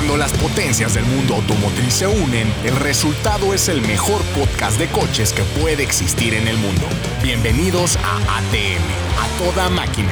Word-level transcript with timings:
Cuando 0.00 0.16
las 0.16 0.32
potencias 0.32 0.94
del 0.94 1.04
mundo 1.04 1.34
automotriz 1.34 1.92
se 1.92 2.06
unen, 2.06 2.50
el 2.64 2.74
resultado 2.76 3.52
es 3.52 3.68
el 3.68 3.82
mejor 3.82 4.22
podcast 4.34 4.78
de 4.78 4.88
coches 4.88 5.34
que 5.34 5.42
puede 5.60 5.82
existir 5.82 6.32
en 6.32 6.48
el 6.48 6.56
mundo. 6.56 6.86
Bienvenidos 7.22 7.98
a 8.02 8.16
ATM, 8.38 8.80
a 9.18 9.44
toda 9.44 9.68
máquina. 9.68 10.10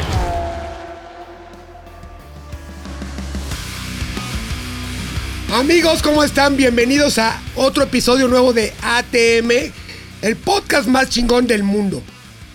Amigos, 5.55 6.02
¿cómo 6.02 6.23
están? 6.23 6.59
Bienvenidos 6.59 7.18
a 7.18 7.41
otro 7.55 7.82
episodio 7.82 8.29
nuevo 8.29 8.52
de 8.52 8.75
ATM, 8.82 9.73
el 10.20 10.36
podcast 10.36 10.86
más 10.86 11.09
chingón 11.09 11.46
del 11.46 11.62
mundo. 11.62 12.02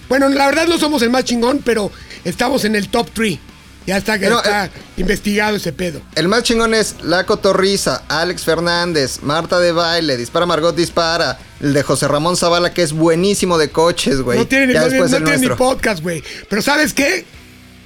Bueno, 0.08 0.30
la 0.30 0.46
verdad 0.46 0.68
no 0.68 0.78
somos 0.78 1.02
el 1.02 1.10
más 1.10 1.24
chingón, 1.24 1.64
pero 1.66 1.92
estamos 2.24 2.64
en 2.64 2.76
el 2.76 2.90
top 2.90 3.10
3. 3.12 3.40
Ya 3.86 3.98
está, 3.98 4.18
Pero, 4.18 4.38
está 4.38 4.66
eh, 4.68 4.72
investigado 4.98 5.58
ese 5.58 5.74
pedo. 5.74 6.02
El 6.16 6.28
más 6.30 6.44
chingón 6.44 6.74
es 6.74 6.96
La 7.04 7.26
Cotorriza, 7.26 8.04
Alex 8.08 8.44
Fernández, 8.44 9.20
Marta 9.24 9.60
de 9.60 9.72
Baile, 9.74 10.16
Dispara 10.16 10.46
Margot 10.46 10.74
Dispara, 10.76 11.38
el 11.60 11.74
de 11.74 11.84
José 11.84 12.08
Ramón 12.08 12.38
Zavala, 12.38 12.74
que 12.74 12.82
es 12.82 12.94
buenísimo 12.94 13.58
de 13.58 13.70
coches, 13.70 14.22
güey. 14.22 14.40
No 14.40 14.48
tiene, 14.48 14.74
Ya 14.74 14.82
no, 14.82 14.86
después 14.90 15.12
no 15.12 15.18
el 15.18 15.24
tiene 15.26 15.50
ni 15.50 15.56
podcast, 15.56 16.02
güey. 16.02 16.24
Pero 16.50 16.62
¿sabes 16.62 16.94
qué? 16.94 17.26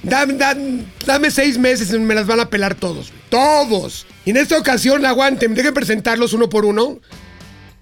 Dame, 0.04 0.34
dame- 0.34 0.84
dame 1.04 1.30
seis 1.32 1.58
meses 1.58 1.92
y 1.92 1.98
me 1.98 2.14
las 2.14 2.26
van 2.28 2.38
a 2.38 2.48
pelar 2.48 2.76
todos. 2.76 3.12
Todos. 3.28 4.06
Y 4.24 4.30
en 4.30 4.36
esta 4.36 4.56
ocasión, 4.56 5.04
aguanten, 5.04 5.54
dejen 5.54 5.74
presentarlos 5.74 6.32
uno 6.32 6.48
por 6.48 6.64
uno. 6.64 7.00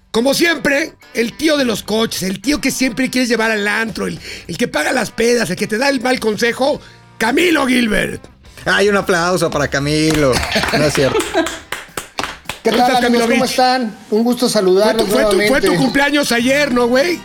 Como 0.09 0.33
siempre, 0.33 0.93
el 1.13 1.33
tío 1.37 1.57
de 1.57 1.65
los 1.65 1.83
coches, 1.83 2.23
el 2.23 2.41
tío 2.41 2.59
que 2.59 2.71
siempre 2.71 3.11
quieres 3.11 3.29
llevar 3.29 3.51
al 3.51 3.67
antro, 3.67 4.07
el, 4.07 4.19
el 4.47 4.57
que 4.57 4.67
paga 4.67 4.91
las 4.91 5.11
pedas, 5.11 5.51
el 5.51 5.55
que 5.57 5.67
te 5.67 5.77
da 5.77 5.89
el 5.89 6.01
mal 6.01 6.19
consejo, 6.19 6.81
Camilo 7.17 7.65
Gilbert. 7.67 8.21
Hay 8.65 8.89
un 8.89 8.97
aplauso 8.97 9.49
para 9.49 9.67
Camilo. 9.67 10.33
No 10.77 10.83
es 10.85 10.93
cierto. 10.93 11.17
¿Qué 12.63 12.71
¿Cómo 12.71 12.83
tal, 12.83 12.97
amigos? 12.97 13.01
Camilo 13.01 13.23
¿Cómo 13.27 13.41
Beach? 13.41 13.49
están? 13.51 13.97
Un 14.11 14.23
gusto 14.23 14.41
Fue 14.47 14.49
saludarlos 14.53 15.05
tu, 15.05 15.11
fue 15.11 15.23
tu- 15.23 15.29
fue 15.29 15.37
nuevamente. 15.37 15.67
tu 15.69 15.75
cumpleaños 15.77 16.31
ayer, 16.31 16.73
¿no, 16.73 16.87
güey? 16.87 17.19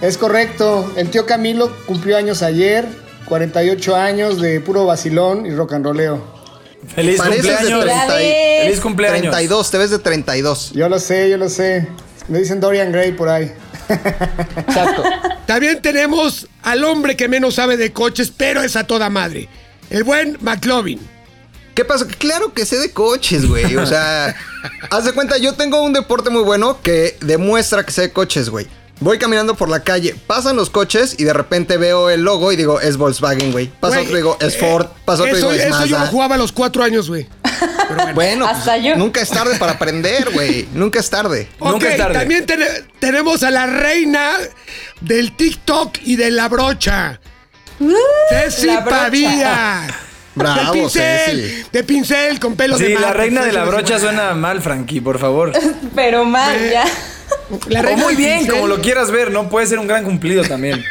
Es 0.00 0.18
correcto. 0.18 0.92
El 0.96 1.10
tío 1.10 1.26
Camilo 1.26 1.70
cumplió 1.86 2.16
años 2.16 2.42
ayer, 2.42 2.86
48 3.26 3.94
años 3.96 4.40
de 4.40 4.60
puro 4.60 4.86
vacilón 4.86 5.46
y 5.46 5.50
rock 5.50 5.74
and 5.74 5.84
rolleo. 5.84 6.40
Feliz 6.94 7.18
Pareces 7.18 7.44
de 7.44 7.50
cumpleaños. 7.72 7.84
30 7.84 8.22
y- 8.22 8.62
Feliz 8.64 8.80
cumpleaños. 8.80 9.20
32, 9.30 9.70
te 9.70 9.78
ves 9.78 9.90
de 9.90 9.98
32. 10.00 10.72
Yo 10.72 10.88
lo 10.88 10.98
sé, 10.98 11.30
yo 11.30 11.36
lo 11.36 11.48
sé. 11.48 11.86
Me 12.28 12.38
dicen 12.40 12.58
Dorian 12.60 12.90
Gray 12.90 13.12
por 13.12 13.28
ahí. 13.28 13.52
Exacto. 13.90 15.02
También 15.46 15.82
tenemos 15.82 16.46
al 16.62 16.84
hombre 16.84 17.16
que 17.16 17.28
menos 17.28 17.54
sabe 17.54 17.76
de 17.76 17.92
coches, 17.92 18.32
pero 18.36 18.62
es 18.62 18.76
a 18.76 18.86
toda 18.86 19.10
madre. 19.10 19.48
El 19.90 20.04
buen 20.04 20.38
McLovin. 20.40 21.00
¿Qué 21.74 21.84
pasa? 21.84 22.06
Claro 22.18 22.52
que 22.52 22.66
sé 22.66 22.78
de 22.78 22.92
coches, 22.92 23.46
güey. 23.46 23.76
O 23.76 23.86
sea, 23.86 24.34
haz 24.90 25.04
de 25.04 25.12
cuenta, 25.12 25.38
yo 25.38 25.54
tengo 25.54 25.82
un 25.82 25.92
deporte 25.92 26.30
muy 26.30 26.42
bueno 26.42 26.80
que 26.82 27.16
demuestra 27.20 27.84
que 27.84 27.92
sé 27.92 28.02
de 28.02 28.12
coches, 28.12 28.50
güey. 28.50 28.66
Voy 29.00 29.18
caminando 29.18 29.54
por 29.54 29.70
la 29.70 29.80
calle, 29.82 30.14
pasan 30.26 30.56
los 30.56 30.68
coches 30.68 31.14
y 31.18 31.24
de 31.24 31.32
repente 31.32 31.78
veo 31.78 32.10
el 32.10 32.20
logo 32.20 32.52
y 32.52 32.56
digo, 32.56 32.80
es 32.82 32.98
Volkswagen, 32.98 33.50
güey. 33.50 33.70
Pasa 33.80 34.00
otro 34.00 34.12
y 34.12 34.16
digo, 34.16 34.36
es 34.40 34.58
Ford. 34.58 34.88
Pasa 35.06 35.22
otro 35.22 35.34
y 35.34 35.38
digo, 35.38 35.50
es 35.52 35.60
eso 35.64 35.86
yo 35.86 35.92
lo 35.92 35.98
Mazda. 36.00 36.06
jugaba 36.10 36.34
a 36.34 36.38
los 36.38 36.52
cuatro 36.52 36.82
años, 36.84 37.08
güey. 37.08 37.26
Bueno, 38.14 38.46
Hasta 38.46 38.72
pues, 38.72 38.84
yo. 38.84 38.96
nunca 38.96 39.20
es 39.22 39.30
tarde 39.30 39.58
para 39.58 39.72
aprender, 39.72 40.30
güey. 40.32 40.68
Nunca 40.74 41.00
es 41.00 41.08
tarde. 41.08 41.48
Ok, 41.58 41.72
Nunca 41.72 41.88
es 41.90 41.96
tarde. 41.96 42.14
también 42.18 42.44
tene- 42.46 42.66
tenemos 42.98 43.42
a 43.42 43.50
la 43.50 43.66
reina 43.66 44.32
del 45.00 45.34
TikTok 45.34 45.96
y 46.04 46.16
de 46.16 46.30
la 46.30 46.48
brocha. 46.50 47.20
Ceci 48.28 48.66
la 48.66 48.80
brocha. 48.80 48.98
Pavía. 49.04 49.86
Bravo, 50.34 50.72
de 50.72 50.78
pincel, 50.80 51.40
Ceci. 51.40 51.66
de 51.72 51.84
pincel 51.84 52.38
con 52.40 52.54
pelos 52.54 52.78
de 52.78 52.86
Sí, 52.88 52.92
la 52.94 53.12
reina 53.12 53.44
de 53.44 53.52
la 53.52 53.64
brocha 53.64 53.98
suena 53.98 54.32
mal, 54.34 54.60
Frankie, 54.62 55.00
por 55.00 55.18
favor. 55.18 55.52
Pero 55.94 56.24
mal, 56.24 56.54
Eh, 56.54 56.70
ya. 56.74 56.84
La 57.68 57.80
O 57.80 57.96
muy 57.96 58.14
bien, 58.16 58.38
pincel. 58.38 58.54
como 58.54 58.66
lo 58.68 58.80
quieras 58.80 59.10
ver, 59.10 59.30
¿no? 59.30 59.48
Puede 59.48 59.66
ser 59.66 59.78
un 59.78 59.86
gran 59.86 60.04
cumplido 60.04 60.42
también. 60.44 60.84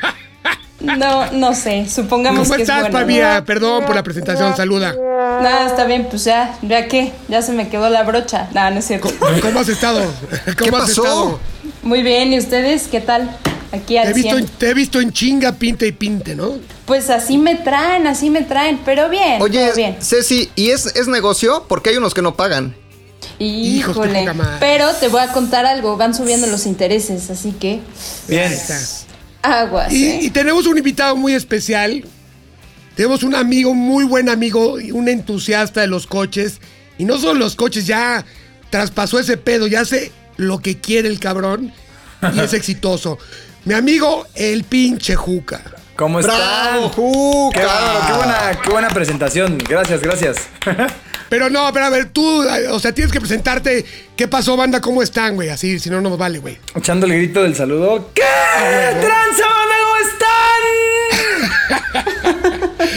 No, 0.80 1.30
no 1.32 1.54
sé. 1.56 1.88
Supongamos 1.90 2.44
¿Cómo 2.48 2.56
que 2.56 2.62
estás, 2.62 2.86
es 2.86 2.92
bueno. 2.92 3.46
Perdón 3.46 3.86
por 3.86 3.96
la 3.96 4.04
presentación, 4.04 4.56
saluda. 4.56 4.96
Nada, 5.42 5.68
está 5.68 5.86
bien, 5.86 6.08
pues 6.10 6.24
ya, 6.24 6.58
ya 6.62 6.88
qué, 6.88 7.12
ya 7.28 7.42
se 7.42 7.52
me 7.52 7.68
quedó 7.70 7.90
la 7.90 8.04
brocha. 8.04 8.48
Nada, 8.54 8.72
no 8.72 8.80
es 8.80 8.86
cierto. 8.88 9.10
¿Cómo 9.42 9.60
has 9.60 9.70
estado? 9.70 10.00
¿Cómo 10.58 10.58
¿Qué 10.58 10.66
has 10.66 10.72
pasó? 10.72 11.04
estado? 11.04 11.40
Muy 11.84 12.02
bien, 12.02 12.32
¿y 12.34 12.40
ustedes 12.40 12.88
qué 12.88 13.02
tal? 13.02 13.30
Aquí 13.72 13.94
Te 13.96 14.00
al 14.00 14.08
he, 14.10 14.14
visto 14.14 14.36
100. 14.36 14.40
en, 14.40 14.48
te 14.48 14.70
he 14.70 14.74
visto 14.74 15.00
en 15.02 15.12
chinga, 15.12 15.52
pinte 15.52 15.86
y 15.86 15.92
pinte, 15.92 16.36
¿no? 16.36 16.54
Pues 16.86 17.10
así 17.10 17.38
me 17.38 17.56
traen, 17.56 18.08
así 18.08 18.30
me 18.30 18.42
traen, 18.42 18.80
pero 18.84 19.10
bien, 19.10 19.42
Oye, 19.42 19.72
bien. 19.76 19.98
Ceci, 20.02 20.50
¿y 20.56 20.72
es, 20.72 20.88
es 20.96 21.08
negocio? 21.08 21.66
Porque 21.68 21.92
hay 21.92 21.98
unos 21.98 22.14
que 22.14 22.22
no 22.22 22.36
pagan. 22.36 22.76
Híjole. 23.40 24.30
Pero 24.60 24.94
te 24.94 25.08
voy 25.08 25.22
a 25.22 25.32
contar 25.32 25.66
algo, 25.66 25.98
van 25.98 26.14
subiendo 26.14 26.48
los 26.48 26.66
intereses, 26.66 27.30
así 27.30 27.54
que 27.54 27.80
Bien. 28.28 28.54
aguas. 29.42 29.92
Y, 29.94 30.06
¿eh? 30.06 30.20
y 30.24 30.30
tenemos 30.30 30.66
un 30.68 30.78
invitado 30.78 31.16
muy 31.16 31.34
especial. 31.34 32.04
Tenemos 32.96 33.24
un 33.24 33.34
amigo, 33.34 33.74
muy 33.74 34.04
buen 34.04 34.28
amigo, 34.28 34.80
y 34.80 34.92
un 34.92 35.08
entusiasta 35.08 35.80
de 35.82 35.88
los 35.88 36.06
coches. 36.06 36.60
Y 36.98 37.06
no 37.06 37.18
solo 37.18 37.36
los 37.36 37.56
coches, 37.56 37.88
ya 37.88 38.26
traspasó 38.70 39.20
ese 39.20 39.38
pedo, 39.38 39.68
ya 39.68 39.82
hace 39.82 40.12
lo 40.36 40.60
que 40.60 40.80
quiere 40.80 41.08
el 41.08 41.20
cabrón 41.20 41.72
y 42.34 42.40
es 42.40 42.54
exitoso. 42.54 43.18
Mi 43.64 43.74
amigo, 43.74 44.28
el 44.36 44.66
pinche 44.66 45.16
Juca. 45.16 45.62
¿Cómo 45.96 46.20
están? 46.20 46.38
¡Bravo, 46.38 46.90
Juca! 46.90 47.60
Qué, 47.60 47.66
bárbaro, 47.66 48.08
qué 48.08 48.14
buena, 48.14 48.62
qué 48.64 48.70
buena 48.70 48.88
presentación. 48.90 49.58
Gracias, 49.58 50.02
gracias. 50.02 50.38
Pero 51.30 51.50
no, 51.50 51.72
pero 51.72 51.86
a 51.86 51.90
ver, 51.90 52.10
tú, 52.10 52.44
o 52.72 52.80
sea, 52.80 52.92
tienes 52.92 53.14
que 53.14 53.20
presentarte. 53.20 53.86
¿Qué 54.16 54.28
pasó, 54.28 54.58
banda? 54.58 54.82
¿Cómo 54.82 55.02
están, 55.04 55.36
güey? 55.36 55.50
Así, 55.50 55.80
si 55.80 55.90
no, 55.90 56.02
no 56.02 56.10
nos 56.10 56.18
vale, 56.18 56.40
güey. 56.40 56.58
Echando 56.76 57.06
el 57.06 57.14
grito 57.14 57.44
del 57.44 57.56
saludo. 57.56 58.10
¿Qué? 58.14 58.22
¡Tranza, 58.22 59.46
banda, 59.46 59.76
¿Cómo 59.84 59.96
están? 60.10 60.30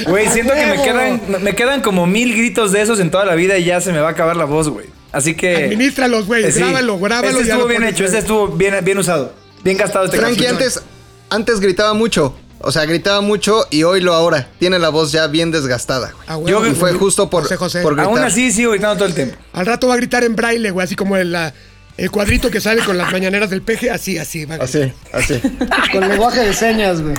Güey, 0.09 0.29
siento 0.29 0.53
que 0.55 0.67
me 0.67 0.83
quedan, 0.83 1.21
me 1.43 1.55
quedan 1.55 1.81
como 1.81 2.07
mil 2.07 2.35
gritos 2.35 2.73
de 2.73 2.83
esos 2.83 2.99
en 3.01 3.11
toda 3.11 3.25
la 3.25 3.35
vida 3.35 3.57
y 3.59 3.65
ya 3.65 3.81
se 3.81 3.93
me 3.93 4.01
va 4.01 4.09
a 4.09 4.11
acabar 4.13 4.37
la 4.37 4.45
voz, 4.45 4.69
güey. 4.69 4.87
Así 5.13 5.35
que. 5.35 5.57
Administralos, 5.65 6.27
güey. 6.27 6.45
Eh, 6.45 6.53
sí. 6.53 6.61
Grábalo, 6.61 6.99
grábalo. 6.99 7.29
Este 7.29 7.43
estuvo 7.43 7.63
lo 7.63 7.69
bien 7.69 7.81
pones, 7.83 7.95
hecho, 7.95 8.05
güey. 8.05 8.07
este 8.07 8.19
estuvo 8.19 8.49
bien, 8.49 8.75
bien 8.85 8.99
usado. 8.99 9.33
Bien 9.63 9.77
gastado 9.77 10.07
este 10.07 10.19
Frankie 10.19 10.47
antes, 10.47 10.83
antes 11.31 11.61
gritaba 11.61 11.95
mucho. 11.95 12.35
O 12.65 12.73
sea, 12.73 12.85
gritaba 12.85 13.21
mucho 13.21 13.67
y 13.71 13.83
hoy 13.83 14.01
lo 14.01 14.15
ahora. 14.15 14.49
Tiene 14.59 14.79
la 14.79 14.89
voz 14.89 15.13
ya 15.13 15.27
bien 15.27 15.51
desgastada. 15.51 16.13
güey. 16.13 16.25
Ah, 16.29 16.37
huevo, 16.37 16.67
y 16.67 16.75
fue 16.75 16.93
justo 16.93 17.29
por, 17.29 17.43
José, 17.43 17.57
José. 17.57 17.83
por 17.83 17.95
gritar. 17.95 18.07
Aún 18.13 18.19
así 18.21 18.51
sigo 18.53 18.71
gritando 18.73 18.97
todo 18.97 19.09
el 19.09 19.15
tiempo. 19.15 19.37
Al 19.53 19.67
rato 19.67 19.89
va 19.89 19.95
a 19.95 19.97
gritar 19.97 20.23
en 20.25 20.37
braille, 20.37 20.71
güey, 20.71 20.85
así 20.85 20.95
como 20.97 21.17
el, 21.17 21.33
la- 21.33 21.53
el 21.97 22.11
cuadrito 22.11 22.51
que 22.51 22.61
sale 22.61 22.83
con 22.85 22.97
las 22.97 23.13
mañaneras 23.13 23.51
del 23.51 23.63
peje, 23.63 23.91
así, 23.91 24.17
así. 24.17 24.45
va 24.47 24.55
a 24.55 24.59
gritar. 24.59 24.93
Así, 25.13 25.35
así. 25.35 25.57
Con 25.93 26.09
lenguaje 26.09 26.41
de 26.41 26.55
señas, 26.55 27.03
güey. 27.03 27.15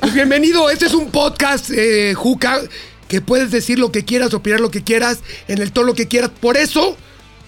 Pues 0.00 0.14
bienvenido, 0.14 0.70
este 0.70 0.86
es 0.86 0.94
un 0.94 1.10
podcast, 1.10 1.70
eh, 1.70 2.14
Juca, 2.14 2.60
que 3.08 3.20
puedes 3.20 3.50
decir 3.50 3.78
lo 3.78 3.90
que 3.90 4.04
quieras, 4.04 4.32
opinar 4.34 4.60
lo 4.60 4.70
que 4.70 4.84
quieras, 4.84 5.20
en 5.48 5.58
el 5.60 5.72
tono 5.72 5.94
que 5.94 6.06
quieras. 6.06 6.30
Por 6.40 6.56
eso 6.56 6.96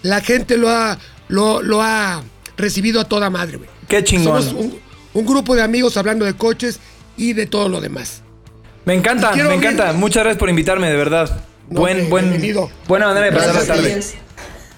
la 0.02 0.20
gente 0.20 0.56
lo 0.56 0.68
ha, 0.70 0.98
lo, 1.28 1.62
lo 1.62 1.82
ha 1.82 2.22
recibido 2.56 3.00
a 3.00 3.04
toda 3.04 3.30
madre, 3.30 3.58
güey. 3.58 3.70
Qué 3.86 4.02
chingón. 4.02 4.42
Somos 4.42 4.54
un, 4.64 4.78
un 5.14 5.26
grupo 5.26 5.54
de 5.54 5.62
amigos 5.62 5.96
hablando 5.96 6.24
de 6.24 6.34
coches 6.34 6.80
y 7.16 7.32
de 7.32 7.46
todo 7.46 7.68
lo 7.68 7.80
demás. 7.80 8.22
Me 8.84 8.94
encanta, 8.94 9.32
me 9.32 9.54
encanta. 9.54 9.92
Muchas 9.92 10.22
gracias 10.22 10.38
por 10.38 10.48
invitarme, 10.48 10.88
de 10.88 10.96
verdad. 10.96 11.40
No, 11.68 11.80
buen, 11.80 12.08
buen, 12.08 12.30
bienvenido. 12.30 12.70
buena 12.86 13.08
manera 13.08 13.26
de 13.26 13.32
pasar 13.32 13.52
Gracias 13.52 13.68
la 13.68 13.74
tarde. 13.74 14.02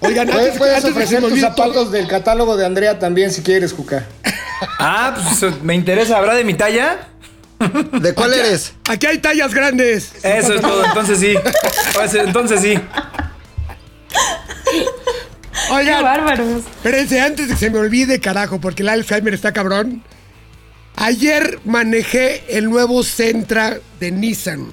Oigan, 0.03 0.27
Puedes, 0.29 0.45
antes, 0.47 0.59
puedes 0.59 0.77
antes 0.77 0.91
ofrecer 0.93 1.21
me 1.23 1.29
tus 1.29 1.41
todo- 1.41 1.51
zapatos 1.51 1.93
del 1.93 2.09
catálogo 2.09 2.57
de 2.57 2.65
Andrea 2.67 2.99
también 2.99 3.31
si 3.31 3.43
quieres, 3.43 3.73
Juca. 3.73 4.07
Ah, 4.79 5.15
pues 5.39 5.63
me 5.63 5.75
interesa. 5.75 6.17
¿Habrá 6.19 6.35
de 6.35 6.43
mi 6.45 6.55
talla? 6.55 7.07
¿De 8.01 8.15
cuál 8.15 8.33
eres? 8.33 8.73
Aquí 8.89 9.07
hay 9.07 9.19
tallas 9.19 9.53
grandes. 9.55 10.13
Eso 10.25 10.55
es 10.55 10.61
todo. 10.63 10.85
Entonces 10.85 11.19
sí. 11.19 11.35
Entonces 12.19 12.61
sí. 12.63 12.79
Qué 14.71 15.73
Oigan, 15.73 16.03
bárbaros. 16.03 16.49
Espérense, 16.77 17.21
antes 17.21 17.49
de 17.49 17.55
que 17.55 17.61
se 17.61 17.71
me 17.71 17.79
olvide, 17.79 18.19
carajo, 18.21 18.61
porque 18.61 18.83
el 18.83 18.89
Alzheimer 18.89 19.35
está 19.35 19.53
cabrón. 19.53 20.03
Ayer 21.01 21.59
manejé 21.65 22.45
el 22.57 22.69
nuevo 22.69 23.03
Sentra 23.03 23.81
de 23.99 24.11
Nissan. 24.13 24.73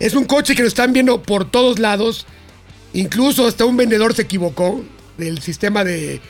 Es 0.00 0.14
un 0.14 0.24
coche 0.24 0.54
que 0.54 0.62
lo 0.62 0.68
están 0.68 0.94
viendo 0.94 1.22
por 1.22 1.50
todos 1.50 1.78
lados. 1.78 2.26
Incluso 2.94 3.46
hasta 3.46 3.66
un 3.66 3.76
vendedor 3.76 4.14
se 4.14 4.22
equivocó 4.22 4.82
del 5.18 5.42
sistema 5.42 5.84
de, 5.84 6.20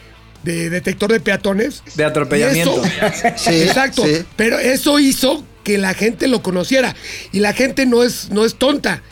de 0.42 0.70
detector 0.70 1.12
de 1.12 1.20
peatones. 1.20 1.82
De 1.94 2.04
atropellamiento. 2.04 2.82
Eso- 2.84 3.28
Sí, 3.36 3.62
Exacto. 3.62 4.04
sí. 4.04 4.24
Pero 4.36 4.58
eso 4.58 4.98
hizo 4.98 5.44
que 5.62 5.78
la 5.78 5.94
gente 5.94 6.26
lo 6.26 6.42
conociera. 6.42 6.96
Y 7.30 7.38
la 7.38 7.52
gente 7.52 7.86
no 7.86 8.02
es, 8.02 8.30
no 8.30 8.44
es 8.44 8.56
tonta. 8.56 9.02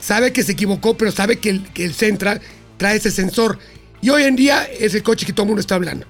Sabe 0.00 0.32
que 0.32 0.42
se 0.42 0.52
equivocó, 0.52 0.96
pero 0.96 1.12
sabe 1.12 1.38
que 1.38 1.50
el, 1.50 1.62
que 1.72 1.84
el 1.84 1.94
Sentra 1.94 2.40
trae 2.76 2.96
ese 2.96 3.12
sensor. 3.12 3.60
Y 4.00 4.10
hoy 4.10 4.24
en 4.24 4.34
día 4.34 4.64
es 4.64 4.94
el 4.96 5.04
coche 5.04 5.24
que 5.24 5.32
todo 5.32 5.44
el 5.44 5.48
mundo 5.50 5.60
está 5.60 5.76
hablando. 5.76 6.06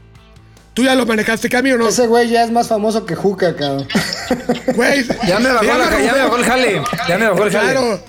¿Tú 0.74 0.84
ya 0.84 0.94
lo 0.94 1.04
manejaste, 1.04 1.50
Cami, 1.50 1.72
o 1.72 1.78
no? 1.78 1.88
Ese 1.88 2.06
güey 2.06 2.30
ya 2.30 2.44
es 2.44 2.50
más 2.50 2.68
famoso 2.68 3.04
que 3.04 3.14
Juca, 3.14 3.54
cabrón. 3.54 3.86
Güey, 4.74 5.04
Ya 5.28 5.38
me 5.38 5.50
bajó, 5.50 5.64
la- 5.64 6.02
ya 6.02 6.12
me 6.14 6.18
bajó 6.22 6.36
el 6.36 6.44
jale. 6.44 6.82
Ya 7.08 7.18
me 7.18 7.28
bajó 7.28 7.44
el 7.44 7.52
jale. 7.52 7.70
Claro. 7.72 8.04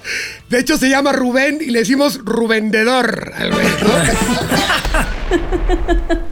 De 0.49 0.59
hecho, 0.59 0.77
se 0.77 0.87
llama 0.89 1.11
Rubén 1.11 1.57
y 1.59 1.71
le 1.71 1.79
decimos 1.79 2.19
Rubendedor 2.23 3.33
al 3.35 3.51
güey, 3.51 3.65
¿no? 3.67 3.93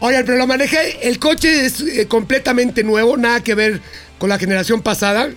Oigan, 0.00 0.24
pero 0.24 0.38
lo 0.38 0.46
manejé. 0.46 1.08
El 1.08 1.18
coche 1.18 1.66
es 1.66 1.80
eh, 1.80 2.06
completamente 2.06 2.84
nuevo, 2.84 3.16
nada 3.16 3.42
que 3.42 3.54
ver 3.54 3.80
con 4.18 4.28
la 4.28 4.38
generación 4.38 4.82
pasada. 4.82 5.30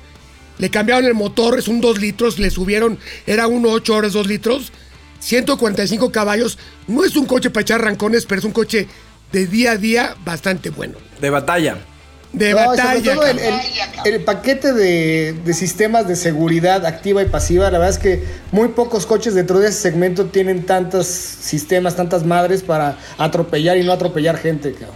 Le 0.58 0.70
cambiaron 0.70 1.06
el 1.06 1.14
motor, 1.14 1.58
es 1.58 1.68
un 1.68 1.80
2 1.82 2.00
litros, 2.00 2.38
le 2.38 2.50
subieron, 2.52 3.00
era 3.26 3.48
1.8 3.48 3.90
horas 3.94 4.14
2 4.14 4.28
litros, 4.28 4.72
145 5.20 6.12
caballos. 6.12 6.58
No 6.88 7.06
es 7.06 7.16
un 7.16 7.26
coche 7.26 7.50
para 7.50 7.62
echar 7.62 7.82
rancones, 7.82 8.26
pero 8.26 8.40
es 8.40 8.46
un 8.46 8.52
coche 8.52 8.88
de 9.32 9.48
día 9.48 9.72
a 9.72 9.78
día 9.78 10.16
bastante 10.24 10.70
bueno. 10.70 10.96
De 11.22 11.30
batalla. 11.30 11.78
De 12.32 12.52
No, 12.54 12.60
y 12.60 12.64
sobre 12.64 12.78
batalla. 12.78 13.14
todo 13.16 13.26
el, 13.28 13.38
cabrón. 13.38 13.60
el- 14.06 14.14
el 14.14 14.24
paquete 14.24 14.72
de, 14.74 15.34
de 15.44 15.54
sistemas 15.54 16.08
de 16.08 16.16
seguridad 16.16 16.86
activa 16.86 17.24
y 17.24 17.26
pasiva, 17.26 17.66
la 17.72 17.80
verdad 17.80 17.90
es 17.90 17.98
que 17.98 18.24
muy 18.52 18.68
pocos 18.70 19.06
coches 19.08 19.34
dentro 19.34 19.60
de 19.60 19.70
ese 19.70 19.80
segmento 19.82 20.26
tienen 20.28 20.64
tantos 20.66 21.08
sistemas, 21.08 21.96
tantas 21.96 22.26
madres 22.26 22.62
para 22.62 22.98
atropellar 23.18 23.78
y 23.78 23.84
no 23.84 23.92
atropellar 23.92 24.38
gente. 24.38 24.74
cabrón. 24.74 24.96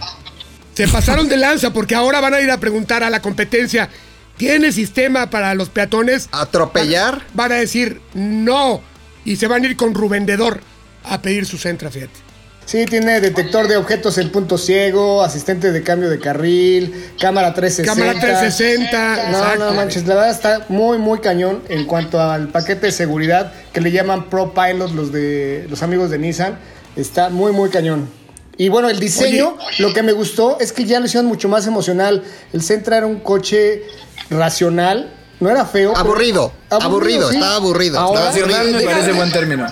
Se 0.74 0.86
pasaron 0.88 1.28
de 1.28 1.36
lanza 1.36 1.72
porque 1.72 1.94
ahora 1.96 2.20
van 2.20 2.34
a 2.34 2.40
ir 2.40 2.50
a 2.50 2.58
preguntar 2.58 3.02
a 3.02 3.10
la 3.10 3.20
competencia, 3.20 3.88
¿tiene 4.36 4.70
sistema 4.72 5.28
para 5.28 5.54
los 5.56 5.68
peatones? 5.70 6.28
¿Atropellar? 6.32 7.22
Van 7.34 7.50
a 7.52 7.56
decir 7.56 8.00
no 8.14 8.80
y 9.24 9.36
se 9.36 9.48
van 9.48 9.64
a 9.64 9.66
ir 9.66 9.76
con 9.76 9.92
Rubendedor 9.94 10.60
a 11.04 11.20
pedir 11.20 11.46
su 11.46 11.58
centra, 11.58 11.90
fíjate. 11.90 12.23
Sí, 12.66 12.86
tiene 12.86 13.20
detector 13.20 13.68
de 13.68 13.76
objetos 13.76 14.16
en 14.18 14.30
punto 14.30 14.56
ciego, 14.56 15.22
asistente 15.22 15.70
de 15.70 15.82
cambio 15.82 16.08
de 16.08 16.18
carril, 16.18 17.10
cámara 17.20 17.52
360. 17.52 17.94
Cámara 17.94 18.18
360. 18.20 19.30
No, 19.30 19.38
exacto, 19.38 19.64
no 19.66 19.72
manches, 19.74 20.06
la 20.06 20.14
verdad 20.14 20.30
está 20.30 20.64
muy, 20.68 20.96
muy 20.98 21.18
cañón 21.20 21.62
en 21.68 21.84
cuanto 21.86 22.18
al 22.20 22.48
paquete 22.48 22.86
de 22.86 22.92
seguridad 22.92 23.52
que 23.72 23.80
le 23.80 23.90
llaman 23.92 24.30
Pro 24.30 24.54
Pilot 24.54 24.92
los 24.92 25.12
de 25.12 25.66
los 25.68 25.82
amigos 25.82 26.10
de 26.10 26.18
Nissan. 26.18 26.58
Está 26.96 27.28
muy, 27.28 27.52
muy 27.52 27.68
cañón. 27.70 28.08
Y 28.56 28.68
bueno, 28.68 28.88
el 28.88 28.98
diseño, 29.00 29.56
lo 29.78 29.92
que 29.92 30.02
me 30.02 30.12
gustó 30.12 30.58
es 30.60 30.72
que 30.72 30.84
ya 30.84 31.00
lo 31.00 31.06
hicieron 31.06 31.26
mucho 31.26 31.48
más 31.48 31.66
emocional. 31.66 32.22
El 32.52 32.62
Sentra 32.62 32.96
era 32.98 33.06
un 33.06 33.18
coche 33.20 33.82
racional, 34.30 35.12
no 35.40 35.50
era 35.50 35.66
feo. 35.66 35.92
pero- 35.92 36.00
Aburrido, 36.06 36.52
aburrido, 36.70 37.30
estaba 37.30 37.56
aburrido, 37.56 37.98
Ahora- 37.98 38.30
estaba 38.30 38.46
Racional 38.46 38.72
me 38.74 38.82
parece 38.84 39.12
buen 39.12 39.30
término. 39.32 39.66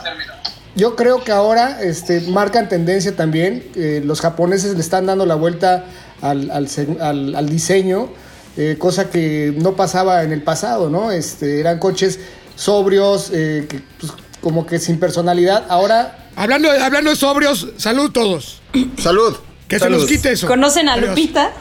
Yo 0.75 0.97
creo 0.97 1.23
que 1.25 1.33
ahora 1.33 1.83
este, 1.83 2.21
marcan 2.23 2.69
tendencia 2.69 3.15
también. 3.17 3.65
eh, 3.75 4.01
los 4.05 4.21
japoneses 4.21 4.75
le 4.75 4.81
están 4.81 5.07
dando 5.07 5.27
la 5.27 5.35
vuelta 5.35 5.85
al, 6.21 6.51
al 6.51 6.69
seg- 6.69 7.01
al- 7.01 7.35
al 7.35 7.49
diseño, 7.49 8.09
eh, 8.57 8.77
cosa 8.79 9.11
que 9.11 9.55
no 9.59 9.75
pasaba 9.77 10.23
en 10.23 10.33
el 10.33 10.43
pasado, 10.43 10.89
¿no? 10.91 11.11
Este, 11.11 11.61
eran 11.61 11.79
coches 11.79 12.19
sobrios, 12.57 13.31
eh, 13.33 13.67
que, 13.69 13.81
pues, 14.01 14.13
como 14.41 14.67
que 14.67 14.79
sin 14.79 14.99
personalidad. 14.99 15.65
Ahora, 15.69 16.19
Hablando, 16.35 16.71
hablando 16.71 17.11
de 17.11 17.17
sobrios, 17.17 17.69
salud 17.77 18.11
todos. 18.11 18.63
Salud. 18.99 19.37
Que 19.69 19.79
Salud. 19.79 19.97
se 19.97 20.01
nos 20.03 20.11
quite 20.11 20.33
eso. 20.33 20.47
¿Conocen 20.47 20.89
a 20.89 20.95
Adiós. 20.95 21.11
Lupita? 21.11 21.53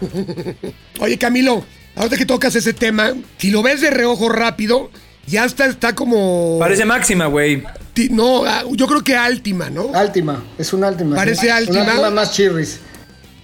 Oye, 1.00 1.18
Camilo, 1.18 1.64
ahora 1.96 2.16
que 2.16 2.26
tocas 2.26 2.54
ese 2.56 2.72
tema, 2.72 3.12
si 3.38 3.50
lo 3.50 3.62
ves 3.62 3.80
de 3.80 3.90
reojo 3.90 4.28
rápido, 4.28 4.90
ya 5.26 5.44
está, 5.44 5.66
está 5.66 5.94
como... 5.94 6.58
Parece 6.60 6.84
máxima, 6.84 7.26
güey. 7.26 7.62
No, 8.10 8.44
ah, 8.44 8.64
yo 8.72 8.86
creo 8.86 9.02
que 9.04 9.16
Altima, 9.16 9.70
¿no? 9.70 9.94
Altima, 9.94 10.42
es 10.58 10.72
un 10.72 10.84
Altima. 10.84 11.16
Parece. 11.16 11.50
Altima. 11.50 11.82
Un 11.82 11.88
Altima 11.88 12.10
más 12.10 12.32
chirris. 12.32 12.80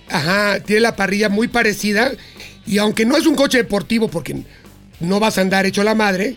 Ajá, 0.09 0.61
tiene 0.61 0.81
la 0.81 0.97
parrilla 0.97 1.29
muy 1.29 1.49
parecida. 1.49 2.11
Y 2.67 2.79
aunque 2.79 3.05
no 3.07 3.17
es 3.17 3.27
un 3.27 3.37
coche 3.37 3.59
deportivo, 3.59 4.09
porque 4.09 4.43
no 5.01 5.21
vas 5.21 5.39
a 5.39 5.41
andar 5.41 5.67
hecho 5.67 5.83
la 5.85 5.95
madre, 5.95 6.37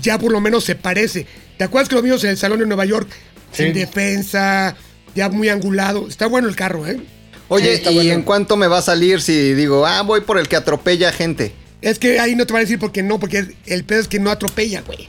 ya 0.00 0.18
por 0.18 0.32
lo 0.32 0.40
menos 0.40 0.64
se 0.64 0.74
parece. 0.74 1.26
¿Te 1.58 1.64
acuerdas 1.64 1.88
que 1.88 1.96
lo 1.96 2.02
vimos 2.02 2.22
en 2.24 2.30
el 2.30 2.36
salón 2.38 2.60
de 2.60 2.66
Nueva 2.66 2.84
York? 2.84 3.08
Sí. 3.52 3.64
Sin 3.64 3.74
defensa, 3.74 4.76
ya 5.14 5.28
muy 5.28 5.48
angulado. 5.48 6.08
Está 6.08 6.26
bueno 6.26 6.48
el 6.48 6.56
carro, 6.56 6.86
¿eh? 6.86 7.00
Oye, 7.48 7.78
Sí, 7.78 7.82
¿y 7.90 7.94
bueno. 7.94 8.12
en 8.12 8.22
cuánto 8.22 8.56
me 8.56 8.68
va 8.68 8.78
a 8.78 8.82
salir 8.82 9.20
si 9.20 9.54
digo, 9.54 9.84
ah, 9.84 10.02
voy 10.02 10.20
por 10.20 10.38
el 10.38 10.46
que 10.46 10.54
atropella 10.56 11.12
gente? 11.12 11.52
Es 11.82 11.98
que 11.98 12.20
ahí 12.20 12.36
no 12.36 12.46
te 12.46 12.52
van 12.52 12.60
a 12.60 12.64
decir 12.64 12.78
porque 12.78 13.02
no, 13.02 13.18
porque 13.18 13.56
el 13.66 13.84
pedo 13.84 14.00
es 14.00 14.08
que 14.08 14.20
no 14.20 14.30
atropella, 14.30 14.82
güey. 14.82 15.08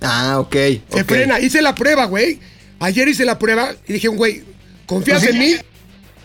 Ah, 0.00 0.38
ok. 0.40 0.54
Se 0.54 1.02
ok. 1.02 1.04
frena. 1.08 1.40
Hice 1.40 1.62
la 1.62 1.74
prueba, 1.74 2.06
güey. 2.06 2.38
Ayer 2.80 3.08
hice 3.08 3.24
la 3.24 3.38
prueba 3.38 3.74
y 3.86 3.94
dije, 3.94 4.08
güey, 4.08 4.42
¿confías 4.86 5.20
Pues 5.22 5.30
sí. 5.32 5.36
en 5.36 5.42
mí? 5.42 5.56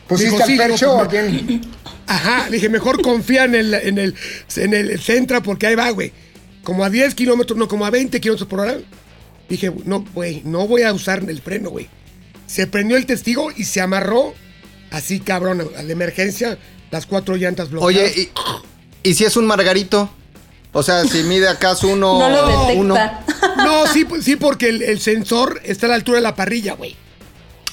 ¿Pusiste 0.08 0.32
Dijo, 0.32 0.44
al 0.44 0.50
sí, 0.50 0.58
Fair 0.58 0.68
digo, 0.68 0.78
Show 0.78 0.96
pues, 0.98 1.08
o 1.08 1.10
quién? 1.10 1.62
Ajá, 2.06 2.50
le 2.50 2.58
dije, 2.58 2.70
mejor 2.70 3.02
confía 3.02 3.46
en 3.46 3.56
el, 3.56 3.74
en 3.74 3.98
el, 3.98 4.16
en 4.58 4.74
el 4.74 5.00
Centra 5.00 5.42
porque 5.42 5.68
ahí 5.68 5.76
va, 5.76 5.90
güey. 5.92 6.12
Como 6.64 6.84
a 6.84 6.90
10 6.90 7.16
kilómetros, 7.16 7.58
no, 7.58 7.68
como 7.68 7.86
a 7.86 7.90
20 7.90 8.20
kilómetros 8.22 8.48
por 8.48 8.60
hora. 8.60 8.78
Dije, 9.50 9.72
no, 9.86 10.06
güey, 10.14 10.42
no 10.46 10.68
voy 10.68 10.84
a 10.84 10.94
usar 10.94 11.24
el 11.28 11.42
freno, 11.42 11.70
güey. 11.70 11.88
Se 12.46 12.68
prendió 12.68 12.98
el 12.98 13.06
testigo 13.06 13.52
y 13.56 13.64
se 13.64 13.82
amarró 13.82 14.34
así, 14.92 15.20
cabrón, 15.20 15.68
a 15.78 15.84
la 15.84 15.92
emergencia, 15.92 16.58
las 16.92 17.06
cuatro 17.06 17.36
llantas 17.36 17.70
bloqueadas. 17.70 18.12
Oye, 18.12 18.30
¿y, 19.04 19.10
y 19.10 19.14
si 19.16 19.26
es 19.26 19.36
un 19.36 19.46
margarito? 19.48 20.10
O 20.74 20.82
sea, 20.84 21.04
si 21.06 21.24
mide 21.24 21.48
acaso 21.48 21.88
uno... 21.88 22.18
No 22.20 22.30
lo 22.30 22.48
detecta. 22.48 22.74
uno. 22.80 22.96
No, 23.58 23.88
sí, 23.88 24.06
sí, 24.22 24.36
porque 24.36 24.70
el, 24.70 24.82
el 24.82 25.00
sensor 25.00 25.62
está 25.64 25.86
a 25.86 25.90
la 25.90 25.96
altura 25.96 26.18
de 26.18 26.24
la 26.24 26.36
parrilla, 26.36 26.74
güey. 26.74 26.96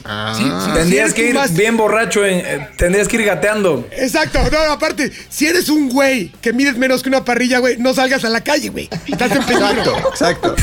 Ah. 0.05 0.35
Sí, 0.37 0.45
sí. 0.45 0.71
Tendrías 0.75 1.09
Si 1.11 1.15
que 1.17 1.29
ir 1.29 1.35
más- 1.35 1.55
bien 1.55 1.77
borracho, 1.77 2.25
en- 2.25 2.45
eh, 2.45 2.69
tendrías 2.77 3.09
que 3.09 3.17
ir 3.17 3.25
gateando. 3.25 3.87
Exacto, 3.91 4.39
no, 4.51 4.59
aparte, 4.73 5.11
si 5.29 5.47
eres 5.47 5.69
un 5.69 5.89
güey 5.91 6.31
que 6.41 6.53
mides 6.53 6.77
menos 6.79 7.03
que 7.03 7.09
una 7.11 7.25
parrilla, 7.25 7.59
güey, 7.59 7.77
no 7.79 7.93
salgas 7.95 8.25
a 8.25 8.29
la 8.31 8.43
calle, 8.43 8.69
güey. 8.71 8.89
Estás 9.07 9.33
en 9.33 9.43
peligro. 9.45 9.97
Exacto, 10.09 10.55
exacto. 10.55 10.57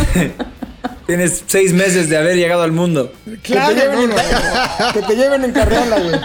Tienes 1.08 1.44
seis 1.48 1.72
meses 1.74 2.10
de 2.10 2.18
haber 2.18 2.36
llegado 2.36 2.64
al 2.64 2.72
mundo. 2.72 3.14
Claro, 3.44 3.74
que, 3.76 3.82
te 3.82 3.88
lleven 3.88 4.10
no, 4.10 4.16
no. 4.16 4.22
en, 4.88 4.94
que 4.94 5.02
te 5.04 5.16
lleven 5.16 5.44
en 5.46 5.52
carriola, 5.54 6.00
güey. 6.00 6.20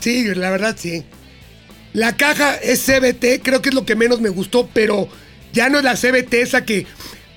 Sí, 0.00 0.34
la 0.34 0.50
verdad 0.50 0.76
sí. 0.78 1.04
La 1.92 2.16
caja 2.16 2.54
es 2.56 2.80
CBT, 2.84 3.42
creo 3.42 3.60
que 3.62 3.68
es 3.68 3.74
lo 3.74 3.84
que 3.84 3.94
menos 3.96 4.20
me 4.20 4.28
gustó, 4.30 4.68
pero 4.72 5.08
ya 5.52 5.68
no 5.68 5.78
es 5.78 5.84
la 5.84 5.94
CBT 5.96 6.34
esa 6.34 6.64
que 6.64 6.86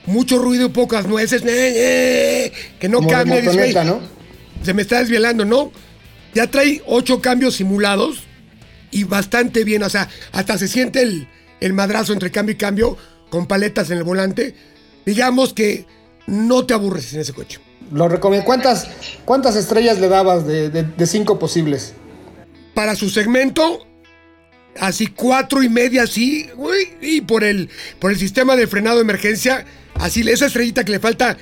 mucho 0.05 0.37
ruido 0.37 0.67
y 0.67 0.69
pocas 0.69 1.07
nueces, 1.07 1.41
eh, 1.43 1.47
eh, 1.47 2.53
que 2.79 2.87
no 2.87 2.99
Como 2.99 3.09
cambia, 3.09 3.41
¿no? 3.41 3.99
se 4.63 4.73
me 4.73 4.81
está 4.81 4.99
desvielando, 4.99 5.43
¿no? 5.45 5.71
Ya 6.33 6.47
trae 6.47 6.81
ocho 6.85 7.21
cambios 7.21 7.55
simulados 7.55 8.23
y 8.91 9.03
bastante 9.03 9.63
bien, 9.63 9.83
o 9.83 9.89
sea, 9.89 10.09
hasta 10.31 10.57
se 10.57 10.67
siente 10.67 11.01
el, 11.01 11.27
el 11.59 11.73
madrazo 11.73 12.13
entre 12.13 12.31
cambio 12.31 12.53
y 12.53 12.57
cambio 12.57 12.97
con 13.29 13.47
paletas 13.47 13.89
en 13.91 13.97
el 13.97 14.03
volante. 14.03 14.55
Digamos 15.05 15.53
que 15.53 15.85
no 16.27 16.65
te 16.65 16.73
aburres 16.73 17.13
en 17.13 17.19
ese 17.21 17.33
coche. 17.33 17.59
Lo 17.91 18.07
recomiendo. 18.07 18.45
¿Cuántas, 18.45 18.87
¿Cuántas 19.25 19.55
estrellas 19.55 19.99
le 19.99 20.07
dabas 20.07 20.47
de, 20.47 20.69
de- 20.69 20.83
de 20.83 21.05
cinco 21.07 21.37
posibles? 21.39 21.93
para 22.73 22.95
su 22.95 23.09
segmento, 23.09 23.87
así 24.79 25.07
cuatro 25.07 25.63
y 25.63 25.69
media, 25.69 26.03
así, 26.03 26.49
güey, 26.55 26.89
y 27.01 27.21
por 27.21 27.43
el, 27.43 27.69
por 27.99 28.11
el 28.11 28.17
sistema 28.19 28.55
de 28.55 28.67
frenado 28.67 28.97
de 28.97 29.03
emergencia, 29.03 29.65
así, 29.95 30.21
esa 30.29 30.45
estrellita 30.47 30.83
que 30.83 30.91
le 30.91 30.99
falta 30.99 31.37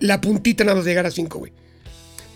la 0.00 0.20
puntita 0.20 0.64
nada 0.64 0.76
más 0.76 0.84
de 0.84 0.90
llegar 0.92 1.06
a 1.06 1.10
cinco, 1.10 1.38
güey. 1.38 1.52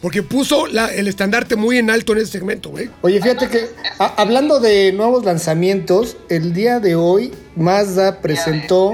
Porque 0.02 0.22
puso 0.22 0.66
la- 0.66 0.92
el 0.92 1.08
estandarte 1.08 1.56
muy 1.56 1.78
en 1.78 1.88
alto 1.88 2.12
en 2.12 2.18
ese 2.18 2.32
segmento, 2.32 2.68
güey. 2.68 2.90
Oye, 3.00 3.22
fíjate 3.22 3.48
que 3.48 3.70
a- 3.98 4.14
hablando 4.20 4.60
de 4.60 4.92
nuevos 4.92 5.24
lanzamientos, 5.24 6.18
el 6.28 6.52
día 6.52 6.78
de 6.78 6.94
hoy 6.94 7.32
Mazda 7.56 8.20
presentó 8.20 8.92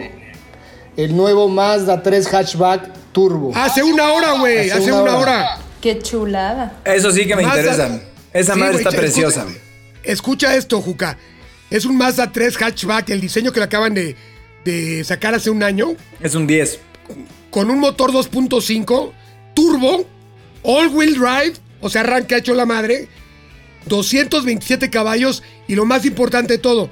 el 0.97 1.17
nuevo 1.17 1.49
Mazda 1.49 2.03
3 2.05 2.33
Hatchback 2.33 2.93
Turbo. 3.11 3.51
Hace 3.57 3.83
una 3.83 4.13
hora, 4.13 4.33
güey, 4.39 4.71
Hace 4.71 4.73
hace 4.83 4.93
una 4.93 5.03
una 5.03 5.17
hora. 5.17 5.21
hora. 5.41 5.59
Qué 5.81 5.99
chulada. 5.99 6.81
Eso 6.85 7.11
sí 7.11 7.27
que 7.27 7.35
me 7.35 7.43
Mazda- 7.43 7.59
interesa. 7.61 8.01
Esa 8.33 8.55
Sí, 8.55 8.61
madre 8.61 8.77
está 8.77 8.91
escucha- 8.91 9.01
preciosa. 9.01 9.47
Escucha 10.05 10.55
esto, 10.55 10.81
Juca. 10.81 11.19
Es 11.71 11.85
un 11.85 11.97
Mazda 11.97 12.33
3 12.33 12.57
hatchback, 12.57 13.11
el 13.11 13.21
diseño 13.21 13.53
que 13.53 13.61
le 13.61 13.65
acaban 13.67 13.95
de, 13.95 14.17
de 14.65 15.05
sacar 15.05 15.35
hace 15.35 15.51
un 15.51 15.63
año. 15.63 15.95
Es 16.21 16.35
un 16.35 16.47
10. 16.47 16.81
con 17.51 17.71
un 17.71 17.79
motor 17.79 18.13
2.5 18.13 19.13
turbo, 19.55 20.07
all-wheel 20.63 21.15
drive, 21.15 21.55
o 21.81 21.89
sea, 21.91 22.03
arranca 22.03 22.37
hecho 22.37 22.55
la 22.55 22.67
madre, 22.67 23.09
227 23.87 24.91
caballos 24.91 25.43
y 25.69 25.75
lo 25.75 25.85
más 25.85 26.05
importante 26.05 26.55
de 26.55 26.59
todo, 26.59 26.91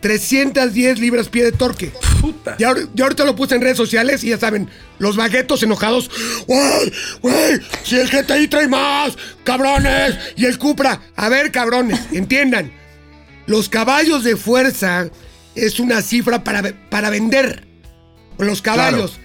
310 0.00 0.98
libras 0.98 1.28
pie 1.28 1.44
de 1.44 1.52
torque. 1.52 1.92
Puta. 2.20 2.56
Ya, 2.58 2.70
ahor- 2.70 2.88
ya 2.94 3.04
ahorita 3.04 3.24
lo 3.24 3.36
puse 3.36 3.54
en 3.54 3.60
redes 3.62 3.76
sociales 3.76 4.24
y 4.24 4.28
ya 4.30 4.38
saben, 4.38 4.68
los 4.98 5.16
baguetos 5.16 5.62
enojados. 5.62 6.10
¡Güey! 6.46 6.92
¡Güey! 7.20 7.60
¡Si 7.84 7.96
el 7.98 8.08
GTI 8.08 8.48
trae 8.48 8.68
más! 8.68 9.16
¡Cabrones! 9.44 10.14
Y 10.36 10.46
el 10.46 10.58
Cupra. 10.58 11.00
A 11.16 11.28
ver, 11.28 11.50
cabrones, 11.52 12.00
entiendan. 12.12 12.72
Los 13.46 13.68
caballos 13.68 14.24
de 14.24 14.36
fuerza 14.36 15.08
es 15.54 15.80
una 15.80 16.02
cifra 16.02 16.44
para, 16.44 16.62
para 16.90 17.10
vender. 17.10 17.66
Los 18.38 18.62
caballos 18.62 19.18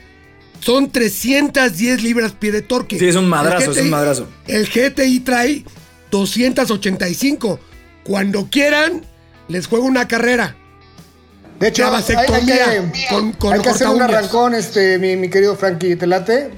son 0.60 0.92
310 0.92 2.02
libras 2.04 2.32
pie 2.34 2.52
de 2.52 2.62
torque. 2.62 2.98
Sí, 3.00 3.08
es 3.08 3.16
un 3.16 3.28
madrazo, 3.28 3.72
es 3.72 3.78
un 3.78 3.90
madrazo. 3.90 4.28
El 4.48 4.68
GTI 4.68 5.20
trae 5.22 5.64
285. 6.12 7.60
Cuando 8.04 8.50
quieran, 8.50 9.06
les 9.48 9.68
juego 9.68 9.86
una 9.86 10.08
carrera. 10.08 10.56
De 11.60 11.70
hecho, 11.70 11.84
La 11.90 11.98
hay, 11.98 12.04
hay 12.34 12.46
que, 12.46 13.08
con- 13.10 13.32
con 13.34 13.54
hay 13.54 13.62
que 13.62 13.70
hacer 13.70 13.88
un 13.88 14.02
arrancón, 14.02 14.54
este, 14.54 14.98
mi, 15.00 15.16
mi 15.16 15.30
querido 15.30 15.56
Frankie, 15.56 15.96
¿te 15.96 16.06
late? 16.06 16.52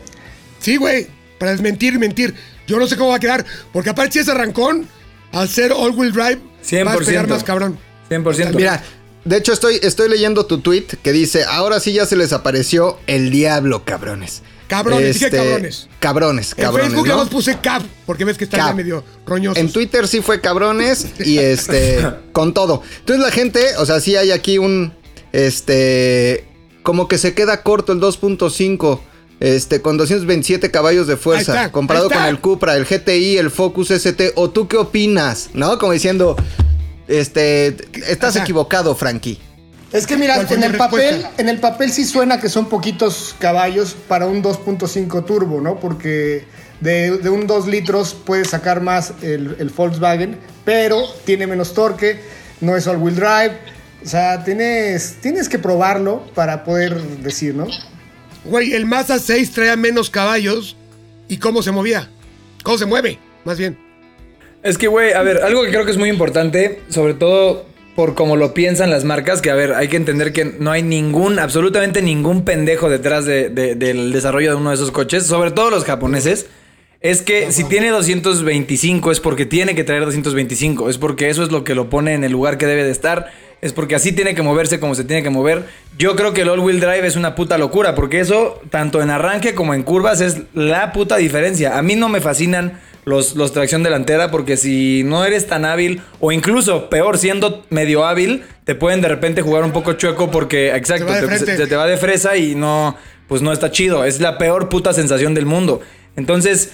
Sí, 0.60 0.78
güey, 0.78 1.08
para 1.38 1.52
desmentir, 1.52 2.00
mentir. 2.00 2.34
Yo 2.66 2.80
no 2.80 2.88
sé 2.88 2.98
cómo 2.98 3.12
va 3.12 3.18
a 3.18 3.20
quedar, 3.20 3.46
porque 3.72 3.92
aparte 3.92 4.14
si 4.14 4.20
es 4.20 4.28
arrancón, 4.30 4.88
al 5.32 5.50
ser 5.50 5.72
all-wheel 5.72 6.12
drive, 6.12 6.40
va 6.86 6.94
a 6.94 6.98
pegar 6.98 7.26
100%. 7.26 7.28
más 7.28 7.44
cabrón. 7.44 7.80
100%. 8.10 8.56
Mira, 8.56 8.84
de 9.26 9.38
hecho 9.38 9.54
estoy, 9.54 9.80
estoy 9.84 10.10
leyendo 10.10 10.46
tu 10.46 10.60
tweet 10.60 10.86
que 11.04 11.12
dice, 11.12 11.44
ahora 11.44 11.80
sí 11.80 11.94
ya 11.94 12.06
se 12.06 12.16
les 12.16 12.34
apareció 12.34 12.98
el 13.08 13.30
diablo, 13.30 13.84
cabrones. 13.84 14.42
Cabrones, 14.68 15.14
dije 15.14 15.30
cabrones. 15.30 15.88
Cabrones, 16.00 16.52
En 16.58 16.64
cabrones, 16.64 16.88
Facebook 16.88 17.08
ya 17.08 17.14
¿no? 17.14 17.20
los 17.22 17.30
puse 17.30 17.58
cap, 17.60 17.84
porque 18.06 18.26
ves 18.26 18.38
que 18.38 18.44
están 18.44 18.60
ya 18.60 18.74
medio 18.74 19.04
roñosos. 19.26 19.58
En 19.58 19.72
Twitter 19.72 20.08
sí 20.08 20.22
fue 20.22 20.42
cabrones 20.42 21.08
y 21.20 21.38
este, 21.38 22.06
con 22.34 22.54
todo. 22.54 22.84
Entonces 23.00 23.24
la 23.24 23.32
gente, 23.32 23.78
o 23.78 23.86
sea, 23.86 24.02
sí 24.02 24.16
hay 24.18 24.32
aquí 24.32 24.58
un, 24.58 24.94
este, 25.32 26.46
como 26.84 27.08
que 27.08 27.18
se 27.18 27.34
queda 27.34 27.64
corto 27.64 27.94
el 27.94 28.00
2.5. 28.00 29.00
Este, 29.40 29.82
con 29.82 29.98
227 29.98 30.72
caballos 30.72 31.06
de 31.06 31.16
fuerza, 31.16 31.54
está, 31.54 31.72
comparado 31.72 32.10
con 32.10 32.24
el 32.24 32.40
Cupra, 32.40 32.76
el 32.76 32.86
GTI, 32.86 33.38
el 33.38 33.52
Focus 33.52 33.92
ST, 33.92 34.34
o 34.36 34.50
tú 34.50 34.68
qué 34.68 34.78
opinas, 34.78 35.52
¿no? 35.54 35.78
Como 35.78 35.92
diciendo, 35.92 36.36
este, 37.08 37.76
estás 38.08 38.36
Ajá. 38.36 38.44
equivocado, 38.44 38.96
Frankie. 38.96 39.40
Es 39.94 40.06
que 40.06 40.18
mira, 40.18 40.36
¿Cuál 40.36 40.48
fue 40.48 40.58
en 40.58 40.64
el 40.64 40.76
papel, 40.76 41.26
en 41.38 41.50
el 41.50 41.60
papel 41.60 41.92
sí 41.92 42.04
suena 42.04 42.42
que 42.42 42.50
son 42.50 42.68
poquitos 42.68 43.36
caballos 43.40 43.96
para 44.08 44.26
un 44.26 44.44
2.5 44.44 45.26
turbo, 45.26 45.62
¿no? 45.62 45.80
Porque 45.80 46.46
de, 46.82 47.18
de 47.18 47.30
un 47.30 47.48
2 47.48 47.68
litros 47.68 48.16
puedes 48.26 48.50
sacar 48.50 48.82
más 48.82 49.14
el, 49.22 49.56
el 49.60 49.70
Volkswagen, 49.70 50.38
pero 50.66 51.04
tiene 51.26 51.48
menos 51.48 51.74
torque, 51.74 52.20
no 52.60 52.76
es 52.76 52.88
all-wheel 52.88 53.16
drive. 53.16 53.58
O 54.04 54.08
sea, 54.10 54.44
tienes, 54.44 55.18
tienes 55.22 55.48
que 55.48 55.58
probarlo 55.58 56.24
para 56.36 56.64
poder 56.64 57.02
decir, 57.20 57.56
¿no? 57.56 57.68
Güey, 58.46 58.74
el 58.74 58.86
Mazda 58.86 59.20
6 59.20 59.52
traía 59.52 59.76
menos 59.76 60.10
caballos. 60.10 60.76
¿Y 61.28 61.38
cómo 61.38 61.62
se 61.62 61.72
movía? 61.72 62.10
¿Cómo 62.64 62.78
se 62.78 62.86
mueve? 62.86 63.20
Más 63.44 63.58
bien. 63.58 63.78
Es 64.64 64.78
que, 64.78 64.88
güey, 64.88 65.14
a 65.14 65.22
ver, 65.22 65.38
algo 65.44 65.64
que 65.64 65.70
creo 65.70 65.86
que 65.86 65.92
es 65.92 65.98
muy 65.98 66.10
importante, 66.10 66.82
sobre 66.90 67.14
todo 67.14 67.66
por 67.96 68.14
cómo 68.16 68.36
lo 68.36 68.54
piensan 68.54 68.90
las 68.92 69.04
marcas, 69.04 69.42
que 69.42 69.50
a 69.50 69.56
ver, 69.56 69.74
hay 69.74 69.88
que 69.88 69.98
entender 69.98 70.32
que 70.32 70.46
no 70.46 70.72
hay 70.72 70.84
ningún, 70.84 71.40
absolutamente 71.40 72.02
ningún 72.02 72.44
pendejo 72.46 72.90
detrás 72.90 73.26
de- 73.26 73.50
de- 73.50 73.76
del 73.76 74.12
desarrollo 74.12 74.52
de 74.52 74.56
uno 74.56 74.70
de 74.70 74.76
esos 74.76 74.92
coches, 74.92 75.26
sobre 75.26 75.52
todo 75.52 75.70
los 75.72 75.84
japoneses. 75.84 76.46
Es 77.02 77.22
que 77.22 77.52
si 77.52 77.64
tiene 77.64 77.90
225 77.90 79.12
es 79.12 79.20
porque 79.20 79.46
tiene 79.46 79.74
que 79.76 79.84
traer 79.84 80.06
225, 80.06 80.90
es 80.90 80.98
porque 80.98 81.30
eso 81.30 81.44
es 81.44 81.52
lo 81.52 81.64
que 81.64 81.76
lo 81.76 81.90
pone 81.90 82.14
en 82.14 82.24
el 82.24 82.32
lugar 82.32 82.58
que 82.58 82.66
debe 82.68 82.84
de 82.84 82.92
estar, 82.92 83.32
es 83.62 83.74
porque 83.74 83.96
así 83.96 84.12
tiene 84.12 84.36
que 84.36 84.42
moverse 84.42 84.80
como 84.80 84.94
se 84.96 85.04
tiene 85.04 85.24
que 85.24 85.30
mover. 85.30 85.66
Yo 85.98 86.16
creo 86.16 86.34
que 86.34 86.42
el 86.42 86.50
all-wheel 86.50 86.80
drive 86.80 87.06
es 87.08 87.16
una 87.16 87.34
puta 87.36 87.58
locura, 87.58 87.96
porque 87.96 88.20
eso, 88.20 88.62
tanto 88.70 89.02
en 89.02 89.10
arranque 89.10 89.56
como 89.56 89.74
en 89.74 89.84
curvas, 89.84 90.22
es 90.22 90.38
la 90.54 90.92
puta 90.94 91.18
diferencia. 91.18 91.78
A 91.78 91.82
mí 91.82 91.96
no 91.96 92.08
me 92.10 92.22
fascinan 92.22 92.80
los, 93.06 93.36
los 93.36 93.54
tracción 93.54 93.84
delantera, 93.84 94.30
porque 94.32 94.58
si 94.58 95.02
no 95.06 95.26
eres 95.26 95.48
tan 95.48 95.66
hábil, 95.66 96.02
o 96.20 96.32
incluso 96.32 96.90
peor, 96.90 97.18
siendo 97.18 97.66
medio 97.70 98.06
hábil, 98.06 98.44
te 98.66 98.76
pueden 98.76 99.02
de 99.02 99.08
repente 99.08 99.42
jugar 99.42 99.64
un 99.64 99.72
poco 99.72 99.94
chueco 99.94 100.30
porque, 100.30 100.76
exacto, 100.76 101.06
de 101.14 101.22
te- 101.22 101.40
se- 101.40 101.46
se 101.58 101.68
te 101.68 101.76
va 101.76 101.88
de 101.88 101.98
fresa 101.98 102.36
y 102.38 102.54
no, 102.54 102.96
pues 103.28 103.42
no 103.42 103.52
está 103.54 103.72
chido. 103.72 104.04
Es 104.06 104.20
la 104.20 104.38
peor 104.38 104.70
puta 104.70 104.94
sensación 104.94 105.34
del 105.34 105.46
mundo. 105.46 105.82
Entonces, 106.16 106.74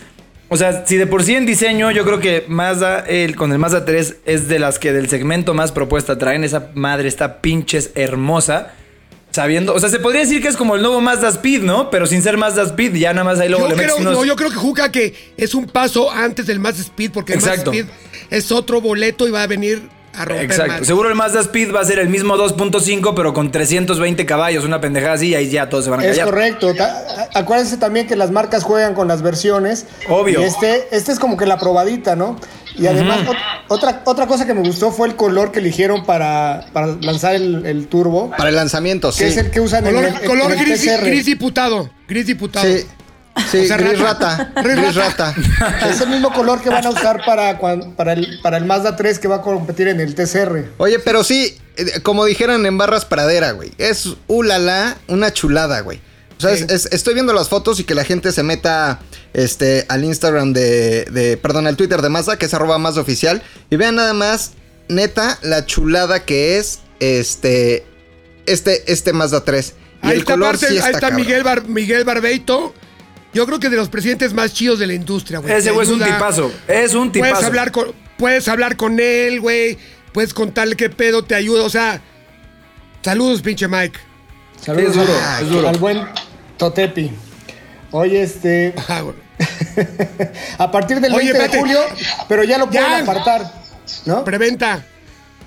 o 0.53 0.57
sea, 0.57 0.86
si 0.86 0.98
de 0.98 1.07
por 1.07 1.24
sí 1.24 1.33
en 1.33 1.48
diseño, 1.48 1.89
yo 1.89 2.05
creo 2.05 2.19
que 2.19 2.45
Mazda, 2.48 3.00
el, 3.00 3.36
con 3.36 3.51
el 3.51 3.57
Mazda 3.57 3.86
3 3.86 4.17
es 4.25 4.48
de 4.48 4.60
las 4.60 4.77
que 4.77 4.93
del 4.93 5.10
segmento 5.10 5.55
más 5.55 5.72
propuesta 5.72 6.19
traen. 6.19 6.43
Esa 6.43 6.69
madre 6.75 7.07
está 7.07 7.41
pinches 7.41 7.89
hermosa. 7.95 8.74
Sabiendo, 9.31 9.74
o 9.74 9.79
sea, 9.79 9.89
se 9.89 9.98
podría 9.98 10.22
decir 10.22 10.43
que 10.43 10.48
es 10.48 10.55
como 10.55 10.75
el 10.75 10.83
nuevo 10.83 11.01
Mazda 11.01 11.29
Speed, 11.29 11.63
¿no? 11.63 11.89
Pero 11.89 12.05
sin 12.05 12.22
ser 12.22 12.38
Mazda 12.38 12.62
Speed, 12.65 12.93
ya 12.93 13.13
nada 13.13 13.24
más 13.24 13.39
ahí 13.39 13.50
luego 13.50 13.67
Yo 13.67 13.75
le 13.75 13.83
creo, 13.83 13.98
unos... 13.98 14.13
no, 14.13 14.25
yo 14.25 14.36
creo 14.36 14.51
que 14.51 14.57
Juca 14.57 14.91
que 14.91 15.15
es 15.38 15.55
un 15.55 15.65
paso 15.65 16.12
antes 16.12 16.45
del 16.45 16.60
Mazda 16.60 16.83
Speed, 16.83 17.10
porque 17.12 17.33
el 17.33 17.39
Mazda. 17.39 17.55
Speed 17.55 17.86
es 18.29 18.51
otro 18.51 18.79
boleto 18.79 19.27
y 19.27 19.31
va 19.31 19.41
a 19.41 19.48
venir 19.48 19.81
a 20.15 20.25
romper 20.25 20.46
Exacto. 20.46 20.74
más. 20.79 20.88
Seguro 20.88 21.10
el 21.10 21.15
Mazda 21.15 21.41
Speed 21.41 21.74
va 21.74 21.82
a 21.82 21.86
ser 21.86 22.00
el 22.00 22.10
mismo 22.10 22.36
2.5, 22.38 23.13
pero 23.15 23.34
con 23.34 23.51
320 23.51 24.25
caballos, 24.25 24.63
una 24.65 24.79
pendejada 24.82 25.13
así, 25.13 25.29
y 25.29 25.36
ahí 25.36 25.50
ya 25.50 25.70
todos 25.70 25.86
se 25.86 25.89
van 25.89 26.00
a 26.01 26.03
Es 26.05 26.12
callar. 26.12 26.25
correcto. 26.25 26.74
Ta- 26.75 27.27
Acuérdense 27.34 27.77
también 27.77 28.08
que 28.08 28.15
las 28.15 28.32
marcas 28.32 28.63
juegan 28.63 28.93
con 28.93 29.08
las 29.08 29.22
versiones. 29.22 29.86
Obvio. 30.10 30.41
Y 30.41 30.43
este, 30.46 30.88
este 30.96 31.12
es 31.12 31.20
como 31.20 31.38
que 31.38 31.46
la 31.46 31.58
probadita, 31.58 32.15
¿no? 32.15 32.39
Y 32.75 32.88
además, 32.88 33.20
ot- 33.27 33.38
otra, 33.67 34.01
otra 34.05 34.25
cosa 34.27 34.46
que 34.48 34.53
me 34.53 34.62
gustó 34.62 34.91
fue 34.91 35.08
el 35.08 35.15
color 35.15 35.51
que 35.51 35.60
eligieron 35.60 36.05
para, 36.05 36.65
para 36.74 36.88
lanzar 36.88 37.36
el, 37.36 37.65
el 37.65 37.88
turbo. 37.88 38.32
Para 38.32 38.50
el 38.50 38.55
lanzamiento, 38.55 39.12
sí. 39.12 39.20
Que 39.24 39.29
es 39.29 39.38
el 39.38 39.51
que 39.51 39.62
usan 39.62 39.84
Color, 39.84 40.03
en 40.05 40.15
el, 40.15 40.22
en 40.22 40.27
color 40.27 40.51
el 40.51 40.58
gris, 40.60 40.82
TCR. 40.84 41.05
gris 41.05 41.25
diputado. 41.25 41.89
Gris 42.08 42.25
diputado. 42.27 42.65
Sí, 42.67 42.84
sí, 43.52 43.60
O 43.60 43.66
sea, 43.66 43.78
gris 43.78 44.00
rata. 44.00 44.38
rata. 44.54 44.62
Gris 44.63 44.75
Gris 44.78 44.96
rata. 44.96 45.36
rata. 45.60 45.90
Es 45.90 46.02
el 46.02 46.10
mismo 46.10 46.32
color 46.34 46.62
que 46.62 46.70
van 46.70 46.86
a 46.86 46.90
usar 46.90 47.22
para, 47.25 47.60
para, 47.60 48.13
el, 48.13 48.40
para 48.42 48.58
el 48.58 48.66
Mazda 48.66 48.96
3 48.96 49.20
que 49.20 49.28
va 49.28 49.38
a 49.38 49.42
competir 49.42 49.88
en 49.88 50.00
el 50.00 50.16
TCR. 50.16 50.72
Oye, 50.78 51.00
pero 51.00 51.24
sí, 51.24 51.58
eh, 51.78 52.02
como 52.02 52.25
dijeron 52.25 52.66
en 52.66 52.78
Barras 52.78 53.06
Pradera, 53.06 53.52
güey. 53.52 53.72
Es 53.78 54.10
ulala, 54.28 54.98
una 55.08 55.32
chulada, 55.34 55.80
güey. 55.82 56.00
O 56.38 56.42
sea, 56.42 56.52
es- 56.52 56.63
es- 56.70 56.90
estoy 56.92 57.13
viendo 57.13 57.32
las 57.34 57.48
fotos 57.50 57.80
y 57.80 57.84
que 57.86 57.96
la 57.96 58.04
gente 58.04 58.32
se 58.32 58.44
meta 58.44 59.00
este, 59.34 59.86
al 59.90 60.04
Instagram 60.04 60.52
de, 60.54 61.06
de- 61.06 61.38
Perdón, 61.38 61.68
al 61.68 61.75
Twitter 61.78 62.02
de 62.02 62.10
Mazda, 62.10 62.38
que 62.38 62.46
es 62.48 62.54
arroba 62.54 62.78
Mazda 62.78 63.02
oficial. 63.02 63.42
Y 63.70 63.78
vean 63.78 63.96
nada 63.96 64.13
más, 64.13 64.52
neta, 64.90 65.38
la 65.42 65.66
chulada 65.66 66.24
que 66.25 66.58
es 66.58 66.80
este. 67.00 67.86
Este, 68.46 68.92
este 68.92 69.13
Mazda 69.13 69.46
3. 69.46 69.74
Y 70.04 70.08
Ahí 70.08 70.12
el 70.16 70.20
está, 70.20 70.34
color 70.34 70.48
aparte, 70.50 70.68
sí 70.68 70.74
ahí 70.74 70.78
está, 70.80 70.90
está 70.90 71.00
cabrón. 71.02 71.22
Miguel, 71.22 71.44
Bar- 71.44 71.68
Miguel 71.68 72.04
Barbeito. 72.04 72.74
Yo 73.34 73.46
creo 73.46 73.60
que 73.60 73.70
de 73.70 73.78
los 73.78 73.90
presidentes 73.90 74.34
más 74.34 74.54
chidos 74.54 74.80
de 74.80 74.88
la 74.88 74.94
industria, 74.94 75.40
güey. 75.40 75.54
Ese 75.54 75.72
güey 75.72 75.88
es 75.88 75.94
un 75.94 76.04
tipazo. 76.04 76.52
Es 76.68 76.94
un 76.94 77.12
tipazo. 77.12 77.32
Puedes 77.34 77.46
hablar 77.46 77.72
con, 77.72 77.92
puedes 78.18 78.48
hablar 78.48 78.78
con 78.78 79.00
él, 79.00 79.40
güey. 79.42 79.78
Puedes 80.12 80.34
contarle 80.34 80.75
qué 80.75 80.90
pedo 80.90 81.24
te 81.24 81.34
ayuda. 81.36 81.63
O 81.63 81.70
sea, 81.70 82.02
saludos, 83.02 83.42
pinche 83.42 83.68
Mike. 83.68 84.00
Saludos 84.62 84.92
es 84.92 84.96
duro, 84.96 85.13
al- 85.20 85.44
es 85.44 85.50
duro. 85.50 85.68
al 85.70 85.78
buen 85.78 86.02
Totepi. 86.58 87.12
Oye, 87.92 88.22
este. 88.24 88.74
Güey. 88.88 89.16
a 90.58 90.72
partir 90.72 91.00
del 91.00 91.13
Oye, 91.13 91.34
20 91.34 91.50
de 91.50 91.60
julio, 91.60 91.80
pero 92.30 92.44
ya 92.44 92.58
lo 92.58 92.68
pueden 92.70 92.84
Ya. 92.84 93.00
apartar, 93.00 93.52
¿no? 94.06 94.24
Preventa. 94.24 94.86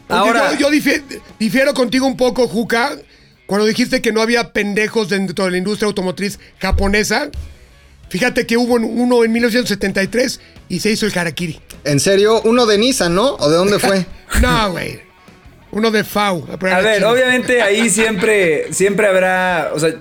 Ahora- 0.09 0.53
Yo, 0.53 0.69
yo 0.69 0.71
difie- 0.71 1.03
difiero 1.39 1.73
contigo 1.75 2.07
un 2.07 2.17
poco, 2.17 2.47
Juca, 2.49 2.97
cuando 3.47 3.67
dijiste 3.67 4.03
que 4.03 4.13
no 4.13 4.21
había 4.21 4.53
pendejos 4.53 5.09
dentro 5.09 5.45
de 5.47 5.53
la 5.53 5.59
industria 5.59 5.87
automotriz 5.87 6.39
japonesa. 6.59 7.31
Fíjate 8.09 8.47
que 8.47 8.57
hubo 8.57 8.75
uno 8.75 9.25
en 9.25 9.33
1973 9.33 10.41
y 10.69 10.81
se 10.81 10.91
hizo 10.91 11.07
el 11.07 11.19
Harakiri. 11.19 11.61
En 11.85 12.01
serio, 12.01 12.41
uno 12.43 12.67
de 12.67 12.79
Nissan, 12.79 13.15
¿no? 13.15 13.35
¿O 13.35 13.51
de 13.51 13.57
dónde 13.57 13.79
fue? 13.79 14.07
No, 14.41 14.73
güey. 14.73 15.01
Uno 15.71 15.91
de 15.91 16.05
FAU. 16.05 16.47
A 16.51 16.81
ver, 16.81 17.05
obviamente 17.05 17.63
ahí 17.63 17.89
siempre, 17.91 18.73
siempre 18.73 19.07
habrá, 19.07 19.71
o 19.75 19.79
sea, 19.79 19.95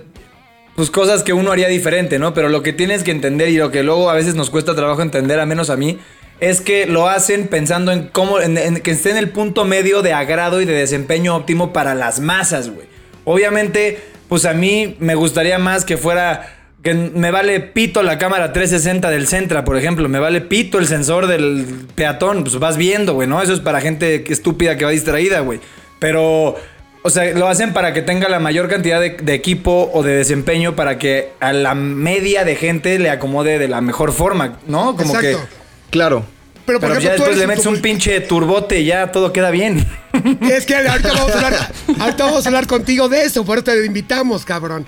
pues 0.75 0.89
cosas 0.89 1.23
que 1.23 1.33
uno 1.33 1.51
haría 1.51 1.67
diferente, 1.67 2.17
¿no? 2.17 2.33
Pero 2.33 2.49
lo 2.49 2.63
que 2.63 2.73
tienes 2.73 3.03
que 3.03 3.11
entender 3.11 3.49
y 3.49 3.57
lo 3.57 3.71
que 3.71 3.83
luego 3.83 4.09
a 4.09 4.13
veces 4.13 4.35
nos 4.35 4.49
cuesta 4.49 4.75
trabajo 4.75 5.01
entender, 5.01 5.39
a 5.39 5.45
menos 5.45 5.69
a 5.69 5.77
mí, 5.77 5.99
es 6.39 6.59
que 6.61 6.85
lo 6.85 7.07
hacen 7.07 7.47
pensando 7.47 7.91
en 7.91 8.07
cómo, 8.07 8.39
en, 8.41 8.57
en 8.57 8.81
que 8.81 8.91
esté 8.91 9.11
en 9.11 9.17
el 9.17 9.29
punto 9.29 9.63
medio 9.65 10.01
de 10.01 10.13
agrado 10.13 10.61
y 10.61 10.65
de 10.65 10.73
desempeño 10.73 11.35
óptimo 11.35 11.71
para 11.71 11.95
las 11.95 12.19
masas, 12.19 12.69
güey. 12.69 12.87
Obviamente, 13.23 13.99
pues 14.27 14.45
a 14.45 14.53
mí 14.53 14.95
me 14.99 15.15
gustaría 15.15 15.59
más 15.59 15.85
que 15.85 15.97
fuera 15.97 16.54
que 16.85 16.93
me 16.93 17.31
vale 17.31 17.59
pito 17.61 18.03
la 18.03 18.19
cámara 18.19 18.53
360 18.53 19.09
del 19.09 19.25
Centra, 19.25 19.65
por 19.65 19.75
ejemplo, 19.75 20.07
me 20.07 20.19
vale 20.19 20.39
pito 20.39 20.77
el 20.77 20.85
sensor 20.85 21.25
del 21.25 21.65
peatón, 21.95 22.43
pues 22.43 22.59
vas 22.59 22.77
viendo, 22.77 23.15
güey, 23.15 23.27
¿no? 23.27 23.41
Eso 23.41 23.53
es 23.53 23.59
para 23.59 23.81
gente 23.81 24.23
estúpida 24.31 24.77
que 24.77 24.85
va 24.85 24.91
distraída, 24.91 25.39
güey. 25.39 25.59
Pero, 25.97 26.55
o 27.01 27.09
sea, 27.09 27.33
lo 27.33 27.47
hacen 27.47 27.73
para 27.73 27.91
que 27.91 28.03
tenga 28.03 28.29
la 28.29 28.39
mayor 28.39 28.69
cantidad 28.69 29.01
de, 29.01 29.17
de 29.19 29.33
equipo 29.33 29.89
o 29.95 30.03
de 30.03 30.15
desempeño 30.15 30.75
para 30.75 30.99
que 30.99 31.31
a 31.39 31.53
la 31.53 31.73
media 31.73 32.45
de 32.45 32.55
gente 32.55 32.99
le 32.99 33.09
acomode 33.09 33.57
de 33.57 33.67
la 33.67 33.81
mejor 33.81 34.11
forma, 34.11 34.59
¿no? 34.67 34.95
Como 34.95 35.15
Exacto. 35.15 35.39
que... 35.39 35.89
Claro. 35.89 36.23
Pero, 36.67 36.79
por 36.79 36.89
Pero 36.89 37.01
ya 37.01 37.07
ejemplo, 37.15 37.25
tú 37.25 37.31
después 37.31 37.37
le 37.39 37.47
metes 37.47 37.65
un 37.65 37.81
pinche 37.81 38.21
turbote 38.21 38.81
y 38.81 38.85
ya 38.85 39.11
todo 39.11 39.33
queda 39.33 39.49
bien. 39.49 39.83
Es 40.41 40.67
que 40.67 40.75
ahorita 40.75 41.13
vamos, 41.13 41.31
a 41.31 41.33
hablar, 41.33 41.71
ahorita 41.99 42.25
vamos 42.25 42.45
a 42.45 42.49
hablar 42.49 42.67
contigo 42.67 43.09
de 43.09 43.23
eso, 43.23 43.43
por 43.43 43.57
eso 43.57 43.65
te 43.65 43.85
invitamos, 43.87 44.45
cabrón. 44.45 44.85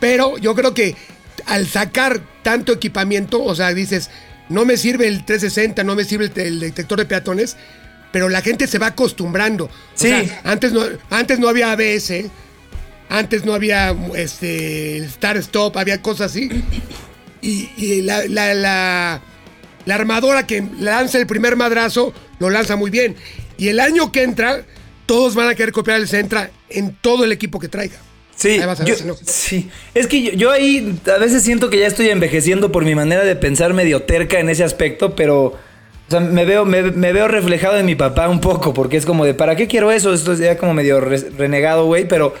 Pero 0.00 0.38
yo 0.38 0.54
creo 0.54 0.72
que 0.72 0.96
al 1.46 1.66
sacar 1.68 2.20
tanto 2.42 2.72
equipamiento, 2.72 3.42
o 3.42 3.54
sea, 3.54 3.72
dices, 3.74 4.10
no 4.48 4.64
me 4.64 4.76
sirve 4.76 5.06
el 5.08 5.24
360, 5.24 5.84
no 5.84 5.94
me 5.94 6.04
sirve 6.04 6.26
el, 6.34 6.40
el 6.40 6.60
detector 6.60 6.98
de 6.98 7.06
peatones, 7.06 7.56
pero 8.12 8.28
la 8.28 8.42
gente 8.42 8.66
se 8.66 8.78
va 8.78 8.88
acostumbrando. 8.88 9.64
O 9.66 9.70
Sí. 9.94 10.08
sea, 10.08 10.40
antes 10.44 10.72
no, 10.72 10.82
antes 11.10 11.38
no 11.38 11.48
había 11.48 11.72
ABS, 11.72 12.26
antes 13.08 13.44
no 13.44 13.54
había 13.54 13.94
este, 14.16 15.06
Start 15.08 15.38
Stop, 15.38 15.76
había 15.76 16.00
cosas 16.02 16.30
así. 16.30 16.48
Y, 17.42 17.68
y 17.76 18.02
la, 18.02 18.24
la, 18.26 18.54
la- 18.54 19.20
la 19.86 19.94
armadora 19.96 20.46
que 20.46 20.64
lanza 20.80 21.18
el 21.18 21.26
primer 21.26 21.56
madrazo 21.56 22.14
lo 22.38 22.48
lanza 22.48 22.74
muy 22.76 22.90
bien. 22.90 23.16
Y 23.58 23.68
el 23.68 23.80
año 23.80 24.12
que 24.12 24.22
entra, 24.22 24.64
todos 25.04 25.34
van 25.34 25.48
a 25.48 25.54
querer 25.54 25.72
copiar 25.72 26.00
el 26.00 26.08
Centra 26.08 26.50
en 26.70 26.96
todo 27.02 27.24
el 27.24 27.32
equipo 27.32 27.60
que 27.60 27.68
traiga. 27.68 27.96
Sí, 28.36 28.58
yo- 28.84 28.94
si 28.96 29.04
no. 29.04 29.14
sí. 29.24 29.70
Es 29.94 30.06
que 30.06 30.22
yo, 30.22 30.30
yo 30.32 30.50
ahí 30.50 30.98
a 31.14 31.18
veces 31.18 31.42
siento 31.42 31.70
que 31.70 31.78
ya 31.78 31.86
estoy 31.86 32.08
envejeciendo 32.10 32.72
por 32.72 32.84
mi 32.84 32.94
manera 32.94 33.24
de 33.24 33.36
pensar 33.36 33.72
medio 33.74 34.02
terca 34.02 34.38
en 34.40 34.48
ese 34.50 34.64
aspecto, 34.64 35.14
pero 35.14 35.44
o 35.44 36.10
sea, 36.10 36.20
me 36.20 36.44
veo, 36.44 36.64
me, 36.64 36.82
me 36.82 37.12
veo 37.12 37.28
reflejado 37.28 37.78
en 37.78 37.86
mi 37.86 37.94
papá 37.94 38.28
un 38.28 38.40
poco, 38.40 38.74
porque 38.74 38.96
es 38.96 39.06
como 39.06 39.24
de, 39.24 39.34
¿para 39.34 39.56
qué 39.56 39.66
quiero 39.66 39.90
eso? 39.90 40.12
Esto 40.12 40.32
es 40.32 40.38
ya 40.40 40.58
como 40.58 40.74
medio 40.74 41.00
re- 41.00 41.30
renegado, 41.38 41.86
güey, 41.86 42.06
pero 42.08 42.34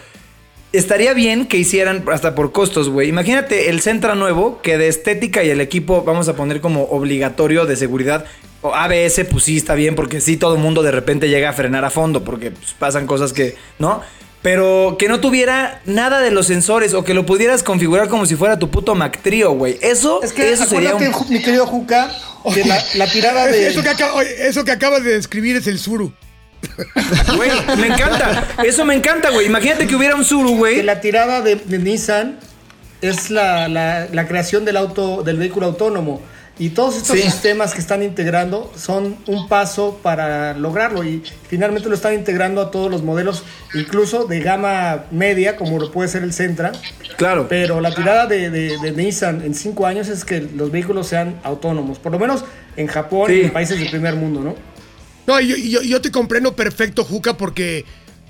estaría 0.72 1.14
bien 1.14 1.46
que 1.46 1.56
hicieran 1.56 2.04
hasta 2.12 2.34
por 2.34 2.52
costos, 2.52 2.88
güey. 2.90 3.08
Imagínate 3.08 3.70
el 3.70 3.80
Centra 3.80 4.14
nuevo, 4.16 4.60
que 4.60 4.76
de 4.76 4.88
estética 4.88 5.44
y 5.44 5.50
el 5.50 5.60
equipo 5.60 6.02
vamos 6.02 6.28
a 6.28 6.34
poner 6.36 6.60
como 6.60 6.84
obligatorio 6.84 7.64
de 7.66 7.76
seguridad. 7.76 8.24
O 8.60 8.74
ABS, 8.74 9.24
pues 9.30 9.44
sí 9.44 9.56
está 9.58 9.74
bien, 9.74 9.94
porque 9.94 10.20
sí 10.20 10.36
todo 10.36 10.54
el 10.56 10.60
mundo 10.60 10.82
de 10.82 10.90
repente 10.90 11.28
llega 11.28 11.50
a 11.50 11.52
frenar 11.52 11.84
a 11.84 11.90
fondo, 11.90 12.24
porque 12.24 12.50
pues, 12.50 12.72
pasan 12.78 13.06
cosas 13.06 13.32
que, 13.32 13.54
¿no? 13.78 14.00
Pero 14.44 14.96
que 14.98 15.08
no 15.08 15.20
tuviera 15.20 15.80
nada 15.86 16.20
de 16.20 16.30
los 16.30 16.46
sensores 16.48 16.92
o 16.92 17.02
que 17.02 17.14
lo 17.14 17.24
pudieras 17.24 17.62
configurar 17.62 18.08
como 18.10 18.26
si 18.26 18.36
fuera 18.36 18.58
tu 18.58 18.70
puto 18.70 18.94
Mac 18.94 19.20
Trio, 19.22 19.52
güey. 19.52 19.78
Eso, 19.80 20.22
Es 20.22 20.34
que 20.34 20.52
eso 20.52 20.66
sería 20.66 20.94
un... 20.94 21.02
Mi 21.30 21.40
querido 21.42 21.66
Juca, 21.66 22.10
que 22.52 22.62
la, 22.62 22.78
la 22.96 23.06
tirada 23.10 23.46
de... 23.48 23.66
Eso 23.68 23.82
que, 23.82 23.88
acaba- 23.88 24.12
oye, 24.12 24.46
eso 24.46 24.62
que 24.62 24.70
acabas 24.72 25.02
de 25.02 25.12
describir 25.14 25.56
es 25.56 25.66
el 25.66 25.78
Suru. 25.78 26.12
Güey, 27.36 27.50
me 27.78 27.86
encanta. 27.86 28.46
Eso 28.64 28.84
me 28.84 28.94
encanta, 28.94 29.30
güey. 29.30 29.46
Imagínate 29.46 29.86
que 29.86 29.96
hubiera 29.96 30.14
un 30.14 30.24
Zuru, 30.26 30.50
que 30.50 30.56
güey. 30.56 30.82
la 30.82 31.00
tirada 31.00 31.40
de, 31.40 31.56
de 31.56 31.78
Nissan 31.78 32.38
es 33.00 33.30
la, 33.30 33.66
la- 33.68 34.08
la 34.12 34.28
creación 34.28 34.66
del 34.66 34.76
auto 34.76 35.22
del 35.22 35.38
vehículo 35.38 35.66
autónomo 35.66 36.20
y 36.58 36.68
todos 36.70 36.96
estos 36.96 37.16
Sí. 37.16 37.22
sistemas 37.22 37.74
que 37.74 37.80
están 37.80 38.02
integrando 38.04 38.72
son 38.76 39.16
un 39.26 39.48
paso 39.48 39.98
para 40.02 40.54
lograrlo 40.56 41.02
y 41.02 41.20
finalmente 41.48 41.88
lo 41.88 41.96
están 41.96 42.14
integrando 42.14 42.60
a 42.60 42.70
todos 42.70 42.90
los 42.90 43.02
modelos 43.02 43.42
incluso 43.74 44.26
de 44.26 44.38
gama 44.40 45.06
media 45.10 45.56
como 45.56 45.80
lo 45.80 45.90
puede 45.90 46.08
ser 46.08 46.22
el 46.22 46.32
Sentra 46.32 46.70
Claro. 47.16 47.46
pero 47.48 47.80
la 47.80 47.92
tirada 47.92 48.26
de, 48.26 48.50
de- 48.50 48.78
de 48.78 48.92
Nissan 48.92 49.42
en 49.42 49.54
cinco 49.54 49.84
años 49.86 50.08
es 50.08 50.24
que 50.24 50.40
los 50.40 50.70
vehículos 50.70 51.08
sean 51.08 51.40
autónomos 51.42 51.98
por 51.98 52.12
lo 52.12 52.20
menos 52.20 52.44
en 52.76 52.86
Japón 52.86 53.26
Sí. 53.28 53.40
y 53.40 53.44
en 53.46 53.52
países 53.52 53.78
del 53.80 53.90
primer 53.90 54.14
mundo 54.14 54.40
¿no? 54.40 54.54
No, 55.26 55.40
yo, 55.40 55.56
yo, 55.56 55.80
yo 55.82 56.00
te 56.02 56.10
comprendo 56.12 56.54
perfecto, 56.54 57.02
Juca, 57.02 57.36
porque 57.36 57.84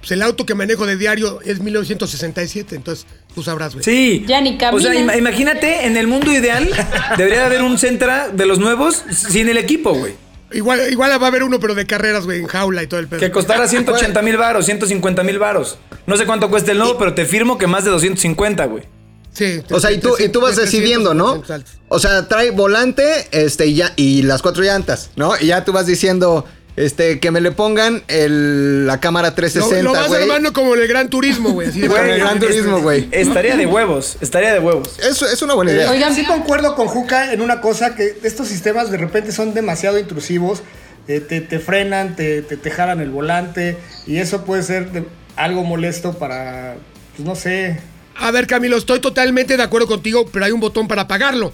pues, 0.04 0.12
el 0.12 0.20
auto 0.20 0.44
que 0.44 0.54
manejo 0.54 0.84
de 0.84 0.99
diario 0.99 1.40
es 1.46 1.61
1967, 1.61 2.76
entonces 2.76 3.06
tú 3.34 3.42
sabrás, 3.42 3.73
güey. 3.73 3.82
Sí. 3.82 4.23
Ya 4.28 4.38
ni 4.42 4.58
O 4.70 4.78
sea, 4.78 4.94
imagínate, 4.94 5.87
en 5.87 5.96
el 5.96 6.06
mundo 6.06 6.30
ideal, 6.30 6.68
debería 7.16 7.38
de 7.38 7.46
haber 7.46 7.62
un 7.62 7.78
Centra 7.78 8.28
de 8.28 8.44
los 8.44 8.58
nuevos 8.58 9.02
sin 9.11 9.49
el 9.49 9.56
equipo, 9.56 9.94
güey. 9.94 10.12
Igual, 10.52 10.92
igual 10.92 11.11
va 11.12 11.25
a 11.25 11.28
haber 11.28 11.42
uno, 11.42 11.58
pero 11.58 11.75
de 11.75 11.87
carreras, 11.87 12.26
güey, 12.26 12.40
en 12.40 12.46
jaula 12.46 12.82
y 12.82 12.87
todo 12.87 13.00
el 13.00 13.08
pedo. 13.08 13.18
Que 13.18 13.30
costara 13.30 13.66
180 13.66 14.20
mil 14.20 14.37
varos, 14.37 14.66
150 14.66 15.23
mil 15.23 15.38
varos. 15.38 15.78
No 16.06 16.18
sé 16.18 16.26
cuánto 16.26 16.50
cuesta 16.50 16.73
el 16.73 16.78
nuevo, 16.78 16.99
pero 16.99 17.14
te 17.14 17.25
firmo 17.25 17.56
que 17.56 17.66
más 17.66 17.84
de 17.84 17.90
250, 17.90 18.62
güey. 18.66 18.84
Sí, 19.32 19.62
O 19.70 19.80
sea, 19.80 19.90
y 19.90 19.99
tú, 19.99 20.14
y 20.18 20.28
tú 20.28 20.42
vas 20.42 20.54
de 20.54 20.64
300, 20.64 20.70
decidiendo, 20.70 21.14
¿no? 21.14 21.38
400 21.38 21.50
altos. 21.50 21.75
O 21.88 21.99
sea, 21.99 22.28
trae 22.28 22.50
volante 22.50 23.26
este, 23.32 23.68
y, 23.68 23.76
ya, 23.76 23.94
y 23.96 24.20
las 24.20 24.42
cuatro 24.42 24.62
llantas, 24.62 25.11
¿no? 25.16 25.32
Y 25.40 25.46
ya 25.46 25.64
tú 25.64 25.73
vas 25.73 25.87
diciendo 25.87 26.44
este, 26.76 27.21
que 27.21 27.31
me 27.31 27.40
le 27.40 27.52
pongan 27.52 28.02
el- 28.09 28.87
la 28.87 28.99
cámara 29.00 29.28
Lo, 29.28 29.35
360, 29.35 29.83
lo 29.83 29.93
vas 29.93 30.09
güey. 30.09 30.23
armando 30.23 30.52
como 30.52 30.75
en 30.75 30.83
el 30.83 30.88
Gran 30.88 31.09
Turismo, 31.09 31.50
güey. 31.50 31.69
Así 31.69 31.81
de 31.81 31.88
Con 31.88 32.04
el 32.09 32.19
Gran 32.19 32.40
Turismo, 32.40 32.81
güey. 32.81 33.09
Estaría 33.12 33.57
de 33.57 33.66
huevos, 33.66 34.16
estaría 34.21 34.52
de 34.52 34.59
huevos. 34.59 34.99
Eso 34.99 35.26
es 35.26 35.40
una 35.43 35.54
buena 35.54 35.73
idea. 35.73 35.90
Oigan, 35.90 36.14
Sí 36.14 36.25
concuerdo 36.25 36.75
con 36.75 36.88
Juca 36.88 37.33
en 37.33 37.40
una 37.40 37.61
cosa, 37.61 37.95
que 37.95 38.19
estos 38.25 38.49
sistemas 38.49 38.90
de 38.90 38.97
repente 38.99 39.31
son 39.33 39.54
demasiado 39.54 39.99
intrusivos, 39.99 40.62
eh, 41.07 41.21
te, 41.21 41.40
te 41.40 41.59
frenan, 41.61 42.16
te, 42.16 42.43
te, 42.43 42.57
te 42.57 42.71
jalan 42.71 43.00
el 43.00 43.11
volante, 43.11 43.76
y 44.07 44.16
eso 44.19 44.45
puede 44.45 44.62
ser 44.62 44.90
de- 44.90 45.04
algo 45.37 45.62
molesto 45.64 46.14
para, 46.19 46.76
pues 47.16 47.26
no 47.26 47.35
sé, 47.37 47.78
A 48.16 48.31
ver, 48.31 48.47
Camilo, 48.47 48.76
estoy 48.76 49.00
totalmente 49.00 49.57
de 49.57 49.62
acuerdo 49.64 49.88
contigo, 49.88 50.25
pero 50.33 50.45
hay 50.45 50.52
un 50.52 50.61
botón 50.61 50.87
para 50.87 51.02
apagarlo. 51.02 51.52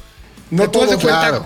No 0.50 0.64
Que 0.64 0.68
tú 0.68 0.82
haz 0.82 0.90
de 0.90 0.96
todo, 0.96 1.02
cuenta- 1.04 1.20
claro. 1.28 1.44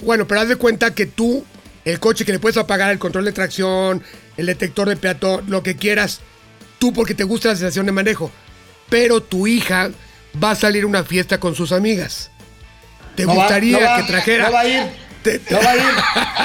Bueno, 0.00 0.26
pero 0.26 0.40
haz 0.40 0.48
de 0.48 0.56
cuenta 0.56 0.94
que 0.94 1.04
tú, 1.04 1.44
el 1.86 1.98
coche 2.00 2.24
que 2.26 2.32
le 2.32 2.38
puedes 2.38 2.58
apagar, 2.58 2.90
el 2.90 2.98
control 2.98 3.24
de 3.24 3.32
tracción, 3.32 4.02
el 4.36 4.44
detector 4.46 4.88
de 4.88 4.96
peatón, 4.96 5.44
lo 5.48 5.62
que 5.62 5.76
quieras, 5.76 6.20
tú 6.78 6.92
porque 6.92 7.14
te 7.14 7.24
gusta 7.24 7.48
la 7.48 7.56
sensación 7.56 7.86
de 7.86 7.92
manejo. 7.92 8.30
Pero 8.90 9.22
tu 9.22 9.46
hija 9.46 9.90
va 10.42 10.50
a 10.50 10.54
salir 10.56 10.84
a 10.84 10.86
una 10.86 11.04
fiesta 11.04 11.40
con 11.40 11.54
sus 11.54 11.72
amigas. 11.72 12.30
¿Te 13.14 13.22
No 13.24 13.30
va- 13.34 13.44
gustaría 13.44 13.80
no 13.80 13.96
que 13.96 14.02
trajera? 14.02 14.46
No 14.46 14.52
va 14.52 14.60
a 14.60 14.66
ir, 14.68 14.82
no 15.50 15.58
va 15.62 15.70
a 15.70 15.76
ir. 15.76 15.82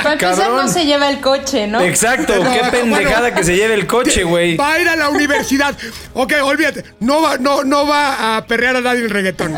para 0.04 0.14
empezar 0.14 0.52
no 0.52 0.68
se 0.68 0.86
lleva 0.86 1.10
el 1.10 1.20
coche, 1.20 1.68
¿no? 1.68 1.82
Exacto, 1.82 2.42
No, 2.44 2.52
qué 2.54 2.62
pendejada 2.72 3.20
bueno. 3.22 3.36
que 3.36 3.44
se 3.44 3.56
lleve 3.56 3.74
el 3.74 3.86
coche, 3.88 4.24
güey. 4.24 4.56
Va 4.58 4.74
a 4.74 4.80
ir 4.80 4.88
a 4.88 4.96
la 4.96 5.10
universidad. 5.10 5.76
ok, 6.14 6.34
olvídate. 6.44 6.86
No 7.00 7.22
va, 7.22 7.38
no, 7.38 7.64
no 7.64 7.86
va 7.88 8.38
a 8.38 8.46
perrear 8.48 8.76
a 8.78 8.82
nadie 8.82 9.02
el 9.02 9.10
reggaetón. 9.10 9.54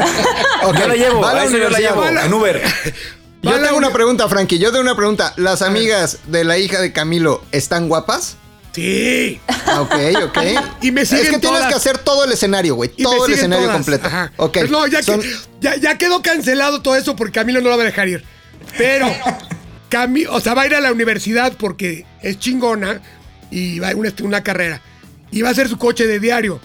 Ok, 0.63 0.77
Yo 0.79 0.87
la 0.87 0.95
llevo, 0.95 1.19
va 1.21 1.31
a 1.31 1.33
la 1.35 1.41
a 1.41 1.45
eso 1.45 1.57
yo 1.57 1.69
la 1.69 1.79
llevo, 1.79 2.03
la- 2.09 2.25
en 2.25 2.33
Uber. 2.33 2.61
Yo 3.43 3.51
la 3.57 3.63
tengo 3.65 3.77
una 3.77 3.91
pregunta, 3.91 4.27
Frankie. 4.29 4.57
Yo 4.59 4.69
tengo 4.71 4.81
una 4.81 4.95
pregunta. 4.95 5.33
¿Las 5.37 5.61
amigas 5.61 6.19
de 6.27 6.43
la 6.43 6.57
hija 6.57 6.79
de 6.81 6.91
Camilo 6.93 7.43
están 7.51 7.87
guapas? 7.89 8.37
Sí. 8.71 9.39
Ah, 9.47 9.81
Ok, 9.81 9.93
ok. 10.25 10.37
Y 10.81 10.91
me 10.91 11.01
Es 11.01 11.09
que 11.09 11.17
siguen 11.17 11.39
tienes 11.41 11.59
todas. 11.59 11.67
que 11.67 11.75
hacer 11.75 11.97
todo 11.99 12.23
el 12.23 12.31
escenario, 12.31 12.75
güey. 12.75 12.91
Y 12.97 13.03
me 13.03 13.03
Todo 13.03 13.13
el 13.15 13.21
siguen 13.21 13.35
escenario 13.39 13.65
todas. 13.65 13.75
completo. 13.75 14.07
Ajá. 14.07 14.31
Ok. 14.37 14.53
Pues 14.59 14.71
no, 14.71 14.87
ya, 14.87 14.99
que- 14.99 15.03
Son- 15.03 15.21
ya, 15.61 15.75
ya 15.75 15.97
quedó 15.97 16.21
cancelado 16.21 16.81
todo 16.81 16.95
eso 16.95 17.15
porque 17.15 17.33
Camilo 17.33 17.61
no 17.61 17.69
la 17.69 17.75
va 17.75 17.83
a 17.83 17.85
dejar 17.85 18.07
ir. 18.07 18.23
Pero, 18.77 19.07
Cami, 19.89 20.25
o 20.25 20.39
sea, 20.39 20.53
va 20.55 20.63
a 20.63 20.65
ir 20.65 20.75
a 20.75 20.81
la 20.81 20.91
universidad 20.91 21.53
porque 21.57 22.05
es 22.21 22.39
chingona 22.39 23.01
y 23.51 23.77
va 23.79 23.89
a 23.91 23.95
una, 23.95 24.11
una 24.23 24.41
carrera. 24.41 24.81
Y 25.31 25.41
va 25.41 25.49
a 25.49 25.53
ser 25.53 25.67
su 25.69 25.77
coche 25.77 26.07
de 26.07 26.19
diario. 26.19 26.59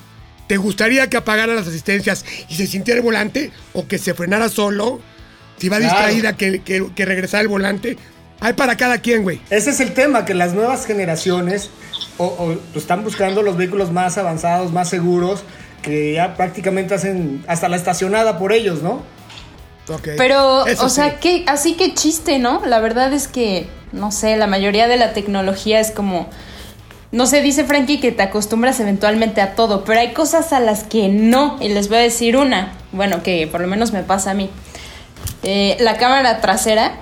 ¿Te 0.46 0.56
gustaría 0.56 1.10
que 1.10 1.18
apagara 1.18 1.54
las 1.54 1.66
asistencias 1.66 2.24
y 2.48 2.54
se 2.54 2.66
sintiera 2.66 2.98
el 2.98 3.04
volante? 3.04 3.52
¿O 3.74 3.86
que 3.86 3.98
se 3.98 4.14
frenara 4.14 4.48
solo? 4.48 5.00
Si 5.58 5.68
va 5.68 5.78
Claro. 5.78 5.94
distraída, 5.94 6.36
que, 6.36 6.60
que, 6.62 6.86
que 6.94 7.04
regresara 7.04 7.42
el 7.42 7.48
volante. 7.48 7.96
Hay 8.40 8.52
para 8.52 8.76
cada 8.76 8.98
quien, 8.98 9.24
güey. 9.24 9.40
Ese 9.50 9.70
es 9.70 9.80
el 9.80 9.94
tema, 9.94 10.24
que 10.24 10.32
las 10.34 10.54
nuevas 10.54 10.86
generaciones 10.86 11.70
o, 12.18 12.24
o, 12.26 12.46
pues, 12.72 12.84
están 12.84 13.02
buscando 13.02 13.42
los 13.42 13.56
vehículos 13.56 13.90
más 13.90 14.16
avanzados, 14.18 14.72
más 14.72 14.88
seguros, 14.88 15.42
que 15.82 16.12
ya 16.14 16.36
prácticamente 16.36 16.94
hacen 16.94 17.44
hasta 17.48 17.68
la 17.68 17.76
estacionada 17.76 18.38
por 18.38 18.52
ellos, 18.52 18.82
¿no? 18.82 19.02
Ok. 19.88 20.08
Pero, 20.16 20.66
Eso 20.66 20.86
o 20.86 20.88
sí. 20.88 20.96
sea, 20.96 21.18
que, 21.18 21.44
así 21.48 21.74
que 21.74 21.94
chiste, 21.94 22.38
¿no? 22.38 22.62
La 22.66 22.78
verdad 22.78 23.12
es 23.12 23.26
que, 23.26 23.66
no 23.92 24.12
sé, 24.12 24.36
la 24.36 24.46
mayoría 24.46 24.86
de 24.86 24.96
la 24.96 25.12
tecnología 25.12 25.80
es 25.80 25.90
como. 25.90 26.28
No 27.10 27.24
sé, 27.26 27.40
dice 27.40 27.64
Frankie 27.64 28.00
que 28.00 28.12
te 28.12 28.22
acostumbras 28.22 28.78
eventualmente 28.80 29.40
a 29.40 29.54
todo, 29.54 29.82
pero 29.84 29.98
hay 29.98 30.12
cosas 30.12 30.52
a 30.52 30.60
las 30.60 30.84
que 30.84 31.08
no. 31.08 31.56
Y 31.58 31.70
les 31.70 31.88
voy 31.88 31.96
a 31.96 32.00
decir 32.00 32.36
una, 32.36 32.74
bueno, 32.92 33.22
que 33.22 33.46
por 33.50 33.62
lo 33.62 33.66
menos 33.66 33.92
me 33.92 34.02
pasa 34.02 34.32
a 34.32 34.34
mí. 34.34 34.50
Eh, 35.42 35.76
la 35.80 35.96
cámara 35.96 36.40
trasera, 36.40 36.92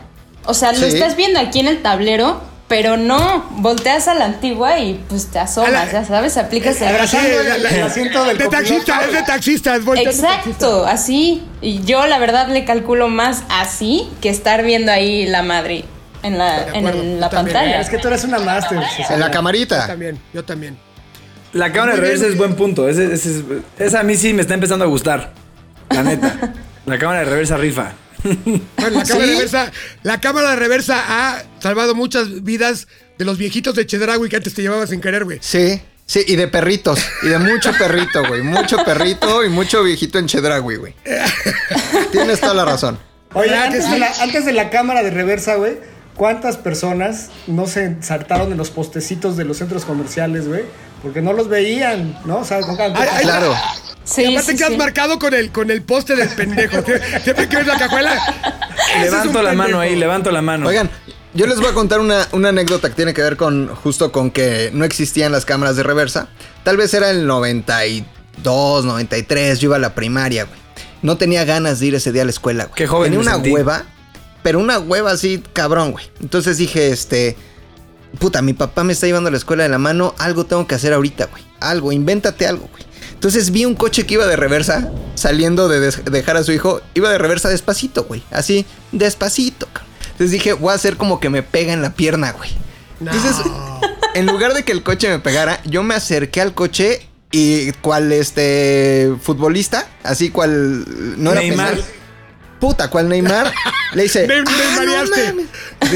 o 0.45 0.55
sea, 0.55 0.73
lo 0.73 0.79
Sí. 0.79 0.85
estás 0.95 1.17
viendo 1.17 1.41
aquí 1.41 1.61
en 1.61 1.69
el 1.69 1.83
tablero, 1.83 2.41
pero 2.69 2.97
no, 2.97 3.47
volteas 3.53 4.09
a 4.09 4.15
la 4.15 4.25
antigua 4.27 4.79
y 4.81 4.95
pues 5.09 5.29
te 5.29 5.39
asomas, 5.39 5.73
la- 5.73 5.91
ya 5.93 6.05
sabes, 6.05 6.37
aplicas 6.37 6.81
el 6.81 6.97
asiento 6.97 8.25
del 8.25 8.39
de 8.39 8.49
taxista, 8.49 9.01
es 9.05 9.13
de 9.13 9.23
taxista, 9.23 9.77
es. 9.77 9.83
Exacto, 9.99 10.85
así. 10.85 11.45
Y 11.63 11.83
yo 11.85 12.07
la 12.07 12.19
verdad 12.19 12.49
le 12.49 12.65
calculo 12.65 13.09
más 13.09 13.45
así 13.49 14.09
que 14.21 14.29
estar 14.29 14.63
viendo 14.65 14.91
ahí 14.93 15.27
la 15.27 15.43
madre 15.43 15.85
en 16.23 16.39
la, 16.39 16.67
en 16.75 17.21
la 17.21 17.31
también. 17.31 17.55
pantalla. 17.55 17.81
Es 17.81 17.89
que 17.89 17.99
tú 17.99 18.09
eres 18.09 18.25
una 18.25 18.39
máster. 18.41 18.77
En 18.79 18.83
la 18.83 18.91
Susana. 18.91 19.27
Yo 19.27 19.33
camarita. 19.33 19.87
también, 19.87 20.19
yo 20.35 20.45
también. 20.45 20.77
La 21.53 21.73
cámara 21.73 21.95
de 21.95 22.01
reversa 22.01 22.27
es 22.27 22.37
buen 22.37 22.55
punto. 22.57 22.89
Ese- 22.89 23.15
ese 23.15 23.31
es- 23.31 23.45
esa 23.79 24.01
a 24.01 24.03
mí 24.03 24.17
sí 24.17 24.35
me 24.35 24.43
está 24.43 24.55
empezando 24.55 24.85
a 24.85 24.89
gustar. 24.89 25.33
La 25.91 26.03
neta. 26.03 26.35
La 26.87 26.99
cámara 26.99 27.21
de 27.21 27.27
reversa 27.27 27.57
rifa. 27.57 27.93
Bueno, 28.77 28.99
la 28.99 29.05
cámara, 29.05 29.27
reversa, 29.27 29.73
la 30.03 30.21
cámara 30.21 30.51
de 30.51 30.57
reversa 30.57 31.05
ha 31.07 31.43
salvado 31.61 31.95
muchas 31.95 32.43
vidas 32.43 32.89
de 33.19 33.25
los 33.25 33.39
viejitos 33.39 33.75
de 33.75 33.87
Chedraui 33.87 34.29
que 34.29 34.37
antes 34.37 34.55
te 34.55 34.63
llevabas 34.63 34.91
sin 34.91 35.01
querer, 35.01 35.25
güey. 35.25 35.39
Sí, 35.41 35.81
sí, 36.07 36.25
y 36.27 36.37
de 36.37 36.49
perritos. 36.49 37.01
Y 37.23 37.29
de 37.29 37.39
mucho 37.39 37.73
perrito, 37.79 38.27
güey. 38.27 38.43
Mucho 38.43 38.85
perrito 38.85 39.45
y 39.45 39.49
mucho 39.49 39.83
viejito 39.83 40.19
en 40.19 40.27
Chedraui, 40.27 40.77
güey. 40.77 40.95
Tienes 42.13 42.41
toda 42.41 42.55
la 42.55 42.65
razón. 42.65 42.99
Oye, 43.35 43.51
¿Verdad 43.51 43.63
que 43.63 43.67
antes, 43.67 43.85
sí? 43.85 43.91
de 43.93 43.99
la, 43.99 44.13
antes 44.21 44.45
de 44.45 44.53
la 44.53 44.71
cámara 44.71 45.03
de 45.03 45.11
reversa, 45.11 45.57
güey, 45.57 45.79
¿cuántas 46.15 46.57
personas 46.57 47.31
no 47.47 47.67
se 47.67 47.85
ensartaron 47.85 48.51
en 48.53 48.59
los 48.59 48.71
postecitos 48.71 49.37
de 49.37 49.45
los 49.45 49.59
centros 49.59 49.85
comerciales, 49.85 50.49
güey? 50.49 50.63
Porque 51.03 51.21
no 51.23 51.33
los 51.33 51.49
veían, 51.49 52.19
¿no? 52.25 52.39
O 52.39 52.45
sea, 52.45 52.61
con 52.61 52.77
Ay, 52.81 52.93
ay, 52.97 53.23
Claro. 53.23 53.55
Sí, 54.05 54.23
y 54.23 54.37
aparte 54.37 54.53
sí, 54.53 54.59
quedas 54.59 54.71
sí. 54.71 54.77
marcado 54.77 55.19
con 55.19 55.35
el, 55.35 55.51
con 55.51 55.71
el 55.71 55.83
poste 55.83 56.15
del 56.15 56.29
pendejo. 56.29 56.77
Sie- 56.79 57.23
Siempre 57.23 57.49
que 57.49 57.57
ves 57.57 57.67
la 57.67 57.77
cajuela. 57.79 58.15
Levanto 59.03 59.43
la 59.43 59.53
mano 59.53 59.81
ahí, 59.81 59.97
levanto 59.97 60.31
la 60.31 60.43
mano. 60.43 60.69
Oigan, 60.69 60.89
yo 61.35 61.47
les 61.47 61.59
voy 61.59 61.67
a 61.67 61.73
contar 61.73 61.99
una, 62.01 62.27
una 62.33 62.51
anécdota 62.51 62.89
que 62.89 62.95
tiene 62.95 63.13
que 63.15 63.23
ver 63.23 63.37
con 63.37 63.69
justo 63.75 64.13
con 64.13 64.31
que 64.31 64.71
no 64.73 64.85
existían 64.85 65.33
las 65.33 65.45
cámaras 65.45 65.75
de 65.77 65.83
reversa. 65.83 66.29
Tal 66.63 66.77
vez 66.77 66.95
era 66.95 67.11
el 67.11 67.27
92, 67.27 68.85
93, 68.85 69.59
yo 69.59 69.67
iba 69.71 69.77
a 69.77 69.81
la 69.81 69.95
primaria, 69.95 70.45
güey. 70.45 70.59
No 71.03 71.17
tenía 71.17 71.45
ganas 71.45 71.81
de 71.81 71.87
ir 71.87 71.95
ese 71.97 72.13
día 72.13 72.23
a 72.23 72.25
la 72.27 72.31
escuela, 72.31 72.65
güey. 72.65 72.75
Qué 72.77 72.87
joven 72.87 73.11
Tenía 73.11 73.21
una 73.21 73.35
sentí. 73.35 73.51
hueva, 73.51 73.85
pero 74.43 74.61
una 74.61 74.79
hueva 74.79 75.11
así, 75.13 75.43
cabrón, 75.53 75.93
güey. 75.93 76.05
Entonces 76.21 76.59
dije, 76.59 76.91
este, 76.91 77.37
puta, 78.19 78.43
mi 78.43 78.53
papá 78.53 78.85
me 78.85 78.93
está 78.93 79.07
llevando 79.07 79.29
a 79.29 79.31
la 79.31 79.37
escuela 79.37 79.63
de 79.63 79.69
la 79.69 79.79
mano, 79.79 80.15
algo 80.19 80.47
tengo 80.47 80.67
que 80.67 80.75
hacer 80.75 80.93
ahorita, 80.93 81.27
güey. 81.27 81.43
algo, 81.61 81.93
invéntate 81.93 82.47
algo, 82.47 82.69
güey. 82.71 82.85
Entonces 83.13 83.51
vi 83.51 83.65
un 83.65 83.75
coche 83.75 84.05
que 84.07 84.15
iba 84.15 84.27
de 84.27 84.37
reversa, 84.37 84.91
saliendo 85.15 85.69
de 85.69 85.81
dejar 85.81 86.37
a 86.37 86.45
su 86.45 86.53
hijo, 86.53 86.83
iba 86.95 87.11
de 87.11 87.19
reversa 87.19 87.49
despacito, 87.49 88.05
güey. 88.05 88.23
Así, 88.31 88.67
despacito. 88.93 89.67
Entonces 90.03 90.31
dije, 90.31 90.53
voy 90.53 90.73
a 90.73 90.75
hacer 90.75 90.97
como 90.97 91.19
que 91.19 91.31
me 91.31 91.43
pega 91.43 91.73
en 91.73 91.83
la 91.83 91.95
pierna, 91.95 92.33
güey. 92.33 92.51
Entonces, 93.01 93.37
en 94.15 94.27
lugar 94.27 94.55
de 94.55 94.65
que 94.65 94.73
el 94.73 94.83
coche 94.83 95.09
me 95.09 95.19
pegara, 95.19 95.61
yo 95.65 95.83
me 95.83 95.95
acerqué 95.95 96.41
al 96.41 96.55
coche 96.55 97.07
y 97.31 97.73
cual 97.73 98.13
este 98.13 99.15
futbolista, 99.21 99.89
así 100.03 100.31
cual 100.31 100.85
no 101.19 101.33
era 101.33 101.41
Neymar. 101.41 101.71
penal. 101.75 101.85
Puta, 102.61 102.89
cual 102.89 103.09
Neymar 103.09 103.53
le 103.93 104.03
dice, 104.05 104.27
"Ah, 104.31 104.43
no 104.45 104.51
Neymareaste". 104.85 105.33
mames". 105.33 105.47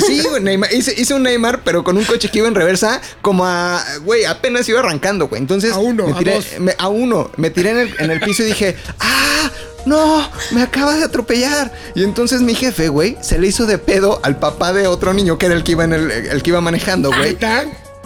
Sí, 0.06 0.22
güey, 0.22 0.42
Neymar, 0.42 0.72
hice, 0.74 0.94
hice 0.96 1.14
un 1.14 1.22
Neymar, 1.22 1.62
pero 1.64 1.82
con 1.84 1.96
un 1.96 2.04
coche 2.04 2.28
que 2.30 2.38
iba 2.38 2.48
en 2.48 2.54
reversa, 2.54 3.00
como 3.22 3.46
a, 3.46 3.82
güey, 4.02 4.24
apenas 4.26 4.68
iba 4.68 4.80
arrancando, 4.80 5.28
güey. 5.28 5.40
Entonces, 5.40 5.72
A 5.72 5.78
uno, 5.78 6.06
me 6.06 6.12
a 6.12 6.18
tiré, 6.18 6.34
dos. 6.34 6.46
me- 6.58 6.74
a 6.78 6.88
uno, 6.88 7.30
me 7.36 7.50
tiré 7.50 7.70
en 7.70 7.78
el, 7.78 7.94
en 7.98 8.10
el 8.10 8.20
piso 8.20 8.42
y 8.42 8.46
dije, 8.46 8.76
ah, 9.00 9.50
no, 9.86 10.30
me 10.50 10.62
acaba 10.62 10.94
de 10.96 11.04
atropellar. 11.04 11.72
Y 11.94 12.04
entonces 12.04 12.42
mi 12.42 12.54
jefe, 12.54 12.88
güey, 12.88 13.16
se 13.22 13.38
le 13.38 13.46
hizo 13.46 13.64
de 13.66 13.78
pedo 13.78 14.20
al 14.22 14.38
papá 14.38 14.72
de 14.74 14.86
otro 14.86 15.14
niño 15.14 15.38
que 15.38 15.46
era 15.46 15.54
el 15.54 15.64
que 15.64 15.72
iba 15.72 15.84
en 15.84 15.94
el, 15.94 16.10
el 16.10 16.42
que 16.42 16.50
iba 16.50 16.60
manejando, 16.60 17.08
güey. 17.08 17.36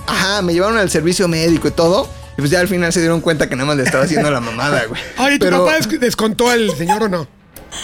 Ajá, 0.06 0.42
me 0.42 0.52
llevaron 0.52 0.78
al 0.78 0.90
servicio 0.90 1.26
médico 1.28 1.66
y 1.68 1.70
todo. 1.72 2.08
Y 2.36 2.40
pues 2.40 2.50
ya 2.50 2.60
al 2.60 2.68
final 2.68 2.92
se 2.92 3.00
dieron 3.00 3.20
cuenta 3.20 3.48
que 3.48 3.56
nada 3.56 3.66
más 3.68 3.76
le 3.76 3.84
estaba 3.84 4.04
haciendo 4.04 4.30
la 4.30 4.40
mamada, 4.40 4.84
güey. 4.88 5.00
Oye, 5.18 5.38
¿tu 5.38 5.46
Pero 5.46 5.64
papá 5.64 5.76
des- 5.78 6.00
descontó 6.00 6.50
al 6.50 6.76
señor 6.76 7.04
o 7.04 7.08
no? 7.08 7.26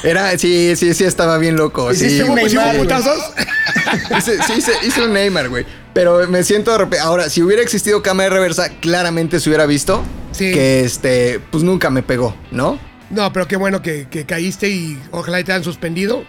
Era, 0.02 0.36
sí, 0.38 0.74
sí, 0.76 0.94
sí, 0.94 1.04
estaba 1.04 1.38
bien 1.38 1.56
loco. 1.56 1.92
Sí, 1.94 2.06
Hiciste 2.06 2.24
un 2.24 2.30
güey. 2.30 2.48
¿Sí 2.48 2.56
hubo 2.56 2.64
Neymar, 2.64 2.80
putazos? 2.82 3.32
Hice, 4.18 4.42
sí, 4.42 4.52
hice, 4.58 4.72
hice 4.86 5.02
un 5.04 5.12
Neymar, 5.12 5.48
güey. 5.48 5.64
Pero 5.92 6.26
me 6.28 6.42
siento 6.44 6.70
de 6.72 6.78
repente. 6.78 7.00
Ahora, 7.00 7.28
si 7.28 7.42
hubiera 7.42 7.62
existido 7.62 8.02
cámara 8.02 8.28
de 8.28 8.34
reversa, 8.36 8.68
claramente 8.80 9.40
se 9.40 9.48
hubiera 9.48 9.66
visto 9.66 10.02
Sí. 10.32 10.52
que 10.52 10.84
este, 10.84 11.40
pues 11.50 11.64
nunca 11.64 11.90
me 11.90 12.02
pegó, 12.02 12.36
¿no? 12.52 12.78
No, 13.10 13.32
pero 13.32 13.48
qué 13.48 13.56
bueno 13.56 13.82
que, 13.82 14.06
que 14.08 14.24
caíste 14.24 14.68
y 14.68 14.98
ojalá 15.10 15.40
y 15.40 15.44
te 15.44 15.52
hayan 15.52 15.64
suspendido 15.64 16.22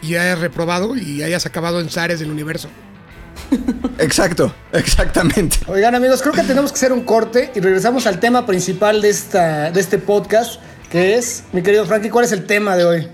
y 0.00 0.16
hayas 0.16 0.38
reprobado 0.38 0.96
y 0.96 1.22
hayas 1.22 1.44
acabado 1.44 1.80
en 1.80 1.90
Zares 1.90 2.20
del 2.20 2.30
universo. 2.30 2.68
Exacto, 3.98 4.54
exactamente. 4.72 5.58
Oigan 5.66 5.94
amigos, 5.94 6.22
creo 6.22 6.32
que 6.32 6.42
tenemos 6.42 6.72
que 6.72 6.76
hacer 6.76 6.92
un 6.92 7.02
corte 7.04 7.50
y 7.54 7.60
regresamos 7.60 8.06
al 8.06 8.18
tema 8.20 8.46
principal 8.46 9.02
de, 9.02 9.10
esta, 9.10 9.70
de 9.70 9.80
este 9.80 9.98
podcast, 9.98 10.60
que 10.92 11.14
es, 11.14 11.44
mi 11.52 11.62
querido 11.62 11.86
Frankie, 11.86 12.10
¿cuál 12.10 12.26
es 12.26 12.32
el 12.32 12.44
tema 12.44 12.76
de 12.76 12.84
hoy? 12.84 13.08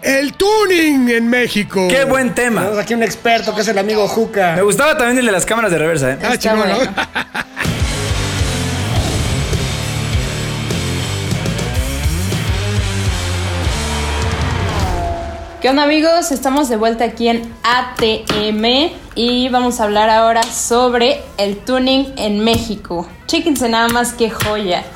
El 0.00 0.32
tuning 0.32 1.10
en 1.10 1.28
México. 1.28 1.86
Qué 1.86 2.06
buen 2.06 2.34
tema. 2.34 2.62
Tenemos 2.62 2.82
aquí 2.82 2.94
un 2.94 3.02
experto 3.02 3.54
que 3.54 3.60
es 3.60 3.68
el 3.68 3.76
amigo 3.76 4.08
Juca. 4.08 4.54
Me 4.56 4.62
gustaba 4.62 4.96
también 4.96 5.18
el 5.18 5.26
de 5.26 5.32
las 5.32 5.44
cámaras 5.44 5.70
de 5.70 5.76
reversa, 5.76 6.12
¿eh? 6.12 6.18
Ah, 6.22 6.38
chingón, 6.38 6.66
¿no? 6.66 6.78
¿Qué 15.60 15.68
onda 15.68 15.82
amigos? 15.82 16.32
Estamos 16.32 16.70
de 16.70 16.76
vuelta 16.76 17.04
aquí 17.04 17.28
en 17.28 17.52
ATM 17.62 18.94
y 19.14 19.50
vamos 19.50 19.78
a 19.78 19.84
hablar 19.84 20.08
ahora 20.08 20.42
sobre 20.42 21.20
el 21.36 21.58
tuning 21.58 22.14
en 22.16 22.42
México. 22.42 23.06
Chéquense 23.26 23.68
nada 23.68 23.88
más 23.88 24.14
qué 24.14 24.30
joya. 24.30 24.84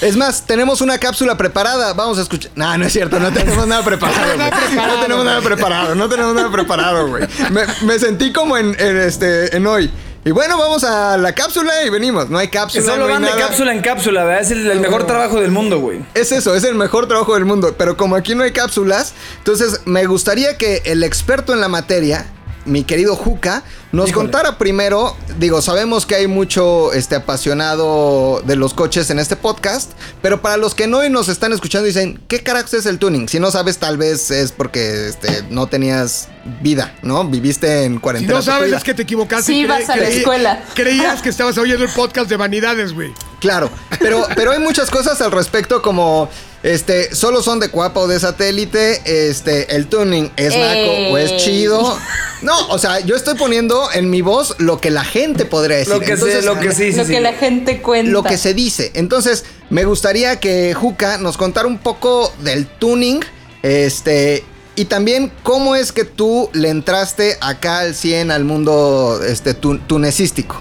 Es 0.00 0.16
más, 0.16 0.42
tenemos 0.42 0.80
una 0.80 0.98
cápsula 0.98 1.36
preparada. 1.36 1.92
Vamos 1.94 2.18
a 2.18 2.22
escuchar. 2.22 2.52
No, 2.54 2.76
no 2.76 2.84
es 2.84 2.92
cierto, 2.92 3.18
no 3.18 3.32
tenemos 3.32 3.66
nada 3.66 3.82
preparado. 3.82 4.34
Güey. 4.36 4.50
No 4.86 5.00
tenemos 5.00 5.24
nada 5.24 5.40
preparado, 5.40 5.94
no 5.94 6.08
tenemos 6.08 6.34
nada 6.34 6.50
preparado, 6.50 7.08
güey. 7.08 7.26
Me, 7.50 7.62
me 7.86 7.98
sentí 7.98 8.32
como 8.32 8.56
en, 8.56 8.78
en 8.78 8.96
este, 8.98 9.56
en 9.56 9.66
hoy. 9.66 9.90
Y 10.26 10.30
bueno, 10.30 10.56
vamos 10.56 10.84
a 10.84 11.18
la 11.18 11.34
cápsula 11.34 11.82
y 11.84 11.90
venimos. 11.90 12.30
No 12.30 12.38
hay 12.38 12.48
cápsula. 12.48 12.82
solo 12.84 13.06
no 13.06 13.12
van 13.12 13.22
de 13.22 13.28
nada. 13.28 13.40
cápsula 13.42 13.72
en 13.74 13.82
cápsula, 13.82 14.24
¿verdad? 14.24 14.42
Es 14.42 14.50
el, 14.50 14.70
el 14.70 14.80
mejor 14.80 15.06
trabajo 15.06 15.38
del 15.38 15.50
mundo, 15.50 15.80
güey. 15.80 16.00
Es 16.14 16.32
eso, 16.32 16.54
es 16.54 16.64
el 16.64 16.74
mejor 16.74 17.06
trabajo 17.08 17.34
del 17.34 17.44
mundo. 17.44 17.74
Pero 17.76 17.98
como 17.98 18.16
aquí 18.16 18.34
no 18.34 18.42
hay 18.42 18.52
cápsulas, 18.52 19.12
entonces 19.38 19.82
me 19.84 20.06
gustaría 20.06 20.56
que 20.56 20.80
el 20.86 21.02
experto 21.02 21.52
en 21.52 21.60
la 21.60 21.68
materia, 21.68 22.24
mi 22.64 22.84
querido 22.84 23.16
Juca, 23.16 23.62
nos 23.92 24.08
Híjole. 24.10 24.24
contara 24.24 24.58
primero. 24.58 25.16
Digo, 25.38 25.60
sabemos 25.62 26.06
que 26.06 26.14
hay 26.14 26.26
mucho 26.26 26.92
este, 26.92 27.16
apasionado 27.16 28.42
de 28.46 28.56
los 28.56 28.74
coches 28.74 29.10
en 29.10 29.18
este 29.18 29.36
podcast, 29.36 29.92
pero 30.22 30.40
para 30.42 30.56
los 30.56 30.74
que 30.74 30.86
no 30.86 31.04
y 31.04 31.10
nos 31.10 31.28
están 31.28 31.52
escuchando 31.52 31.86
dicen, 31.86 32.20
¿qué 32.28 32.42
carajo 32.42 32.76
es 32.76 32.86
el 32.86 32.98
tuning? 32.98 33.28
Si 33.28 33.38
no 33.40 33.50
sabes, 33.50 33.78
tal 33.78 33.96
vez 33.98 34.30
es 34.30 34.52
porque 34.52 35.08
este, 35.08 35.44
no 35.50 35.66
tenías 35.66 36.28
vida, 36.62 36.94
¿no? 37.02 37.24
Viviste 37.24 37.84
en 37.84 37.94
Si 37.94 37.98
cuarentena. 38.00 38.34
no 38.34 38.42
sabes 38.42 38.72
es 38.72 38.82
que 38.82 38.94
te 38.94 39.02
equivocaste. 39.02 39.52
Sí, 39.52 39.60
y 39.60 39.66
vas 39.66 39.88
a 39.88 39.96
la 39.96 40.08
escuela. 40.08 40.64
Creías 40.74 41.22
que 41.22 41.28
estabas 41.28 41.56
oyendo 41.58 41.84
el 41.84 41.90
podcast 41.92 42.28
de 42.28 42.36
vanidades, 42.36 42.92
güey. 42.92 43.12
Claro, 43.40 43.70
pero, 43.98 44.26
pero 44.34 44.52
hay 44.52 44.58
muchas 44.58 44.90
cosas 44.90 45.20
al 45.20 45.30
respecto 45.30 45.82
como 45.82 46.30
este, 46.64 47.14
solo 47.14 47.40
son 47.42 47.60
de 47.60 47.68
cuapa 47.68 48.00
o 48.00 48.08
de 48.08 48.18
satélite, 48.18 49.28
este, 49.28 49.76
el 49.76 49.86
tuning 49.86 50.32
es 50.36 50.56
naco 50.56 51.12
o 51.12 51.18
es 51.18 51.36
chido. 51.36 51.96
No, 52.42 52.68
o 52.68 52.78
sea, 52.78 52.98
yo 53.00 53.14
estoy 53.16 53.34
poniendo 53.36 53.90
en 53.92 54.10
mi 54.10 54.20
voz 54.22 54.56
lo 54.58 54.80
que 54.80 54.90
la 54.90 55.04
gente 55.04 55.44
podría 55.44 55.76
decir. 55.76 55.94
Lo 55.94 56.00
que, 56.00 56.16
se, 56.16 56.42
lo 56.42 56.58
que 56.58 56.72
sí, 56.72 56.90
sí, 56.92 56.98
Lo 56.98 57.04
sí. 57.04 57.12
que 57.12 57.20
la 57.20 57.32
gente 57.34 57.80
cuenta. 57.80 58.10
lo 58.10 58.22
que 58.22 58.36
se 58.36 58.52
dice. 58.54 58.90
Entonces, 58.94 59.44
me 59.70 59.84
gustaría 59.84 60.40
que 60.40 60.74
Juca 60.74 61.16
nos 61.18 61.36
contara 61.36 61.68
un 61.68 61.78
poco 61.78 62.32
del 62.40 62.66
tuning, 62.66 63.20
este, 63.62 64.44
y 64.76 64.86
también 64.86 65.32
cómo 65.42 65.76
es 65.76 65.92
que 65.92 66.04
tú 66.04 66.50
le 66.52 66.68
entraste 66.68 67.38
acá 67.40 67.78
al 67.80 67.94
100 67.94 68.30
al 68.30 68.44
mundo 68.44 69.20
este, 69.26 69.54
tu- 69.54 69.78
tunecístico. 69.78 70.60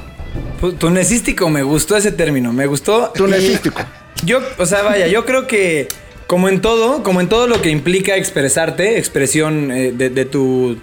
Pu- 0.62 0.78
Tunecístico, 0.78 1.50
me 1.50 1.63
gustó 1.63 1.98
ese 1.98 2.12
término, 2.12 2.54
me 2.54 2.66
gustó. 2.68 3.12
Tunecístico. 3.16 3.82
Yo, 4.26 4.40
o 4.58 4.66
sea, 4.66 4.84
vaya, 4.84 5.08
yo 5.08 5.26
creo 5.26 5.48
que 5.48 5.88
como 6.28 6.50
en 6.50 6.62
todo, 6.62 7.04
como 7.04 7.22
en 7.22 7.28
todo 7.28 7.48
lo 7.48 7.62
que 7.62 7.70
implica 7.70 8.16
expresarte, 8.16 8.98
expresión 8.98 9.72
eh, 9.72 9.92
de, 9.92 10.26
tu, 10.26 10.78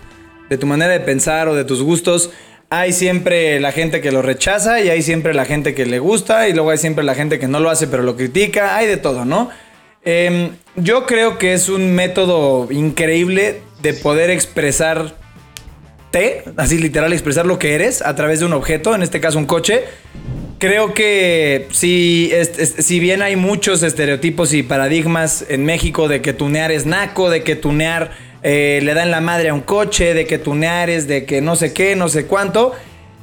de 0.48 0.58
tu 0.58 0.66
manera 0.66 0.92
de 0.92 1.00
pensar 1.00 1.48
o 1.48 1.54
de 1.54 1.64
tus 1.64 1.82
gustos, 1.82 2.30
hay 2.68 2.92
siempre 2.92 3.58
la 3.58 3.72
gente 3.72 4.00
que 4.00 4.12
lo 4.12 4.22
rechaza 4.22 4.80
y 4.80 4.90
hay 4.90 5.02
siempre 5.02 5.34
la 5.34 5.44
gente 5.44 5.74
que 5.74 5.86
le 5.86 5.98
gusta 5.98 6.48
y 6.48 6.52
luego 6.52 6.70
hay 6.70 6.78
siempre 6.78 7.02
la 7.02 7.14
gente 7.14 7.38
que 7.38 7.48
no 7.48 7.60
lo 7.60 7.70
hace 7.70 7.86
pero 7.86 8.02
lo 8.02 8.16
critica, 8.16 8.76
hay 8.76 8.86
de 8.86 8.96
todo, 8.96 9.24
¿no? 9.24 9.50
Em, 10.04 10.50
yo 10.76 11.06
creo 11.06 11.36
que 11.36 11.52
es 11.52 11.68
un 11.68 11.94
método 11.94 12.68
increíble 12.70 13.62
de 13.82 13.92
poder 13.94 14.30
expresar 14.30 15.14
te, 16.10 16.44
así 16.56 16.78
literal 16.78 17.12
expresar 17.12 17.46
lo 17.46 17.58
que 17.58 17.74
eres 17.74 18.02
a 18.02 18.14
través 18.16 18.40
de 18.40 18.46
un 18.46 18.52
objeto, 18.52 18.94
en 18.94 19.02
este 19.02 19.20
caso 19.20 19.38
un 19.38 19.46
coche. 19.46 19.84
Creo 20.60 20.92
que 20.92 21.68
si, 21.70 22.30
si 22.52 23.00
bien 23.00 23.22
hay 23.22 23.34
muchos 23.34 23.82
estereotipos 23.82 24.52
y 24.52 24.62
paradigmas 24.62 25.46
en 25.48 25.64
México 25.64 26.06
de 26.06 26.20
que 26.20 26.34
tunear 26.34 26.70
es 26.70 26.84
naco, 26.84 27.30
de 27.30 27.42
que 27.42 27.56
tunear 27.56 28.10
eh, 28.42 28.80
le 28.82 28.92
dan 28.92 29.10
la 29.10 29.22
madre 29.22 29.48
a 29.48 29.54
un 29.54 29.62
coche, 29.62 30.12
de 30.12 30.26
que 30.26 30.36
tunear 30.36 30.90
es 30.90 31.08
de 31.08 31.24
que 31.24 31.40
no 31.40 31.56
sé 31.56 31.72
qué, 31.72 31.96
no 31.96 32.10
sé 32.10 32.26
cuánto, 32.26 32.74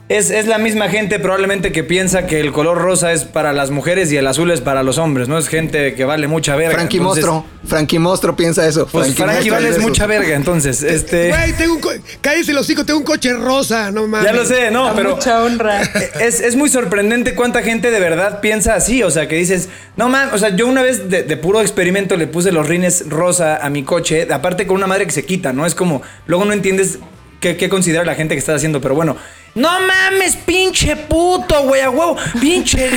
es, 0.09 0.31
es 0.31 0.47
la 0.47 0.57
misma 0.57 0.87
gente 0.87 1.19
probablemente 1.19 1.73
que 1.73 1.83
piensa 1.83 2.27
que 2.27 2.39
el 2.39 2.53
color 2.53 2.77
rosa 2.77 3.11
es 3.11 3.25
para 3.25 3.51
las 3.51 3.71
mujeres 3.71 4.09
y 4.11 4.15
el 4.15 4.25
azul 4.25 4.49
es 4.51 4.61
para 4.61 4.81
los 4.81 4.97
hombres, 4.97 5.27
¿no? 5.27 5.37
Es 5.37 5.49
gente 5.49 5.95
que 5.95 6.05
vale 6.05 6.27
mucha 6.27 6.55
verga. 6.55 6.75
Frankie 6.75 6.97
entonces- 6.97 7.25
Mostro. 7.25 7.45
Frankie 7.65 7.99
Mostro 7.99 8.35
piensa 8.37 8.65
eso. 8.65 8.87
Pues 8.89 9.13
Frankie 9.15 9.49
dice 9.49 9.69
eso. 9.69 9.81
mucha 9.81 10.07
verga, 10.07 10.33
entonces, 10.35 10.81
este... 10.81 11.27
Güey, 11.29 11.51
tengo 11.53 11.73
un 11.75 11.81
cállese 12.21 12.51
el 12.51 12.57
hocico, 12.57 12.85
tengo 12.85 12.99
un 12.99 13.05
coche 13.05 13.33
rosa, 13.33 13.91
no 13.91 14.07
mames. 14.07 14.31
Ya 14.31 14.33
lo 14.33 14.45
sé, 14.45 14.71
no, 14.71 14.87
A 14.87 14.95
pero... 14.95 15.15
mucha 15.15 15.43
honra. 15.43 15.81
Es, 16.21 16.39
es 16.39 16.55
muy 16.55 16.69
sorprendente 16.69 17.35
cuánta 17.35 17.61
gente 17.61 17.91
de 17.91 17.99
verdad 17.99 18.39
piensa 18.39 18.75
así. 18.75 19.03
O 19.03 19.11
sea, 19.11 19.27
que 19.27 19.35
dices, 19.35 19.67
no 19.97 20.07
man, 20.07 20.29
o 20.31 20.37
sea, 20.37 20.55
yo 20.55 20.67
una 20.67 20.81
vez 20.83 21.09
de, 21.09 21.23
de 21.23 21.37
puro 21.37 21.59
experimento 21.59 22.15
le 22.15 22.27
puse 22.27 22.53
los 22.53 22.65
rines 22.67 23.09
rosa 23.09 23.57
a 23.57 23.69
mi 23.69 23.83
coche, 23.83 24.25
aparte 24.31 24.65
con 24.65 24.77
una 24.77 24.87
madre 24.87 25.05
que 25.05 25.11
se 25.11 25.25
quita, 25.25 25.51
¿no? 25.51 25.65
Es 25.65 25.75
como, 25.75 26.01
luego 26.27 26.45
no 26.45 26.53
entiendes 26.53 26.99
qué, 27.41 27.57
qué 27.57 27.67
considera 27.67 28.05
la 28.05 28.15
gente 28.15 28.35
que 28.35 28.39
está 28.39 28.55
haciendo, 28.55 28.79
pero 28.79 28.95
bueno. 28.95 29.17
No 29.57 29.71
mames, 29.79 30.35
pinche 30.35 30.95
puto, 30.95 31.63
güey, 31.63 31.81
a 31.81 31.89
huevo, 31.89 32.15
pinche. 32.39 32.91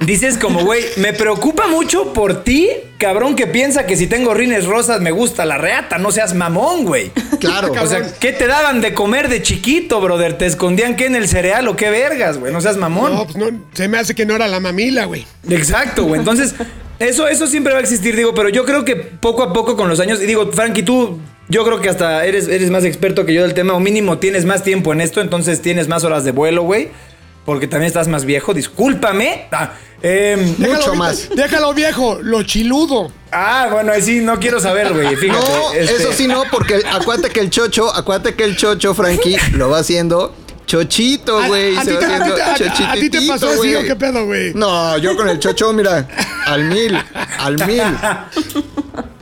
Dices 0.00 0.36
como, 0.36 0.64
güey, 0.64 0.84
me 0.96 1.14
preocupa 1.14 1.66
mucho 1.66 2.12
por 2.12 2.44
ti, 2.44 2.68
cabrón, 2.98 3.34
que 3.34 3.46
piensa 3.46 3.86
que 3.86 3.96
si 3.96 4.06
tengo 4.06 4.34
rines 4.34 4.66
rosas 4.66 5.00
me 5.00 5.10
gusta 5.10 5.46
la 5.46 5.56
reata, 5.56 5.96
no 5.96 6.10
seas 6.10 6.34
mamón, 6.34 6.84
güey. 6.84 7.10
Claro. 7.40 7.72
O 7.72 7.86
sea, 7.86 8.02
¿qué 8.20 8.32
te 8.32 8.46
daban 8.46 8.82
de 8.82 8.92
comer 8.92 9.30
de 9.30 9.40
chiquito, 9.40 10.00
brother? 10.00 10.36
¿Te 10.36 10.44
escondían 10.44 10.94
qué 10.94 11.06
en 11.06 11.16
el 11.16 11.26
cereal 11.26 11.68
o 11.68 11.76
qué 11.76 11.88
vergas, 11.88 12.38
güey? 12.38 12.52
No 12.52 12.60
seas 12.60 12.76
mamón. 12.76 13.14
No, 13.14 13.24
pues 13.24 13.36
no, 13.36 13.46
se 13.72 13.88
me 13.88 13.96
hace 13.96 14.14
que 14.14 14.26
no 14.26 14.34
era 14.34 14.46
la 14.46 14.60
mamila, 14.60 15.06
güey. 15.06 15.24
Exacto, 15.48 16.04
güey. 16.04 16.18
Entonces, 16.18 16.54
eso, 16.98 17.28
eso 17.28 17.46
siempre 17.46 17.72
va 17.72 17.78
a 17.78 17.82
existir, 17.82 18.14
digo, 18.14 18.34
pero 18.34 18.50
yo 18.50 18.66
creo 18.66 18.84
que 18.84 18.96
poco 18.96 19.42
a 19.42 19.52
poco 19.54 19.74
con 19.74 19.88
los 19.88 20.00
años, 20.00 20.20
y 20.20 20.26
digo, 20.26 20.52
Frankie, 20.52 20.82
tú, 20.82 21.18
yo 21.52 21.64
creo 21.64 21.80
que 21.80 21.88
hasta 21.90 22.24
eres, 22.24 22.48
eres 22.48 22.70
más 22.70 22.84
experto 22.84 23.24
que 23.26 23.34
yo 23.34 23.42
del 23.42 23.52
tema, 23.54 23.74
o 23.74 23.80
mínimo 23.80 24.18
tienes 24.18 24.44
más 24.46 24.62
tiempo 24.62 24.92
en 24.92 25.00
esto, 25.00 25.20
entonces 25.20 25.60
tienes 25.62 25.86
más 25.86 26.02
horas 26.04 26.24
de 26.24 26.32
vuelo, 26.32 26.62
güey. 26.62 26.88
Porque 27.44 27.66
también 27.66 27.88
estás 27.88 28.06
más 28.08 28.24
viejo, 28.24 28.54
discúlpame. 28.54 29.46
Ah, 29.50 29.72
em, 30.00 30.54
Mucho 30.58 30.94
más. 30.94 31.28
Déjalo 31.34 31.74
viejo, 31.74 32.20
lo 32.22 32.42
chiludo. 32.44 33.10
ah, 33.32 33.68
bueno, 33.70 33.90
ahí 33.92 34.00
sí, 34.00 34.20
no 34.20 34.38
quiero 34.38 34.60
saber, 34.60 34.92
güey. 34.92 35.14
Fíjate. 35.16 35.40
No, 35.50 35.72
este- 35.72 35.94
eso 35.96 36.12
sí 36.12 36.26
no, 36.28 36.44
porque 36.52 36.82
acuérdate 36.90 37.30
que 37.30 37.40
el 37.40 37.50
chocho, 37.50 37.92
acuérdate 37.94 38.34
que 38.36 38.44
el 38.44 38.56
chocho, 38.56 38.94
Frankie, 38.94 39.36
lo 39.54 39.68
va 39.70 39.78
haciendo 39.80 40.34
Chochito, 40.66 41.36
¿A- 41.38 41.48
güey. 41.48 41.76
¿A, 41.76 41.82
se 41.84 41.90
ti 41.90 41.94
va 41.94 42.00
te- 42.00 42.06
a 42.42 42.46
a- 42.88 42.92
a 42.92 42.94
ti 42.94 43.10
te 43.10 43.22
pasó 43.26 43.48
así 43.50 43.74
o 43.74 43.82
qué 43.82 43.96
pedo, 43.96 44.24
güey? 44.24 44.54
No, 44.54 44.96
yo 44.98 45.16
con 45.16 45.28
el 45.28 45.38
chocho, 45.40 45.72
mira, 45.72 46.06
al 46.46 46.64
mil, 46.64 46.96
al 47.40 47.56
mil. 47.66 47.82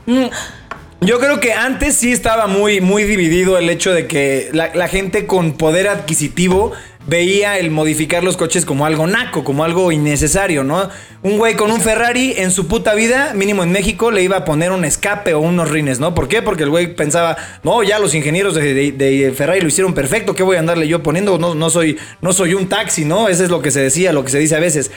Yo 1.03 1.19
creo 1.19 1.41
que 1.41 1.55
antes 1.55 1.97
sí 1.97 2.13
estaba 2.13 2.47
muy, 2.47 2.83
muy 2.83 3.05
dividido 3.05 3.57
el 3.57 3.71
hecho 3.71 3.91
de 3.91 4.07
que 4.07 4.51
la, 4.53 4.87
gente 4.87 5.27
con 5.27 5.53
poder 5.53 5.89
adquisitivo 5.89 6.73
veía 7.07 7.59
el 7.59 7.71
modificar 7.71 8.23
los 8.23 8.37
coches 8.37 8.67
como 8.67 8.85
algo 8.85 9.07
naco, 9.07 9.43
como 9.43 9.65
algo 9.65 9.93
innecesario, 9.93 10.63
¿no? 10.63 10.91
Un 11.23 11.39
güey 11.39 11.55
con 11.55 11.71
un 11.71 11.81
Ferrari 11.81 12.35
en 12.37 12.51
su 12.51 12.69
puta 12.69 12.95
vida, 12.95 13.33
mínimo 13.35 13.63
en 13.63 13.73
México, 13.73 14.11
le 14.11 14.23
iba 14.23 14.37
a 14.37 14.45
poner 14.45 14.73
un 14.73 14.85
escape 14.85 15.33
o 15.33 15.41
unos 15.41 15.71
rines, 15.71 16.01
¿no? 16.01 16.15
¿Por 16.15 16.29
qué? 16.29 16.43
Porque 16.43 16.65
el 16.65 16.71
güey 16.71 16.95
pensaba, 16.95 17.35
no, 17.63 17.83
ya 17.83 17.99
los 17.99 18.15
ingenieros 18.15 18.55
de 18.55 19.33
Ferrari 19.35 19.63
lo 19.63 19.69
hicieron 19.69 19.95
perfecto, 19.95 20.35
¿qué 20.35 20.43
voy 20.43 20.57
a 20.57 20.61
andarle 20.61 20.87
yo 20.87 21.03
poniendo? 21.03 21.39
No, 21.39 21.55
no, 21.55 21.71
soy, 21.71 21.97
no 22.21 22.35
soy 22.35 22.53
un 22.53 22.69
taxi, 22.69 23.07
¿no? 23.07 23.31
Eso 23.31 23.43
es 23.43 23.49
lo 23.49 23.63
que 23.63 23.71
se 23.71 23.81
decía, 23.81 24.13
lo 24.13 24.23
que 24.23 24.33
se 24.33 24.39
dice 24.39 24.55
a 24.55 24.61
veces. 24.61 24.91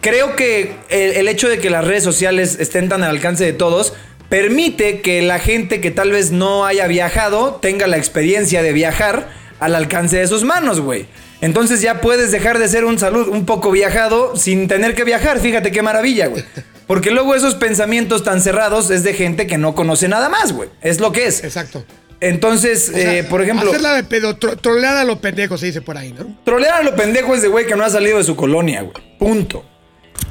Creo 0.00 0.34
que 0.34 0.74
el, 0.88 1.12
el 1.12 1.28
hecho 1.28 1.48
de 1.48 1.58
que 1.58 1.70
las 1.70 1.86
redes 1.86 2.02
sociales 2.02 2.56
estén 2.58 2.88
tan 2.88 3.04
al 3.04 3.10
alcance 3.10 3.44
de 3.44 3.52
todos 3.52 3.94
permite 4.32 5.02
que 5.02 5.20
la 5.20 5.38
gente 5.38 5.82
que 5.82 5.90
tal 5.90 6.10
vez 6.10 6.30
no 6.30 6.64
haya 6.64 6.86
viajado 6.86 7.56
tenga 7.60 7.86
la 7.86 7.98
experiencia 7.98 8.62
de 8.62 8.72
viajar 8.72 9.28
al 9.60 9.74
alcance 9.74 10.16
de 10.16 10.26
sus 10.26 10.42
manos, 10.42 10.80
güey. 10.80 11.04
Entonces 11.42 11.82
ya 11.82 12.00
puedes 12.00 12.32
dejar 12.32 12.58
de 12.58 12.66
ser 12.66 12.86
un 12.86 12.98
salud 12.98 13.28
un 13.28 13.44
poco 13.44 13.70
viajado 13.70 14.34
sin 14.34 14.68
tener 14.68 14.94
que 14.94 15.04
viajar. 15.04 15.38
Fíjate 15.38 15.70
qué 15.70 15.82
maravilla, 15.82 16.28
güey. 16.28 16.42
Porque 16.86 17.10
luego 17.10 17.34
esos 17.34 17.56
pensamientos 17.56 18.24
tan 18.24 18.40
cerrados 18.40 18.88
es 18.90 19.04
de 19.04 19.12
gente 19.12 19.46
que 19.46 19.58
no 19.58 19.74
conoce 19.74 20.08
nada 20.08 20.30
más, 20.30 20.54
güey. 20.54 20.70
Es 20.80 20.98
lo 20.98 21.12
que 21.12 21.26
es. 21.26 21.44
Exacto. 21.44 21.84
Entonces, 22.20 22.88
O 22.88 22.92
sea, 22.96 23.18
eh, 23.18 23.24
por 23.24 23.42
ejemplo, 23.42 23.68
Hacerla 23.68 23.96
de 23.96 24.04
pedo, 24.04 24.38
tro- 24.38 24.58
trolear 24.58 24.96
a 24.96 25.04
lo 25.04 25.20
pendejo, 25.20 25.58
se 25.58 25.66
dice 25.66 25.82
por 25.82 25.98
ahí, 25.98 26.14
¿no? 26.14 26.38
Trolear 26.46 26.80
a 26.80 26.82
lo 26.82 26.96
pendejo 26.96 27.34
es 27.34 27.42
de 27.42 27.48
güey 27.48 27.66
que 27.66 27.76
no 27.76 27.84
ha 27.84 27.90
salido 27.90 28.16
de 28.16 28.24
su 28.24 28.34
colonia, 28.34 28.80
güey. 28.80 28.94
Punto. 29.18 29.66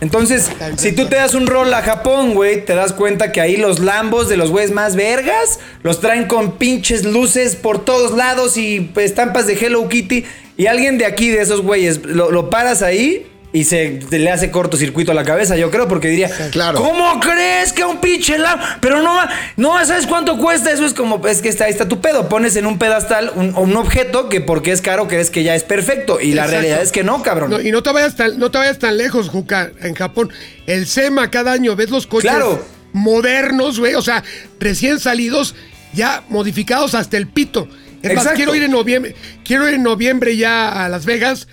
Entonces, 0.01 0.49
si 0.77 0.93
tú 0.93 1.05
te 1.05 1.15
das 1.15 1.35
un 1.35 1.45
rol 1.45 1.71
a 1.73 1.83
Japón, 1.83 2.33
güey, 2.33 2.65
te 2.65 2.73
das 2.73 2.91
cuenta 2.91 3.31
que 3.31 3.39
ahí 3.39 3.55
los 3.55 3.79
lambos 3.79 4.27
de 4.29 4.35
los 4.35 4.49
güeyes 4.49 4.71
más 4.71 4.95
vergas 4.95 5.59
los 5.83 6.01
traen 6.01 6.25
con 6.25 6.57
pinches 6.57 7.05
luces 7.05 7.55
por 7.55 7.85
todos 7.85 8.11
lados 8.11 8.57
y 8.57 8.91
estampas 8.95 9.45
de 9.45 9.53
Hello 9.53 9.87
Kitty. 9.87 10.25
Y 10.57 10.65
alguien 10.65 10.97
de 10.97 11.05
aquí, 11.05 11.29
de 11.29 11.41
esos 11.41 11.61
güeyes, 11.61 12.03
lo, 12.03 12.31
lo 12.31 12.49
paras 12.49 12.81
ahí 12.81 13.30
y 13.53 13.65
se 13.65 13.99
le 14.11 14.31
hace 14.31 14.49
cortocircuito 14.49 15.11
a 15.11 15.15
la 15.15 15.25
cabeza, 15.25 15.57
yo 15.57 15.69
creo, 15.71 15.87
porque 15.87 16.07
diría, 16.07 16.29
Claro. 16.51 16.77
¿cómo 16.79 17.19
crees 17.19 17.73
que 17.73 17.83
un 17.83 17.99
pinche 17.99 18.37
lambo? 18.37 18.63
Pero 18.79 19.01
no, 19.01 19.19
no, 19.57 19.85
¿sabes 19.85 20.07
cuánto 20.07 20.37
cuesta? 20.37 20.71
Eso 20.71 20.85
es 20.85 20.93
como, 20.93 21.25
es 21.27 21.41
que 21.41 21.49
está, 21.49 21.65
ahí 21.65 21.71
está 21.71 21.87
tu 21.89 21.99
pedo. 21.99 22.29
Pones 22.29 22.55
en 22.55 22.65
un 22.65 22.79
pedestal 22.79 23.31
un, 23.35 23.53
un 23.55 23.75
objeto 23.75 24.29
que 24.29 24.39
porque 24.39 24.71
es 24.71 24.81
caro 24.81 25.07
crees 25.09 25.29
que 25.29 25.43
ya 25.43 25.53
es 25.55 25.63
perfecto. 25.63 26.19
Y 26.21 26.27
la 26.33 26.43
Exacto. 26.43 26.51
realidad 26.51 26.81
es 26.81 26.91
que 26.93 27.03
no, 27.03 27.21
cabrón. 27.23 27.49
No, 27.49 27.59
y 27.59 27.71
no 27.71 27.83
te 27.83 27.91
vayas 27.91 28.15
tan, 28.15 28.39
no 28.39 28.51
te 28.51 28.57
vayas 28.57 28.79
tan 28.79 28.97
lejos, 28.97 29.27
Juca, 29.27 29.69
en 29.81 29.95
Japón. 29.95 30.31
El 30.65 30.87
SEMA 30.87 31.29
cada 31.29 31.51
año, 31.51 31.75
ves 31.75 31.89
los 31.89 32.07
coches 32.07 32.31
Claro. 32.31 32.63
modernos, 32.93 33.79
güey, 33.79 33.95
o 33.95 34.01
sea, 34.01 34.23
recién 34.59 34.99
salidos, 34.99 35.55
ya 35.93 36.23
modificados 36.29 36.95
hasta 36.95 37.17
el 37.17 37.27
pito. 37.27 37.67
Es 38.01 38.13
más, 38.15 38.29
quiero 38.29 38.55
ir 38.55 38.63
en 38.63 38.71
noviembre, 38.71 39.13
quiero 39.43 39.67
ir 39.67 39.75
en 39.75 39.83
noviembre 39.83 40.35
ya 40.37 40.85
a 40.85 40.89
Las 40.89 41.05
Vegas 41.05 41.47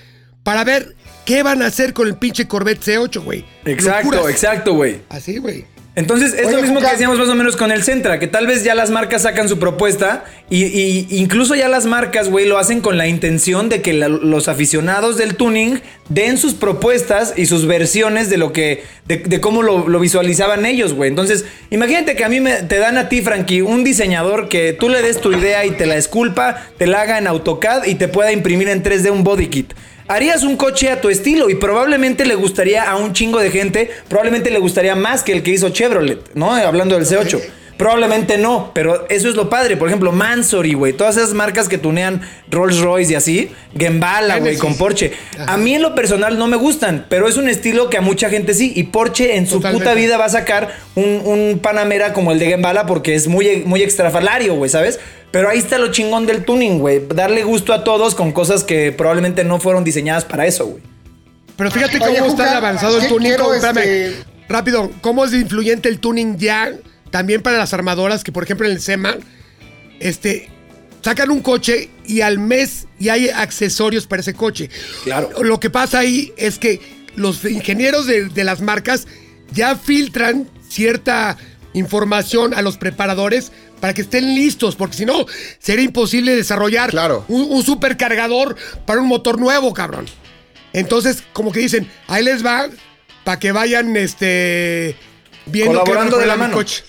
para 0.45 0.65
ver 0.65 0.95
qué 1.29 1.43
van 1.43 1.63
a 1.63 1.67
hacer 1.67 1.93
con 1.93 2.09
el 2.09 2.17
pinche 2.17 2.49
Corvette 2.49 2.83
C8, 2.83 3.23
güey. 3.23 3.45
Exacto, 3.67 4.11
Locuras. 4.13 4.31
exacto, 4.33 4.73
güey. 4.75 5.01
Así, 5.11 5.37
güey. 5.39 5.65
Entonces, 5.95 6.33
es 6.33 6.47
Oye, 6.47 6.55
lo 6.55 6.63
mismo 6.63 6.77
Juca. 6.77 6.87
que 6.91 6.93
decíamos 6.93 7.19
más 7.19 7.29
o 7.29 7.35
menos 7.35 7.57
con 7.57 7.73
el 7.73 7.83
Centra, 7.83 8.21
que 8.21 8.29
tal 8.29 8.47
vez 8.47 8.63
ya 8.63 8.77
las 8.77 8.89
marcas 8.91 9.23
sacan 9.23 9.49
su 9.49 9.59
propuesta 9.59 10.25
y, 10.49 10.65
y 10.67 11.09
incluso 11.11 11.57
ya 11.57 11.69
las 11.69 11.87
marcas, 11.87 12.31
güey, 12.31 12.47
lo 12.47 12.57
hacen 12.57 12.81
con 12.81 12.97
la 12.97 13.09
intención 13.09 13.69
de 13.69 13.83
que 13.83 13.93
la- 13.95 14.07
los 14.09 14.47
aficionados 14.47 15.17
del 15.17 15.35
tuning 15.35 15.81
den 16.09 16.39
sus 16.39 16.55
propuestas 16.55 17.35
y 17.37 17.47
sus 17.47 17.67
versiones 17.67 18.31
de 18.31 18.37
lo 18.39 18.53
que, 18.53 18.85
de, 19.07 19.17
de 19.17 19.41
cómo 19.41 19.63
lo, 19.63 19.89
lo 19.89 19.99
visualizaban 19.99 20.67
ellos, 20.67 20.95
güey. 20.95 21.11
Entonces, 21.11 21.47
imagínate 21.71 22.15
que 22.15 22.25
a 22.25 22.29
mí 22.29 22.39
me, 22.41 22.63
te 22.63 22.79
dan 22.79 22.97
a 22.97 23.09
ti, 23.09 23.21
Frankie, 23.21 23.63
un 23.63 23.83
diseñador 23.83 24.49
que 24.49 24.73
tú 24.75 24.89
le 24.89 25.03
des 25.03 25.21
tu 25.21 25.33
idea 25.33 25.67
y 25.67 25.73
te 25.73 25.85
la 25.87 25.97
esculpa, 25.97 26.65
te 26.79 26.87
la 26.87 27.01
haga 27.03 27.19
en 27.19 27.27
AutoCAD 27.27 27.87
y 27.87 27.97
te 27.97 28.07
pueda 28.07 28.31
imprimir 28.31 28.69
en 28.69 28.85
3D 28.85 29.11
un 29.11 29.25
body 29.25 29.49
kit. 29.49 29.73
Harías 30.09 30.43
un 30.43 30.57
coche 30.57 30.91
a 30.91 31.01
tu 31.01 31.11
estilo 31.11 31.51
y 31.51 31.55
probablemente 31.55 32.25
le 32.25 32.35
gustaría 32.35 32.91
a 32.91 32.97
un 32.97 33.13
chingo 33.13 33.39
de 33.39 33.51
gente, 33.51 33.91
probablemente 34.09 34.51
le 34.51 34.59
gustaría 34.59 34.95
más 34.97 35.23
que 35.23 35.33
el 35.33 35.43
que 35.43 35.51
hizo 35.51 35.69
Chevrolet, 35.69 36.19
¿no? 36.35 36.55
Hablando 36.55 36.95
del 36.99 37.07
C8. 37.07 37.41
Probablemente 37.77 38.39
no, 38.39 38.73
pero 38.75 39.07
eso 39.09 39.29
es 39.29 39.37
lo 39.37 39.49
padre. 39.49 39.77
Por 39.77 39.87
ejemplo, 39.87 40.11
Mansory, 40.11 40.73
güey. 40.75 40.95
Todas 40.95 41.17
esas 41.17 41.33
marcas 41.33 41.69
que 41.69 41.79
tunean 41.79 42.23
Rolls 42.51 42.79
Royce 42.81 43.13
y 43.13 43.15
así. 43.15 43.51
Gembala, 43.79 44.41
güey, 44.41 44.57
con 44.57 44.77
Porsche. 44.77 45.13
A 45.47 45.57
mí 45.57 45.75
en 45.77 45.83
lo 45.83 45.95
personal 45.95 46.39
no 46.41 46.49
me 46.49 46.57
gustan, 46.57 47.07
pero 47.09 47.29
es 47.29 47.37
un 47.37 47.49
estilo 47.49 47.89
que 47.89 47.97
a 47.97 48.01
mucha 48.01 48.31
gente 48.31 48.53
sí. 48.53 48.73
Y 48.75 48.83
Porsche 48.85 49.37
en 49.37 49.47
su 49.47 49.59
Totalmente. 49.59 49.85
puta 49.85 49.95
vida 49.95 50.17
va 50.17 50.25
a 50.25 50.29
sacar 50.29 50.75
un, 50.97 51.23
un 51.25 51.61
Panamera 51.61 52.13
como 52.13 52.33
el 52.33 52.41
de 52.41 52.47
Gembala 52.47 52.85
porque 52.85 53.15
es 53.15 53.29
muy, 53.29 53.63
muy 53.65 53.81
extrafalario, 53.85 54.57
güey, 54.57 54.69
¿sabes? 54.71 54.99
Pero 55.31 55.51
ahí 55.51 55.59
está 55.59 55.79
lo 55.79 55.93
chingón 55.93 56.27
del 56.27 56.45
tuning, 56.45 56.79
güey. 56.79 57.07
Darle 57.07 57.45
gusto 57.45 57.73
a 57.75 57.85
todos 57.85 58.15
con 58.15 58.33
cosas 58.33 58.65
que 58.65 58.93
probablemente 58.93 59.45
no 59.45 59.61
fueron 59.61 59.85
diseñadas 59.85 60.25
para 60.25 60.47
eso, 60.47 60.67
güey. 60.67 60.83
Pero 61.57 61.71
fíjate 61.71 61.97
Oye, 61.99 62.19
cómo 62.19 62.31
está 62.31 62.45
Juca, 62.47 62.57
avanzado 62.57 62.97
el 62.97 63.03
¿qué 63.03 63.09
tuning. 63.09 63.33
espérame, 63.33 63.79
este- 63.79 64.15
rápido, 64.49 64.91
cómo 65.01 65.25
es 65.25 65.33
influyente 65.35 65.89
el 65.89 65.99
tuning 65.99 66.39
ya 66.39 66.73
también 67.11 67.43
para 67.43 67.59
las 67.59 67.75
armadoras, 67.75 68.23
que 68.25 68.33
por 68.33 68.45
ejemplo 68.45 68.67
en 68.67 68.73
el 68.73 68.81
SEMA, 68.81 69.17
este, 70.01 70.49
sacan 71.03 71.31
un 71.31 71.41
coche 71.41 71.91
y 72.07 72.21
al 72.23 72.39
mes 72.39 72.87
ya 72.99 73.15
hay 73.15 73.29
accesorios 73.29 74.07
para 74.07 74.21
ese 74.21 74.35
coche. 74.35 74.71
Claro. 75.05 75.31
Lo 75.43 75.59
que 75.61 75.69
pasa 75.69 75.99
ahí 75.99 76.33
es 76.37 76.59
que 76.59 76.81
los 77.17 77.45
ingenieros 77.45 78.07
de, 78.07 78.27
de 78.27 78.45
las 78.45 78.61
marcas 78.61 79.07
ya 79.53 79.75
filtran 79.77 80.49
cierta 80.69 81.37
información 81.79 82.53
a 82.55 82.63
los 82.63 82.77
preparadores 82.77 83.53
para 83.81 83.95
que 83.95 84.03
estén 84.03 84.35
listos, 84.35 84.77
porque 84.77 84.97
si 84.97 85.07
no, 85.07 85.25
sería 85.59 85.85
imposible 85.85 86.35
desarrollar 86.37 86.91
Claro. 86.91 87.25
un, 87.29 87.43
un 87.51 87.63
supercargador 87.63 88.57
para 88.85 89.01
un 89.01 89.07
motor 89.09 89.39
nuevo, 89.41 89.73
cabrón. 89.73 90.07
Entonces, 90.73 91.23
como 91.33 91.53
que 91.53 91.61
dicen, 91.61 91.91
ahí 92.09 92.23
les 92.25 92.45
va 92.45 92.69
para 93.25 93.39
que 93.39 93.53
vayan 93.53 93.97
este 93.97 94.97
viendo 95.47 95.81
Colaborando 95.81 96.17
a 96.17 96.21
de 96.21 96.27
la 96.27 96.37
mano. 96.37 96.55
coche. 96.55 96.85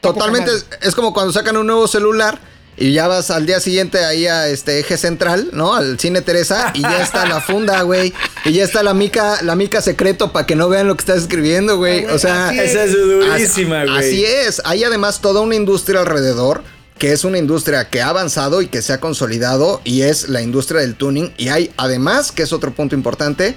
Totalmente, 0.00 0.50
es 0.80 0.94
como 0.94 1.12
cuando 1.12 1.32
sacan 1.32 1.56
un 1.56 1.66
nuevo 1.66 1.88
celular 1.88 2.38
y 2.78 2.92
ya 2.92 3.08
vas 3.08 3.30
al 3.30 3.46
día 3.46 3.60
siguiente 3.60 4.04
ahí 4.04 4.26
a 4.26 4.48
este 4.48 4.78
eje 4.80 4.96
central, 4.96 5.50
¿no? 5.52 5.74
Al 5.74 5.98
cine 5.98 6.22
Teresa 6.22 6.72
y 6.74 6.82
ya 6.82 7.02
está 7.02 7.26
la 7.26 7.40
funda, 7.40 7.82
güey. 7.82 8.12
Y 8.44 8.52
ya 8.52 8.64
está 8.64 8.82
la 8.82 8.94
mica, 8.94 9.42
la 9.42 9.56
mica 9.56 9.82
secreto 9.82 10.32
para 10.32 10.46
que 10.46 10.56
no 10.56 10.68
vean 10.68 10.86
lo 10.86 10.96
que 10.96 11.02
estás 11.02 11.18
escribiendo, 11.18 11.76
güey. 11.76 12.04
O 12.06 12.18
sea. 12.18 12.52
Esa 12.52 12.84
es 12.84 12.92
durísima, 12.92 13.82
así, 13.82 13.90
güey. 13.90 13.98
así 13.98 14.24
es. 14.24 14.62
Hay 14.64 14.84
además 14.84 15.20
toda 15.20 15.40
una 15.40 15.54
industria 15.54 16.00
alrededor 16.00 16.62
que 16.98 17.12
es 17.12 17.24
una 17.24 17.38
industria 17.38 17.88
que 17.88 18.02
ha 18.02 18.08
avanzado 18.08 18.60
y 18.60 18.66
que 18.66 18.82
se 18.82 18.92
ha 18.92 18.98
consolidado 18.98 19.80
y 19.84 20.02
es 20.02 20.28
la 20.28 20.42
industria 20.42 20.80
del 20.80 20.96
tuning 20.96 21.32
y 21.38 21.48
hay 21.48 21.70
además, 21.76 22.32
que 22.32 22.42
es 22.42 22.52
otro 22.52 22.74
punto 22.74 22.94
importante, 22.94 23.54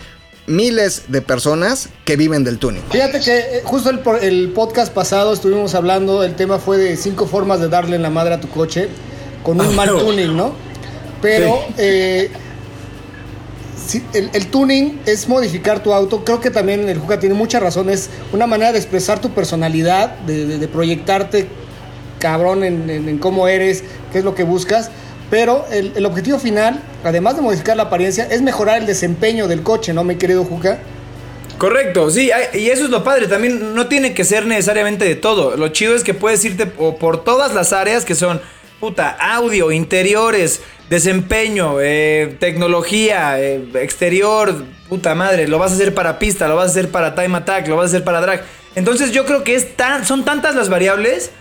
miles 0.47 1.03
de 1.07 1.21
personas 1.21 1.89
que 2.05 2.15
viven 2.17 2.43
del 2.43 2.57
tuning. 2.57 2.81
Fíjate 2.91 3.19
que 3.19 3.37
eh, 3.37 3.61
justo 3.63 3.89
el, 3.89 3.99
por- 3.99 4.23
el 4.23 4.49
podcast 4.49 4.91
pasado 4.93 5.33
estuvimos 5.33 5.75
hablando, 5.75 6.23
el 6.23 6.35
tema 6.35 6.57
fue 6.59 6.77
de 6.77 6.97
cinco 6.97 7.27
formas 7.27 7.59
de 7.59 7.69
darle 7.69 7.95
en 7.95 8.01
la 8.01 8.09
madre 8.09 8.33
a 8.33 8.39
tu 8.41 8.49
coche 8.49 8.89
con 9.43 9.59
un 9.61 9.67
Ah, 9.67 9.71
mal 9.71 9.89
tuning, 9.89 10.35
¿no? 10.35 10.53
Pero 11.21 11.59
Sí. 11.67 11.73
eh, 11.77 12.31
sí, 13.87 14.03
el, 14.13 14.29
el 14.33 14.47
tuning 14.47 14.99
es 15.05 15.27
modificar 15.27 15.83
tu 15.83 15.93
auto. 15.93 16.23
Creo 16.23 16.39
que 16.41 16.49
también 16.49 16.87
el 16.89 16.97
Juca 16.99 17.19
tiene 17.19 17.35
mucha 17.35 17.59
razón. 17.59 17.89
Es 17.89 18.09
una 18.33 18.47
manera 18.47 18.71
de 18.71 18.79
expresar 18.79 19.19
tu 19.19 19.29
personalidad, 19.31 20.15
de, 20.19 20.45
de- 20.45 20.57
de 20.57 20.67
proyectarte 20.67 21.47
cabrón 22.19 22.63
en, 22.63 22.89
en- 22.89 23.09
en 23.09 23.17
cómo 23.19 23.47
eres, 23.47 23.83
qué 24.11 24.19
es 24.19 24.23
lo 24.23 24.35
que 24.35 24.43
buscas. 24.43 24.89
Pero 25.31 25.65
el, 25.71 25.93
el 25.95 26.05
objetivo 26.05 26.37
final, 26.37 26.79
además 27.03 27.37
de 27.37 27.41
modificar 27.41 27.75
la 27.75 27.83
apariencia, 27.83 28.27
es 28.29 28.43
mejorar 28.43 28.77
el 28.79 28.85
desempeño 28.85 29.47
del 29.47 29.63
coche, 29.63 29.93
¿no, 29.93 30.03
mi 30.03 30.17
querido 30.17 30.43
Juca? 30.43 30.77
Correcto, 31.57 32.09
sí, 32.11 32.29
y 32.53 32.69
eso 32.69 32.83
es 32.85 32.89
lo 32.89 33.03
padre, 33.03 33.27
también 33.27 33.73
no 33.73 33.87
tiene 33.87 34.13
que 34.13 34.23
ser 34.25 34.45
necesariamente 34.45 35.05
de 35.05 35.15
todo. 35.15 35.55
Lo 35.57 35.69
chido 35.69 35.95
es 35.95 36.03
que 36.03 36.13
puedes 36.13 36.43
irte 36.43 36.65
po- 36.65 36.97
por 36.97 37.23
todas 37.23 37.53
las 37.53 37.71
áreas 37.71 38.03
que 38.03 38.13
son, 38.15 38.41
puta, 38.79 39.09
audio, 39.19 39.71
interiores, 39.71 40.61
desempeño, 40.89 41.75
eh, 41.79 42.35
tecnología, 42.39 43.39
eh, 43.39 43.63
exterior, 43.75 44.65
puta 44.89 45.15
madre, 45.15 45.47
lo 45.47 45.59
vas 45.59 45.71
a 45.71 45.75
hacer 45.75 45.93
para 45.93 46.19
pista, 46.19 46.47
lo 46.47 46.55
vas 46.57 46.67
a 46.67 46.71
hacer 46.71 46.89
para 46.89 47.15
time 47.15 47.37
attack, 47.37 47.67
lo 47.67 47.77
vas 47.77 47.85
a 47.85 47.87
hacer 47.87 48.03
para 48.03 48.19
drag. 48.21 48.43
Entonces 48.75 49.11
yo 49.11 49.25
creo 49.25 49.43
que 49.43 49.55
es 49.55 49.77
tan, 49.77 50.05
son 50.05 50.25
tantas 50.25 50.55
las 50.55 50.67
variables 50.67 51.31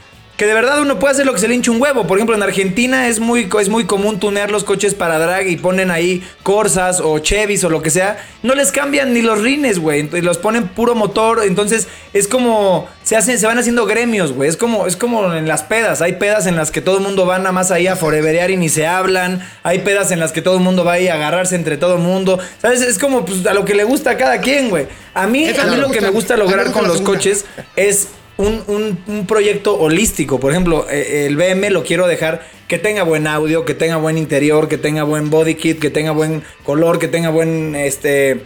que 0.41 0.47
de 0.47 0.55
verdad 0.55 0.81
uno 0.81 0.99
puede 0.99 1.13
hacer 1.13 1.27
lo 1.27 1.35
que 1.35 1.39
se 1.39 1.49
le 1.49 1.55
hincha 1.55 1.71
un 1.71 1.83
huevo. 1.83 2.07
Por 2.07 2.17
ejemplo, 2.17 2.35
en 2.35 2.43
Argentina 2.43 3.09
es 3.09 3.21
muy, 3.21 3.47
es 3.61 3.69
muy 3.69 3.85
común 3.85 4.19
tunear 4.19 4.51
los 4.51 4.65
coches 4.65 4.95
para 4.95 5.19
drag 5.19 5.47
y 5.49 5.59
ponen 5.59 5.91
ahí 5.91 6.27
Corsas 6.43 7.01
o 7.01 7.19
Chevys 7.19 7.63
o 7.65 7.69
lo 7.69 7.83
que 7.83 7.91
sea. 7.91 8.17
No 8.43 8.55
les 8.55 8.73
cambian 8.73 9.13
ni 9.13 9.21
los 9.21 9.43
rines, 9.43 9.79
güey. 9.79 10.09
Los 10.23 10.39
ponen 10.39 10.69
puro 10.69 10.95
motor. 10.95 11.43
Entonces 11.45 11.89
es 12.15 12.27
como. 12.27 12.89
Se, 13.03 13.19
hacen, 13.19 13.39
se 13.39 13.47
van 13.47 13.59
haciendo 13.59 13.85
gremios, 13.85 14.33
güey. 14.33 14.49
Es 14.49 14.57
como, 14.57 14.87
es 14.87 14.97
como 14.97 15.31
en 15.35 15.47
las 15.47 15.63
pedas. 15.63 16.01
Hay 16.01 16.15
pedas 16.15 16.47
en 16.47 16.57
las 16.57 16.71
que 16.71 16.81
todo 16.81 16.97
el 16.97 17.03
mundo 17.03 17.27
va 17.27 17.37
nada 17.37 17.53
más 17.53 17.71
ahí 17.71 17.87
a 17.87 17.95
foreverear 17.95 18.51
y 18.51 18.57
ni 18.57 18.71
se 18.71 18.87
hablan. 18.87 19.47
Hay 19.63 19.81
pedas 19.81 20.11
en 20.11 20.21
las 20.21 20.33
que 20.33 20.41
todo 20.41 20.55
el 20.55 20.63
mundo 20.63 20.87
va 20.87 20.93
ahí 20.93 21.09
a 21.09 21.17
agarrarse 21.17 21.55
entre 21.55 21.77
todo 21.77 21.97
el 21.97 22.01
mundo. 22.01 22.39
¿Sabes? 22.63 22.81
Es 22.81 22.99
como 22.99 23.27
pues, 23.27 23.45
a 23.45 23.53
lo 23.53 23.67
que 23.67 23.75
le 23.75 23.85
gusta 23.85 24.13
a 24.13 24.17
cada 24.17 24.41
quien, 24.41 24.71
güey. 24.71 24.87
A 25.13 25.27
mí, 25.27 25.47
a 25.51 25.67
mí 25.67 25.77
lo 25.77 25.91
que 25.91 26.01
me 26.01 26.09
gusta 26.09 26.39
lograr 26.39 26.73
con 26.73 26.89
los 26.89 27.03
coches 27.03 27.45
es 27.77 28.09
un, 28.41 29.27
proyecto 29.27 29.79
holístico. 29.79 30.41
Por 30.41 30.53
ejemplo, 30.53 30.87
eh, 30.91 31.27
el 31.27 31.37
BM 31.37 31.71
lo 31.71 31.85
quiero 31.85 32.07
dejar 32.07 32.47
que 32.69 32.79
tenga 32.79 33.03
buen 33.03 33.27
audio, 33.27 33.65
que 33.65 33.75
tenga 33.75 33.97
buen 33.97 34.17
interior, 34.19 34.69
que 34.69 34.79
tenga 34.79 35.03
buen 35.03 35.31
body 35.31 35.55
kit, 35.55 35.79
que 35.79 35.91
tenga 35.91 36.13
buen 36.13 36.43
color, 36.65 36.99
que 36.99 37.09
tenga 37.09 37.31
buen 37.31 37.75
este 37.75 38.41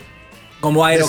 como 0.61 0.87
aero 0.87 1.07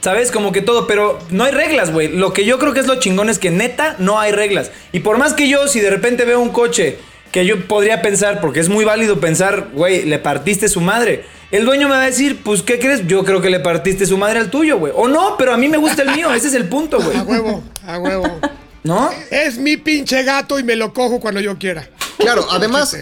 ¿Sabes? 0.00 0.30
Como 0.30 0.52
que 0.52 0.62
todo, 0.62 0.86
pero 0.86 1.18
no 1.30 1.42
hay 1.42 1.50
reglas, 1.50 1.92
güey. 1.92 2.06
Lo 2.06 2.32
que 2.32 2.44
yo 2.44 2.60
creo 2.60 2.72
que 2.72 2.78
es 2.78 2.86
lo 2.86 3.00
chingón 3.00 3.28
es 3.28 3.40
que 3.40 3.50
neta 3.50 3.96
no 3.98 4.20
hay 4.20 4.30
reglas. 4.30 4.70
Y 4.92 5.00
por 5.00 5.18
más 5.18 5.34
que 5.34 5.48
yo 5.48 5.66
si 5.66 5.80
de 5.80 5.90
repente 5.90 6.24
veo 6.24 6.38
un 6.38 6.50
coche 6.50 6.98
que 7.36 7.44
yo 7.44 7.68
podría 7.68 8.00
pensar, 8.00 8.40
porque 8.40 8.60
es 8.60 8.70
muy 8.70 8.86
válido 8.86 9.20
pensar, 9.20 9.68
güey, 9.74 10.06
le 10.06 10.18
partiste 10.18 10.70
su 10.70 10.80
madre. 10.80 11.26
El 11.50 11.66
dueño 11.66 11.86
me 11.86 11.94
va 11.94 12.04
a 12.04 12.06
decir, 12.06 12.40
pues, 12.42 12.62
¿qué 12.62 12.78
crees? 12.78 13.06
Yo 13.06 13.26
creo 13.26 13.42
que 13.42 13.50
le 13.50 13.60
partiste 13.60 14.06
su 14.06 14.16
madre 14.16 14.38
al 14.38 14.48
tuyo, 14.50 14.78
güey. 14.78 14.94
O 14.96 15.06
no, 15.06 15.36
pero 15.36 15.52
a 15.52 15.58
mí 15.58 15.68
me 15.68 15.76
gusta 15.76 16.00
el 16.00 16.12
mío. 16.12 16.32
Ese 16.32 16.48
es 16.48 16.54
el 16.54 16.66
punto, 16.66 16.98
güey. 16.98 17.14
A 17.14 17.24
huevo, 17.24 17.62
a 17.86 17.98
huevo. 17.98 18.40
¿No? 18.84 19.10
Es 19.30 19.58
mi 19.58 19.76
pinche 19.76 20.22
gato 20.22 20.58
y 20.58 20.64
me 20.64 20.76
lo 20.76 20.94
cojo 20.94 21.20
cuando 21.20 21.38
yo 21.42 21.58
quiera. 21.58 21.86
Claro, 22.16 22.46
además, 22.50 22.96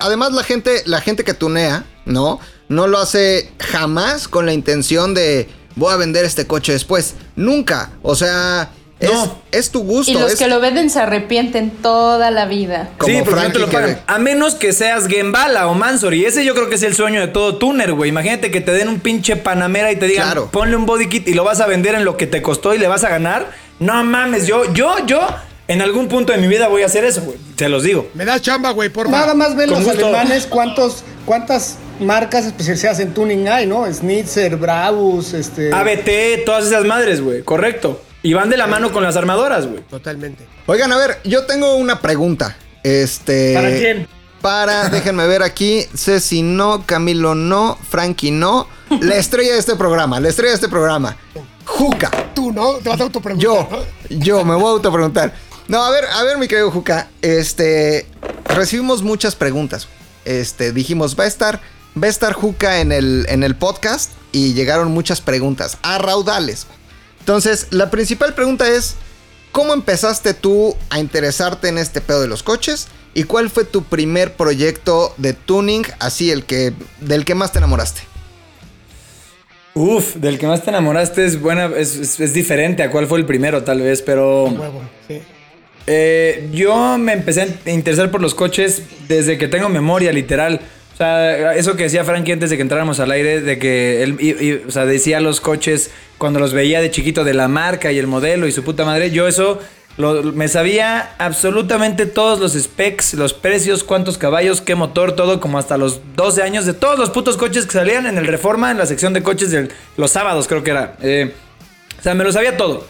además 0.00 0.32
la 0.32 0.42
gente, 0.42 0.82
la 0.86 1.00
gente 1.00 1.22
que 1.22 1.34
tunea, 1.34 1.84
¿no? 2.06 2.40
No 2.68 2.88
lo 2.88 2.98
hace 2.98 3.52
jamás 3.60 4.26
con 4.26 4.46
la 4.46 4.52
intención 4.52 5.14
de 5.14 5.48
voy 5.76 5.92
a 5.92 5.96
vender 5.96 6.24
este 6.24 6.48
coche 6.48 6.72
después. 6.72 7.14
Nunca. 7.36 7.92
O 8.02 8.16
sea, 8.16 8.68
es, 8.98 9.70
tu 9.70 9.82
gusto. 9.82 10.10
Y 10.10 10.14
los 10.14 10.36
que 10.36 10.48
lo 10.48 10.60
venden 10.60 10.88
se 10.88 11.00
arrepienten 11.00 11.70
toda 11.70 12.30
la 12.30 12.46
vida. 12.46 12.90
sí, 13.04 13.18
porque 13.24 13.42
no 13.42 13.52
te 13.52 13.58
lo 13.58 13.70
pagan. 13.70 14.00
A 14.06 14.18
menos 14.18 14.54
que 14.54 14.72
seas 14.72 15.06
Gembala 15.06 15.68
o 15.68 15.74
Mansor. 15.74 16.14
Y 16.14 16.24
ese 16.24 16.44
yo 16.44 16.54
creo 16.54 16.68
que 16.68 16.76
es 16.76 16.82
el 16.82 16.94
sueño 16.94 17.20
de 17.20 17.28
todo 17.28 17.56
tuner, 17.56 17.92
güey. 17.92 18.10
Imagínate 18.10 18.50
que 18.50 18.60
te 18.60 18.72
den 18.72 18.88
un 18.88 19.00
pinche 19.00 19.36
Panamera 19.36 19.92
y 19.92 19.96
te 19.96 20.06
digan, 20.06 20.48
ponle 20.50 20.76
un 20.76 20.86
body 20.86 21.08
kit 21.08 21.28
y 21.28 21.34
lo 21.34 21.44
vas 21.44 21.60
a 21.60 21.66
vender 21.66 21.94
en 21.94 22.04
lo 22.04 22.16
que 22.16 22.26
te 22.26 22.40
costó 22.40 22.74
y 22.74 22.78
le 22.78 22.88
vas 22.88 23.04
a 23.04 23.10
ganar. 23.10 23.50
No 23.78 24.02
mames, 24.04 24.46
yo, 24.46 24.72
yo, 24.72 25.04
yo, 25.06 25.20
en 25.68 25.82
algún 25.82 26.08
punto 26.08 26.32
de 26.32 26.38
mi 26.38 26.48
vida 26.48 26.68
voy 26.68 26.82
a 26.82 26.86
hacer 26.86 27.04
eso, 27.04 27.20
güey. 27.20 27.36
Se 27.58 27.68
los 27.68 27.82
digo. 27.82 28.08
Me 28.14 28.24
das 28.24 28.40
chamba, 28.40 28.70
güey, 28.70 28.88
por 28.88 29.10
Nada 29.10 29.34
más 29.34 29.54
ven 29.54 29.68
los 29.68 29.86
alemanes 29.86 30.46
cuántos, 30.46 31.04
cuántas 31.26 31.76
marcas 32.00 32.46
especializadas 32.46 33.00
en 33.00 33.12
tuning 33.12 33.48
hay, 33.48 33.66
¿no? 33.66 33.90
Schnitzer, 33.92 34.56
Brabus, 34.56 35.34
este... 35.34 35.72
ABT, 35.74 36.44
todas 36.46 36.66
esas 36.66 36.84
madres, 36.86 37.20
güey. 37.20 37.42
Correcto. 37.42 38.00
Y 38.26 38.34
van 38.34 38.50
de 38.50 38.56
la 38.56 38.66
mano 38.66 38.90
con 38.90 39.04
las 39.04 39.14
armadoras, 39.14 39.68
güey. 39.68 39.82
Totalmente. 39.82 40.48
Oigan, 40.66 40.90
a 40.90 40.96
ver, 40.96 41.20
yo 41.22 41.46
tengo 41.46 41.76
una 41.76 42.00
pregunta. 42.00 42.56
Este. 42.82 43.54
¿Para 43.54 43.70
quién? 43.70 44.08
Para, 44.40 44.88
déjenme 44.90 45.28
ver 45.28 45.44
aquí. 45.44 45.86
Ceci 45.94 46.42
no, 46.42 46.84
Camilo 46.86 47.36
no, 47.36 47.78
Frankie 47.88 48.32
no. 48.32 48.66
La 49.00 49.14
estrella 49.14 49.52
de 49.52 49.60
este 49.60 49.76
programa, 49.76 50.18
la 50.18 50.28
estrella 50.28 50.50
de 50.50 50.54
este 50.56 50.68
programa. 50.68 51.16
Juca. 51.64 52.10
Tú, 52.34 52.50
¿no? 52.50 52.78
Te 52.78 52.88
vas 52.88 52.98
a 52.98 53.04
autopreguntar. 53.04 53.44
Yo, 53.44 53.68
yo 54.10 54.44
me 54.44 54.56
voy 54.56 54.66
a 54.66 54.70
autopreguntar. 54.70 55.32
No, 55.68 55.84
a 55.84 55.90
ver, 55.92 56.06
a 56.12 56.24
ver, 56.24 56.36
mi 56.36 56.48
querido 56.48 56.72
Juca. 56.72 57.06
Este. 57.22 58.08
Recibimos 58.46 59.04
muchas 59.04 59.36
preguntas. 59.36 59.86
Este, 60.24 60.72
dijimos, 60.72 61.16
va 61.16 61.22
a 61.22 61.28
estar. 61.28 61.60
Va 61.96 62.08
a 62.08 62.10
estar 62.10 62.32
Juca 62.32 62.80
en 62.80 62.90
el, 62.90 63.24
en 63.28 63.44
el 63.44 63.54
podcast. 63.54 64.10
Y 64.32 64.54
llegaron 64.54 64.90
muchas 64.90 65.20
preguntas. 65.20 65.78
A 65.82 65.98
raudales. 65.98 66.66
Entonces, 67.26 67.66
la 67.70 67.90
principal 67.90 68.34
pregunta 68.34 68.68
es, 68.68 68.94
¿cómo 69.50 69.74
empezaste 69.74 70.32
tú 70.32 70.76
a 70.90 71.00
interesarte 71.00 71.66
en 71.68 71.76
este 71.76 72.00
pedo 72.00 72.22
de 72.22 72.28
los 72.28 72.44
coches? 72.44 72.86
¿Y 73.14 73.24
cuál 73.24 73.50
fue 73.50 73.64
tu 73.64 73.82
primer 73.82 74.34
proyecto 74.34 75.12
de 75.16 75.32
tuning, 75.32 75.84
así 75.98 76.30
el 76.30 76.44
que 76.44 76.72
del 77.00 77.24
que 77.24 77.34
más 77.34 77.50
te 77.50 77.58
enamoraste? 77.58 78.02
Uf, 79.74 80.14
del 80.14 80.38
que 80.38 80.46
más 80.46 80.62
te 80.62 80.70
enamoraste 80.70 81.26
es 81.26 81.40
buena, 81.40 81.66
es, 81.76 82.32
diferente 82.32 82.84
a 82.84 82.92
cuál 82.92 83.08
fue 83.08 83.18
el 83.18 83.26
primero, 83.26 83.64
tal 83.64 83.80
vez, 83.80 84.02
pero. 84.02 84.54
Eh, 85.88 86.48
yo 86.52 86.96
me 86.96 87.12
empecé 87.12 87.42
a 87.66 87.70
interesar 87.70 88.12
por 88.12 88.20
los 88.20 88.36
coches 88.36 88.82
desde 89.08 89.36
que 89.36 89.48
tengo 89.48 89.68
memoria, 89.68 90.12
literal. 90.12 90.60
O 90.96 90.98
sea, 90.98 91.54
eso 91.54 91.76
que 91.76 91.82
decía 91.82 92.04
Frankie 92.04 92.32
antes 92.32 92.48
de 92.48 92.56
que 92.56 92.62
entráramos 92.62 93.00
al 93.00 93.10
aire, 93.10 93.42
de 93.42 93.58
que 93.58 94.02
él, 94.02 94.64
o 94.66 94.70
sea, 94.70 94.86
decía 94.86 95.20
los 95.20 95.42
coches 95.42 95.90
cuando 96.16 96.40
los 96.40 96.54
veía 96.54 96.80
de 96.80 96.90
chiquito 96.90 97.22
de 97.22 97.34
la 97.34 97.48
marca 97.48 97.92
y 97.92 97.98
el 97.98 98.06
modelo 98.06 98.46
y 98.46 98.52
su 98.52 98.64
puta 98.64 98.86
madre, 98.86 99.10
yo 99.10 99.28
eso 99.28 99.60
me 100.32 100.48
sabía 100.48 101.14
absolutamente 101.18 102.06
todos 102.06 102.40
los 102.40 102.54
specs, 102.54 103.12
los 103.12 103.34
precios, 103.34 103.84
cuántos 103.84 104.16
caballos, 104.16 104.62
qué 104.62 104.74
motor, 104.74 105.12
todo, 105.12 105.38
como 105.38 105.58
hasta 105.58 105.76
los 105.76 106.00
12 106.16 106.42
años 106.42 106.64
de 106.64 106.72
todos 106.72 106.98
los 106.98 107.10
putos 107.10 107.36
coches 107.36 107.66
que 107.66 107.72
salían 107.72 108.06
en 108.06 108.16
el 108.16 108.26
Reforma, 108.26 108.70
en 108.70 108.78
la 108.78 108.86
sección 108.86 109.12
de 109.12 109.22
coches 109.22 109.50
de 109.50 109.68
los 109.98 110.10
sábados, 110.10 110.48
creo 110.48 110.64
que 110.64 110.70
era. 110.70 110.96
Eh, 111.02 111.34
o 111.98 112.02
sea, 112.02 112.14
me 112.14 112.24
lo 112.24 112.32
sabía 112.32 112.56
todo. 112.56 112.86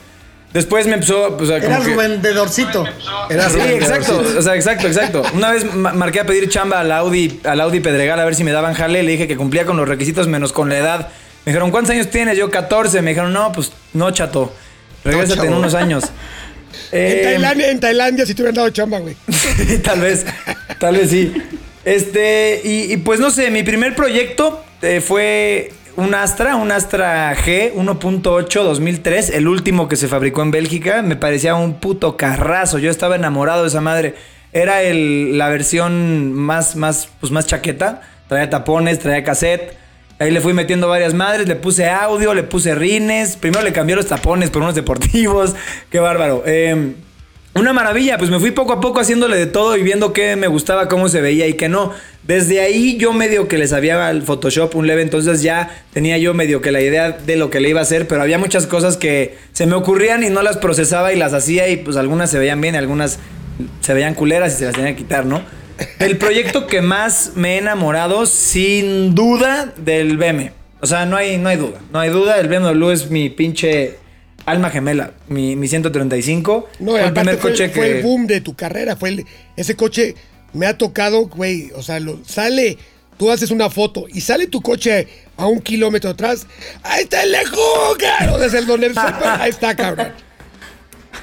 Después 0.53 0.87
me 0.87 0.95
empezó. 0.95 1.37
Pues, 1.37 1.51
Era 1.51 1.83
su 1.83 1.95
vendedorcito. 1.95 2.85
Era 3.29 3.51
sí, 3.51 3.59
exacto. 3.61 4.25
O 4.39 4.43
sea, 4.43 4.55
exacto, 4.55 4.87
exacto. 4.87 5.23
Una 5.35 5.53
vez 5.53 5.73
marqué 5.75 6.21
a 6.21 6.27
pedir 6.27 6.49
chamba 6.49 6.81
al 6.81 6.93
Audi, 6.93 7.41
al 7.45 7.61
Audi 7.61 7.81
Pedregal 7.81 8.19
a 8.19 8.25
ver 8.25 8.35
si 8.35 8.45
me 8.45 8.53
daban 8.53 8.75
jale. 8.75 9.03
Le 9.03 9.13
dije 9.13 9.29
que 9.29 9.37
cumplía 9.37 9.67
con 9.67 9.77
los 9.77 9.89
requisitos 9.89 10.29
menos 10.29 10.53
con 10.53 10.69
la 10.69 10.79
edad. 10.79 11.09
Me 11.45 11.53
dijeron, 11.53 11.71
¿cuántos 11.71 11.93
años 11.93 12.09
tienes? 12.09 12.39
Yo 12.39 12.51
14. 12.51 13.03
Me 13.03 13.11
dijeron, 13.11 13.33
no, 13.33 13.53
pues 13.53 13.73
no, 13.93 14.11
chato. 14.13 14.53
Regrésate 15.05 15.47
en 15.47 15.55
unos 15.55 15.75
años. 15.75 16.05
en, 16.91 17.01
eh, 17.01 17.21
Tailandia, 17.23 17.71
en 17.71 17.81
Tailandia 17.81 18.27
si 18.27 18.35
te 18.35 18.43
hubieran 18.43 18.57
dado 18.57 18.71
chamba, 18.71 18.99
güey. 18.99 19.17
tal 19.85 20.01
vez, 20.01 20.25
tal 20.79 20.97
vez 20.97 21.11
sí. 21.11 21.33
Este, 21.85 22.61
y, 22.65 22.97
pues 22.97 23.21
no 23.21 23.31
sé, 23.31 23.51
mi 23.53 23.63
primer 23.63 23.95
proyecto 23.95 24.65
eh, 24.83 25.01
fue 25.01 25.71
un 25.97 26.15
Astra, 26.15 26.57
un 26.57 26.71
Astra 26.71 27.35
G 27.35 27.73
1.8 27.75 28.63
2003, 28.63 29.31
el 29.31 29.49
último 29.49 29.89
que 29.89 29.97
se 29.97 30.09
fabricó 30.09 30.43
en 30.43 30.51
Bélgica. 30.51 31.03
Me 31.03 31.17
parecía 31.17 31.55
un 31.55 31.81
puto 31.81 32.17
carrazo. 32.17 32.79
Yo 32.79 32.91
estaba 32.91 33.17
enamorado 33.17 33.63
de 33.63 33.69
esa 33.69 33.81
madre. 33.81 34.15
Era 34.53 34.83
el, 34.83 35.39
la 35.39 35.49
versión 35.49 36.33
más, 36.33 36.77
más, 36.77 37.09
pues 37.21 37.33
más 37.33 37.47
chaqueta. 37.47 38.03
Traía 38.29 38.51
tapones, 38.51 38.99
traía 38.99 39.25
cassette. 39.25 39.77
Ahí 40.19 40.31
le 40.31 40.41
fui 40.41 40.53
metiendo 40.53 40.89
varias 40.89 41.13
madres, 41.13 41.47
le 41.47 41.57
puse 41.57 41.89
audio, 41.89 42.35
le 42.35 42.43
puse 42.43 42.75
rines. 42.75 43.37
Primero 43.37 43.65
le 43.65 43.73
cambié 43.73 43.97
los 43.97 44.07
tapones 44.07 44.51
por 44.51 44.63
unos 44.63 44.75
deportivos. 44.75 45.55
Qué 45.91 45.99
bárbaro. 45.99 46.43
Eh, 46.47 46.95
una 47.59 47.73
maravilla, 47.73 48.19
pues 48.19 48.31
me 48.31 48.39
fui 48.39 48.51
poco 48.51 48.73
a 48.73 48.81
poco 48.81 49.01
haciéndole 49.01 49.37
de 49.37 49.47
todo 49.47 49.77
y 49.77 49.83
viendo 49.83 50.13
qué 50.13 50.37
me 50.37 50.47
gustaba, 50.47 50.89
cómo 50.89 51.09
se 51.09 51.21
veía 51.21 51.47
y 51.47 51.55
qué 51.55 51.69
no. 51.69 51.93
Desde 52.23 52.61
ahí 52.61 52.97
yo 52.97 53.13
medio 53.13 53.49
que 53.49 53.57
le 53.57 53.69
sabía 53.69 54.09
al 54.09 54.23
Photoshop 54.23 54.75
un 54.75 54.87
leve, 54.87 55.03
entonces 55.03 55.43
ya 55.43 55.85
tenía 55.93 56.19
yo 56.19 56.35
medio 56.35 56.61
que 56.61 56.73
la 56.73 56.81
idea 56.81 57.13
de 57.13 57.37
lo 57.37 57.51
que 57.51 57.61
le 57.61 57.69
iba 57.69 57.81
a 57.81 57.85
hacer, 57.85 58.09
pero 58.09 58.23
había 58.23 58.39
muchas 58.39 58.67
cosas 58.67 58.97
que 58.97 59.39
se 59.53 59.67
me 59.67 59.75
ocurrían 59.75 60.25
y 60.25 60.31
no 60.31 60.43
las 60.43 60.57
procesaba 60.57 61.13
y 61.13 61.17
las 61.17 61.33
hacía 61.33 61.69
y 61.69 61.77
pues 61.77 61.97
algunas 61.97 62.31
se 62.31 62.39
veían 62.39 62.61
bien 62.61 62.75
y 62.75 62.79
algunas 62.79 63.19
se 63.81 63.95
veían 63.95 64.15
culeras 64.15 64.55
y 64.55 64.59
se 64.59 64.65
las 64.67 64.75
tenía 64.75 64.91
que 64.91 65.03
quitar, 65.03 65.25
¿no? 65.25 65.41
El 65.99 66.19
proyecto 66.19 66.67
que 66.67 66.81
más 66.83 67.33
me 67.37 67.55
he 67.55 67.59
enamorado, 67.59 68.27
sin 68.27 69.15
duda, 69.15 69.73
del 69.77 70.17
BM. 70.17 70.53
O 70.81 70.87
sea, 70.87 71.07
no 71.07 71.17
hay, 71.17 71.39
no 71.39 71.49
hay 71.49 71.57
duda, 71.57 71.81
no 71.93 72.01
hay 72.01 72.11
duda, 72.11 72.39
el 72.39 72.49
BMW 72.49 72.91
es 72.91 73.11
mi 73.11 73.31
pinche 73.31 73.99
alma 74.47 74.71
gemela, 74.71 75.13
mi, 75.29 75.57
mi 75.57 75.69
135. 75.69 76.69
No, 76.79 76.93
fue 76.93 77.05
el 77.05 77.13
primer 77.13 77.39
coche 77.39 77.69
que... 77.71 77.75
fue 77.75 77.99
el 77.99 78.03
boom 78.03 78.27
de 78.27 78.41
tu 78.41 78.55
carrera, 78.55 78.97
fue 78.97 79.25
ese 79.57 79.77
coche 79.77 80.15
me 80.53 80.67
ha 80.67 80.79
tocado, 80.79 81.27
güey, 81.27 81.71
o 81.75 81.83
sea, 81.83 82.01
lo, 82.01 82.19
sale, 82.25 82.79
tú 83.19 83.31
haces 83.31 83.51
una 83.51 83.69
foto 83.69 84.07
y 84.09 84.23
sale 84.23 84.47
tu 84.47 84.63
coche 84.63 85.07
a 85.37 85.47
un 85.47 85.61
kilómetro 85.61 86.11
atrás, 86.11 86.47
ahí 86.83 87.05
está 87.05 87.23
el 87.23 87.33
Lejuca, 87.33 88.39
desde 88.39 88.59
el 88.59 88.67
donde 88.67 88.93
ahí 89.25 89.51
está, 89.51 89.77
cabrón. 89.77 90.09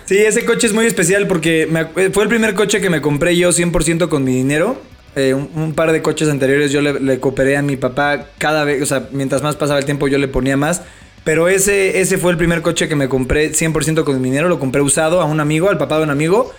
Sí, 0.06 0.18
ese 0.18 0.46
coche 0.46 0.68
es 0.68 0.74
muy 0.74 0.86
especial 0.86 1.28
porque 1.28 1.68
fue 2.14 2.24
el 2.24 2.30
primer 2.30 2.54
coche 2.54 2.82
que 2.82 2.90
me 2.90 3.02
compré 3.02 3.36
yo 3.38 3.50
100% 3.50 4.10
con 4.10 4.24
mi 4.24 4.36
dinero. 4.36 4.82
Eh, 5.16 5.36
un, 5.36 5.74
par 5.76 5.92
de 5.92 6.02
coches 6.02 6.28
anteriores 6.28 6.72
yo 6.72 6.82
le, 6.82 7.00
le, 7.00 7.20
cooperé 7.20 7.56
a 7.56 7.62
mi 7.62 7.78
papá 7.78 8.30
cada 8.40 8.64
vez, 8.64 8.82
o 8.82 8.86
sea, 8.88 9.08
mientras 9.12 9.44
más 9.44 9.56
pasaba 9.56 9.78
el 9.78 9.86
tiempo 9.86 10.08
yo 10.08 10.18
le 10.18 10.28
ponía 10.28 10.58
más. 10.58 10.82
Pero 11.24 11.48
ese, 11.48 12.02
ese 12.02 12.18
fue 12.18 12.32
el 12.32 12.38
primer 12.38 12.62
coche 12.62 12.90
que 12.90 12.96
me 12.96 13.08
compré 13.08 13.52
100% 13.52 14.04
con 14.04 14.22
mi 14.22 14.30
dinero. 14.30 14.50
Lo 14.50 14.60
compré 14.60 14.82
usado 14.82 15.22
a 15.22 15.26
un 15.26 15.40
amigo, 15.40 15.70
al 15.70 15.78
papá 15.78 15.98
de 15.98 16.04
un 16.04 16.10
amigo. 16.10 16.54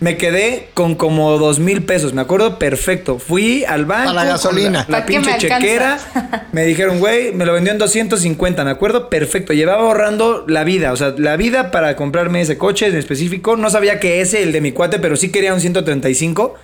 Me 0.00 0.16
quedé 0.16 0.70
con 0.74 0.96
como 0.96 1.38
dos 1.38 1.60
mil 1.60 1.84
pesos, 1.84 2.12
me 2.12 2.22
acuerdo 2.22 2.58
perfecto. 2.58 3.20
Fui 3.20 3.64
al 3.64 3.86
banco. 3.86 4.10
A 4.10 4.14
la 4.14 4.24
gasolina. 4.24 4.84
La, 4.88 4.98
la 4.98 4.98
¿Pa' 4.98 5.06
qué 5.06 5.20
me 5.20 5.26
pinche 5.26 5.48
chequera. 5.48 5.98
Me 6.52 6.64
dijeron, 6.64 6.98
güey, 6.98 7.32
me 7.32 7.46
lo 7.46 7.54
vendió 7.54 7.72
en 7.72 7.78
250, 7.78 8.64
me 8.64 8.70
acuerdo 8.70 9.08
perfecto. 9.08 9.54
Llevaba 9.54 9.84
ahorrando 9.84 10.44
la 10.48 10.64
vida, 10.64 10.92
o 10.92 10.96
sea, 10.96 11.14
la 11.16 11.36
vida 11.36 11.70
para 11.70 11.96
comprarme 11.96 12.42
ese 12.42 12.58
coche 12.58 12.88
en 12.88 12.96
específico. 12.96 13.56
No 13.56 13.70
sabía 13.70 14.00
que 14.00 14.20
ese, 14.20 14.42
el 14.42 14.52
de 14.52 14.60
mi 14.60 14.72
cuate, 14.72 14.98
pero 14.98 15.16
sí 15.16 15.30
quería 15.30 15.54
un 15.54 15.60
135. 15.60 16.56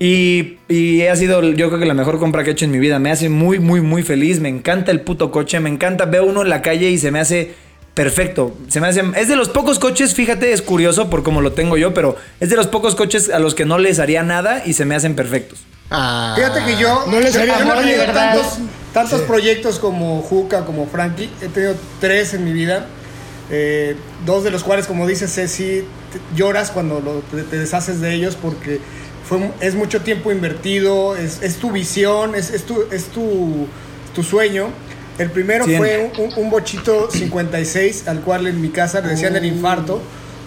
Y, 0.00 0.58
y 0.68 1.02
ha 1.06 1.16
sido, 1.16 1.42
yo 1.42 1.68
creo 1.68 1.80
que 1.80 1.86
la 1.86 1.94
mejor 1.94 2.18
compra 2.20 2.44
que 2.44 2.50
he 2.50 2.52
hecho 2.52 2.64
en 2.64 2.70
mi 2.70 2.78
vida. 2.78 2.98
Me 2.98 3.10
hace 3.10 3.28
muy, 3.28 3.58
muy, 3.58 3.80
muy 3.80 4.02
feliz. 4.02 4.38
Me 4.40 4.48
encanta 4.48 4.90
el 4.92 5.00
puto 5.00 5.30
coche. 5.32 5.58
Me 5.60 5.68
encanta. 5.70 6.04
Veo 6.04 6.24
uno 6.24 6.42
en 6.42 6.48
la 6.50 6.62
calle 6.62 6.90
y 6.90 6.98
se 6.98 7.10
me 7.10 7.18
hace 7.18 7.54
perfecto. 7.94 8.56
Se 8.68 8.80
me 8.80 8.86
hace. 8.86 9.02
Es 9.16 9.26
de 9.28 9.34
los 9.34 9.48
pocos 9.48 9.80
coches, 9.80 10.14
fíjate, 10.14 10.52
es 10.52 10.62
curioso 10.62 11.10
por 11.10 11.24
cómo 11.24 11.40
lo 11.40 11.52
tengo 11.52 11.76
yo, 11.76 11.94
pero 11.94 12.14
es 12.38 12.48
de 12.48 12.54
los 12.56 12.68
pocos 12.68 12.94
coches 12.94 13.28
a 13.28 13.40
los 13.40 13.56
que 13.56 13.64
no 13.64 13.78
les 13.78 13.98
haría 13.98 14.22
nada 14.22 14.62
y 14.64 14.74
se 14.74 14.84
me 14.84 14.94
hacen 14.94 15.16
perfectos. 15.16 15.58
Ah. 15.90 16.34
Fíjate 16.36 16.64
que 16.64 16.76
yo 16.80 17.04
No 17.10 17.18
les 17.18 17.34
haría 17.34 17.58
no 17.64 17.74
verdad. 17.74 18.34
tantos, 18.36 18.58
tantos 18.92 19.22
proyectos 19.22 19.80
como 19.80 20.22
Juca, 20.22 20.64
como 20.64 20.86
Frankie. 20.86 21.28
He 21.42 21.48
tenido 21.48 21.74
tres 22.00 22.34
en 22.34 22.44
mi 22.44 22.52
vida. 22.52 22.86
Eh, 23.50 23.96
dos 24.26 24.44
de 24.44 24.50
los 24.50 24.62
cuales, 24.62 24.86
como 24.86 25.06
dice 25.06 25.26
Ceci, 25.26 25.82
te- 26.12 26.36
lloras 26.36 26.70
cuando 26.70 27.00
lo- 27.00 27.20
te, 27.34 27.42
te 27.44 27.56
deshaces 27.58 27.98
de 28.00 28.12
ellos 28.14 28.36
porque 28.40 28.78
fue, 29.28 29.50
es 29.60 29.74
mucho 29.74 30.00
tiempo 30.02 30.32
invertido, 30.32 31.16
es, 31.16 31.40
es 31.42 31.56
tu 31.56 31.70
visión, 31.70 32.34
es, 32.34 32.50
es 32.50 32.64
tu, 32.64 32.82
es 32.90 33.04
tu, 33.06 33.66
tu 34.14 34.22
sueño. 34.22 34.68
El 35.18 35.30
primero 35.30 35.64
fue 35.64 36.12
un, 36.18 36.32
un 36.44 36.50
bochito 36.50 37.10
56, 37.10 38.06
al 38.08 38.20
cual 38.20 38.46
en 38.46 38.60
mi 38.60 38.68
casa 38.70 39.00
le 39.00 39.08
decían 39.08 39.34
el 39.36 39.44
infarto, 39.44 40.00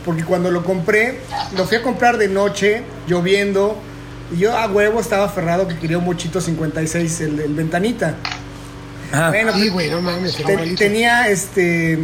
porque 0.06 0.24
cuando 0.24 0.50
lo 0.50 0.64
compré, 0.64 1.20
lo 1.58 1.66
fui 1.68 1.78
a 1.78 1.82
comprar 1.84 2.18
de 2.18 2.28
noche, 2.30 2.82
lloviendo, 3.08 3.78
y 4.34 4.38
yo 4.40 4.58
a 4.58 4.66
huevo 4.68 5.02
estaba 5.02 5.26
aferrado 5.26 5.68
que 5.68 5.78
quería 5.78 5.98
un 5.98 6.06
bochito 6.06 6.40
56, 6.40 7.22
el, 7.22 7.40
el 7.42 7.54
ventanita. 7.54 8.16
Ajá. 9.12 9.28
Bueno, 9.30 9.54
Sí, 9.54 9.68
güey, 9.68 9.90
no 9.92 10.02
mames. 10.02 10.36
te- 10.38 10.42
igualito. 10.54 10.78
tenía 10.78 11.28
este 11.28 12.00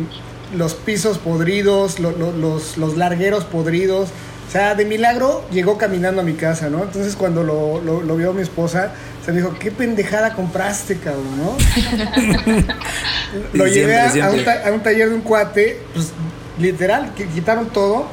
los 0.56 0.74
pisos 0.74 1.18
podridos, 1.18 2.00
lo- 2.00 2.12
lo- 2.12 2.32
los, 2.34 2.78
los 2.78 2.98
largueros 2.98 3.46
podridos. 3.46 4.10
O 4.48 4.52
sea, 4.52 4.76
de 4.76 4.86
milagro 4.86 5.44
llegó 5.52 5.78
caminando 5.78 6.22
a 6.22 6.24
mi 6.24 6.34
casa, 6.34 6.70
¿no? 6.70 6.84
Entonces 6.84 7.16
cuando 7.18 7.44
lo, 7.44 7.82
lo- 7.82 8.02
lo 8.02 8.16
vio 8.16 8.32
mi 8.34 8.42
esposa, 8.42 8.94
se 9.26 9.32
me 9.34 9.40
dijo, 9.42 9.54
¿qué 9.60 9.72
pendejada 9.72 10.34
compraste, 10.34 10.98
cabrón, 10.98 11.26
no? 11.38 11.58
lo 13.54 13.68
llevé 13.68 14.00
a, 14.00 14.06
un 14.06 14.12
siempre. 14.12 14.44
ta- 14.44 14.68
a 14.68 14.72
un 14.72 14.80
taller 14.82 15.10
de 15.10 15.16
un 15.16 15.22
cuate, 15.22 15.82
pues 15.94 16.12
literal, 16.60 17.14
que 17.16 17.28
quitaron 17.28 17.68
todo, 17.70 18.06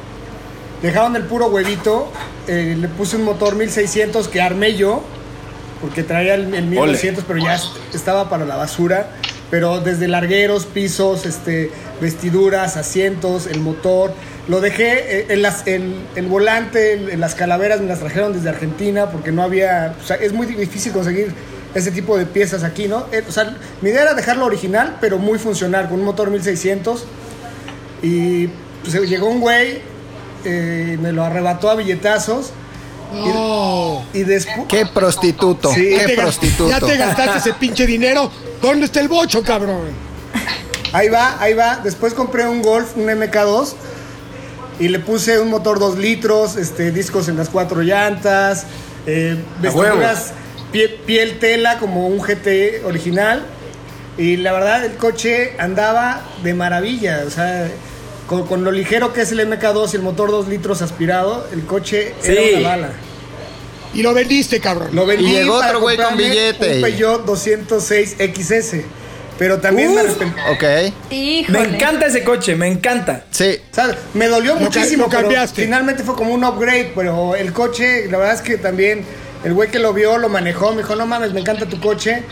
dejaron 0.81 1.15
el 1.15 1.23
puro 1.23 1.47
huevito, 1.47 2.11
eh, 2.47 2.75
le 2.79 2.87
puse 2.89 3.15
un 3.15 3.23
motor 3.23 3.55
1600 3.55 4.27
que 4.27 4.41
armé 4.41 4.75
yo, 4.75 5.03
porque 5.81 6.03
traía 6.03 6.35
el, 6.35 6.53
el 6.53 6.65
1200, 6.65 7.23
pero 7.25 7.39
ya 7.39 7.55
est- 7.55 7.95
estaba 7.95 8.29
para 8.29 8.45
la 8.45 8.55
basura. 8.55 9.09
Pero 9.51 9.79
desde 9.79 10.07
largueros, 10.07 10.65
pisos, 10.65 11.25
este, 11.27 11.71
vestiduras, 12.01 12.77
asientos, 12.77 13.45
el 13.45 13.59
motor. 13.61 14.11
Lo 14.47 14.61
dejé, 14.61 15.19
eh, 15.21 15.25
en 15.29 15.41
las- 15.41 15.65
el, 15.65 15.95
el 16.15 16.27
volante, 16.27 16.93
el- 16.93 17.19
las 17.19 17.33
calaveras 17.35 17.81
me 17.81 17.87
las 17.87 17.99
trajeron 17.99 18.33
desde 18.33 18.49
Argentina 18.49 19.09
porque 19.09 19.31
no 19.31 19.41
había. 19.43 19.95
O 20.01 20.05
sea, 20.05 20.17
es 20.17 20.33
muy 20.33 20.45
difícil 20.45 20.91
conseguir 20.91 21.33
ese 21.73 21.91
tipo 21.91 22.17
de 22.17 22.25
piezas 22.25 22.63
aquí, 22.63 22.87
¿no? 22.87 23.05
Eh, 23.11 23.23
o 23.27 23.31
sea, 23.31 23.57
mi 23.81 23.89
idea 23.89 24.03
era 24.03 24.13
dejarlo 24.13 24.45
original, 24.45 24.97
pero 25.01 25.17
muy 25.17 25.39
funcional, 25.39 25.89
con 25.89 25.99
un 25.99 26.05
motor 26.05 26.29
1600. 26.29 27.05
Y 28.01 28.47
pues, 28.83 28.93
llegó 29.09 29.27
un 29.27 29.39
güey, 29.41 29.79
eh, 30.43 30.97
me 31.01 31.11
lo 31.11 31.23
arrebató 31.23 31.69
a 31.69 31.75
billetazos. 31.75 32.51
No. 33.13 34.03
Y 34.13 34.23
después. 34.23 34.65
Qué 34.67 34.85
prostituto. 34.85 35.71
Sí. 35.73 35.89
Qué 35.97 36.05
te 36.07 36.15
prostituto. 36.15 36.69
Ya 36.69 36.79
te 36.79 36.97
gastaste 36.97 37.37
ese 37.39 37.53
pinche 37.53 37.85
dinero. 37.85 38.31
¿Dónde 38.61 38.85
está 38.85 38.99
el 38.99 39.07
bocho, 39.07 39.43
cabrón? 39.43 40.05
Ahí 40.91 41.09
va, 41.09 41.37
ahí 41.41 41.53
va. 41.53 41.77
Después 41.83 42.13
compré 42.13 42.47
un 42.47 42.61
Golf, 42.61 42.95
un 42.97 43.05
MK2. 43.07 43.73
Y 44.79 44.89
le 44.89 44.99
puse 44.99 45.39
un 45.39 45.49
motor 45.49 45.79
2 45.79 45.97
litros, 45.97 46.57
este, 46.57 46.91
discos 46.91 47.27
en 47.29 47.37
las 47.37 47.49
cuatro 47.49 47.81
llantas, 47.81 48.65
eh, 49.07 49.37
vestiduras, 49.61 50.33
pie- 50.73 50.97
piel 51.05 51.39
tela 51.39 51.77
como 51.79 52.07
un 52.07 52.19
GT 52.19 52.81
original. 52.85 53.45
Y 54.17 54.37
la 54.37 54.51
verdad, 54.53 54.83
el 54.85 54.93
coche 54.97 55.53
andaba 55.59 56.21
de 56.43 56.53
maravilla. 56.53 57.23
O 57.25 57.29
sea, 57.29 57.69
con, 58.27 58.45
con 58.47 58.63
lo 58.63 58.71
ligero 58.71 59.13
que 59.13 59.21
es 59.21 59.31
el 59.31 59.39
MK2 59.41 59.93
y 59.93 59.95
el 59.97 60.01
motor 60.01 60.29
2 60.31 60.47
litros 60.49 60.81
aspirado, 60.81 61.47
el 61.53 61.63
coche 61.65 62.13
Sí. 62.21 62.31
era 62.33 62.59
una 62.59 62.69
bala. 62.69 62.89
Y 63.93 64.03
lo 64.03 64.13
vendiste, 64.13 64.59
cabrón. 64.59 64.89
Lo 64.93 65.05
vendí 65.05 65.25
Y 65.25 65.31
llegó 65.31 65.53
otro 65.55 65.79
güey 65.79 65.95
con 65.95 66.17
billete. 66.17 66.75
Un 66.77 66.81
Peugeot 66.81 67.25
206 67.25 68.17
XS. 68.19 68.81
Pero 69.37 69.59
también 69.59 69.93
me 69.93 70.01
arrepentí. 70.01 70.39
Ok. 70.51 70.63
Híjole. 71.11 71.59
Me 71.59 71.75
encanta 71.75 72.05
ese 72.05 72.23
coche, 72.23 72.55
me 72.55 72.67
encanta. 72.67 73.25
Sí. 73.31 73.57
O 73.71 73.75
sea, 73.75 73.97
me 74.13 74.27
dolió 74.27 74.55
muchísimo, 74.55 75.03
lo 75.03 75.09
pero 75.09 75.21
cambiaste. 75.23 75.63
finalmente 75.63 76.03
fue 76.03 76.15
como 76.15 76.33
un 76.33 76.43
upgrade, 76.43 76.93
pero 76.95 77.35
el 77.35 77.51
coche, 77.51 78.09
la 78.09 78.17
verdad 78.17 78.35
es 78.35 78.41
que 78.41 78.57
también 78.57 79.03
el 79.43 79.53
güey 79.53 79.69
que 79.69 79.79
lo 79.79 79.93
vio, 79.93 80.17
lo 80.17 80.29
manejó, 80.29 80.71
me 80.71 80.77
dijo, 80.77 80.95
no 80.95 81.05
mames, 81.05 81.33
me 81.33 81.41
encanta 81.41 81.65
tu 81.65 81.79
coche. 81.79 82.23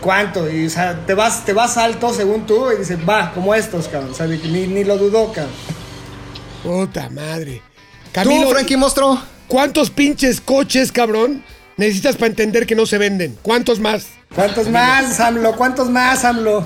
¿Cuánto? 0.00 0.48
Y, 0.48 0.66
o 0.66 0.70
sea, 0.70 1.04
te 1.06 1.14
vas, 1.14 1.44
te 1.44 1.52
vas 1.52 1.76
alto 1.76 2.14
según 2.14 2.46
tú 2.46 2.70
y 2.70 2.76
dice, 2.76 2.96
va, 2.96 3.32
como 3.34 3.54
estos, 3.54 3.88
cabrón. 3.88 4.12
O 4.12 4.14
sea, 4.14 4.26
ni, 4.26 4.66
ni 4.66 4.84
lo 4.84 4.96
dudó, 4.96 5.32
cabrón. 5.32 5.52
Puta 6.62 7.10
madre. 7.10 7.62
¿Tú, 8.04 8.10
Camilo, 8.12 8.48
Frankie 8.50 8.76
Mostro? 8.76 9.20
¿cuántos 9.48 9.90
pinches 9.90 10.40
coches, 10.40 10.92
cabrón, 10.92 11.42
necesitas 11.76 12.16
para 12.16 12.28
entender 12.28 12.66
que 12.66 12.76
no 12.76 12.86
se 12.86 12.98
venden? 12.98 13.36
¿Cuántos 13.42 13.80
más? 13.80 14.06
¿Cuántos 14.34 14.68
más, 14.68 15.18
AMLO? 15.20 15.56
¿Cuántos 15.56 15.88
más, 15.90 16.24
AMLO? 16.24 16.64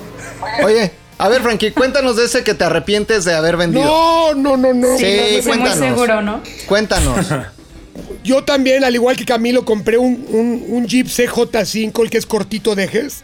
Oye, 0.63 0.91
a 1.17 1.27
ver, 1.29 1.41
Frankie, 1.41 1.71
cuéntanos 1.71 2.15
de 2.17 2.25
ese 2.25 2.43
que 2.43 2.53
te 2.53 2.63
arrepientes 2.63 3.25
de 3.25 3.33
haber 3.33 3.57
vendido. 3.57 3.83
No, 3.85 4.33
no, 4.35 4.57
no, 4.57 4.73
no. 4.73 4.97
Sí, 4.97 5.05
Sí, 5.05 5.37
puse 5.37 5.49
muy 5.49 5.57
cuéntanos. 5.59 5.77
seguro, 5.79 6.21
¿no? 6.21 6.41
Cuéntanos. 6.67 7.27
Yo 8.23 8.43
también, 8.43 8.83
al 8.83 8.93
igual 8.95 9.15
que 9.15 9.25
Camilo, 9.25 9.65
compré 9.65 9.97
un, 9.97 10.25
un, 10.29 10.63
un 10.67 10.87
Jeep 10.87 11.07
CJ5, 11.07 12.03
el 12.03 12.09
que 12.09 12.17
es 12.17 12.25
cortito 12.25 12.75
de 12.75 12.85
ejes. 12.85 13.23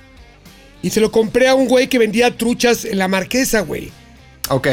Y 0.82 0.90
se 0.92 1.00
lo 1.02 1.12
compré 1.12 1.48
a 1.48 1.56
un 1.56 1.68
güey 1.68 1.88
que 1.88 1.98
vendía 2.00 2.36
truchas 2.38 2.86
en 2.86 2.98
la 2.98 3.08
marquesa, 3.08 3.62
güey. 3.62 3.92
ok. 4.50 4.68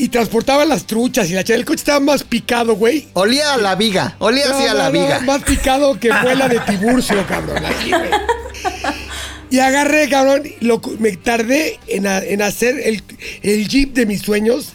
Y 0.00 0.08
transportaba 0.10 0.64
las 0.64 0.84
truchas 0.86 1.28
y 1.28 1.32
la. 1.34 1.40
El 1.40 1.64
coche 1.64 1.78
estaba 1.80 1.98
más 1.98 2.22
picado, 2.22 2.76
güey. 2.76 3.08
Olía 3.14 3.54
a 3.54 3.56
la 3.58 3.74
viga. 3.74 4.14
Olía 4.20 4.44
así 4.44 4.64
No, 4.64 4.70
a 4.70 4.74
la 4.74 4.84
no, 4.90 4.92
viga. 4.92 5.20
Más 5.20 5.42
picado 5.42 5.98
que 5.98 6.12
muela 6.12 6.48
de 6.48 6.60
Tiburcio, 6.60 7.26
cabrón. 7.26 7.64
así, 7.64 7.90
güey. 7.90 8.10
Y 9.50 9.58
agarré, 9.60 10.08
cabrón. 10.08 10.42
lo- 10.60 10.80
me 10.98 11.12
tardé 11.16 11.78
en, 11.86 12.06
a- 12.06 12.18
en 12.24 12.42
hacer 12.42 12.78
el, 12.84 13.02
el 13.42 13.68
jeep 13.68 13.94
de 13.94 14.06
mis 14.06 14.22
sueños. 14.22 14.72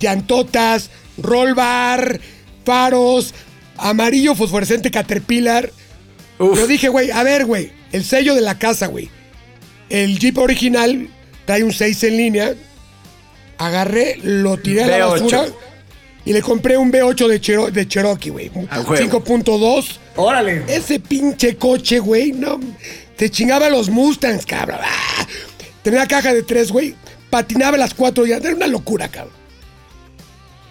Llantotas, 0.00 0.90
roll 1.18 1.54
bar, 1.54 2.20
faros, 2.64 3.34
amarillo 3.76 4.34
fosforescente 4.34 4.90
Caterpillar. 4.90 5.70
Yo 6.38 6.66
dije, 6.66 6.88
güey, 6.88 7.10
a 7.10 7.22
ver, 7.22 7.44
güey, 7.46 7.70
el 7.92 8.04
sello 8.04 8.34
de 8.34 8.40
la 8.40 8.58
casa, 8.58 8.86
güey. 8.86 9.08
El 9.88 10.18
jeep 10.18 10.36
original 10.38 11.08
trae 11.46 11.62
un 11.64 11.72
6 11.72 12.04
en 12.04 12.16
línea. 12.16 12.54
Agarré, 13.58 14.18
lo 14.22 14.56
tiré 14.56 14.82
a 14.84 14.86
la 14.88 14.98
V8. 14.98 15.10
basura 15.10 15.44
y 16.24 16.32
le 16.32 16.42
compré 16.42 16.76
un 16.76 16.90
V8 16.90 17.28
de, 17.28 17.40
Chero- 17.40 17.70
de 17.70 17.86
Cherokee, 17.86 18.30
güey. 18.30 18.50
A 18.70 18.80
huevo. 18.80 18.96
5.2. 19.24 19.86
Órale. 20.16 20.64
Ese 20.68 20.98
pinche 21.00 21.56
coche, 21.56 21.98
güey, 22.00 22.32
no. 22.32 22.58
Te 23.16 23.30
chingaba 23.30 23.68
los 23.68 23.90
Mustangs, 23.90 24.46
cabrón. 24.46 24.80
Ah, 24.82 25.26
Tenía 25.82 26.06
caja 26.06 26.32
de 26.32 26.42
tres, 26.42 26.72
güey. 26.72 26.94
Patinaba 27.30 27.76
las 27.76 27.94
cuatro 27.94 28.26
ya. 28.26 28.36
Era 28.38 28.54
una 28.54 28.66
locura, 28.66 29.08
cabrón. 29.08 29.34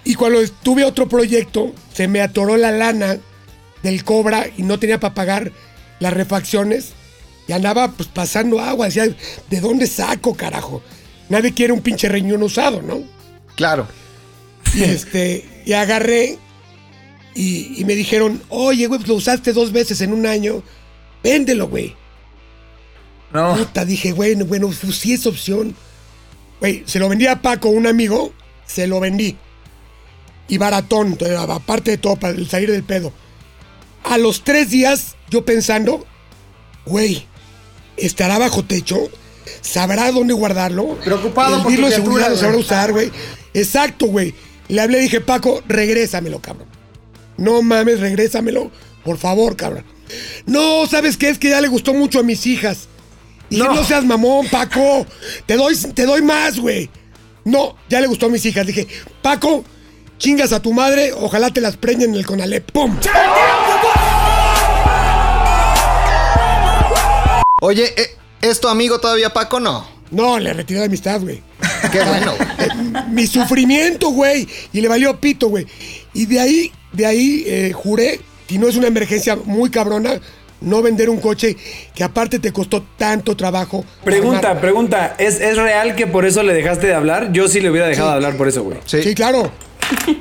Y 0.04 0.16
cuando 0.16 0.40
tuve 0.64 0.84
otro 0.84 1.08
proyecto, 1.08 1.74
se 1.94 2.08
me 2.08 2.20
atoró 2.22 2.58
la 2.58 2.72
lana 2.72 3.18
del 3.84 4.04
Cobra 4.04 4.48
y 4.58 4.64
no 4.64 4.80
tenía 4.80 5.00
para 5.00 5.14
pagar 5.14 5.52
las 6.00 6.14
refacciones. 6.14 6.90
Y 7.48 7.54
andaba 7.54 7.92
pues 7.92 8.10
pasando 8.10 8.60
agua. 8.60 8.88
Decía, 8.88 9.08
¿de 9.50 9.60
dónde 9.62 9.88
saco, 9.88 10.36
carajo? 10.36 10.82
Nadie 11.30 11.54
quiere 11.54 11.74
un 11.74 11.82
pinche 11.82 12.10
riñón 12.10 12.44
usado, 12.44 12.82
¿no? 12.82 13.04
Claro. 13.56 13.88
Y 14.74 14.84
este, 14.84 15.46
y 15.66 15.74
agarré 15.74 16.38
y, 17.36 17.80
y 17.80 17.86
me 17.86 17.96
dijeron, 17.96 18.42
oye, 18.50 18.88
güey, 18.88 19.00
pues 19.00 19.08
lo 19.10 19.16
usaste 19.16 19.54
dos 19.54 19.72
veces 19.72 20.02
en 20.02 20.12
un 20.14 20.26
año, 20.26 20.64
véndelo, 21.24 21.68
güey. 21.70 21.96
No. 23.34 23.56
Puta, 23.56 23.86
dije, 23.86 24.14
bueno, 24.14 24.46
bueno, 24.46 24.72
pues 24.82 24.98
sí 24.98 25.14
es 25.14 25.26
opción. 25.26 25.76
Güey, 26.60 26.84
se 26.86 27.00
lo 27.00 27.10
vendí 27.10 27.28
a 27.28 27.42
Paco, 27.42 27.70
un 27.70 27.88
amigo, 27.88 28.34
se 28.66 28.88
lo 28.88 29.00
vendí. 29.00 29.38
Y 30.48 30.58
baratón, 30.58 31.18
aparte 31.50 31.92
de 31.92 31.98
todo, 31.98 32.16
para 32.16 32.36
el 32.36 32.50
salir 32.50 32.72
del 32.72 32.84
pedo. 32.84 33.12
A 34.04 34.18
los 34.18 34.44
tres 34.44 34.70
días, 34.70 35.16
yo 35.30 35.46
pensando, 35.46 36.06
güey, 36.86 37.26
estará 37.98 38.38
bajo 38.38 38.64
techo, 38.64 39.10
sabrá 39.62 40.12
dónde 40.12 40.34
guardarlo. 40.34 40.96
Preocupado 41.04 41.58
el 41.58 41.64
por 41.64 41.76
tu 41.76 41.82
de 41.82 41.92
seguridad 41.92 42.30
lo 42.30 42.36
sabrá 42.36 42.52
güey. 42.52 42.64
usar, 42.64 42.92
güey. 42.92 43.12
Exacto, 43.54 44.08
güey. 44.08 44.34
Le 44.68 44.82
hablé 44.82 45.00
y 45.00 45.04
dije, 45.04 45.22
Paco, 45.22 45.64
regrésamelo, 45.68 46.40
cabrón. 46.40 46.68
No 47.38 47.62
mames, 47.62 48.00
regrésamelo. 48.00 48.72
Por 49.04 49.18
favor, 49.18 49.56
cabrón. 49.56 49.86
No, 50.46 50.86
¿sabes 50.88 51.18
qué? 51.18 51.30
Es 51.30 51.40
que 51.40 51.50
ya 51.50 51.62
le 51.62 51.68
gustó 51.68 51.94
mucho 51.94 52.20
a 52.20 52.24
mis 52.24 52.46
hijas. 52.46 52.88
Y 53.50 53.58
No. 53.58 53.66
no. 53.66 53.76
no 53.76 53.84
seas 53.84 54.04
mamón, 54.06 54.48
Paco. 54.48 55.06
Te 55.46 55.56
doy, 55.56 55.76
te 55.76 56.06
doy 56.06 56.22
más, 56.22 56.60
güey. 56.60 56.90
No, 57.46 57.76
ya 57.90 58.00
le 58.02 58.08
gustó 58.08 58.28
a 58.28 58.30
mis 58.30 58.46
hijas. 58.46 58.66
Dije, 58.66 58.88
Paco, 59.22 59.64
chingas 60.18 60.54
a 60.54 60.62
tu 60.62 60.74
madre, 60.74 61.12
ojalá 61.14 61.50
te 61.50 61.62
las 61.62 61.78
preñen 61.78 62.12
en 62.12 62.16
el 62.16 62.26
Conalep. 62.26 62.72
¡Pum! 62.72 62.98
Oye, 67.62 67.94
eh, 67.96 68.16
¿es 68.42 68.60
tu 68.60 68.68
amigo 68.68 69.00
todavía 69.00 69.30
Paco? 69.32 69.60
No. 69.60 69.88
No, 70.12 70.38
le 70.38 70.54
retiré 70.54 70.80
la 70.80 70.86
amistad, 70.88 71.22
güey. 71.22 71.42
Qué 71.92 72.04
bueno. 72.04 72.34
güey. 72.36 73.04
Mi 73.10 73.26
sufrimiento, 73.26 74.10
güey. 74.10 74.48
Y 74.74 74.82
le 74.82 74.88
valió 74.88 75.20
pito, 75.20 75.48
güey. 75.48 75.66
Y 76.14 76.26
de 76.26 76.40
ahí, 76.40 76.72
de 76.92 77.06
ahí 77.06 77.44
eh, 77.48 77.72
juré, 77.74 78.20
si 78.48 78.58
no 78.58 78.68
es 78.68 78.76
una 78.76 78.88
emergencia 78.88 79.36
muy 79.38 79.70
cabrona, 79.72 80.20
no 80.64 80.82
vender 80.82 81.10
un 81.10 81.20
coche 81.20 81.56
que 81.94 82.04
aparte 82.04 82.40
te 82.40 82.52
costó 82.52 82.84
tanto 82.98 83.36
trabajo. 83.38 83.86
Pregunta, 84.04 84.50
armar. 84.50 84.62
pregunta. 84.62 85.16
¿Es, 85.20 85.40
¿Es 85.40 85.58
real 85.58 85.96
que 85.96 86.08
por 86.08 86.26
eso 86.26 86.42
le 86.44 86.54
dejaste 86.54 86.88
de 86.88 86.94
hablar? 86.96 87.32
Yo 87.32 87.48
sí 87.48 87.60
le 87.62 87.70
hubiera 87.70 87.88
dejado 87.88 88.10
de 88.10 88.16
hablar 88.16 88.36
por 88.38 88.48
eso, 88.48 88.64
güey. 88.64 88.78
Sí. 88.86 89.04
Sí, 89.04 89.14
claro. 89.16 89.52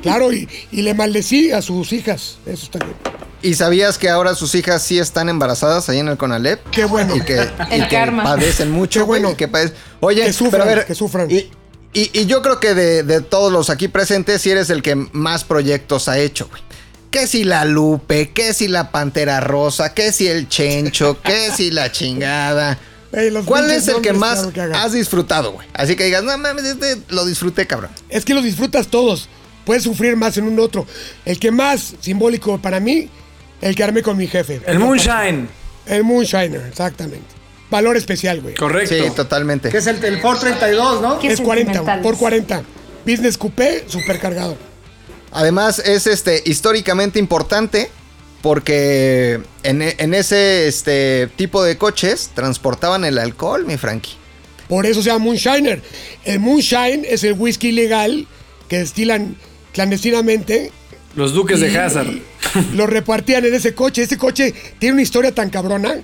Claro, 0.03 0.32
y, 0.32 0.49
y 0.70 0.82
le 0.82 0.93
maldecí 0.95 1.51
a 1.53 1.62
sus 1.62 1.93
hijas. 1.93 2.38
Eso 2.47 2.64
está 2.64 2.78
bien. 2.84 2.97
¿Y 3.43 3.55
sabías 3.55 3.99
que 3.99 4.09
ahora 4.09 4.34
sus 4.34 4.55
hijas 4.55 4.82
sí 4.82 4.99
están 4.99 5.28
embarazadas 5.28 5.88
ahí 5.88 5.99
en 5.99 6.09
el 6.09 6.16
Conalep? 6.16 6.61
Qué 6.70 6.84
bueno. 6.84 7.16
Y 7.16 7.22
que, 7.22 7.34
y 7.70 7.74
El 7.74 7.88
que 7.88 7.97
karma. 7.97 8.22
padecen 8.24 8.70
mucho, 8.70 9.01
Qué 9.01 9.05
güey, 9.05 9.20
bueno. 9.22 9.34
y 9.34 9.36
que 9.36 9.49
padecen- 9.51 9.72
Oye, 10.01 10.24
Que 10.24 10.32
sufran, 10.32 10.51
pero 10.53 10.64
a 10.64 10.74
ver, 10.76 10.84
que 10.86 10.95
sufran. 10.95 11.30
Y, 11.30 11.51
y- 11.95 12.11
y 12.12 12.26
yo 12.26 12.43
creo 12.43 12.61
que 12.61 12.74
de, 12.74 13.03
de 13.03 13.20
todos 13.20 13.53
los 13.53 13.70
aquí 13.70 13.88
presentes, 13.88 14.43
sí 14.43 14.51
eres 14.51 14.70
el 14.70 14.82
que 14.82 14.95
más 14.95 15.45
proyectos 15.45 16.09
ha 16.09 16.18
hecho, 16.18 16.49
güey. 16.49 16.62
Que 17.12 17.26
si 17.28 17.44
la 17.44 17.64
Lupe, 17.64 18.30
que 18.30 18.54
si 18.54 18.68
la 18.68 18.90
Pantera 18.90 19.38
Rosa, 19.40 19.92
que 19.94 20.10
si 20.12 20.26
el 20.26 20.48
Chencho, 20.48 21.20
que 21.22 21.50
si 21.52 21.70
la 21.70 21.92
chingada. 21.92 22.78
¿Cuál 23.44 23.70
es 23.70 23.86
el 23.88 24.00
que 24.00 24.14
más 24.14 24.46
que 24.46 24.60
has 24.62 24.92
disfrutado, 24.92 25.52
güey? 25.52 25.68
Así 25.74 25.94
que 25.94 26.04
digas, 26.04 26.24
no 26.24 26.36
mames, 26.38 26.64
este 26.64 26.96
lo 27.10 27.26
disfruté, 27.26 27.66
cabrón. 27.66 27.90
Es 28.08 28.24
que 28.24 28.32
los 28.32 28.42
disfrutas 28.42 28.88
todos. 28.88 29.28
Puedes 29.66 29.84
sufrir 29.84 30.16
más 30.16 30.38
en 30.38 30.44
un 30.44 30.58
otro. 30.58 30.86
El 31.24 31.38
que 31.38 31.50
más 31.50 31.94
simbólico 32.00 32.58
para 32.60 32.80
mí, 32.80 33.08
el 33.60 33.76
que 33.76 33.84
armé 33.84 34.02
con 34.02 34.16
mi 34.16 34.26
jefe. 34.26 34.62
El 34.66 34.78
Moonshine. 34.78 35.48
El 35.86 36.04
Moonshiner, 36.04 36.66
exactamente. 36.66 37.26
Valor 37.70 37.96
especial, 37.96 38.40
güey. 38.40 38.54
Correcto. 38.54 38.94
Sí, 38.94 39.02
totalmente. 39.14 39.68
Que 39.68 39.78
es 39.78 39.86
el, 39.86 40.02
el 40.02 40.20
Ford 40.20 40.38
32, 40.38 41.02
¿no? 41.02 41.20
Es 41.20 41.40
40, 41.40 41.72
sentimentales. 41.72 42.02
por 42.02 42.16
40. 42.16 42.62
Business 43.06 43.36
Coupé, 43.36 43.84
supercargado. 43.86 44.56
Además, 45.33 45.78
es 45.80 46.07
este 46.07 46.43
históricamente 46.45 47.18
importante 47.18 47.91
porque 48.43 49.41
en, 49.62 49.83
e- 49.83 49.97
en 49.99 50.14
ese 50.14 50.66
este, 50.68 51.28
tipo 51.37 51.62
de 51.62 51.78
coches 51.78 52.30
transportaban 52.35 53.05
el 53.05 53.18
alcohol, 53.18 53.64
mi 53.66 53.76
Frankie. 53.76 54.14
Por 54.68 54.87
eso 54.87 55.03
se 55.03 55.09
llama 55.11 55.24
Moonshiner. 55.26 55.83
El 56.24 56.41
Moonshine 56.41 57.05
es 57.09 57.24
el 57.24 57.35
whisky 57.35 57.68
ilegal 57.68 58.26
que 58.68 58.78
destilan 58.78 59.37
clandestinamente. 59.72 60.72
Los 61.14 61.35
duques 61.35 61.61
de 61.61 61.78
Hazard. 61.78 62.09
Lo 62.74 62.87
repartían 62.87 63.45
en 63.45 63.55
ese 63.55 63.74
coche. 63.74 64.03
Ese 64.03 64.16
coche 64.18 64.55
tiene 64.78 64.95
una 64.95 65.03
historia 65.03 65.35
tan 65.35 65.51
cabrona 65.51 65.97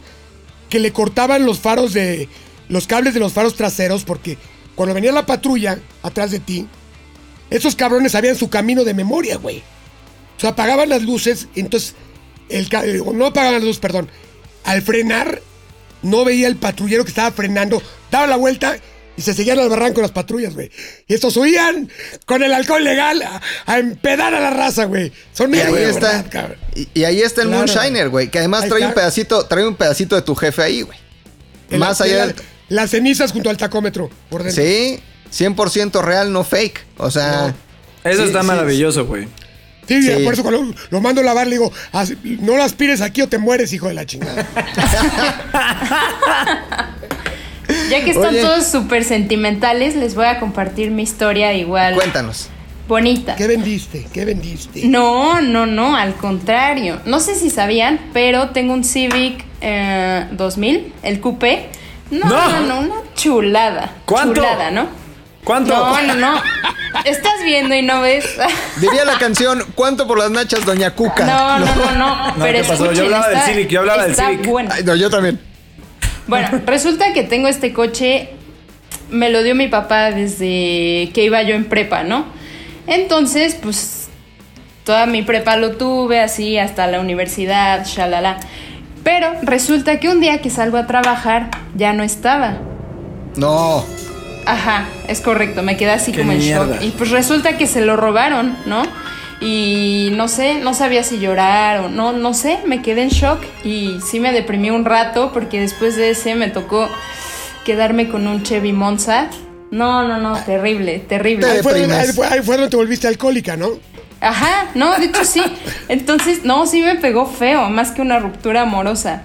que 0.69 0.79
le 0.79 0.93
cortaban 0.93 1.47
los 1.47 1.59
faros 1.61 1.93
de. 1.95 2.29
los 2.69 2.87
cables 2.87 3.15
de 3.15 3.21
los 3.21 3.33
faros 3.33 3.55
traseros 3.55 4.05
porque 4.05 4.37
cuando 4.75 4.95
venía 4.95 5.13
la 5.13 5.25
patrulla 5.27 5.79
atrás 6.03 6.31
de 6.31 6.41
ti, 6.41 6.69
esos 7.51 7.75
cabrones 7.77 8.13
sabían 8.13 8.37
su 8.37 8.49
camino 8.51 8.85
de 8.85 8.95
memoria, 8.95 9.37
güey. 9.37 9.59
O 10.37 10.41
sea, 10.41 10.51
apagaban 10.51 10.89
las 10.89 11.03
luces, 11.03 11.49
entonces 11.55 11.95
el 12.49 12.69
eh, 12.73 13.03
no 13.15 13.27
apagaban 13.27 13.55
las 13.55 13.63
luces, 13.65 13.81
perdón. 13.81 14.09
Al 14.65 14.83
frenar, 14.83 15.41
no 16.03 16.25
veía 16.25 16.47
el 16.47 16.57
patrullero 16.57 17.05
que 17.05 17.11
estaba 17.11 17.31
frenando, 17.33 17.83
daba 18.11 18.27
la 18.27 18.37
vuelta 18.37 18.79
y 19.17 19.23
se 19.23 19.35
seguían 19.35 19.59
al 19.59 19.69
barranco 19.69 20.01
las 20.01 20.13
patrullas, 20.13 20.55
güey. 20.55 20.71
Y 21.09 21.15
estos 21.15 21.37
huían 21.37 21.91
con 22.25 22.43
el 22.45 22.53
alcohol 22.53 22.85
legal 22.85 23.21
a, 23.23 23.41
a 23.67 23.79
empedar 23.81 24.33
a 24.33 24.39
la 24.41 24.51
raza, 24.51 24.85
güey. 24.85 25.13
Son 25.33 25.53
Y 25.53 25.59
ahí 25.59 25.63
héroes, 25.67 25.89
está. 25.97 26.09
¿verdad, 26.13 26.27
cabrón? 26.31 26.59
Y, 26.77 26.89
y 26.95 27.05
ahí 27.05 27.21
está 27.21 27.43
el 27.43 27.49
Claro. 27.49 27.67
Moonshiner, 27.67 28.09
güey. 28.11 28.31
Que 28.31 28.39
además 28.39 28.69
trae 28.69 28.87
un 28.87 28.95
pedacito, 28.95 29.45
trae 29.47 29.67
un 29.67 29.75
pedacito 29.75 30.15
de 30.15 30.23
tu 30.23 30.37
jefe 30.37 30.63
ahí, 30.63 30.83
güey. 30.83 30.99
Más 31.81 32.01
allá 32.01 32.27
del- 32.29 32.37
Las 32.69 32.91
cenizas 32.91 33.33
junto 33.33 33.51
al 33.51 33.57
tacómetro, 33.57 34.09
por 34.31 34.45
dentro. 34.45 34.63
Sí, 34.63 35.01
100% 35.33 36.03
real, 36.03 36.33
no 36.33 36.45
fake. 36.45 36.85
O 36.99 37.11
sea. 37.11 37.55
Eso 38.05 38.23
sí, 38.23 38.29
está 38.29 38.41
sí, 38.43 38.47
maravilloso, 38.47 39.07
güey. 39.07 39.29
Sí, 39.87 40.03
Sí. 40.03 40.23
por 40.25 40.35
eso 40.35 40.43
cuando 40.43 40.75
lo 40.91 41.01
mando 41.01 41.23
a 41.23 41.25
lavar 41.25 41.47
le 41.47 41.55
digo, 41.55 41.73
"As- 41.93 42.13
no 42.23 42.57
lo 42.57 42.63
aspires 42.63 43.01
aquí 43.01 43.23
o 43.23 43.29
te 43.29 43.39
mueres, 43.39 43.73
hijo 43.73 43.89
de 43.89 43.95
la 43.95 44.05
chingada. 44.05 44.47
Ya 47.91 48.03
que 48.05 48.11
están 48.11 48.29
Oye. 48.29 48.41
todos 48.41 48.67
súper 48.67 49.05
sentimentales, 49.05 49.95
les 49.95 50.15
voy 50.15 50.25
a 50.27 50.41
compartir 50.41 50.91
mi 50.91 51.03
historia 51.03 51.53
igual 51.55 51.95
Cuéntanos. 51.95 52.49
bonita. 52.87 53.37
¿Qué 53.37 53.47
vendiste? 53.47 54.07
¿Qué 54.13 54.25
vendiste? 54.25 54.87
No, 54.87 55.41
no, 55.43 55.67
no, 55.67 55.95
al 55.97 56.15
contrario. 56.15 57.01
No 57.05 57.21
sé 57.21 57.35
si 57.35 57.51
sabían, 57.51 58.01
pero 58.15 58.51
tengo 58.51 58.73
un 58.73 58.85
Civic 58.85 59.45
eh, 59.61 60.27
2000, 60.33 60.93
el 61.03 61.21
coupé. 61.21 61.69
No, 62.11 62.27
No. 62.29 62.49
no, 62.53 62.61
no, 62.67 62.81
una 62.81 62.95
chulada. 63.15 63.93
¿Cuánto? 64.07 64.37
Chulada, 64.37 64.71
¿no? 64.71 64.89
¿Cuánto? 65.45 65.75
No, 65.75 66.03
no, 66.03 66.15
no. 66.15 66.43
Estás 67.05 67.43
viendo 67.45 67.75
y 67.75 67.83
no 67.83 68.01
ves. 68.03 68.25
Diría 68.77 69.05
la 69.05 69.19
canción, 69.19 69.65
¿cuánto 69.75 70.07
por 70.07 70.19
las 70.19 70.31
nachas, 70.31 70.65
Doña 70.65 70.95
Cuca? 70.95 71.25
No, 71.25 71.59
no, 71.59 71.75
no, 71.75 71.93
no. 71.93 72.27
No, 72.29 72.35
Pero 72.39 72.63
¿qué 72.63 72.69
pasó? 72.69 72.85
Yo 72.87 72.91
escuchen, 72.93 73.05
hablaba 73.05 73.29
del 73.29 73.41
Civic, 73.43 73.69
yo 73.69 73.81
hablaba 73.81 74.05
del 74.05 74.15
Civic. 74.17 74.47
bueno. 74.47 74.71
Ay, 74.73 74.85
no, 74.85 74.95
yo 74.95 75.11
también. 75.11 75.41
Bueno, 76.27 76.49
resulta 76.67 77.13
que 77.15 77.23
tengo 77.23 77.49
este 77.49 77.73
coche, 77.73 78.31
me 79.11 79.31
lo 79.31 79.43
dio 79.43 79.55
mi 79.55 79.69
papá 79.69 80.11
desde 80.11 81.11
que 81.15 81.25
iba 81.25 81.43
yo 81.43 81.55
en 81.55 81.65
prepa, 81.65 82.03
¿no? 82.05 82.27
Entonces, 82.87 83.55
pues, 83.55 84.09
toda 84.85 85.07
mi 85.07 85.23
prepa 85.23 85.57
lo 85.57 85.77
tuve 85.77 86.21
así 86.21 86.59
hasta 86.59 86.87
la 86.87 87.01
universidad, 87.01 87.87
shalala. 87.87 88.39
Pero 89.05 89.33
resulta 89.43 90.01
que 90.01 90.11
un 90.11 90.21
día 90.21 90.43
que 90.43 90.51
salgo 90.51 90.77
a 90.77 90.87
trabajar 90.87 91.51
ya 91.75 91.95
no 91.95 92.03
estaba. 92.03 92.59
No. 93.37 93.85
Ajá, 94.51 94.89
es 95.09 95.21
correcto, 95.21 95.63
me 95.63 95.77
quedé 95.77 95.91
así 95.91 96.11
Qué 96.13 96.21
como 96.21 96.33
en 96.33 96.41
shock. 96.41 96.81
Y 96.83 96.91
pues 96.93 97.11
resulta 97.11 97.57
que 97.59 97.67
se 97.67 97.83
lo 97.83 97.97
robaron, 97.97 98.57
¿no? 98.67 98.83
Y 99.41 100.11
no 100.17 100.27
sé, 100.27 100.55
no 100.55 100.75
sabía 100.75 101.05
si 101.05 101.19
llorar 101.21 101.81
o 101.81 101.89
no, 101.89 102.13
no 102.13 102.35
sé, 102.35 102.59
me 102.67 102.83
quedé 102.83 103.03
en 103.03 103.11
shock 103.11 103.41
y 103.63 103.99
sí 104.11 104.19
me 104.21 104.33
deprimí 104.33 104.71
un 104.71 104.85
rato 104.85 105.31
porque 105.33 105.61
después 105.61 105.97
de 105.97 106.11
ese 106.11 106.35
me 106.35 106.49
tocó 106.49 106.89
quedarme 107.65 108.09
con 108.09 108.27
un 108.27 108.43
Chevy 108.43 108.73
Monza. 108.73 109.29
No, 109.71 110.09
no, 110.09 110.17
no, 110.19 110.35
terrible, 110.45 110.99
terrible. 111.01 111.45
Te 111.47 111.53
Ahí 111.53 111.63
fue, 111.63 111.73
donde, 111.73 111.89
deprimes. 111.89 112.09
ahí 112.09 112.15
fue- 112.15 112.27
ahí 112.27 112.43
fue 112.43 112.57
donde 112.57 112.71
te 112.71 112.77
volviste 112.77 113.07
alcohólica, 113.07 113.57
¿no? 113.57 113.69
Ajá, 114.21 114.69
no, 114.75 114.99
de 114.99 115.05
hecho 115.07 115.25
sí. 115.25 115.43
Entonces, 115.89 116.45
no, 116.45 116.67
sí 116.67 116.81
me 116.83 116.97
pegó 116.97 117.27
feo, 117.27 117.69
más 117.69 117.93
que 117.93 118.01
una 118.03 118.19
ruptura 118.19 118.63
amorosa. 118.63 119.23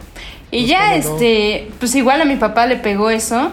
Y 0.51 0.65
ya, 0.67 0.91
cómo 0.91 0.91
no. 0.91 1.15
este, 1.15 1.71
pues 1.79 1.95
igual 1.95 2.21
a 2.21 2.25
mi 2.25 2.35
papá 2.35 2.67
le 2.67 2.75
pegó 2.75 3.09
eso. 3.09 3.51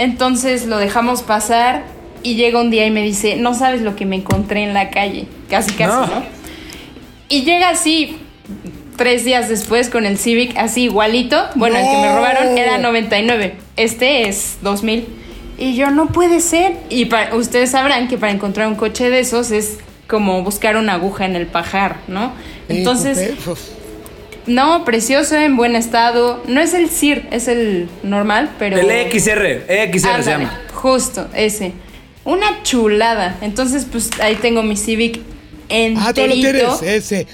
Entonces 0.00 0.64
lo 0.64 0.78
dejamos 0.78 1.20
pasar 1.22 1.84
y 2.22 2.34
llega 2.36 2.58
un 2.58 2.70
día 2.70 2.86
y 2.86 2.90
me 2.90 3.02
dice, 3.02 3.36
no 3.36 3.52
sabes 3.54 3.82
lo 3.82 3.96
que 3.96 4.06
me 4.06 4.16
encontré 4.16 4.62
en 4.62 4.72
la 4.72 4.88
calle. 4.88 5.26
Casi, 5.50 5.72
casi, 5.74 5.90
No. 5.92 6.06
¿no? 6.06 6.22
Y 7.28 7.42
llega 7.44 7.68
así, 7.68 8.16
tres 8.96 9.24
días 9.26 9.48
después 9.50 9.90
con 9.90 10.06
el 10.06 10.16
Civic, 10.16 10.56
así 10.56 10.84
igualito. 10.84 11.36
Bueno, 11.54 11.76
el 11.76 11.84
que 11.84 11.96
me 11.98 12.14
robaron 12.14 12.56
era 12.56 12.78
99. 12.78 13.56
Este 13.76 14.26
es 14.28 14.56
2000. 14.62 15.06
Y 15.58 15.76
yo, 15.76 15.90
no 15.90 16.06
puede 16.06 16.40
ser. 16.40 16.72
Y 16.88 17.04
pa- 17.04 17.34
ustedes 17.34 17.70
sabrán 17.72 18.08
que 18.08 18.16
para 18.16 18.32
encontrar 18.32 18.68
un 18.68 18.76
coche 18.76 19.10
de 19.10 19.20
esos 19.20 19.50
es 19.50 19.78
como 20.08 20.42
buscar 20.42 20.76
una 20.76 20.94
aguja 20.94 21.26
en 21.26 21.36
el 21.36 21.46
pajar, 21.46 21.96
¿no? 22.08 22.32
Entonces, 22.70 23.34
pues. 23.44 23.76
No, 24.46 24.84
precioso, 24.84 25.36
en 25.36 25.56
buen 25.56 25.76
estado. 25.76 26.42
No 26.46 26.60
es 26.60 26.74
el 26.74 26.88
CIR, 26.88 27.28
es 27.30 27.48
el 27.48 27.88
normal, 28.02 28.50
pero... 28.58 28.78
El 28.78 28.90
EXR. 28.90 29.64
EXR 29.68 30.00
se 30.00 30.08
Ándale, 30.08 30.24
llama. 30.24 30.60
Justo, 30.72 31.28
ese. 31.34 31.72
Una 32.24 32.62
chulada. 32.62 33.36
Entonces, 33.40 33.86
pues 33.90 34.10
ahí 34.20 34.36
tengo 34.36 34.62
mi 34.62 34.76
Civic 34.76 35.20
enterito. 35.68 36.00
Ah, 36.08 36.14
tú 36.14 36.26
lo 36.26 36.34
tienes, 36.34 36.82
ese. 36.82 37.26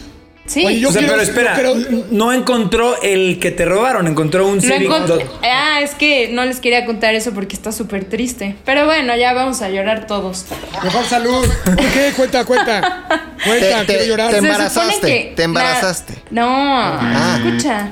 Sí. 0.47 0.65
Oye, 0.65 0.79
yo 0.79 0.91
o 0.91 0.93
sea, 0.93 1.01
quiero- 1.01 1.15
pero 1.15 1.23
espera, 1.29 1.57
yo 1.61 1.75
quiero- 1.75 2.05
no 2.11 2.33
encontró 2.33 3.03
el 3.03 3.41
que 3.41 3.51
te 3.51 3.65
robaron, 3.65 4.07
encontró 4.07 4.47
un 4.47 4.61
Civic. 4.61 4.89
encont- 4.89 5.25
Ah, 5.43 5.81
es 5.83 5.95
que 5.95 6.29
no 6.29 6.45
les 6.45 6.61
quería 6.61 6.85
contar 6.87 7.15
eso 7.17 7.33
porque 7.33 7.57
está 7.57 7.73
súper 7.73 8.05
triste. 8.05 8.55
Pero 8.65 8.85
bueno, 8.87 9.17
ya 9.17 9.33
vamos 9.33 9.61
a 9.63 9.71
llorar 9.71 10.07
todos. 10.07 10.47
Mejor 10.85 11.05
salud. 11.05 11.45
¿Por 11.65 11.77
qué? 11.77 12.13
Cuenta, 12.17 12.45
cuenta. 12.45 13.07
Cuenta, 13.45 13.81
Te- 13.81 13.87
quiero 13.87 14.03
te- 14.03 14.09
llorar. 14.09 14.31
te 14.31 14.37
embarazaste, 14.39 15.07
que 15.07 15.33
te 15.35 15.43
embarazaste. 15.43 16.15
la- 16.31 17.01
no, 17.41 17.49
escucha. 17.49 17.89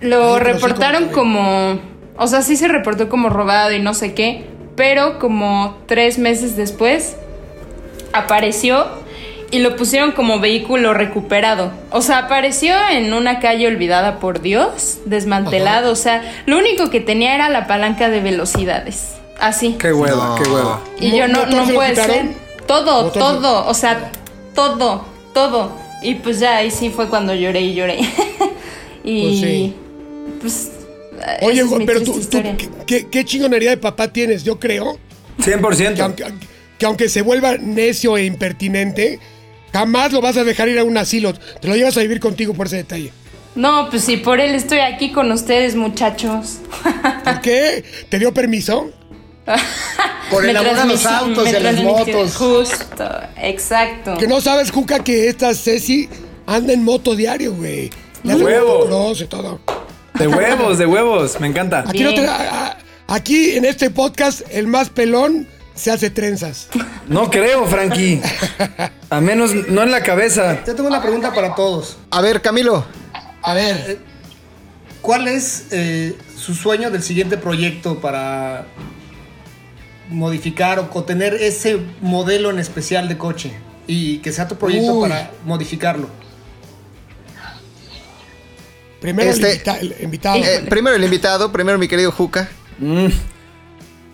Lo 0.00 0.38
sí, 0.38 0.44
reportaron 0.44 1.08
como. 1.08 1.78
O 2.16 2.26
sea, 2.26 2.40
sí 2.40 2.56
se 2.56 2.68
reportó 2.68 3.08
como 3.10 3.28
robado 3.28 3.72
y 3.72 3.80
no 3.80 3.92
sé 3.92 4.14
qué. 4.14 4.46
Pero 4.76 5.18
como 5.18 5.78
tres 5.86 6.18
meses 6.18 6.56
después 6.56 7.16
apareció 8.12 8.86
y 9.50 9.60
lo 9.60 9.76
pusieron 9.76 10.12
como 10.12 10.40
vehículo 10.40 10.94
recuperado. 10.94 11.72
O 11.90 12.02
sea, 12.02 12.18
apareció 12.18 12.74
en 12.90 13.12
una 13.12 13.38
calle 13.40 13.66
olvidada 13.66 14.18
por 14.18 14.40
Dios, 14.42 14.98
desmantelado. 15.06 15.92
O 15.92 15.96
sea, 15.96 16.22
lo 16.46 16.58
único 16.58 16.90
que 16.90 17.00
tenía 17.00 17.34
era 17.34 17.48
la 17.48 17.66
palanca 17.66 18.08
de 18.08 18.20
velocidades. 18.20 19.14
Así. 19.38 19.76
Qué 19.78 19.92
hueva, 19.92 20.28
No. 20.28 20.34
qué 20.42 20.48
hueva. 20.50 20.80
Y 21.00 21.16
yo 21.16 21.28
no, 21.28 21.40
¿Motor 21.46 21.54
no 21.68 21.74
puede 21.74 21.94
ser. 21.96 22.26
Todo, 22.66 23.04
¿Motor 23.04 23.12
se- 23.12 23.18
todo. 23.18 23.66
O 23.68 23.74
sea, 23.74 24.10
todo, 24.54 25.04
todo. 25.34 25.72
Y 26.02 26.16
pues 26.16 26.40
ya 26.40 26.56
ahí 26.56 26.70
sí 26.70 26.90
fue 26.90 27.08
cuando 27.08 27.34
lloré 27.34 27.60
y 27.60 27.74
lloré. 27.74 27.98
y 29.04 29.74
pues. 30.40 30.72
Oye, 31.42 31.60
esa 31.62 31.72
es 31.72 31.78
mi 31.78 31.86
pero 31.86 32.02
tú, 32.02 32.20
tú. 32.30 32.42
¿qué, 32.86 33.24
chingonería 33.24 33.70
de 33.70 33.76
papá 33.78 34.08
tienes? 34.08 34.44
Yo 34.44 34.58
creo 34.60 34.98
que 35.42 35.56
100%. 35.56 36.00
aunque, 36.00 36.24
que 36.78 36.86
aunque 36.86 37.08
se 37.08 37.22
vuelva 37.22 37.56
necio 37.56 38.16
e 38.16 38.24
impertinente, 38.26 39.18
jamás 39.72 40.12
lo 40.12 40.20
vas 40.20 40.36
a 40.36 40.44
dejar 40.44 40.68
ir 40.68 40.78
a 40.78 40.84
un 40.84 40.96
asilo. 40.98 41.32
Te 41.34 41.68
lo 41.68 41.74
llevas 41.76 41.96
a 41.96 42.00
vivir 42.00 42.20
contigo 42.20 42.54
por 42.54 42.66
ese 42.66 42.76
detalle. 42.76 43.12
No, 43.54 43.88
pues 43.88 44.04
sí, 44.04 44.18
por 44.18 44.38
él 44.40 44.54
estoy 44.54 44.80
aquí 44.80 45.12
con 45.12 45.32
ustedes, 45.32 45.76
muchachos. 45.76 46.58
¿Por 47.24 47.40
qué? 47.40 47.84
¿Te 48.08 48.18
dio 48.18 48.32
permiso? 48.34 48.90
Por 50.30 50.44
el 50.44 50.56
amor 50.56 50.76
a 50.76 50.84
los 50.86 51.06
autos 51.06 51.48
y 51.52 51.54
a 51.54 51.60
las 51.60 51.80
motos. 51.80 52.34
Justo, 52.34 53.08
exacto. 53.36 54.16
Que 54.18 54.26
no 54.26 54.40
sabes, 54.40 54.72
Juca, 54.72 54.98
que 55.04 55.28
esta 55.28 55.54
Ceci 55.54 56.08
anda 56.46 56.72
en 56.72 56.82
moto 56.82 57.14
diario, 57.14 57.54
güey. 57.54 57.88
Le 58.24 58.32
hace 58.32 58.42
¡Huevo! 58.42 58.78
motocross 58.80 59.20
y 59.20 59.26
todo. 59.26 59.60
De 60.14 60.26
huevos, 60.26 60.78
de 60.78 60.86
huevos. 60.86 61.38
Me 61.38 61.46
encanta. 61.46 61.84
Aquí, 61.86 62.02
no 62.02 62.10
Bien. 62.10 62.24
te- 62.24 62.28
a- 62.28 62.66
a- 62.66 62.76
aquí 63.06 63.52
en 63.52 63.64
este 63.66 63.88
podcast, 63.90 64.42
el 64.50 64.66
más 64.66 64.90
pelón 64.90 65.46
se 65.76 65.92
hace 65.92 66.10
trenzas. 66.10 66.68
No 67.06 67.30
creo, 67.30 67.64
Frankie. 67.66 68.20
A 69.10 69.20
menos 69.20 69.54
no 69.68 69.82
en 69.82 69.90
la 69.90 70.02
cabeza. 70.02 70.64
Yo 70.66 70.74
tengo 70.74 70.88
una 70.88 71.00
pregunta 71.02 71.32
para 71.32 71.54
todos. 71.54 71.96
A 72.10 72.20
ver, 72.20 72.42
Camilo. 72.42 72.84
A 73.42 73.54
ver, 73.54 73.98
¿Cuál 75.06 75.28
es 75.28 75.66
eh, 75.70 76.16
su 76.36 76.52
sueño 76.52 76.90
del 76.90 77.00
siguiente 77.00 77.36
proyecto 77.38 78.00
para 78.00 78.66
modificar 80.08 80.80
o, 80.92 81.04
tener 81.04 81.34
ese 81.34 81.78
modelo 82.00 82.50
en 82.50 82.58
especial 82.58 83.08
de 83.08 83.16
coche? 83.16 83.52
Y 83.86 84.18
que 84.18 84.32
sea 84.32 84.48
tu 84.48 84.56
proyecto 84.56 84.94
Uy. 84.94 85.08
para 85.08 85.30
modificarlo. 85.44 86.10
primero 89.00 89.30
Este- 89.30 89.46
el, 89.52 89.52
invita- 89.58 89.78
el 89.78 89.94
invitado. 90.02 90.36
Eh, 90.38 90.64
primero 90.68 90.96
el 90.96 91.04
invitado, 91.04 91.52
primero 91.52 91.78
mi 91.78 91.86
querido 91.86 92.10
Juca. 92.10 92.48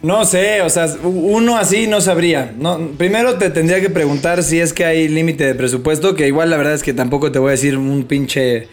No 0.03 0.25
sé, 0.25 0.63
o 0.63 0.69
sea, 0.71 0.87
uno 1.05 1.57
así 1.57 1.87
no 1.87 2.01
sabría. 2.01 2.53
No, 2.59 2.89
primero 2.99 3.39
te 3.39 3.51
tendría 3.51 3.81
que 3.81 3.89
preguntar 3.89 4.43
si 4.43 4.59
es 4.59 4.73
que 4.73 4.85
hay 4.85 5.07
límite 5.09 5.47
de 5.47 5.55
presupuesto, 5.55 6.15
que 6.17 6.27
igual 6.27 6.51
la 6.51 6.57
verdad 6.57 6.75
es 6.75 6.83
que 6.83 6.93
tampoco 6.93 7.31
te 7.31 7.39
voy 7.39 7.49
a 7.49 7.53
decir 7.53 7.77
un 7.79 8.03
pinche 8.05 8.67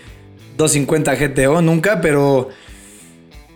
250 0.57 1.15
GTO 1.15 1.61
nunca, 1.61 2.01
pero 2.01 2.49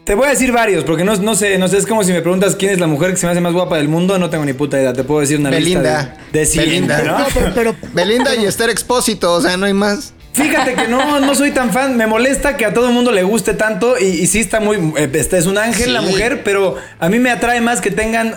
te 0.03 0.13
voy 0.15 0.27
a 0.27 0.29
decir 0.31 0.51
varios, 0.51 0.83
porque 0.83 1.03
no, 1.03 1.15
no 1.15 1.33
sé, 1.33 1.57
no 1.57 1.67
sé, 1.67 1.77
es 1.77 1.87
como 1.87 2.03
si 2.03 2.11
me 2.11 2.21
preguntas 2.21 2.55
quién 2.55 2.73
es 2.73 2.79
la 2.79 2.87
mujer 2.87 3.11
que 3.11 3.17
se 3.17 3.25
me 3.25 3.31
hace 3.31 3.41
más 3.41 3.53
guapa 3.53 3.77
del 3.77 3.87
mundo, 3.87 4.19
no 4.19 4.29
tengo 4.29 4.45
ni 4.45 4.53
puta 4.53 4.77
idea, 4.79 4.93
te 4.93 5.03
puedo 5.03 5.21
decir 5.21 5.39
una 5.39 5.49
Belinda. 5.49 5.81
lista 5.81 6.17
de, 6.31 6.39
de 6.39 6.45
100, 6.45 6.65
Belinda. 6.65 7.01
¿no? 7.03 7.19
No, 7.19 7.25
pero, 7.33 7.51
pero- 7.55 7.75
Belinda 7.93 8.35
y 8.35 8.45
Esther 8.45 8.69
Expósito, 8.69 9.33
o 9.33 9.41
sea, 9.41 9.57
no 9.57 9.65
hay 9.65 9.73
más. 9.73 10.13
Fíjate 10.33 10.73
que 10.73 10.87
no, 10.87 11.19
no 11.19 11.35
soy 11.35 11.51
tan 11.51 11.71
fan. 11.71 11.95
Me 11.95 12.07
molesta 12.07 12.57
que 12.57 12.65
a 12.65 12.73
todo 12.73 12.87
el 12.87 12.93
mundo 12.93 13.11
le 13.11 13.23
guste 13.23 13.53
tanto. 13.53 13.95
Y, 13.99 14.05
y 14.05 14.27
sí 14.27 14.39
está 14.39 14.59
muy. 14.59 14.77
eh, 14.97 15.09
Este 15.13 15.37
es 15.37 15.45
un 15.45 15.57
ángel 15.57 15.93
la 15.93 16.01
mujer, 16.01 16.41
pero 16.43 16.75
a 16.99 17.09
mí 17.09 17.19
me 17.19 17.29
atrae 17.29 17.61
más 17.61 17.81
que 17.81 17.91
tengan 17.91 18.35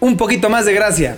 un 0.00 0.16
poquito 0.16 0.48
más 0.50 0.64
de 0.66 0.74
gracia. 0.74 1.16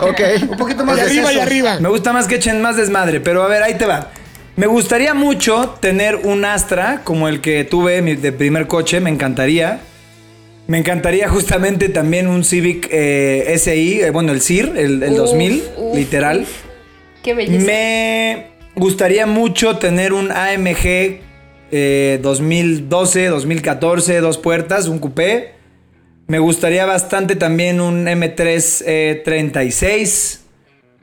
Ok. 0.00 0.20
Un 0.50 0.56
poquito 0.56 0.84
más 0.84 0.96
y 0.96 1.00
de 1.00 1.06
arriba 1.06 1.32
y 1.32 1.38
arriba. 1.38 1.78
Me 1.80 1.88
gusta 1.88 2.12
más 2.12 2.26
que 2.26 2.36
echen 2.36 2.60
más 2.60 2.76
desmadre. 2.76 3.20
Pero 3.20 3.42
a 3.42 3.48
ver, 3.48 3.62
ahí 3.62 3.74
te 3.74 3.86
va. 3.86 4.10
Me 4.56 4.66
gustaría 4.66 5.14
mucho 5.14 5.76
tener 5.80 6.16
un 6.16 6.44
Astra 6.44 7.02
como 7.04 7.28
el 7.28 7.40
que 7.40 7.62
tuve 7.64 8.02
de 8.02 8.32
primer 8.32 8.66
coche. 8.66 9.00
Me 9.00 9.10
encantaría. 9.10 9.80
Me 10.66 10.78
encantaría 10.78 11.28
justamente 11.28 11.88
también 11.88 12.26
un 12.26 12.44
Civic 12.44 12.88
eh, 12.90 13.54
SI, 13.56 14.02
eh, 14.02 14.10
bueno, 14.10 14.32
el 14.32 14.42
CIR, 14.42 14.74
el, 14.76 15.02
el 15.02 15.12
Uf, 15.12 15.16
2000, 15.18 15.62
uf, 15.78 15.96
literal. 15.96 16.40
uf. 16.42 16.48
Qué 17.22 17.32
belleza. 17.32 17.64
Me 17.64 18.46
gustaría 18.78 19.26
mucho 19.26 19.76
tener 19.78 20.12
un 20.12 20.30
AMG 20.32 21.20
eh, 21.70 22.18
2012, 22.22 23.26
2014, 23.26 24.20
dos 24.20 24.38
puertas, 24.38 24.86
un 24.88 24.98
coupé. 24.98 25.54
Me 26.26 26.38
gustaría 26.38 26.84
bastante 26.86 27.36
también 27.36 27.80
un 27.80 28.06
M3 28.06 28.82
eh, 28.86 29.22
36. 29.24 30.40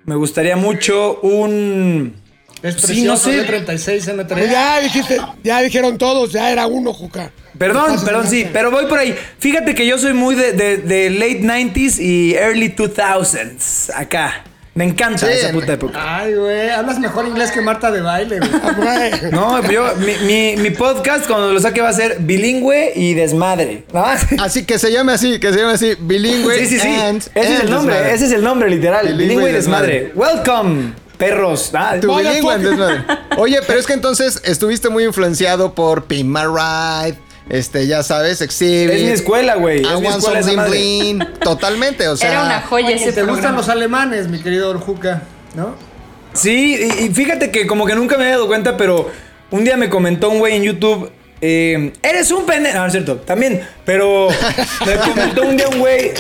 Me 0.06 0.16
gustaría 0.16 0.56
mucho 0.56 1.20
un... 1.22 2.16
Es 2.62 2.76
Sí, 2.76 3.04
no 3.04 3.14
precioso, 3.16 3.32
sé. 3.32 3.48
M36, 3.48 3.86
Pues 3.86 4.08
M3. 4.08 4.52
ya 4.52 4.80
dijiste, 4.82 5.18
ya 5.44 5.62
dijeron 5.62 5.98
todos, 5.98 6.32
ya 6.32 6.52
era 6.52 6.66
uno, 6.68 6.94
Juca. 6.94 7.32
Perdón, 7.58 8.04
perdón, 8.04 8.28
sí, 8.28 8.48
pero 8.52 8.70
voy 8.72 8.86
por 8.88 8.98
ahí. 9.00 9.16
Fíjate 9.40 9.76
que 9.76 9.86
yo 9.88 9.98
soy 9.98 10.14
muy 10.14 10.36
de, 10.36 10.52
de- 10.54 10.78
de 10.78 11.10
late 11.10 11.42
90s 11.42 12.00
y 12.02 12.34
early 12.36 12.70
2000s. 12.76 13.92
Acá. 13.96 14.44
Me 14.76 14.84
encanta 14.84 15.26
Sí, 15.26 15.32
esa 15.32 15.52
puta 15.54 15.72
época. 15.72 15.98
Ay, 16.20 16.34
güey, 16.36 16.70
hablas 16.70 17.00
mejor 17.00 17.26
inglés 17.26 17.50
que 17.52 17.62
Marta 17.62 17.92
de 17.92 18.02
baile, 18.02 18.40
güey. 18.40 18.52
Ah, 18.62 18.74
güey. 18.76 19.32
No, 19.32 19.72
yo, 19.72 19.94
mi, 20.00 20.14
mi- 20.28 20.58
mi 20.62 20.70
podcast 20.72 21.28
cuando 21.28 21.54
lo 21.54 21.60
saque 21.62 21.80
va 21.80 21.88
a 21.90 21.94
ser 21.94 22.18
bilingüe 22.20 22.92
y 22.94 23.14
desmadre. 23.14 23.86
¿no? 23.94 24.04
Así 24.44 24.66
que 24.66 24.78
se 24.78 24.92
llame 24.92 25.14
así, 25.14 25.40
que 25.40 25.54
se 25.54 25.60
llame 25.60 25.74
así, 25.74 25.94
bilingüe. 25.98 26.60
Sí, 26.60 26.66
sí, 26.68 26.80
sí. 26.80 26.88
and- 26.90 27.24
Ese 27.36 27.54
es 27.56 27.60
el 27.62 27.70
nombre, 27.70 27.96
desmadre. 27.96 28.16
ese 28.16 28.26
es 28.26 28.32
el 28.34 28.44
nombre 28.44 28.70
literal. 28.70 29.06
Bilingüe 29.08 29.24
Bilingüe, 29.28 29.48
y 29.48 29.54
y 29.54 29.56
desmadre. 29.56 30.12
Welcome, 30.14 30.94
perros. 31.18 31.72
Ah, 31.74 31.96
Tu 32.02 32.14
bilingüe 32.14 32.54
and 32.54 32.64
desmadre. 32.68 33.04
Oye, 33.38 33.60
pero 33.66 33.80
es 33.80 33.88
que 33.88 33.94
entonces 33.94 34.42
estuviste 34.44 34.90
muy 34.90 35.06
influenciado 35.06 35.74
por 35.74 36.04
Pin 36.04 36.30
My 36.30 36.42
Ride, 36.42 37.18
este, 37.50 37.88
ya 37.88 38.04
sabes, 38.04 38.42
Exhibit. 38.42 38.90
es 38.92 39.04
mi 39.04 39.10
escuela, 39.10 39.56
güey. 39.56 39.82
I 39.82 39.86
Es 39.86 40.00
mi 40.00 40.08
want 40.08 40.18
escuela 40.20 40.40
esa 40.40 40.66
bling. 40.66 41.20
Totalmente, 41.40 42.08
o 42.08 42.18
sea. 42.18 42.32
Era 42.32 42.44
una 42.44 42.62
joya 42.62 42.88
Oye, 42.88 42.96
ese 42.96 43.14
¿Te 43.14 43.24
gustan 43.24 43.56
los 43.56 43.70
alemanes, 43.70 44.28
mi 44.28 44.40
querido 44.40 44.78
Juca? 44.80 45.24
¿No? 45.56 45.76
Sí, 46.34 46.78
y, 47.00 47.06
y 47.06 47.10
fíjate 47.14 47.52
que 47.52 47.66
como 47.68 47.86
que 47.86 47.96
nunca 47.96 48.18
me 48.18 48.24
había 48.24 48.36
dado 48.36 48.48
cuenta, 48.48 48.76
pero 48.78 49.10
un 49.52 49.64
día 49.64 49.78
me 49.78 49.90
comentó 49.90 50.30
un 50.30 50.40
güey 50.40 50.56
en 50.56 50.64
YouTube. 50.64 51.12
eh, 51.40 51.94
eres 52.02 52.32
un 52.32 52.46
pendejo. 52.46 52.76
No, 52.76 52.82
no 52.82 52.88
es 52.88 52.92
cierto, 52.92 53.16
también. 53.18 53.62
Pero 53.86 54.28
me 54.86 54.96
comentó 54.98 55.44
un 55.44 55.56
día 55.56 55.68
un 55.70 55.80
güey. 55.80 56.12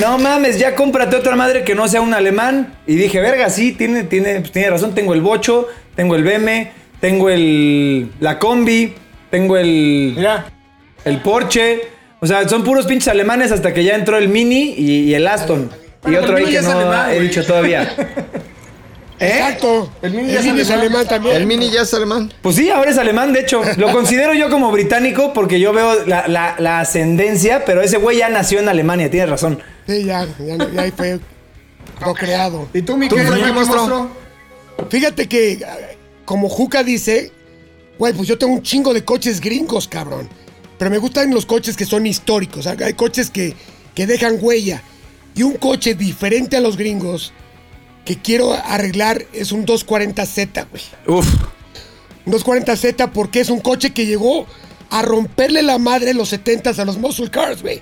No 0.00 0.16
mames, 0.18 0.58
ya 0.58 0.74
cómprate 0.74 1.14
otra 1.16 1.36
madre 1.36 1.62
que 1.64 1.74
no 1.74 1.86
sea 1.86 2.00
un 2.00 2.14
alemán. 2.14 2.74
Y 2.86 2.94
dije, 2.96 3.20
verga, 3.20 3.50
sí, 3.50 3.72
tiene, 3.72 4.04
tiene, 4.04 4.40
pues, 4.40 4.50
tiene 4.52 4.70
razón. 4.70 4.94
Tengo 4.94 5.12
el 5.14 5.20
bocho, 5.20 5.68
tengo 5.94 6.16
el 6.16 6.24
BM, 6.24 6.72
tengo 7.00 7.28
el. 7.30 8.10
la 8.20 8.38
combi, 8.38 8.94
tengo 9.30 9.56
el. 9.58 10.14
Mira, 10.16 10.46
el 11.04 11.20
Porsche. 11.20 11.82
O 12.20 12.26
sea, 12.26 12.48
son 12.48 12.62
puros 12.64 12.86
pinches 12.86 13.08
alemanes 13.08 13.50
hasta 13.52 13.72
que 13.74 13.82
ya 13.84 13.94
entró 13.96 14.16
el 14.16 14.28
Mini 14.28 14.74
y, 14.76 14.90
y 15.10 15.14
el 15.14 15.26
Aston. 15.26 15.70
y 16.06 16.14
otro 16.14 16.36
ahí 16.36 16.44
que 16.46 16.62
no 16.62 16.70
alemán, 16.70 17.10
he 17.10 17.20
dicho 17.20 17.44
todavía. 17.44 17.82
¿Eh? 19.18 19.26
Exacto. 19.38 19.90
El 20.02 20.12
Mini 20.14 20.28
El 20.28 20.34
ya 20.34 20.40
es 20.40 20.46
Mini 20.46 20.60
es 20.60 20.70
alemán. 20.70 20.86
alemán 20.88 21.08
también. 21.08 21.36
El 21.36 21.46
mini 21.46 21.70
ya 21.70 21.82
es 21.82 21.94
alemán. 21.94 22.32
Pues 22.42 22.56
sí, 22.56 22.70
ahora 22.70 22.90
es 22.90 22.98
alemán, 22.98 23.32
de 23.32 23.40
hecho. 23.40 23.62
Lo 23.76 23.92
considero 23.92 24.34
yo 24.34 24.50
como 24.50 24.72
británico 24.72 25.32
porque 25.32 25.60
yo 25.60 25.72
veo 25.72 26.04
la, 26.06 26.26
la- 26.26 26.56
la 26.58 26.80
ascendencia, 26.80 27.64
pero 27.64 27.82
ese 27.82 27.98
güey 27.98 28.18
ya 28.18 28.28
nació 28.28 28.58
en 28.58 28.68
Alemania, 28.68 29.10
tienes 29.10 29.28
razón. 29.30 29.60
Sí, 29.86 30.04
ya, 30.04 30.26
ya, 30.40 30.56
ya 30.72 30.82
ahí 30.82 30.92
fue 30.96 31.20
procreado. 32.00 32.68
¿y 32.74 32.82
tú, 32.82 32.96
mi 32.96 33.08
Tú, 33.08 33.16
querido 33.16 33.52
Monstruo? 33.54 34.10
Fíjate 34.88 35.28
que, 35.28 35.60
ah, 35.68 35.76
como 36.24 36.48
Juca 36.48 36.82
dice, 36.82 37.30
güey, 37.98 38.12
pues 38.14 38.26
yo 38.28 38.36
tengo 38.38 38.54
un 38.54 38.62
chingo 38.62 38.92
de 38.92 39.04
coches 39.04 39.40
gringos, 39.40 39.86
cabrón. 39.86 40.28
Pero 40.82 40.90
me 40.90 40.98
gustan 40.98 41.30
los 41.32 41.46
coches 41.46 41.76
que 41.76 41.84
son 41.86 42.08
históricos. 42.08 42.66
Hay 42.66 42.94
coches 42.94 43.30
que, 43.30 43.54
que 43.94 44.04
dejan 44.08 44.38
huella. 44.40 44.82
Y 45.32 45.44
un 45.44 45.52
coche 45.52 45.94
diferente 45.94 46.56
a 46.56 46.60
los 46.60 46.76
gringos 46.76 47.32
que 48.04 48.16
quiero 48.18 48.52
arreglar 48.52 49.24
es 49.32 49.52
un 49.52 49.64
240Z, 49.64 50.66
güey. 50.70 50.82
Uf. 51.06 51.28
Un 52.26 52.32
240Z 52.32 53.12
porque 53.12 53.38
es 53.38 53.48
un 53.48 53.60
coche 53.60 53.92
que 53.92 54.06
llegó 54.06 54.44
a 54.90 55.02
romperle 55.02 55.62
la 55.62 55.78
madre 55.78 56.10
en 56.10 56.16
los 56.16 56.32
70s 56.32 56.76
a 56.80 56.84
los 56.84 56.98
muscle 56.98 57.30
cars, 57.30 57.62
güey. 57.62 57.80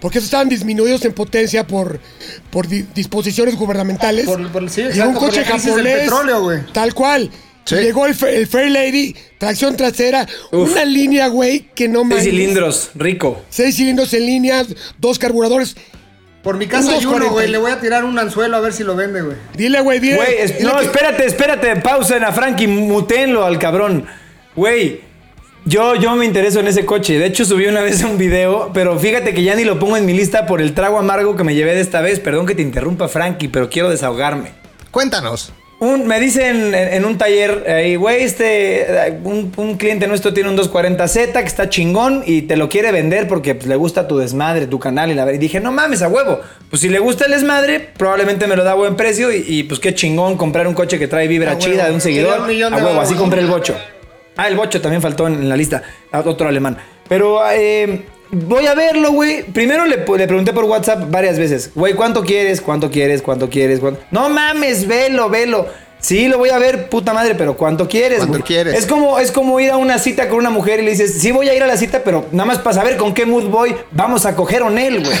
Porque 0.00 0.16
esos 0.16 0.28
estaban 0.28 0.48
disminuidos 0.48 1.04
en 1.04 1.12
potencia 1.12 1.66
por, 1.66 2.00
por 2.50 2.68
di- 2.68 2.86
disposiciones 2.94 3.54
gubernamentales. 3.56 4.24
Por- 4.24 4.50
por- 4.50 4.70
sí, 4.70 4.80
exacto, 4.80 5.08
un 5.10 5.14
por 5.16 5.24
coche 5.28 5.40
del 5.40 5.48
japonés. 5.60 5.98
petróleo, 6.00 6.40
güey. 6.42 6.60
Tal 6.72 6.94
cual. 6.94 7.30
Sí. 7.64 7.76
Llegó 7.76 8.06
el, 8.06 8.16
el 8.28 8.46
Fair 8.46 8.70
Lady, 8.70 9.14
tracción 9.38 9.76
trasera, 9.76 10.26
una 10.50 10.84
línea, 10.84 11.28
güey, 11.28 11.68
que 11.74 11.86
no 11.88 12.00
Seis 12.00 12.08
mames. 12.08 12.24
cilindros, 12.24 12.90
rico. 12.94 13.42
Seis 13.48 13.76
cilindros 13.76 14.12
en 14.14 14.26
línea, 14.26 14.64
dos 14.98 15.18
carburadores. 15.18 15.76
Por 16.42 16.56
mi 16.56 16.66
casa 16.66 16.92
hay 16.92 17.04
uno, 17.04 17.18
240. 17.18 17.32
güey. 17.34 17.48
Le 17.48 17.58
voy 17.58 17.70
a 17.70 17.80
tirar 17.80 18.04
un 18.04 18.18
anzuelo 18.18 18.56
a 18.56 18.60
ver 18.60 18.72
si 18.72 18.82
lo 18.82 18.96
vende, 18.96 19.20
güey. 19.20 19.36
Dile, 19.56 19.80
güey, 19.82 20.00
dile. 20.00 20.16
Güey, 20.16 20.34
es- 20.38 20.58
dile 20.58 20.70
no, 20.72 20.78
que- 20.78 20.86
espérate, 20.86 21.26
espérate, 21.26 21.76
pausen 21.76 22.24
a 22.24 22.32
Frankie, 22.32 22.66
mutenlo 22.66 23.44
al 23.44 23.58
cabrón. 23.58 24.06
Güey, 24.56 25.02
yo, 25.66 25.94
yo 25.96 26.16
me 26.16 26.24
intereso 26.24 26.60
en 26.60 26.68
ese 26.68 26.86
coche. 26.86 27.18
De 27.18 27.26
hecho, 27.26 27.44
subí 27.44 27.66
una 27.66 27.82
vez 27.82 28.02
un 28.02 28.16
video, 28.16 28.70
pero 28.72 28.98
fíjate 28.98 29.34
que 29.34 29.42
ya 29.42 29.54
ni 29.54 29.64
lo 29.64 29.78
pongo 29.78 29.98
en 29.98 30.06
mi 30.06 30.14
lista 30.14 30.46
por 30.46 30.62
el 30.62 30.72
trago 30.72 30.98
amargo 30.98 31.36
que 31.36 31.44
me 31.44 31.54
llevé 31.54 31.74
de 31.74 31.82
esta 31.82 32.00
vez. 32.00 32.18
Perdón 32.20 32.46
que 32.46 32.54
te 32.54 32.62
interrumpa, 32.62 33.06
Frankie, 33.08 33.48
pero 33.48 33.68
quiero 33.68 33.90
desahogarme. 33.90 34.52
Cuéntanos. 34.90 35.52
Un, 35.80 36.06
me 36.06 36.20
dicen 36.20 36.74
en, 36.74 36.92
en 36.92 37.04
un 37.06 37.16
taller, 37.16 37.96
güey, 37.98 38.22
este, 38.22 39.18
un, 39.24 39.50
un 39.56 39.76
cliente 39.78 40.06
nuestro 40.06 40.34
tiene 40.34 40.50
un 40.50 40.58
240Z 40.58 41.32
que 41.32 41.38
está 41.40 41.70
chingón 41.70 42.22
y 42.26 42.42
te 42.42 42.58
lo 42.58 42.68
quiere 42.68 42.92
vender 42.92 43.26
porque 43.26 43.54
pues, 43.54 43.66
le 43.66 43.76
gusta 43.76 44.06
tu 44.06 44.18
desmadre, 44.18 44.66
tu 44.66 44.78
canal 44.78 45.10
y 45.10 45.14
la. 45.14 45.32
Y 45.32 45.38
dije, 45.38 45.58
no 45.58 45.72
mames, 45.72 46.02
a 46.02 46.08
huevo. 46.08 46.38
Pues 46.68 46.82
si 46.82 46.90
le 46.90 46.98
gusta 46.98 47.24
el 47.24 47.30
desmadre, 47.30 47.80
probablemente 47.96 48.46
me 48.46 48.56
lo 48.56 48.62
da 48.64 48.72
a 48.72 48.74
buen 48.74 48.94
precio 48.94 49.32
y, 49.32 49.42
y, 49.46 49.62
pues 49.62 49.80
qué 49.80 49.94
chingón 49.94 50.36
comprar 50.36 50.68
un 50.68 50.74
coche 50.74 50.98
que 50.98 51.08
trae 51.08 51.26
vibra 51.26 51.52
A 51.52 51.54
huevo. 51.54 51.64
chida 51.66 51.86
de 51.88 51.94
un 51.94 52.00
seguidor. 52.02 52.40
un 52.40 52.74
a 52.74 52.76
huevo, 52.76 53.00
así 53.00 53.14
compré 53.14 53.40
el 53.40 53.46
bocho. 53.46 53.74
Ah, 54.36 54.48
el 54.48 54.56
bocho 54.56 54.82
también 54.82 55.00
faltó 55.00 55.26
en, 55.28 55.34
en 55.34 55.48
la 55.48 55.56
lista. 55.56 55.82
Otro 56.12 56.46
alemán. 56.46 56.76
Pero 57.08 57.40
eh, 57.50 58.02
voy 58.32 58.66
a 58.66 58.74
verlo, 58.74 59.12
güey. 59.12 59.44
Primero 59.44 59.84
le, 59.86 59.96
le 59.98 60.26
pregunté 60.26 60.52
por 60.52 60.64
WhatsApp 60.64 61.10
varias 61.10 61.38
veces. 61.38 61.70
Güey, 61.74 61.94
¿cuánto 61.94 62.22
quieres? 62.22 62.60
¿Cuánto 62.60 62.90
quieres? 62.90 63.22
¿Cuánto 63.22 63.48
quieres? 63.48 63.80
¿Cuánto? 63.80 64.00
No 64.10 64.28
mames, 64.28 64.86
velo, 64.86 65.28
velo. 65.28 65.66
Sí, 66.00 66.28
lo 66.28 66.38
voy 66.38 66.48
a 66.48 66.58
ver, 66.58 66.88
puta 66.88 67.12
madre, 67.12 67.34
pero 67.34 67.56
¿cuánto 67.58 67.86
quieres? 67.86 68.18
¿Cuánto 68.18 68.38
güey? 68.38 68.42
quieres? 68.44 68.74
Es 68.74 68.86
como, 68.86 69.18
es 69.18 69.30
como 69.30 69.60
ir 69.60 69.70
a 69.70 69.76
una 69.76 69.98
cita 69.98 70.28
con 70.30 70.38
una 70.38 70.48
mujer 70.48 70.80
y 70.80 70.84
le 70.84 70.92
dices, 70.92 71.20
sí 71.20 71.30
voy 71.30 71.50
a 71.50 71.54
ir 71.54 71.62
a 71.62 71.66
la 71.66 71.76
cita, 71.76 72.00
pero 72.02 72.26
nada 72.32 72.46
más 72.46 72.58
para 72.58 72.74
saber 72.74 72.96
con 72.96 73.12
qué 73.12 73.26
mood 73.26 73.50
voy, 73.50 73.76
vamos 73.90 74.24
a 74.24 74.34
coger 74.34 74.62
on 74.62 74.78
él, 74.78 75.04
güey. 75.04 75.16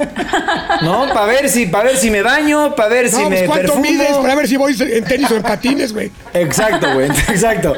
no, 0.82 1.12
para 1.12 1.26
ver 1.26 1.50
si, 1.50 1.66
para 1.66 1.84
ver 1.84 1.98
si 1.98 2.10
me 2.10 2.22
baño, 2.22 2.74
para 2.74 2.88
ver 2.88 3.10
si 3.10 3.16
pues 3.16 3.28
me 3.28 3.46
¿cuánto 3.46 3.74
perfumo. 3.74 3.82
mides 3.82 4.16
para 4.16 4.34
ver 4.34 4.48
si 4.48 4.56
voy 4.56 4.74
en 4.80 5.04
tenis 5.04 5.30
o 5.30 5.36
en 5.36 5.42
patines, 5.42 5.92
güey? 5.92 6.10
Exacto, 6.32 6.94
güey, 6.94 7.10
exacto. 7.28 7.76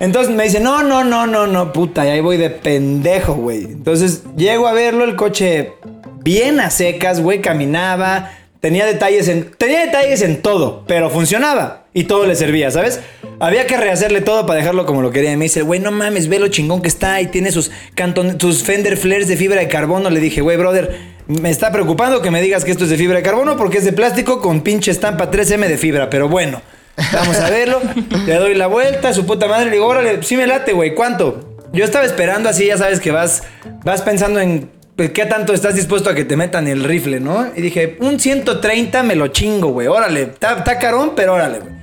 Entonces 0.00 0.34
me 0.34 0.44
dice, 0.44 0.60
no, 0.60 0.82
no, 0.82 1.04
no, 1.04 1.26
no, 1.26 1.46
no, 1.46 1.72
puta, 1.74 2.06
y 2.06 2.08
ahí 2.08 2.20
voy 2.20 2.38
de 2.38 2.48
pendejo, 2.48 3.34
güey. 3.34 3.64
Entonces 3.64 4.22
llego 4.34 4.66
a 4.66 4.72
verlo, 4.72 5.04
el 5.04 5.14
coche 5.14 5.74
bien 6.22 6.58
a 6.58 6.70
secas, 6.70 7.20
güey, 7.20 7.42
caminaba, 7.42 8.30
tenía 8.60 8.86
detalles 8.86 9.28
en, 9.28 9.50
tenía 9.58 9.80
detalles 9.80 10.22
en 10.22 10.40
todo, 10.40 10.84
pero 10.86 11.10
funcionaba 11.10 11.84
y 11.92 12.04
todo 12.04 12.26
le 12.26 12.34
servía, 12.34 12.70
¿sabes? 12.70 13.00
Había 13.40 13.66
que 13.66 13.76
rehacerle 13.76 14.22
todo 14.22 14.46
para 14.46 14.58
dejarlo 14.58 14.86
como 14.86 15.02
lo 15.02 15.10
quería. 15.10 15.32
Y 15.32 15.36
me 15.36 15.44
dice, 15.44 15.60
güey, 15.60 15.80
no 15.80 15.90
mames, 15.90 16.28
ve 16.28 16.38
lo 16.38 16.48
chingón 16.48 16.80
que 16.80 16.88
está 16.88 17.20
y 17.20 17.26
tiene 17.26 17.52
sus, 17.52 17.70
canton 17.94 18.40
sus 18.40 18.62
Fender 18.62 18.96
flares 18.96 19.28
de 19.28 19.36
fibra 19.36 19.60
de 19.60 19.68
carbono. 19.68 20.08
Le 20.08 20.20
dije, 20.20 20.40
güey, 20.40 20.56
brother, 20.56 20.96
me 21.26 21.50
está 21.50 21.72
preocupando 21.72 22.22
que 22.22 22.30
me 22.30 22.40
digas 22.40 22.64
que 22.64 22.70
esto 22.70 22.84
es 22.84 22.90
de 22.90 22.96
fibra 22.96 23.18
de 23.18 23.22
carbono 23.22 23.58
porque 23.58 23.78
es 23.78 23.84
de 23.84 23.92
plástico 23.92 24.40
con 24.40 24.62
pinche 24.62 24.90
estampa 24.90 25.30
3M 25.30 25.68
de 25.68 25.76
fibra, 25.76 26.08
pero 26.08 26.28
bueno. 26.28 26.62
Vamos 27.12 27.36
a 27.38 27.50
verlo. 27.50 27.80
Le 28.26 28.34
doy 28.34 28.54
la 28.54 28.66
vuelta, 28.66 29.12
su 29.12 29.26
puta 29.26 29.46
madre. 29.48 29.66
Le 29.66 29.72
digo, 29.72 29.86
órale, 29.86 30.22
sí 30.22 30.36
me 30.36 30.46
late, 30.46 30.72
güey. 30.72 30.94
¿Cuánto? 30.94 31.56
Yo 31.72 31.84
estaba 31.84 32.04
esperando 32.04 32.48
así, 32.48 32.66
ya 32.66 32.76
sabes 32.78 33.00
que 33.00 33.10
vas, 33.12 33.44
vas 33.84 34.02
pensando 34.02 34.40
en 34.40 34.70
pues, 34.96 35.10
qué 35.10 35.24
tanto 35.26 35.54
estás 35.54 35.74
dispuesto 35.76 36.10
a 36.10 36.14
que 36.14 36.24
te 36.24 36.36
metan 36.36 36.66
el 36.66 36.82
rifle, 36.84 37.20
¿no? 37.20 37.50
Y 37.56 37.60
dije, 37.60 37.96
un 38.00 38.18
130 38.18 39.02
me 39.04 39.14
lo 39.14 39.28
chingo, 39.28 39.68
güey. 39.68 39.86
Órale, 39.86 40.22
está 40.22 40.78
carón, 40.78 41.12
pero 41.14 41.34
órale, 41.34 41.60
güey. 41.60 41.80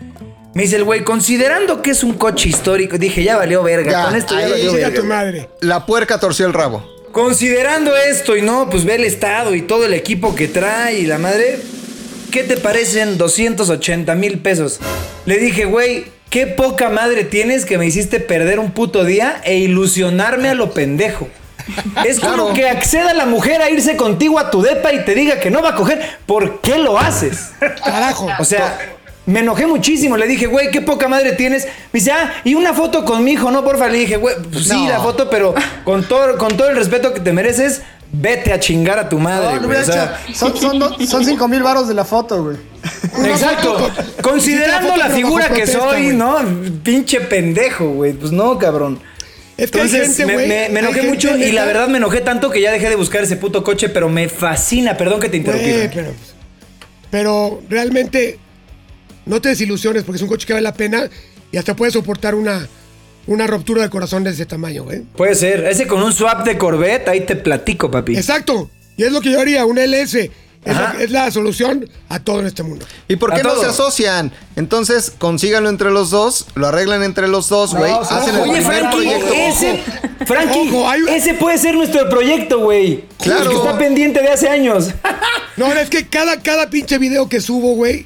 Me 0.53 0.63
dice 0.63 0.77
el 0.77 0.85
güey, 0.85 1.03
considerando 1.03 1.83
que 1.83 1.91
es 1.91 2.03
un 2.03 2.13
coche 2.13 2.49
histórico, 2.49 2.97
dije, 2.97 3.23
ya 3.23 3.37
valió 3.37 3.61
verga. 3.61 3.91
Ya, 3.91 4.05
Con 4.05 4.15
esto 4.15 4.33
ya 4.33 4.45
ahí 4.45 4.51
valió 4.51 4.73
verga. 4.73 5.01
tu 5.01 5.05
madre. 5.05 5.49
La 5.61 5.85
puerca 5.85 6.19
torció 6.19 6.47
el 6.47 6.53
rabo. 6.53 6.83
Considerando 7.11 7.95
esto 7.95 8.35
y 8.35 8.41
no, 8.41 8.67
pues 8.69 8.83
ve 8.83 8.95
el 8.95 9.03
estado 9.03 9.53
y 9.55 9.61
todo 9.61 9.85
el 9.85 9.93
equipo 9.93 10.33
que 10.35 10.47
trae 10.47 10.99
y 10.99 11.05
la 11.05 11.17
madre, 11.19 11.59
¿qué 12.31 12.43
te 12.43 12.57
parecen 12.57 13.17
280 13.17 14.15
mil 14.15 14.39
pesos? 14.39 14.79
Le 15.25 15.37
dije, 15.37 15.65
güey, 15.65 16.05
qué 16.29 16.47
poca 16.47 16.89
madre 16.89 17.23
tienes 17.23 17.65
que 17.65 17.77
me 17.77 17.85
hiciste 17.85 18.19
perder 18.19 18.59
un 18.59 18.71
puto 18.71 19.03
día 19.03 19.41
e 19.43 19.57
ilusionarme 19.57 20.49
a 20.49 20.53
lo 20.53 20.71
pendejo. 20.71 21.29
Es 22.05 22.19
como 22.19 22.33
Claro. 22.35 22.53
que 22.53 22.69
acceda 22.69 23.13
la 23.13 23.25
mujer 23.25 23.61
a 23.61 23.69
irse 23.69 23.97
contigo 23.97 24.39
a 24.39 24.49
tu 24.51 24.61
depa 24.61 24.93
y 24.93 25.03
te 25.03 25.15
diga 25.15 25.39
que 25.39 25.51
no 25.51 25.61
va 25.61 25.69
a 25.69 25.75
coger. 25.75 26.01
¿Por 26.25 26.61
qué 26.61 26.77
lo 26.77 26.97
haces? 26.97 27.49
Carajo. 27.83 28.29
O 28.39 28.45
sea, 28.45 28.79
me 29.25 29.41
enojé 29.41 29.67
muchísimo. 29.67 30.15
Le 30.15 30.27
dije, 30.27 30.45
güey, 30.45 30.71
qué 30.71 30.79
poca 30.79 31.09
madre 31.09 31.33
tienes. 31.33 31.65
Me 31.91 31.99
dice, 31.99 32.11
ah, 32.13 32.33
y 32.45 32.55
una 32.55 32.73
foto 32.73 33.03
con 33.03 33.21
mi 33.25 33.33
hijo, 33.33 33.51
¿no? 33.51 33.65
Porfa. 33.65 33.89
Le 33.89 33.97
dije, 33.97 34.15
güey, 34.15 34.35
pues 34.49 34.67
sí, 34.69 34.87
la 34.87 35.01
foto, 35.01 35.29
pero 35.29 35.53
con 35.83 36.05
todo, 36.05 36.37
con 36.37 36.55
todo 36.55 36.69
el 36.69 36.77
respeto 36.77 37.13
que 37.13 37.19
te 37.19 37.33
mereces, 37.33 37.81
vete 38.11 38.53
a 38.53 38.59
chingar 38.59 38.99
a 38.99 39.09
tu 39.09 39.19
madre. 39.19 39.55
No, 39.55 39.61
no 39.61 39.67
güey. 39.67 39.81
O 39.81 39.85
sea, 39.85 40.19
son, 40.33 40.57
son, 40.57 40.79
do- 40.79 40.97
son 41.05 41.25
cinco 41.25 41.47
mil 41.47 41.63
varos 41.63 41.87
de 41.87 41.93
la 41.93 42.05
foto, 42.05 42.43
güey. 42.43 42.57
Exacto. 43.25 43.91
Considerando 44.21 44.95
la 44.95 45.09
figura 45.09 45.47
que 45.47 45.63
protesta, 45.63 45.79
soy, 45.79 46.03
güey. 46.03 46.15
¿no? 46.15 46.37
Pinche 46.83 47.21
pendejo, 47.21 47.89
güey. 47.89 48.13
Pues 48.13 48.31
no, 48.31 48.57
cabrón. 48.57 48.99
Es 49.57 49.71
que 49.71 49.81
hay 49.81 49.87
Entonces 49.87 50.17
gente, 50.17 50.35
me, 50.35 50.65
enojé 50.79 51.01
mucho 51.03 51.35
y 51.35 51.51
la 51.51 51.65
verdad 51.65 51.87
me 51.87 51.97
enojé 51.97 52.21
tanto 52.21 52.51
que 52.51 52.61
ya 52.61 52.71
dejé 52.71 52.89
de 52.89 52.95
buscar 52.95 53.23
ese 53.23 53.37
puto 53.37 53.63
coche, 53.63 53.89
pero 53.89 54.07
me 54.07 54.29
fascina. 54.29 54.95
Perdón 54.95 55.19
que 55.19 55.29
te 55.29 55.37
interrumpí. 55.37 55.71
Frankie. 55.71 55.95
pero, 55.95 56.13
pero 57.09 57.61
realmente 57.67 58.39
no 59.25 59.41
te 59.41 59.49
desilusiones 59.49 60.03
porque 60.03 60.17
es 60.17 60.21
un 60.21 60.29
coche 60.29 60.45
que 60.45 60.53
vale 60.53 60.63
la 60.63 60.73
pena 60.73 61.09
y 61.51 61.57
hasta 61.57 61.75
puede 61.75 61.91
soportar 61.91 62.35
una, 62.35 62.67
una 63.27 63.45
ruptura 63.47 63.83
de 63.83 63.89
corazón 63.89 64.23
de 64.23 64.31
ese 64.31 64.45
tamaño, 64.45 64.83
güey. 64.83 65.01
Puede 65.15 65.35
ser. 65.35 65.65
Ese 65.65 65.85
con 65.87 66.01
un 66.01 66.13
swap 66.13 66.45
de 66.45 66.57
Corvette, 66.57 67.07
ahí 67.09 67.21
te 67.21 67.35
platico, 67.35 67.91
papi. 67.91 68.15
Exacto. 68.17 68.69
Y 68.97 69.03
es 69.03 69.11
lo 69.11 69.21
que 69.21 69.31
yo 69.31 69.39
haría, 69.39 69.65
un 69.65 69.77
LS. 69.77 70.31
Es, 70.65 70.75
la, 70.75 70.95
es 70.99 71.11
la 71.11 71.31
solución 71.31 71.89
a 72.09 72.19
todo 72.19 72.41
en 72.41 72.47
este 72.47 72.61
mundo. 72.63 72.85
¿Y 73.07 73.15
por 73.15 73.31
A 73.31 73.37
qué 73.37 73.43
no 73.43 73.51
todo. 73.51 73.61
se 73.61 73.67
asocian? 73.67 74.33
Entonces, 74.57 75.13
consíganlo 75.17 75.69
entre 75.69 75.91
los 75.91 76.09
dos, 76.09 76.47
lo 76.55 76.67
arreglan 76.67 77.03
entre 77.03 77.29
los 77.29 77.47
dos, 77.47 77.73
güey. 77.73 77.91
o 77.93 78.03
sea, 78.03 78.17
hacen 78.17 78.35
el 78.35 78.41
Oye, 78.49 78.61
Frankie, 78.61 78.89
proyecto. 78.97 79.33
ese, 79.33 79.83
Frankie, 80.25 80.67
Ojo, 80.69 80.89
hay- 80.89 81.03
ese 81.09 81.35
puede 81.35 81.57
ser 81.57 81.75
nuestro 81.75 82.09
proyecto, 82.09 82.59
güey. 82.59 83.05
Claro. 83.21 83.43
El 83.43 83.49
que 83.49 83.55
está 83.55 83.77
pendiente 83.77 84.21
de 84.21 84.29
hace 84.29 84.49
años. 84.49 84.89
No, 85.57 85.73
es 85.73 85.89
que 85.89 86.05
cada, 86.07 86.39
cada 86.41 86.69
pinche 86.69 86.99
video 86.99 87.27
que 87.29 87.41
subo, 87.41 87.73
güey, 87.73 88.05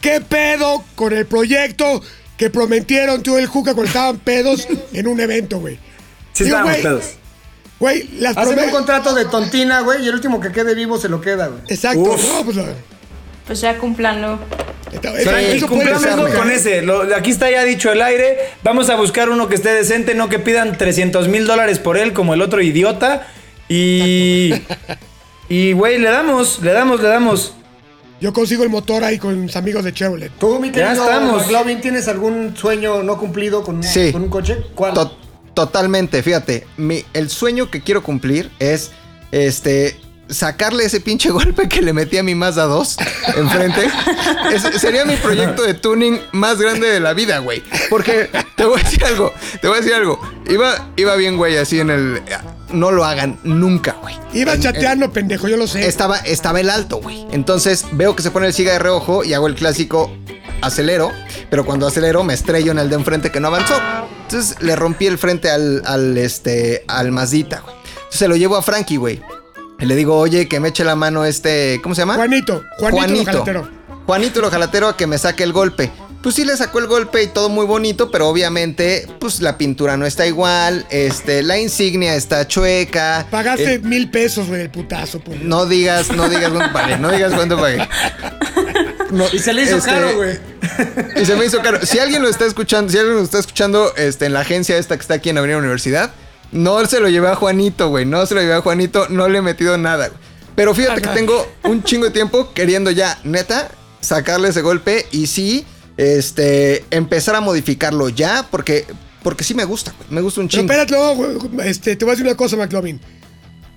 ¿qué 0.00 0.22
pedo 0.22 0.82
con 0.94 1.12
el 1.12 1.26
proyecto 1.26 2.00
que 2.38 2.48
prometieron 2.48 3.22
tú 3.22 3.36
y 3.36 3.42
el 3.42 3.46
Juca 3.46 3.74
cuando 3.74 3.88
estaban 3.88 4.16
pedos 4.18 4.66
en 4.94 5.06
un 5.06 5.20
evento, 5.20 5.58
güey? 5.60 5.78
Sí, 6.32 6.44
Digo, 6.44 6.56
estábamos 6.56 6.70
güey, 6.72 6.82
pedos. 6.82 7.04
Güey, 7.80 8.08
las 8.20 8.36
Hacen 8.36 8.58
un 8.58 8.70
contrato 8.70 9.14
de 9.14 9.26
tontina, 9.26 9.80
güey, 9.80 10.04
y 10.04 10.08
el 10.08 10.14
último 10.14 10.40
que 10.40 10.50
quede 10.50 10.74
vivo 10.74 10.98
se 10.98 11.08
lo 11.08 11.20
queda, 11.20 11.48
güey. 11.48 11.60
Exacto, 11.68 12.16
no, 12.16 12.44
pues. 12.44 12.56
Pues 13.46 13.60
ya 13.60 13.76
puede 15.66 15.84
cumplámoslo 15.84 16.28
ser, 16.28 16.38
con 16.38 16.50
ese. 16.50 16.82
Lo- 16.82 17.14
aquí 17.14 17.30
está 17.30 17.50
ya 17.50 17.64
dicho 17.64 17.92
el 17.92 18.00
aire. 18.02 18.38
Vamos 18.62 18.88
a 18.90 18.96
buscar 18.96 19.28
uno 19.28 19.48
que 19.48 19.54
esté 19.54 19.70
decente, 19.72 20.14
no 20.14 20.28
que 20.28 20.38
pidan 20.38 20.78
300 20.78 21.28
mil 21.28 21.46
dólares 21.46 21.78
por 21.78 21.96
él 21.98 22.12
como 22.12 22.34
el 22.34 22.42
otro 22.42 22.62
idiota. 22.62 23.26
Y. 23.68 24.54
Y, 25.48 25.72
güey, 25.72 25.98
le 25.98 26.10
damos, 26.10 26.60
le 26.62 26.72
damos, 26.72 27.00
le 27.00 27.08
damos. 27.08 27.54
Yo 28.20 28.32
consigo 28.32 28.64
el 28.64 28.68
motor 28.70 29.04
ahí 29.04 29.18
con 29.18 29.44
mis 29.44 29.54
amigos 29.56 29.84
de 29.84 29.92
Chevrolet. 29.92 30.32
Tú, 30.38 30.58
mi 30.58 30.68
Ya 30.68 30.88
querido 30.88 31.04
estamos. 31.04 31.42
McLovin, 31.46 31.80
¿tienes 31.80 32.08
algún 32.08 32.56
sueño 32.56 33.02
no 33.04 33.16
cumplido 33.16 33.62
con, 33.62 33.82
Sí. 33.82 34.10
con 34.12 34.22
un 34.24 34.28
coche? 34.28 34.58
¿Cuál? 34.74 34.94
To- 34.94 35.16
totalmente, 35.54 36.22
fíjate. 36.22 36.66
Mi, 36.76 37.04
el 37.14 37.30
sueño 37.30 37.70
que 37.70 37.80
quiero 37.82 38.02
cumplir 38.02 38.50
es 38.58 38.90
este 39.30 39.96
sacarle 40.28 40.84
ese 40.84 41.00
pinche 41.00 41.30
golpe 41.30 41.68
que 41.68 41.80
le 41.80 41.92
metí 41.92 42.18
a 42.18 42.22
mi 42.24 42.34
Mazda 42.34 42.64
2 42.64 42.96
enfrente. 43.36 43.88
Es- 44.52 44.80
sería 44.80 45.04
mi 45.04 45.14
proyecto 45.16 45.62
de 45.62 45.74
tuning 45.74 46.18
más 46.32 46.58
grande 46.60 46.88
de 46.88 46.98
la 46.98 47.14
vida, 47.14 47.38
güey. 47.38 47.62
Porque 47.88 48.28
te 48.56 48.64
voy 48.64 48.80
a 48.80 48.82
decir 48.84 49.04
algo, 49.04 49.32
te 49.60 49.68
voy 49.68 49.76
a 49.76 49.80
decir 49.80 49.94
algo. 49.94 50.20
Iba, 50.50 50.88
iba 50.96 51.14
bien, 51.14 51.36
güey, 51.36 51.56
así 51.56 51.78
en 51.78 51.90
el. 51.90 52.22
No 52.70 52.90
lo 52.90 53.04
hagan 53.04 53.38
nunca, 53.44 53.96
güey. 54.00 54.16
Iba 54.32 54.54
En- 54.54 54.60
chateando, 54.60 55.10
pendejo, 55.12 55.48
yo 55.48 55.56
lo 55.56 55.66
sé. 55.66 55.86
estaba, 55.86 56.18
estaba 56.18 56.60
el 56.60 56.68
alto, 56.70 56.98
güey. 56.98 57.26
Entonces 57.30 57.86
veo 57.92 58.14
que 58.14 58.22
se 58.22 58.30
pone 58.30 58.46
el 58.46 58.52
siga 58.52 58.72
de 58.72 58.78
reojo 58.78 59.24
y 59.24 59.32
hago 59.34 59.46
el 59.46 59.54
clásico 59.54 60.10
acelero, 60.60 61.10
pero 61.50 61.64
cuando 61.64 61.86
acelero 61.86 62.24
me 62.24 62.34
estrello 62.34 62.72
en 62.72 62.78
el 62.78 62.90
de 62.90 62.96
enfrente 62.96 63.30
que 63.30 63.40
no 63.40 63.48
avanzó. 63.48 63.74
Entonces 64.22 64.60
le 64.60 64.76
rompí 64.76 65.06
el 65.06 65.16
frente 65.18 65.50
al, 65.50 65.82
al, 65.86 66.18
este, 66.18 66.84
al 66.88 67.10
Mazdita, 67.12 67.60
güey. 67.60 67.74
Entonces 67.76 68.18
se 68.18 68.28
lo 68.28 68.36
llevo 68.36 68.56
a 68.56 68.62
Frankie, 68.62 68.96
güey. 68.96 69.22
Y 69.80 69.86
le 69.86 69.94
digo, 69.94 70.18
oye, 70.18 70.48
que 70.48 70.58
me 70.60 70.68
eche 70.68 70.84
la 70.84 70.96
mano 70.96 71.24
este, 71.24 71.80
¿cómo 71.82 71.94
se 71.94 72.02
llama? 72.02 72.16
Juanito, 72.16 72.62
Juanito, 72.78 73.04
el 73.04 73.20
ojalatero. 73.20 73.68
Juanito 74.06 74.38
el 74.40 74.44
ojalatero 74.46 74.88
a 74.88 74.96
que 74.96 75.06
me 75.06 75.16
saque 75.18 75.44
el 75.44 75.52
golpe. 75.52 75.90
Pues 76.22 76.34
sí 76.34 76.44
le 76.44 76.56
sacó 76.56 76.80
el 76.80 76.88
golpe 76.88 77.22
y 77.22 77.28
todo 77.28 77.48
muy 77.48 77.64
bonito, 77.64 78.10
pero 78.10 78.28
obviamente, 78.28 79.06
pues 79.20 79.40
la 79.40 79.56
pintura 79.56 79.96
no 79.96 80.04
está 80.04 80.26
igual, 80.26 80.84
este, 80.90 81.42
la 81.42 81.58
insignia 81.58 82.16
está 82.16 82.46
chueca. 82.48 83.26
Pagaste 83.30 83.74
eh, 83.74 83.78
mil 83.78 84.10
pesos, 84.10 84.48
güey, 84.48 84.62
el 84.62 84.70
putazo. 84.70 85.20
Por... 85.20 85.36
no 85.36 85.66
digas, 85.66 86.10
no 86.10 86.28
digas 86.28 86.50
cuánto 86.50 86.72
pagué, 86.72 86.98
no 86.98 87.10
digas 87.12 87.32
cuánto 87.34 87.56
pagué. 87.56 87.86
No, 89.10 89.24
Y 89.32 89.38
se 89.38 89.54
le 89.54 89.62
hizo 89.62 89.76
este, 89.76 89.90
caro, 89.90 90.16
güey. 90.16 90.38
Y 91.16 91.24
se 91.24 91.36
me 91.36 91.46
hizo 91.46 91.62
caro. 91.62 91.84
Si 91.86 91.98
alguien 91.98 92.20
lo 92.20 92.28
está 92.28 92.44
escuchando, 92.44 92.90
si 92.92 92.98
alguien 92.98 93.16
lo 93.16 93.22
está 93.22 93.38
escuchando 93.38 93.94
este, 93.96 94.26
en 94.26 94.32
la 94.34 94.40
agencia 94.40 94.76
esta 94.76 94.96
que 94.96 95.02
está 95.02 95.14
aquí 95.14 95.30
en 95.30 95.38
Avenida 95.38 95.58
Universidad, 95.58 96.12
no 96.52 96.84
se 96.86 97.00
lo 97.00 97.08
llevé 97.08 97.28
a 97.28 97.34
Juanito, 97.34 97.88
güey. 97.88 98.04
No 98.04 98.26
se 98.26 98.34
lo 98.34 98.40
llevé 98.40 98.54
a 98.54 98.60
Juanito, 98.60 99.06
no 99.08 99.28
le 99.28 99.38
he 99.38 99.42
metido 99.42 99.78
nada, 99.78 100.08
güey. 100.08 100.20
Pero 100.56 100.74
fíjate 100.74 101.00
que 101.00 101.08
tengo 101.10 101.46
un 101.62 101.84
chingo 101.84 102.06
de 102.06 102.10
tiempo 102.10 102.52
queriendo 102.52 102.90
ya, 102.90 103.18
neta, 103.22 103.70
sacarle 104.00 104.48
ese 104.48 104.60
golpe 104.60 105.06
y 105.12 105.28
sí, 105.28 105.64
este, 105.98 106.84
empezar 106.90 107.34
a 107.34 107.40
modificarlo 107.42 108.08
ya, 108.08 108.46
porque, 108.50 108.86
porque 109.22 109.44
sí 109.44 109.52
me 109.52 109.64
gusta, 109.64 109.92
güey. 109.98 110.08
Me 110.10 110.20
gusta 110.22 110.40
un 110.40 110.48
Pero 110.48 110.62
chingo. 110.62 110.72
espérate, 110.72 110.94
no, 110.94 111.14
güey, 111.14 111.68
este, 111.68 111.96
te 111.96 112.04
voy 112.04 112.12
a 112.12 112.14
decir 112.14 112.26
una 112.26 112.36
cosa, 112.36 112.56
McLovin. 112.56 113.00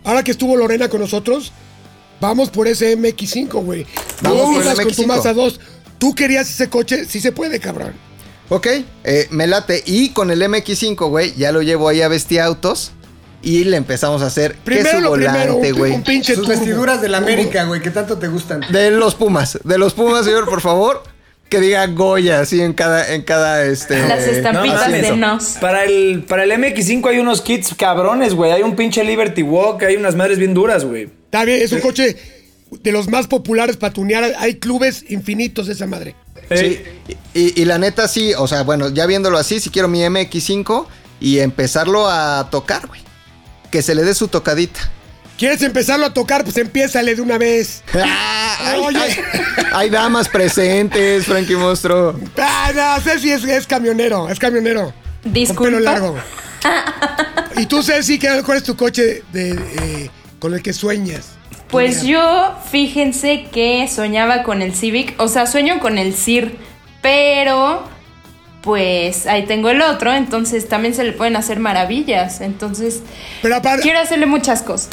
Ahora 0.06 0.24
que 0.24 0.32
estuvo 0.32 0.56
Lorena 0.56 0.88
con 0.88 1.02
nosotros, 1.02 1.52
vamos 2.22 2.50
por 2.50 2.68
ese 2.68 2.98
MX5, 2.98 3.50
güey. 3.66 3.86
Vamos 4.22 4.38
No 4.40 4.54
por 4.54 4.66
el 4.66 4.76
con 4.76 4.96
tu 4.96 5.04
MX5. 5.04 5.06
Mazda 5.08 5.34
2. 5.34 5.60
tú 5.98 6.16
querías 6.16 6.50
ese 6.50 6.70
coche, 6.70 7.06
sí 7.06 7.20
se 7.20 7.32
puede, 7.32 7.60
cabrón. 7.60 7.94
Ok, 8.50 8.68
eh, 9.04 9.28
me 9.32 9.48
late. 9.48 9.82
Y 9.86 10.10
con 10.10 10.30
el 10.30 10.42
MX5, 10.42 11.10
güey, 11.10 11.34
ya 11.36 11.52
lo 11.52 11.62
llevo 11.62 11.88
ahí 11.88 12.02
a 12.02 12.10
Autos 12.44 12.92
Y 13.42 13.64
le 13.64 13.78
empezamos 13.78 14.22
a 14.22 14.26
hacer 14.28 14.56
que 14.56 14.62
Primero 14.62 15.00
su 15.02 15.08
volante, 15.10 15.72
un, 15.74 15.80
güey. 15.80 16.24
Sus 16.24 16.36
turbo. 16.36 16.50
vestiduras 16.50 17.02
del 17.02 17.16
América, 17.16 17.64
güey, 17.64 17.82
que 17.82 17.92
tanto 17.92 18.18
te 18.18 18.28
gustan. 18.28 18.62
De 18.70 18.92
los 18.92 19.16
Pumas, 19.16 19.58
de 19.64 19.78
los 19.78 19.94
Pumas, 19.94 20.26
señor, 20.26 20.50
por 20.50 20.62
favor. 20.62 21.02
Que 21.52 21.60
diga 21.60 21.86
Goya 21.88 22.40
así 22.40 22.62
en 22.62 22.72
cada, 22.72 23.14
en 23.14 23.24
cada 23.24 23.66
este. 23.66 24.00
Las 24.08 24.26
estampitas 24.26 24.90
de 24.90 25.18
nos. 25.18 25.58
Para 25.60 25.84
el, 25.84 26.24
para 26.26 26.46
el 26.46 26.52
MX5 26.52 27.10
hay 27.10 27.20
unos 27.20 27.42
kits 27.42 27.76
cabrones, 27.76 28.34
güey. 28.36 28.54
Hay 28.54 28.62
un 28.62 28.78
pinche 28.78 29.04
Liberty 29.04 29.44
Walk, 29.44 29.84
hay 29.84 29.98
unas 29.98 30.16
madres 30.16 30.40
bien 30.40 30.54
duras, 30.54 30.86
güey. 30.86 31.10
Está 31.26 31.44
bien, 31.44 31.62
es 31.62 31.74
un 31.74 31.82
coche 31.82 32.16
de 32.72 32.92
los 32.94 33.10
más 33.10 33.28
populares 33.28 33.76
para 33.76 33.92
tunear. 33.92 34.34
Hay 34.40 34.60
clubes 34.60 35.04
infinitos 35.10 35.68
de 35.68 35.74
esa 35.74 35.88
madre. 35.88 36.16
Sí, 36.56 36.80
y, 37.34 37.62
y 37.62 37.66
la 37.66 37.78
neta 37.78 38.08
sí, 38.08 38.32
o 38.34 38.48
sea, 38.48 38.64
bueno, 38.64 38.88
ya 38.88 39.06
viéndolo 39.06 39.38
así, 39.38 39.60
si 39.60 39.70
quiero 39.72 39.90
mi 39.90 40.00
MX5 40.00 40.86
y 41.20 41.40
empezarlo 41.40 42.10
a 42.10 42.48
tocar, 42.50 42.88
güey. 42.88 43.02
Que 43.72 43.82
se 43.82 43.94
le 43.94 44.06
dé 44.06 44.14
su 44.14 44.30
tocadita. 44.30 44.90
¿Quieres 45.42 45.64
empezarlo 45.64 46.06
a 46.06 46.14
tocar? 46.14 46.44
Pues 46.44 46.56
empiézale 46.58 47.16
de 47.16 47.22
una 47.24 47.40
vez. 47.40 47.82
Ah, 47.96 48.58
hay, 48.74 48.80
Oye. 48.80 49.00
hay- 49.00 49.16
hay 49.74 49.90
damas 49.90 50.30
presentes, 50.30 51.26
Frankie 51.26 51.56
Monstruo. 51.56 52.14
Ah, 52.38 52.72
no, 52.76 53.02
Ceci 53.02 53.32
es, 53.32 53.44
es 53.46 53.66
camionero, 53.66 54.30
es 54.30 54.38
camionero. 54.38 54.94
Con 55.24 55.34
Disculpa. 55.34 55.64
pelo 55.64 55.80
largo. 55.80 56.16
y 57.58 57.66
tú, 57.66 57.82
Ceci, 57.82 58.20
¿qué- 58.20 58.44
¿cuál 58.46 58.58
es 58.60 58.64
tu 58.66 58.76
coche 58.76 59.24
de, 59.34 59.50
eh, 59.54 60.10
con 60.38 60.54
el 60.54 60.62
que 60.62 60.74
sueñas? 60.74 61.30
Pues 61.72 62.04
yo, 62.04 62.56
fíjense 62.72 63.48
que 63.52 63.88
soñaba 63.88 64.44
con 64.44 64.62
el 64.62 64.76
Civic, 64.76 65.16
o 65.20 65.28
sea, 65.28 65.48
sueño 65.48 65.80
con 65.80 65.98
el 65.98 66.14
CIR, 66.14 66.56
pero 67.02 67.90
pues 68.62 69.26
ahí 69.28 69.46
tengo 69.46 69.70
el 69.70 69.82
otro, 69.82 70.14
entonces 70.14 70.68
también 70.70 70.94
se 70.94 71.04
le 71.04 71.14
pueden 71.14 71.36
hacer 71.36 71.60
maravillas, 71.60 72.42
entonces 72.42 73.02
Pero 73.42 73.56
aparte, 73.56 73.82
quiero 73.82 74.00
hacerle 74.00 74.26
muchas 74.28 74.62
cosas. 74.62 74.90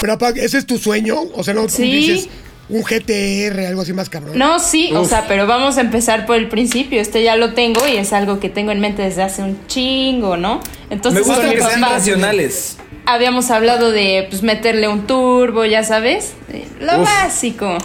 pero 0.00 0.14
aparte, 0.14 0.44
¿ese 0.44 0.58
es 0.58 0.66
tu 0.66 0.78
sueño? 0.78 1.16
O 1.34 1.44
sea, 1.44 1.54
no 1.54 1.68
Sí. 1.68 1.82
dices 1.90 2.28
un 2.70 2.82
GTR, 2.84 3.66
algo 3.66 3.82
así 3.82 3.92
más 3.92 4.08
cabrón. 4.08 4.38
No, 4.38 4.58
sí, 4.60 4.92
o 4.94 5.04
sea, 5.04 5.26
pero 5.26 5.46
vamos 5.46 5.76
a 5.76 5.80
empezar 5.80 6.24
por 6.24 6.36
el 6.36 6.48
principio, 6.48 7.00
este 7.00 7.22
ya 7.22 7.36
lo 7.36 7.52
tengo 7.52 7.86
y 7.86 7.96
es 7.96 8.12
algo 8.12 8.38
que 8.40 8.48
tengo 8.48 8.70
en 8.70 8.80
mente 8.80 9.02
desde 9.02 9.22
hace 9.22 9.42
un 9.42 9.66
chingo, 9.66 10.36
¿no? 10.36 10.60
Me 10.88 10.94
Entonces 10.94 11.26
gusta 11.26 11.40
con 11.42 11.50
mi 11.50 11.56
que 11.56 11.62
sean 11.62 11.82
racionales. 11.82 12.78
habíamos 13.06 13.50
hablado 13.50 13.90
de 13.90 14.26
pues 14.30 14.42
meterle 14.42 14.86
un 14.88 15.06
turbo, 15.06 15.64
ya 15.64 15.82
sabes, 15.84 16.32
eh, 16.52 16.66
lo 16.80 17.00
Uf. 17.02 17.04
básico. 17.04 17.76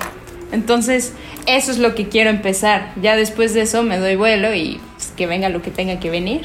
Entonces, 0.52 1.12
eso 1.46 1.72
es 1.72 1.78
lo 1.78 1.96
que 1.96 2.10
quiero 2.10 2.30
empezar. 2.30 2.94
Ya 3.02 3.16
después 3.16 3.54
de 3.54 3.62
eso 3.62 3.84
me 3.84 3.98
doy 3.98 4.16
vuelo 4.16 4.54
y 4.54 4.80
pues, 4.96 5.12
que 5.16 5.28
venga 5.28 5.50
lo 5.50 5.62
que 5.62 5.72
tenga 5.72 6.00
que 6.00 6.10
venir. 6.10 6.44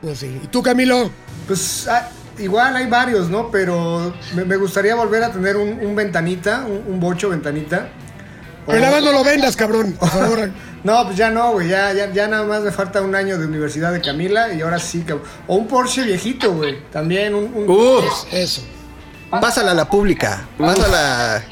Pues 0.00 0.18
sí. 0.18 0.40
¿Y 0.42 0.46
tú, 0.48 0.62
Camilo? 0.62 1.10
Pues 1.46 1.86
ah, 1.88 2.08
igual 2.38 2.76
hay 2.76 2.86
varios, 2.86 3.28
¿no? 3.30 3.50
Pero 3.50 4.12
me, 4.34 4.44
me 4.44 4.56
gustaría 4.56 4.94
volver 4.94 5.22
a 5.24 5.30
tener 5.32 5.56
un, 5.56 5.78
un 5.84 5.94
ventanita, 5.94 6.64
un, 6.66 6.82
un 6.94 7.00
bocho 7.00 7.28
ventanita. 7.30 7.88
Pero 8.66 8.78
nada 8.80 8.92
más 8.92 9.02
no 9.04 9.12
lo 9.12 9.24
vendas, 9.24 9.56
cabrón. 9.56 9.92
Por 9.92 10.08
favor. 10.10 10.50
No, 10.84 11.04
pues 11.04 11.16
ya 11.16 11.30
no, 11.30 11.52
güey. 11.52 11.68
Ya, 11.68 11.92
ya, 11.92 12.12
ya 12.12 12.26
nada 12.28 12.44
más 12.44 12.62
me 12.62 12.72
falta 12.72 13.00
un 13.02 13.14
año 13.14 13.38
de 13.38 13.46
universidad 13.46 13.92
de 13.92 14.00
Camila 14.00 14.52
y 14.52 14.62
ahora 14.62 14.78
sí 14.78 15.02
que. 15.02 15.12
O 15.14 15.54
un 15.56 15.68
Porsche 15.68 16.02
viejito, 16.02 16.52
güey. 16.52 16.78
También 16.90 17.34
un. 17.34 17.44
un- 17.54 17.68
Uf. 17.70 18.04
Eso. 18.32 18.62
Pásala 19.30 19.70
a 19.70 19.74
la 19.74 19.88
pública. 19.88 20.46
Pásala. 20.58 21.42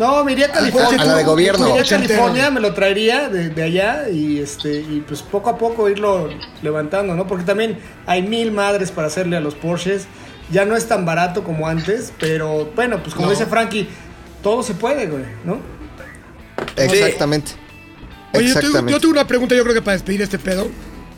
No, 0.00 0.24
me 0.24 0.32
iría 0.32 0.46
a 0.46 0.50
California. 0.50 1.02
A 1.02 1.04
la 1.04 1.14
de 1.16 1.24
gobierno. 1.24 1.66
Me 1.66 1.70
iría 1.72 1.82
a. 1.82 2.00
California, 2.00 2.50
me 2.50 2.60
lo 2.60 2.72
traería 2.72 3.28
de, 3.28 3.50
de 3.50 3.62
allá 3.62 4.08
y 4.08 4.38
este 4.38 4.80
y 4.80 5.04
pues 5.06 5.20
poco 5.20 5.50
a 5.50 5.58
poco 5.58 5.90
irlo 5.90 6.30
levantando, 6.62 7.14
¿no? 7.14 7.26
Porque 7.26 7.44
también 7.44 7.78
hay 8.06 8.22
mil 8.22 8.50
madres 8.50 8.90
para 8.90 9.08
hacerle 9.08 9.36
a 9.36 9.40
los 9.40 9.54
Porsches. 9.54 10.06
Ya 10.50 10.64
no 10.64 10.74
es 10.74 10.88
tan 10.88 11.04
barato 11.04 11.44
como 11.44 11.68
antes, 11.68 12.14
pero 12.18 12.72
bueno, 12.74 13.02
pues 13.02 13.14
como 13.14 13.28
dice 13.28 13.44
Frankie, 13.44 13.88
todo 14.42 14.62
se 14.62 14.72
puede, 14.72 15.06
güey, 15.06 15.24
¿no? 15.44 15.58
Exactamente. 16.76 17.52
Oye, 18.32 18.48
yo 18.48 18.54
tengo, 18.54 18.68
Exactamente. 18.68 18.92
yo 18.92 19.00
tengo 19.00 19.12
una 19.12 19.26
pregunta, 19.26 19.54
yo 19.54 19.62
creo 19.64 19.74
que 19.74 19.82
para 19.82 19.92
despedir 19.92 20.22
este 20.22 20.38
pedo, 20.38 20.68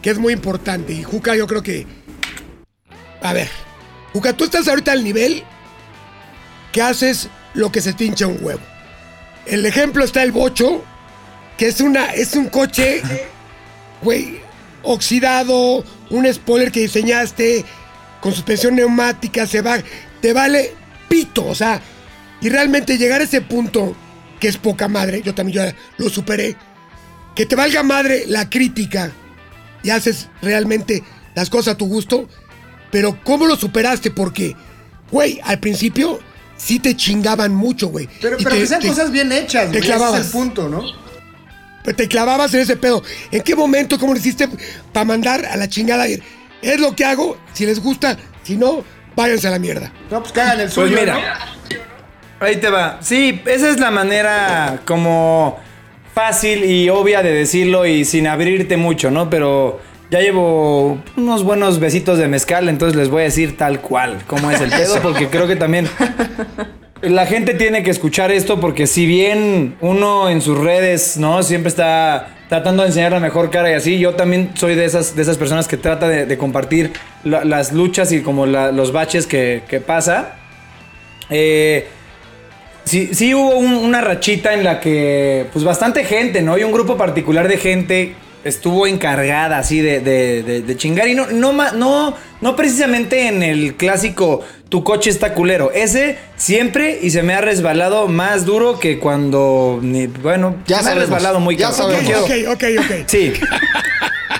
que 0.02 0.10
es 0.10 0.18
muy 0.18 0.32
importante. 0.32 0.92
Y 0.92 1.04
Juca, 1.04 1.36
yo 1.36 1.46
creo 1.46 1.62
que. 1.62 1.86
A 3.22 3.32
ver, 3.32 3.48
Juca, 4.12 4.32
tú 4.32 4.42
estás 4.42 4.66
ahorita 4.66 4.90
al 4.90 5.04
nivel 5.04 5.44
que 6.72 6.82
haces 6.82 7.28
lo 7.54 7.70
que 7.70 7.80
se 7.80 7.92
te 7.92 8.06
hincha 8.06 8.26
un 8.26 8.38
huevo. 8.40 8.71
El 9.47 9.66
ejemplo 9.66 10.05
está 10.05 10.22
el 10.22 10.32
Bocho, 10.32 10.84
que 11.57 11.68
es 11.68 11.80
una 11.80 12.07
es 12.12 12.34
un 12.34 12.49
coche, 12.49 13.03
güey, 14.03 14.40
oxidado, 14.82 15.84
un 16.11 16.32
spoiler 16.32 16.70
que 16.70 16.80
diseñaste 16.80 17.64
con 18.20 18.32
suspensión 18.32 18.76
neumática, 18.76 19.47
se 19.47 19.61
va, 19.61 19.78
te 20.20 20.32
vale 20.32 20.74
pito, 21.09 21.47
o 21.47 21.55
sea, 21.55 21.80
y 22.40 22.49
realmente 22.49 22.99
llegar 22.99 23.20
a 23.20 23.24
ese 23.24 23.40
punto 23.40 23.97
que 24.40 24.49
es 24.49 24.57
poca 24.57 24.88
madre, 24.88 25.22
yo 25.22 25.34
también 25.34 25.74
lo 25.99 26.09
superé, 26.09 26.57
que 27.34 27.47
te 27.47 27.57
valga 27.57 27.82
madre 27.82 28.24
la 28.26 28.49
crítica 28.49 29.12
y 29.82 29.90
haces 29.90 30.28
realmente 30.40 31.03
las 31.34 31.51
cosas 31.51 31.74
a 31.74 31.78
tu 31.78 31.86
gusto, 31.86 32.28
pero 32.90 33.18
¿cómo 33.24 33.47
lo 33.47 33.57
superaste? 33.57 34.11
Porque, 34.11 34.57
güey, 35.11 35.40
al 35.45 35.61
principio 35.61 36.20
sí 36.62 36.78
te 36.78 36.94
chingaban 36.96 37.54
mucho, 37.54 37.88
güey. 37.88 38.08
Pero, 38.20 38.36
pero 38.38 38.50
te- 38.50 38.60
que 38.60 38.66
sean 38.66 38.80
te- 38.80 38.88
cosas 38.88 39.10
bien 39.10 39.32
hechas, 39.32 39.64
te 39.64 39.68
güey. 39.68 39.78
Ese 39.80 39.88
es 39.90 39.96
clavabas. 39.96 40.26
el 40.26 40.30
punto, 40.32 40.68
¿no? 40.68 40.82
Pero 41.84 41.96
te 41.96 42.06
clavabas 42.08 42.54
en 42.54 42.60
ese 42.60 42.76
pedo. 42.76 43.02
¿En 43.30 43.42
qué 43.42 43.56
momento, 43.56 43.98
cómo 43.98 44.12
lo 44.12 44.18
hiciste 44.18 44.48
para 44.92 45.04
mandar 45.04 45.44
a 45.46 45.56
la 45.56 45.68
chingada? 45.68 46.06
Es 46.06 46.80
lo 46.80 46.94
que 46.94 47.04
hago, 47.04 47.36
si 47.52 47.66
les 47.66 47.80
gusta, 47.80 48.16
si 48.44 48.56
no, 48.56 48.84
váyanse 49.16 49.48
a 49.48 49.50
la 49.50 49.58
mierda. 49.58 49.92
No, 50.10 50.20
pues 50.20 50.32
que 50.32 50.40
hagan 50.40 50.60
el 50.60 50.70
suyo. 50.70 50.88
Pues 50.92 51.00
mira, 51.00 51.14
¿no? 52.40 52.46
ahí 52.46 52.56
te 52.56 52.70
va. 52.70 52.98
Sí, 53.02 53.40
esa 53.46 53.68
es 53.70 53.80
la 53.80 53.90
manera 53.90 54.80
como 54.84 55.58
fácil 56.14 56.64
y 56.64 56.88
obvia 56.90 57.22
de 57.22 57.32
decirlo 57.32 57.86
y 57.86 58.04
sin 58.04 58.26
abrirte 58.28 58.76
mucho, 58.76 59.10
¿no? 59.10 59.28
Pero 59.30 59.80
ya 60.12 60.20
llevo 60.20 60.98
unos 61.16 61.42
buenos 61.42 61.80
besitos 61.80 62.18
de 62.18 62.28
mezcal, 62.28 62.68
entonces 62.68 62.94
les 62.96 63.08
voy 63.08 63.22
a 63.22 63.24
decir 63.24 63.56
tal 63.56 63.80
cual 63.80 64.18
cómo 64.26 64.50
es 64.50 64.60
el 64.60 64.68
pedo, 64.78 65.00
porque 65.02 65.28
creo 65.28 65.46
que 65.48 65.56
también 65.56 65.88
la 67.00 67.24
gente 67.26 67.54
tiene 67.54 67.82
que 67.82 67.90
escuchar 67.90 68.30
esto, 68.30 68.60
porque 68.60 68.86
si 68.86 69.06
bien 69.06 69.74
uno 69.80 70.28
en 70.28 70.40
sus 70.42 70.58
redes, 70.58 71.16
¿no? 71.16 71.42
Siempre 71.42 71.68
está 71.70 72.28
tratando 72.50 72.82
de 72.82 72.88
enseñar 72.90 73.12
la 73.12 73.20
mejor 73.20 73.50
cara 73.50 73.70
y 73.70 73.72
así, 73.74 73.98
yo 73.98 74.14
también 74.14 74.50
soy 74.54 74.74
de 74.74 74.84
esas, 74.84 75.16
de 75.16 75.22
esas 75.22 75.38
personas 75.38 75.66
que 75.66 75.78
trata 75.78 76.06
de, 76.06 76.26
de 76.26 76.36
compartir 76.36 76.92
la- 77.24 77.44
las 77.44 77.72
luchas 77.72 78.12
y 78.12 78.20
como 78.20 78.44
la- 78.44 78.70
los 78.70 78.92
baches 78.92 79.26
que, 79.26 79.62
que 79.66 79.80
pasa. 79.80 80.34
Eh, 81.30 81.86
sí, 82.84 83.08
sí 83.14 83.34
hubo 83.34 83.56
un- 83.56 83.72
una 83.76 84.02
rachita 84.02 84.52
en 84.52 84.62
la 84.64 84.78
que, 84.78 85.46
pues 85.54 85.64
bastante 85.64 86.04
gente, 86.04 86.42
¿no? 86.42 86.58
Y 86.58 86.62
un 86.64 86.72
grupo 86.72 86.98
particular 86.98 87.48
de 87.48 87.56
gente 87.56 88.14
estuvo 88.45 88.86
encargada 88.86 89.59
así 89.59 89.80
de, 89.80 90.01
de- 90.01 90.43
de- 90.43 90.61
de 90.62 90.76
chingar. 90.76 91.09
Y 91.09 91.14
no, 91.14 91.26
no, 91.28 91.53
no, 91.72 92.14
no 92.40 92.57
precisamente 92.57 93.28
en 93.28 93.43
el 93.43 93.74
clásico 93.76 94.40
tu 94.68 94.82
coche 94.84 95.11
está 95.11 95.34
culero. 95.34 95.70
Ese 95.72 96.16
siempre 96.36 96.99
y 97.03 97.11
se 97.11 97.22
me 97.22 97.34
ha 97.34 97.40
resbalado 97.40 98.09
más 98.09 98.45
duro 98.47 98.78
que 98.78 98.99
cuando, 98.99 99.80
bueno, 100.22 100.57
Ya 100.66 100.78
se 100.78 100.82
me 100.84 100.88
sabemos, 100.90 100.97
ha 100.97 101.01
resbalado 101.07 101.40
muy 101.40 101.57
ya 101.57 101.70
sabemos. 101.72 102.05
Quiero- 102.05 102.24
Ok, 102.24 102.57
ok, 102.57 102.64
ok. 102.80 103.05
Sí. 103.07 103.32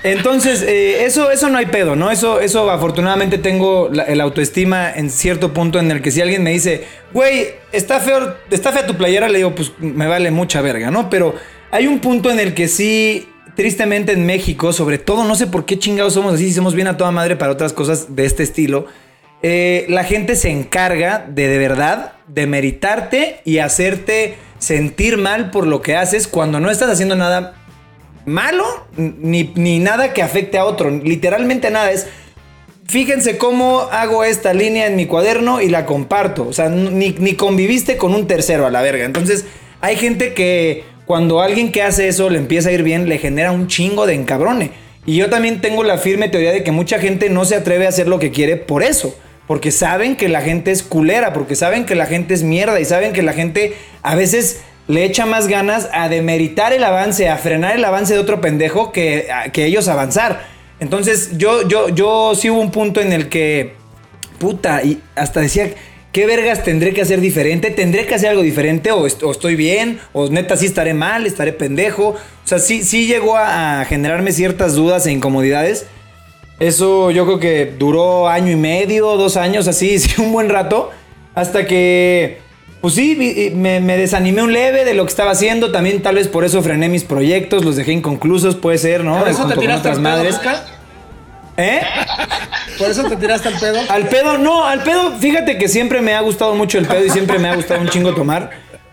Entonces, 0.05 0.63
eh, 0.63 1.05
eso, 1.05 1.31
eso 1.31 1.49
no 1.49 1.59
hay 1.59 1.67
pedo, 1.67 1.95
¿no? 1.95 2.11
Eso, 2.11 2.41
eso 2.41 2.71
afortunadamente 2.71 3.39
tengo 3.39 3.89
la- 3.93 4.03
el 4.05 4.21
autoestima 4.21 4.91
en 4.93 5.11
cierto 5.11 5.53
punto 5.55 5.79
en 5.79 5.91
el 5.93 6.03
que 6.03 6.11
si 6.11 6.21
alguien 6.21 6.43
me 6.43 6.51
dice, 6.51 6.85
güey, 7.13 7.49
está 7.71 8.01
feo, 8.01 8.35
está 8.51 8.73
fea 8.73 8.85
tu 8.87 8.97
playera, 8.97 9.29
le 9.29 9.39
digo, 9.39 9.55
pues 9.55 9.71
me 9.79 10.09
vale 10.09 10.31
mucha 10.33 10.61
verga, 10.61 10.91
¿no? 10.91 11.09
Pero 11.09 11.35
hay 11.71 11.87
un 11.87 12.01
punto 12.01 12.31
en 12.33 12.41
el 12.41 12.53
que 12.53 12.67
sí, 12.67 13.29
tristemente 13.55 14.13
en 14.13 14.27
México, 14.27 14.73
sobre 14.73 14.99
todo, 14.99 15.25
no 15.25 15.35
sé 15.35 15.47
por 15.47 15.65
qué 15.65 15.79
chingados 15.79 16.15
somos 16.15 16.35
así, 16.35 16.49
si 16.49 16.55
somos 16.55 16.75
bien 16.75 16.89
a 16.89 16.97
toda 16.97 17.11
madre 17.11 17.37
para 17.37 17.53
otras 17.53 17.73
cosas 17.73 18.15
de 18.15 18.25
este 18.25 18.43
estilo. 18.43 18.87
eh, 19.43 19.87
la 19.89 20.05
gente 20.05 20.37
se 20.37 20.51
encarga 20.51 21.27
de 21.29 21.49
de 21.49 21.59
verdad 21.59 22.13
de 22.29 22.47
meritarte 22.47 23.41
y 23.45 23.59
hacerte 23.59 24.37
sentir 24.59 25.17
mal 25.17 25.51
por 25.51 25.67
lo 25.67 25.83
que 25.83 25.97
haces 25.97 26.29
cuando 26.29 26.61
no 26.61 26.71
estás 26.71 26.89
haciendo 26.91 27.17
nada 27.17 27.55
malo 28.25 28.65
ni, 28.97 29.53
ni 29.57 29.81
nada 29.81 30.13
que 30.13 30.23
afecte 30.23 30.59
a 30.59 30.65
otro. 30.65 30.91
Literalmente 30.91 31.71
nada. 31.71 31.91
Es. 31.91 32.07
Fíjense 32.87 33.39
cómo 33.39 33.89
hago 33.91 34.23
esta 34.25 34.55
línea 34.55 34.87
en 34.87 34.97
mi 34.97 35.07
cuaderno 35.07 35.61
y 35.61 35.69
la 35.69 35.87
comparto. 35.87 36.47
O 36.47 36.53
sea, 36.53 36.69
ni, 36.69 37.11
ni 37.11 37.35
conviviste 37.35 37.97
con 37.97 38.15
un 38.15 38.27
tercero 38.27 38.67
a 38.67 38.71
la 38.71 38.83
verga. 38.83 39.05
Entonces, 39.05 39.45
hay 39.81 39.97
gente 39.97 40.35
que 40.35 40.85
cuando 41.07 41.41
alguien 41.41 41.73
que 41.73 41.83
hace 41.83 42.09
eso 42.09 42.31
le 42.31 42.39
empieza 42.39 42.69
a 42.69 42.73
ir 42.73 42.83
bien, 42.83 43.09
le 43.09 43.19
genera 43.19 43.53
un 43.53 43.67
chingo 43.69 44.07
de 44.07 44.15
encabrone. 44.15 44.71
Y 45.05 45.17
yo 45.17 45.29
también 45.29 45.61
tengo 45.61 45.83
la 45.83 45.99
firme 45.99 46.29
teoría 46.29 46.53
de 46.53 46.63
que 46.63 46.71
mucha 46.71 46.99
gente 46.99 47.29
no 47.29 47.45
se 47.45 47.57
atreve 47.57 47.87
a 47.87 47.89
hacer 47.89 48.07
lo 48.07 48.19
que 48.19 48.31
quiere 48.31 48.57
por 48.57 48.83
eso. 48.83 49.15
Porque 49.49 49.73
saben 49.73 50.17
que 50.17 50.29
la 50.29 50.41
gente 50.41 50.71
es 50.71 50.83
culera, 50.83 51.33
porque 51.33 51.57
saben 51.57 51.85
que 51.85 51.97
la 51.97 52.07
gente 52.07 52.35
es 52.35 52.45
mierda 52.45 52.79
y 52.79 52.85
saben 52.85 53.13
que 53.13 53.23
la 53.23 53.33
gente 53.33 53.75
a 54.03 54.15
veces 54.15 54.63
le 54.87 55.05
echa 55.05 55.27
más 55.27 55.49
ganas 55.49 55.89
a 55.93 56.09
demeritar 56.09 56.73
el 56.73 56.85
avance, 56.85 57.29
a 57.29 57.37
frenar 57.37 57.77
el 57.77 57.85
avance 57.85 58.15
de 58.15 58.21
otro 58.21 58.41
pendejo 58.41 58.93
que, 58.93 59.27
que 59.53 59.65
ellos 59.67 59.89
avanzar. 59.89 60.47
Entonces, 60.81 61.37
yo, 61.37 61.67
yo, 61.69 61.89
yo 61.89 62.35
sí 62.35 62.51
hubo 62.51 62.61
un 62.61 62.71
punto 62.71 63.01
en 63.01 63.13
el 63.13 63.29
que, 63.29 63.75
puta, 64.39 64.83
y 64.83 65.01
hasta 65.15 65.41
decía, 65.41 65.71
¿qué 66.13 66.27
vergas 66.27 66.63
tendré 66.63 66.93
que 66.93 67.03
hacer 67.03 67.21
diferente? 67.21 67.71
¿Tendré 67.71 68.07
que 68.07 68.15
hacer 68.15 68.29
algo 68.31 68.43
diferente? 68.43 68.93
¿O, 68.93 69.07
est- 69.07 69.23
o 69.23 69.31
estoy 69.33 69.57
bien? 69.57 69.99
¿O 70.13 70.29
neta 70.29 70.57
sí 70.57 70.67
estaré 70.67 70.95
mal? 70.95 71.27
¿Estaré 71.27 71.53
pendejo? 71.53 72.09
O 72.11 72.17
sea, 72.49 72.59
sí, 72.59 72.85
sí 72.85 73.07
llegó 73.07 73.37
a, 73.37 73.81
a 73.81 73.85
generarme 73.87 74.33
ciertas 74.33 74.75
dudas 74.75 75.07
e 75.07 75.13
incomodidades. 75.13 75.87
Eso 76.61 77.11
yo 77.11 77.25
creo 77.25 77.41
que 77.41 77.73
duró 77.79 78.29
año 78.29 78.53
y 78.53 78.57
medio, 78.57 79.17
dos 79.17 79.37
años, 79.37 79.67
así, 79.69 79.99
sí, 79.99 80.21
un 80.21 80.33
buen 80.33 80.49
rato. 80.49 80.91
Hasta 81.35 81.67
que, 81.67 82.39
pues 82.83 82.95
sí, 82.95 83.51
me, 83.55 83.81
me 83.81 83.97
desanimé 83.97 84.43
un 84.43 84.53
leve 84.53 84.85
de 84.85 84.93
lo 84.95 85.05
que 85.05 85.09
estaba 85.11 85.31
haciendo. 85.31 85.73
También 85.73 86.03
tal 86.03 86.17
vez 86.17 86.29
por 86.29 86.45
eso 86.45 86.63
frené 86.63 86.89
mis 86.89 87.05
proyectos, 87.05 87.65
los 87.65 87.77
dejé 87.77 87.93
inconclusos, 87.93 88.55
puede 88.57 88.77
ser, 88.79 89.03
¿no? 89.03 89.19
¿Por 89.19 89.29
eso 89.29 89.39
Junto 89.41 89.55
te 89.55 89.61
tiraste 89.61 89.95
madres. 89.97 90.39
¿Eh? 91.57 91.81
¿Por 92.79 92.91
eso 92.91 93.05
te 93.05 93.17
tiraste 93.17 93.49
al 93.49 93.59
pedo? 93.59 93.81
Al 93.89 94.09
pedo, 94.09 94.39
no, 94.39 94.65
al 94.65 94.83
pedo, 94.83 95.17
fíjate 95.19 95.59
que 95.59 95.69
siempre 95.69 96.01
me 96.01 96.15
ha 96.15 96.21
gustado 96.21 96.55
mucho 96.55 96.79
el 96.79 96.87
pedo 96.87 97.05
y 97.05 97.11
siempre 97.11 97.39
me 97.39 97.49
ha 97.49 97.55
gustado 97.55 97.81
un 97.81 97.89
chingo 97.89 98.15
tomar. 98.15 98.51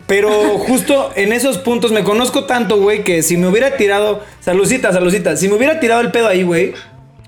Pero 0.08 0.58
justo 0.58 1.12
en 1.16 1.34
esos 1.34 1.60
puntos 1.60 1.92
me 1.92 2.04
conozco 2.04 2.46
tanto, 2.46 2.82
güey, 2.82 3.04
que 3.04 3.22
si 3.22 3.38
me 3.38 3.48
hubiera 3.48 3.78
tirado. 3.78 4.24
Salucita, 4.40 4.92
salucita. 4.92 5.38
Si 5.38 5.48
me 5.48 5.54
hubiera 5.54 5.80
tirado 5.80 6.02
el 6.02 6.12
pedo 6.12 6.28
ahí, 6.28 6.42
güey. 6.42 6.74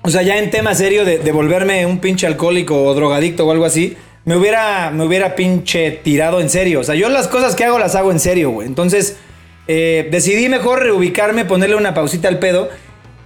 O 0.02 0.10
sea, 0.10 0.22
ya 0.22 0.36
en 0.38 0.50
tema 0.50 0.74
serio 0.74 1.04
de, 1.04 1.18
de 1.18 1.32
volverme 1.32 1.86
un 1.86 2.00
pinche 2.00 2.26
alcohólico 2.26 2.82
o 2.82 2.92
drogadicto 2.92 3.46
o 3.46 3.52
algo 3.52 3.64
así. 3.64 3.96
Me 4.24 4.36
hubiera, 4.36 4.90
me 4.90 5.04
hubiera 5.04 5.36
pinche 5.36 5.92
tirado 5.92 6.40
en 6.40 6.50
serio. 6.50 6.80
O 6.80 6.84
sea, 6.84 6.96
yo 6.96 7.08
las 7.08 7.28
cosas 7.28 7.54
que 7.54 7.64
hago 7.64 7.78
las 7.78 7.94
hago 7.94 8.10
en 8.10 8.18
serio, 8.18 8.50
güey. 8.50 8.66
Entonces, 8.66 9.16
eh, 9.68 10.08
decidí 10.10 10.48
mejor 10.48 10.82
reubicarme, 10.82 11.44
ponerle 11.44 11.76
una 11.76 11.94
pausita 11.94 12.26
al 12.26 12.40
pedo. 12.40 12.68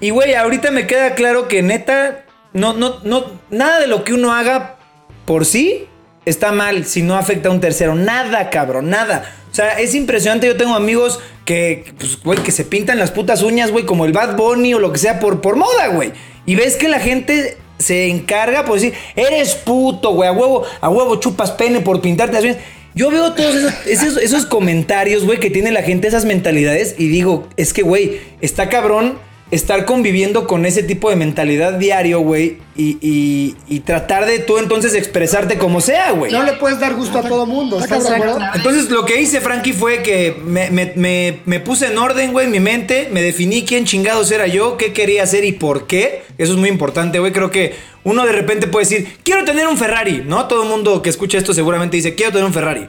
Y, 0.01 0.11
güey, 0.11 0.35
ahorita 0.35 0.71
me 0.71 0.87
queda 0.87 1.15
claro 1.15 1.49
que 1.49 1.63
neta, 1.63 2.25
no, 2.53 2.75
no, 2.75 3.01
no, 3.05 3.25
nada 3.51 3.81
de 3.81 3.87
lo 3.87 4.05
que 4.05 4.15
uno 4.15 4.33
haga 4.33 4.77
por 5.25 5.47
sí 5.47 5.87
está 6.27 6.53
mal 6.53 6.85
si 6.85 7.03
no 7.03 7.17
afecta 7.17 7.49
a 7.49 7.53
un 7.53 7.61
tercero. 7.61 7.95
Nada, 7.95 8.51
cabrón, 8.51 8.91
nada. 8.91 9.35
O 9.51 9.55
sea, 9.55 9.81
es 9.81 9.95
impresionante. 9.95 10.47
Yo 10.47 10.57
tengo 10.57 10.75
amigos 10.75 11.21
que, 11.47 11.95
pues, 11.99 12.21
güey, 12.23 12.39
que 12.41 12.53
se 12.53 12.65
pintan 12.65 12.99
las 12.99 13.11
putas 13.11 13.43
uñas, 13.43 13.71
güey, 13.71 13.87
como 13.87 14.05
el 14.05 14.13
Bad 14.13 14.37
Bunny 14.37 14.75
o 14.75 14.79
lo 14.79 14.93
que 14.93 14.99
sea, 14.99 15.19
por, 15.19 15.41
por 15.41 15.57
moda, 15.57 15.89
güey. 15.89 16.13
Y 16.45 16.57
ves 16.57 16.77
que 16.77 16.89
la 16.89 17.01
gente 17.01 17.57
se 17.79 18.09
encarga 18.09 18.65
por 18.65 18.75
decir, 18.75 18.95
eres 19.15 19.55
puto, 19.55 20.11
güey, 20.11 20.29
a 20.29 20.33
huevo, 20.33 20.65
a 20.81 20.89
huevo 20.89 21.17
chupas 21.17 21.53
pene 21.53 21.81
por 21.81 22.01
pintarte 22.01 22.35
las 22.35 22.45
uñas. 22.45 22.57
Yo 22.95 23.11
veo 23.11 23.35
todos 23.35 23.55
esos, 23.55 23.73
esos, 23.87 24.17
esos 24.17 24.47
comentarios, 24.47 25.25
güey, 25.25 25.39
que 25.39 25.51
tiene 25.51 25.71
la 25.71 25.83
gente, 25.83 26.09
esas 26.09 26.25
mentalidades, 26.25 26.95
y 26.97 27.09
digo, 27.09 27.47
es 27.59 27.75
que, 27.75 27.83
güey, 27.83 28.21
está 28.41 28.71
cabrón 28.71 29.19
estar 29.53 29.85
conviviendo 29.85 30.47
con 30.49 30.67
ese 30.67 30.83
tipo 30.83 31.09
de 31.09 31.15
mentalidad 31.15 31.75
diario, 31.75 32.19
güey, 32.21 32.59
y, 32.77 32.99
y- 33.01 33.55
y 33.69 33.81
tratar 33.81 34.27
de 34.27 34.41
tú 34.41 34.59
entonces 34.59 34.93
expresarte 34.95 35.57
como 35.57 35.81
sea, 35.81 36.11
güey. 36.13 36.33
No 36.33 36.43
le 36.43 36.55
puedes 36.55 36.81
dar 36.81 36.95
gusto 36.95 37.19
a 37.19 37.23
todo 37.23 37.47
mundo, 37.47 37.79
¿estás 37.79 38.03
de 38.03 38.09
Exacto. 38.09 38.33
acuerdo? 38.33 38.51
Entonces 38.57 38.91
lo 38.91 39.05
que 39.05 39.21
hice, 39.21 39.41
Frankie, 39.41 39.73
fue 39.73 40.03
que 40.03 40.37
me, 40.45 40.71
me- 40.71 40.93
me- 40.97 41.39
me 41.45 41.61
puse 41.61 41.87
en 41.87 41.97
orden, 41.97 42.33
güey, 42.33 42.47
en 42.47 42.53
mi 42.53 42.59
mente, 42.61 43.09
me 43.13 43.23
definí 43.23 43.65
quién 43.65 43.85
chingados 43.85 44.31
era 44.33 44.49
yo, 44.49 44.77
qué 44.77 44.93
quería 44.93 45.23
hacer 45.23 45.45
y 45.45 45.53
por 45.53 45.87
qué. 45.87 46.23
Eso 46.39 46.53
es 46.55 46.59
muy 46.59 46.69
importante, 46.69 47.21
güey. 47.21 47.33
Creo 47.33 47.53
que 47.53 47.75
uno 48.03 48.27
de 48.27 48.33
repente 48.33 48.67
puede 48.67 48.85
decir, 48.87 49.09
quiero 49.23 49.45
tener 49.45 49.69
un 49.69 49.79
Ferrari, 49.79 50.25
¿no? 50.27 50.47
Todo 50.49 50.65
el 50.65 50.69
mundo 50.69 51.03
que 51.03 51.11
escucha 51.11 51.39
esto 51.39 51.55
seguramente 51.55 51.97
dice, 51.97 52.15
quiero 52.17 52.33
tener 52.33 52.47
un 52.47 52.53
Ferrari. 52.53 52.89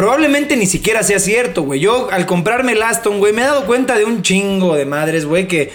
Probablemente 0.00 0.56
ni 0.56 0.64
siquiera 0.64 1.02
sea 1.02 1.18
cierto, 1.18 1.62
güey. 1.62 1.78
Yo 1.78 2.08
al 2.10 2.24
comprarme 2.24 2.72
el 2.72 2.82
Aston, 2.82 3.18
güey, 3.18 3.34
me 3.34 3.42
he 3.42 3.44
dado 3.44 3.66
cuenta 3.66 3.98
de 3.98 4.06
un 4.06 4.22
chingo 4.22 4.74
de 4.74 4.86
madres, 4.86 5.26
güey, 5.26 5.46
que, 5.46 5.72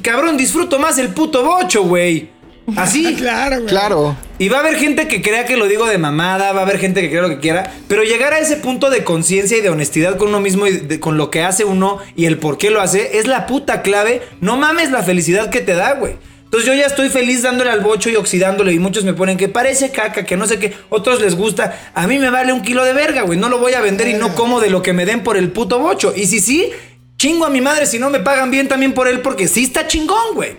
cabrón, 0.00 0.36
disfruto 0.36 0.78
más 0.78 0.96
el 0.98 1.08
puto 1.08 1.42
bocho, 1.44 1.82
güey. 1.82 2.28
Así. 2.76 3.14
Claro, 3.18 3.56
güey. 3.56 3.66
Claro. 3.66 4.16
Y 4.38 4.48
va 4.48 4.58
a 4.58 4.60
haber 4.60 4.76
gente 4.76 5.08
que 5.08 5.20
crea 5.22 5.44
que 5.44 5.56
lo 5.56 5.66
digo 5.66 5.86
de 5.86 5.98
mamada, 5.98 6.52
va 6.52 6.60
a 6.60 6.62
haber 6.62 6.78
gente 6.78 7.00
que 7.00 7.10
crea 7.10 7.22
lo 7.22 7.28
que 7.30 7.40
quiera, 7.40 7.72
pero 7.88 8.04
llegar 8.04 8.32
a 8.32 8.38
ese 8.38 8.56
punto 8.58 8.90
de 8.90 9.02
conciencia 9.02 9.58
y 9.58 9.60
de 9.60 9.70
honestidad 9.70 10.16
con 10.18 10.28
uno 10.28 10.38
mismo 10.40 10.68
y 10.68 10.76
de- 10.76 11.00
con 11.00 11.18
lo 11.18 11.30
que 11.32 11.42
hace 11.42 11.64
uno 11.64 11.98
y 12.14 12.26
el 12.26 12.38
por 12.38 12.56
qué 12.58 12.70
lo 12.70 12.80
hace 12.80 13.18
es 13.18 13.26
la 13.26 13.46
puta 13.46 13.82
clave. 13.82 14.22
No 14.40 14.56
mames 14.56 14.92
la 14.92 15.02
felicidad 15.02 15.50
que 15.50 15.60
te 15.62 15.74
da, 15.74 15.94
güey. 15.94 16.14
Entonces 16.54 16.72
yo 16.72 16.80
ya 16.80 16.86
estoy 16.86 17.08
feliz 17.08 17.42
dándole 17.42 17.70
al 17.70 17.80
bocho 17.80 18.10
y 18.10 18.14
oxidándole 18.14 18.72
y 18.72 18.78
muchos 18.78 19.02
me 19.02 19.12
ponen 19.12 19.36
que 19.36 19.48
parece 19.48 19.90
caca, 19.90 20.24
que 20.24 20.36
no 20.36 20.46
sé 20.46 20.60
qué, 20.60 20.72
otros 20.88 21.20
les 21.20 21.34
gusta. 21.34 21.90
A 21.94 22.06
mí 22.06 22.16
me 22.20 22.30
vale 22.30 22.52
un 22.52 22.62
kilo 22.62 22.84
de 22.84 22.92
verga, 22.92 23.22
güey. 23.22 23.36
No 23.36 23.48
lo 23.48 23.58
voy 23.58 23.72
a 23.72 23.80
vender 23.80 24.06
y 24.06 24.14
no 24.14 24.36
como 24.36 24.60
de 24.60 24.70
lo 24.70 24.80
que 24.80 24.92
me 24.92 25.04
den 25.04 25.24
por 25.24 25.36
el 25.36 25.50
puto 25.50 25.80
bocho. 25.80 26.12
Y 26.14 26.26
si 26.26 26.38
sí, 26.38 26.70
chingo 27.18 27.44
a 27.44 27.50
mi 27.50 27.60
madre 27.60 27.86
si 27.86 27.98
no 27.98 28.08
me 28.08 28.20
pagan 28.20 28.52
bien 28.52 28.68
también 28.68 28.92
por 28.92 29.08
él 29.08 29.18
porque 29.18 29.48
sí 29.48 29.64
está 29.64 29.88
chingón, 29.88 30.34
güey. 30.36 30.50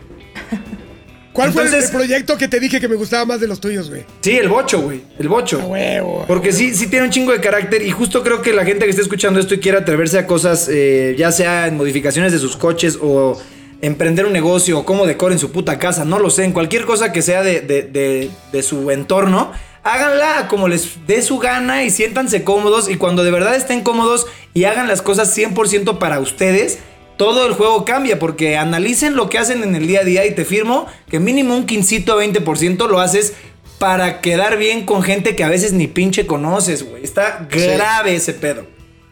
¿Cuál 1.32 1.54
fue 1.54 1.64
el- 1.64 1.90
proyecto 1.90 2.38
que 2.38 2.50
te 2.50 2.60
dije 2.60 2.82
que 2.82 2.90
me 2.90 2.96
gustaba 2.96 3.24
más 3.24 3.40
de 3.40 3.48
los 3.48 3.62
tuyos, 3.62 3.90
güey? 3.90 4.04
Sí, 4.20 4.32
el 4.38 4.50
bocho, 4.50 4.82
güey. 4.82 5.02
El 5.18 5.30
bocho. 5.30 5.62
A 5.62 5.66
huevo. 5.66 6.26
Porque 6.28 6.52
sí, 6.52 6.74
sí 6.76 6.88
tiene 6.88 7.06
un 7.06 7.12
chingo 7.12 7.32
de 7.32 7.40
carácter 7.40 7.82
y 7.82 7.92
justo 7.92 8.22
creo 8.22 8.42
que 8.42 8.52
la 8.52 8.66
gente 8.66 8.84
que 8.84 8.90
esté 8.90 9.02
escuchando 9.02 9.40
esto 9.40 9.54
y 9.54 9.60
quiera 9.60 9.80
atreverse 9.80 10.18
a 10.18 10.28
cosas, 10.28 10.68
eh, 10.70 11.16
ya 11.18 11.32
sea 11.32 11.68
en 11.68 11.78
modificaciones 11.78 12.34
de 12.34 12.40
sus 12.40 12.58
coches 12.58 13.00
o 13.02 13.42
emprender 13.82 14.26
un 14.26 14.34
negocio 14.34 14.80
o 14.80 14.86
cómo 14.86 15.06
decoren 15.06 15.40
su 15.40 15.52
puta 15.52 15.78
casa, 15.80 16.06
no 16.06 16.20
lo 16.20 16.30
sé, 16.30 16.44
en 16.44 16.52
cualquier 16.54 16.86
cosa 16.86 17.12
que 17.12 17.22
sea 17.22 17.44
de, 17.44 17.62
de- 17.62 17.84
de- 17.84 18.30
de 18.52 18.64
su 18.64 18.90
entorno, 18.92 19.52
háganla 19.84 20.48
como 20.48 20.68
les 20.68 21.06
dé 21.06 21.22
su 21.22 21.38
gana 21.38 21.84
y 21.84 21.90
siéntanse 21.92 22.44
cómodos 22.44 22.90
y 22.90 22.96
cuando 22.98 23.24
de 23.24 23.32
verdad 23.32 23.56
estén 23.56 23.82
cómodos 23.82 24.26
y 24.54 24.64
hagan 24.64 24.88
las 24.88 25.02
cosas 25.02 25.36
100% 25.38 26.00
para 26.00 26.20
ustedes, 26.20 26.80
todo 27.18 27.46
el 27.48 27.54
juego 27.54 27.86
cambia 27.86 28.18
porque 28.20 28.58
analicen 28.58 29.16
lo 29.16 29.30
que 29.30 29.38
hacen 29.38 29.64
en 29.64 29.76
el 29.76 29.88
día 29.88 30.02
a 30.02 30.04
día 30.04 30.26
y 30.26 30.32
te 30.34 30.44
firmo 30.46 30.88
que 31.10 31.20
mínimo 31.20 31.56
un 31.56 31.66
15 31.66 32.04
o 32.12 32.22
20% 32.22 32.88
lo 32.90 33.00
haces 33.00 33.34
para 33.80 34.22
quedar 34.22 34.58
bien 34.58 34.86
con 34.86 35.04
gente 35.04 35.36
que 35.36 35.44
a 35.44 35.50
veces 35.50 35.74
ni 35.74 35.88
pinche 35.88 36.26
conoces, 36.26 36.84
güey. 36.84 37.04
Está 37.04 37.48
grave 37.50 38.16
ese 38.16 38.34
pedo. 38.34 38.66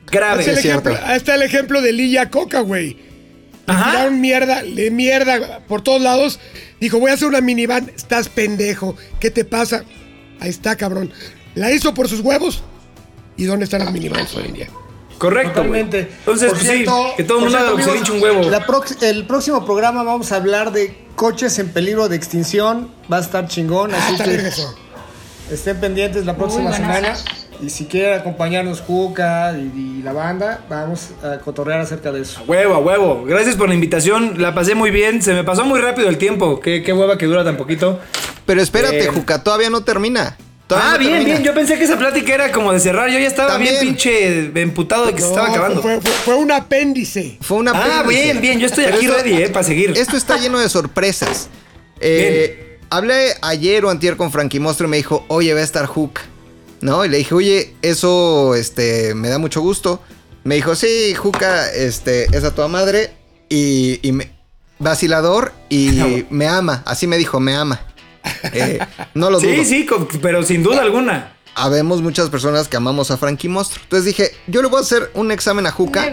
Grave. 0.09 0.43
El, 0.43 0.49
es 0.51 0.61
cierto. 0.61 0.89
ejemplo, 0.89 1.07
ahí 1.11 1.17
está 1.17 1.35
el 1.35 1.41
ejemplo 1.43 1.81
de 1.81 1.91
Lilla 1.91 2.29
Coca, 2.29 2.61
güey. 2.61 2.97
Le 3.67 3.73
Ajá. 3.73 3.91
tiraron 3.91 4.19
mierda, 4.21 4.61
de 4.63 4.91
mierda 4.91 5.59
por 5.67 5.81
todos 5.81 6.01
lados. 6.01 6.39
Dijo, 6.81 6.99
voy 6.99 7.11
a 7.11 7.13
hacer 7.13 7.27
una 7.27 7.41
minivan. 7.41 7.89
Estás 7.95 8.27
pendejo. 8.29 8.95
¿Qué 9.19 9.31
te 9.31 9.45
pasa? 9.45 9.83
Ahí 10.39 10.49
está, 10.49 10.75
cabrón. 10.75 11.11
La 11.55 11.71
hizo 11.71 11.93
por 11.93 12.09
sus 12.09 12.19
huevos. 12.19 12.63
¿Y 13.37 13.45
dónde 13.45 13.65
están 13.65 13.79
las 13.85 13.91
minivans 13.93 14.35
hoy 14.35 14.45
en 14.47 14.53
día? 14.53 14.67
Correcto. 15.17 15.61
Entonces, 15.63 16.07
Por 16.25 16.35
pues 16.35 16.59
cierto- 16.59 17.07
sí, 17.09 17.13
que 17.17 17.23
todo 17.23 17.37
el 17.39 17.43
mundo 17.45 17.57
cierto, 17.57 17.77
se 17.77 17.77
le 17.77 17.83
amigos, 17.91 17.95
hinche 18.09 18.11
un 18.11 18.23
huevo. 18.23 18.49
la 18.49 19.07
el 19.09 19.25
próximo 19.25 19.65
programa 19.65 20.03
vamos 20.03 20.31
a 20.33 20.35
hablar 20.35 20.73
de 20.73 20.97
coches 21.15 21.57
en 21.59 21.69
peligro 21.69 22.09
de 22.09 22.17
extinción. 22.17 22.91
Va 23.11 23.17
a 23.17 23.21
estar 23.21 23.47
chingón, 23.47 23.93
Ah, 23.93 23.97
así 24.01 24.13
está 24.15 24.25
que 24.25 24.51
estén 25.53 25.79
pendientes 25.79 26.25
la 26.25 26.35
próxima 26.35 26.73
semana. 26.75 27.15
Y 27.63 27.69
si 27.69 27.85
quieren 27.85 28.19
acompañarnos 28.19 28.81
Juca 28.81 29.55
y, 29.57 29.99
y 29.99 30.01
la 30.03 30.11
banda, 30.13 30.61
vamos 30.69 31.11
a 31.23 31.37
cotorrear 31.39 31.79
acerca 31.79 32.11
de 32.11 32.21
eso. 32.21 32.41
A 32.41 32.43
huevo, 32.43 32.73
a 32.75 32.79
huevo. 32.79 33.23
Gracias 33.25 33.55
por 33.55 33.69
la 33.69 33.75
invitación. 33.75 34.41
La 34.41 34.53
pasé 34.53 34.75
muy 34.75 34.91
bien. 34.91 35.21
Se 35.21 35.33
me 35.33 35.43
pasó 35.43 35.63
muy 35.65 35.79
rápido 35.79 36.09
el 36.09 36.17
tiempo. 36.17 36.59
Qué, 36.59 36.83
qué 36.83 36.91
hueva 36.93 37.17
que 37.17 37.25
dura 37.25 37.43
tan 37.43 37.55
poquito. 37.57 37.99
Pero 38.45 38.61
espérate, 38.61 39.05
Eh, 39.05 39.07
Juca, 39.07 39.41
todavía 39.43 39.69
no 39.69 39.83
termina. 39.83 40.35
Todavía 40.67 40.89
Ah, 40.89 40.93
no 40.93 40.99
bien, 40.99 41.11
termina. 41.13 41.33
bien. 41.37 41.43
Yo 41.45 41.53
pensé 41.53 41.77
que 41.77 41.83
esa 41.85 41.97
plática 41.97 42.33
era 42.33 42.51
como 42.51 42.73
de 42.73 42.79
cerrar. 42.79 43.09
Yo 43.09 43.19
ya 43.19 43.27
estaba 43.27 43.49
También. 43.51 43.75
bien 43.75 43.87
pinche 43.87 44.61
emputado 44.61 45.05
de 45.05 45.13
que 45.13 45.21
se 45.21 45.27
estaba 45.27 45.47
acabando. 45.49 45.81
Fue, 45.81 46.01
fue- 46.01 46.11
fue 46.11 46.35
un 46.35 46.51
apéndice. 46.51 47.37
Fue 47.41 47.57
una 47.57 47.71
Ah, 47.71 47.99
apéndice. 48.01 48.23
bien, 48.23 48.41
bien. 48.41 48.59
Yo 48.59 48.67
estoy 48.67 48.85
Pero 48.85 48.97
aquí 48.97 49.05
esto- 49.05 49.17
ready, 49.17 49.41
eh, 49.43 49.49
para 49.49 49.63
seguir. 49.63 49.91
Esto 49.95 50.17
está 50.17 50.37
lleno 50.37 50.59
de 50.59 50.67
sorpresas. 50.69 51.49
Eh, 52.05 52.79
hablé 52.89 53.33
ayer 53.41 53.85
o 53.85 53.89
antier 53.89 54.17
con 54.17 54.29
Frankie 54.29 54.59
Mostro 54.59 54.87
y 54.87 54.89
me 54.89 54.97
dijo, 54.97 55.23
oye, 55.29 55.53
va 55.53 55.61
a 55.61 55.63
estar 55.63 55.85
Hook. 55.85 56.19
¿No? 56.83 57.05
Y 57.05 57.09
le 57.09 57.17
dije, 57.19 57.33
oye, 57.33 57.73
eso 57.81 58.55
este, 58.55 59.15
me 59.15 59.29
da 59.29 59.37
mucho 59.37 59.61
gusto. 59.61 60.01
Me 60.43 60.55
dijo, 60.55 60.75
sí, 60.75 61.15
Juca, 61.15 61.71
este, 61.71 62.25
es 62.35 62.43
a 62.43 62.53
tu 62.53 62.67
madre. 62.67 63.11
Y, 63.47 63.99
y 64.05 64.11
me- 64.11 64.31
vacilador 64.79 65.53
y 65.69 66.25
me 66.29 66.47
ama. 66.47 66.83
Así 66.85 67.07
me 67.07 67.17
dijo, 67.17 67.39
me 67.39 67.55
ama. 67.55 67.79
Eh, 68.51 68.79
no 69.13 69.29
lo 69.29 69.39
dudo. 69.41 69.49
Sí, 69.49 69.63
sí, 69.63 69.87
pero 70.21 70.43
sin 70.43 70.61
duda 70.61 70.81
alguna. 70.81 71.37
Habemos 71.55 72.01
muchas 72.01 72.29
personas 72.29 72.67
que 72.67 72.75
amamos 72.75 73.11
a 73.11 73.17
Frankie 73.17 73.47
Mostro. 73.47 73.81
Entonces 73.83 74.05
dije, 74.05 74.31
yo 74.47 74.61
le 74.61 74.67
voy 74.67 74.79
a 74.79 74.81
hacer 74.81 75.09
un 75.13 75.31
examen 75.31 75.65
a 75.65 75.71
Juca 75.71 76.11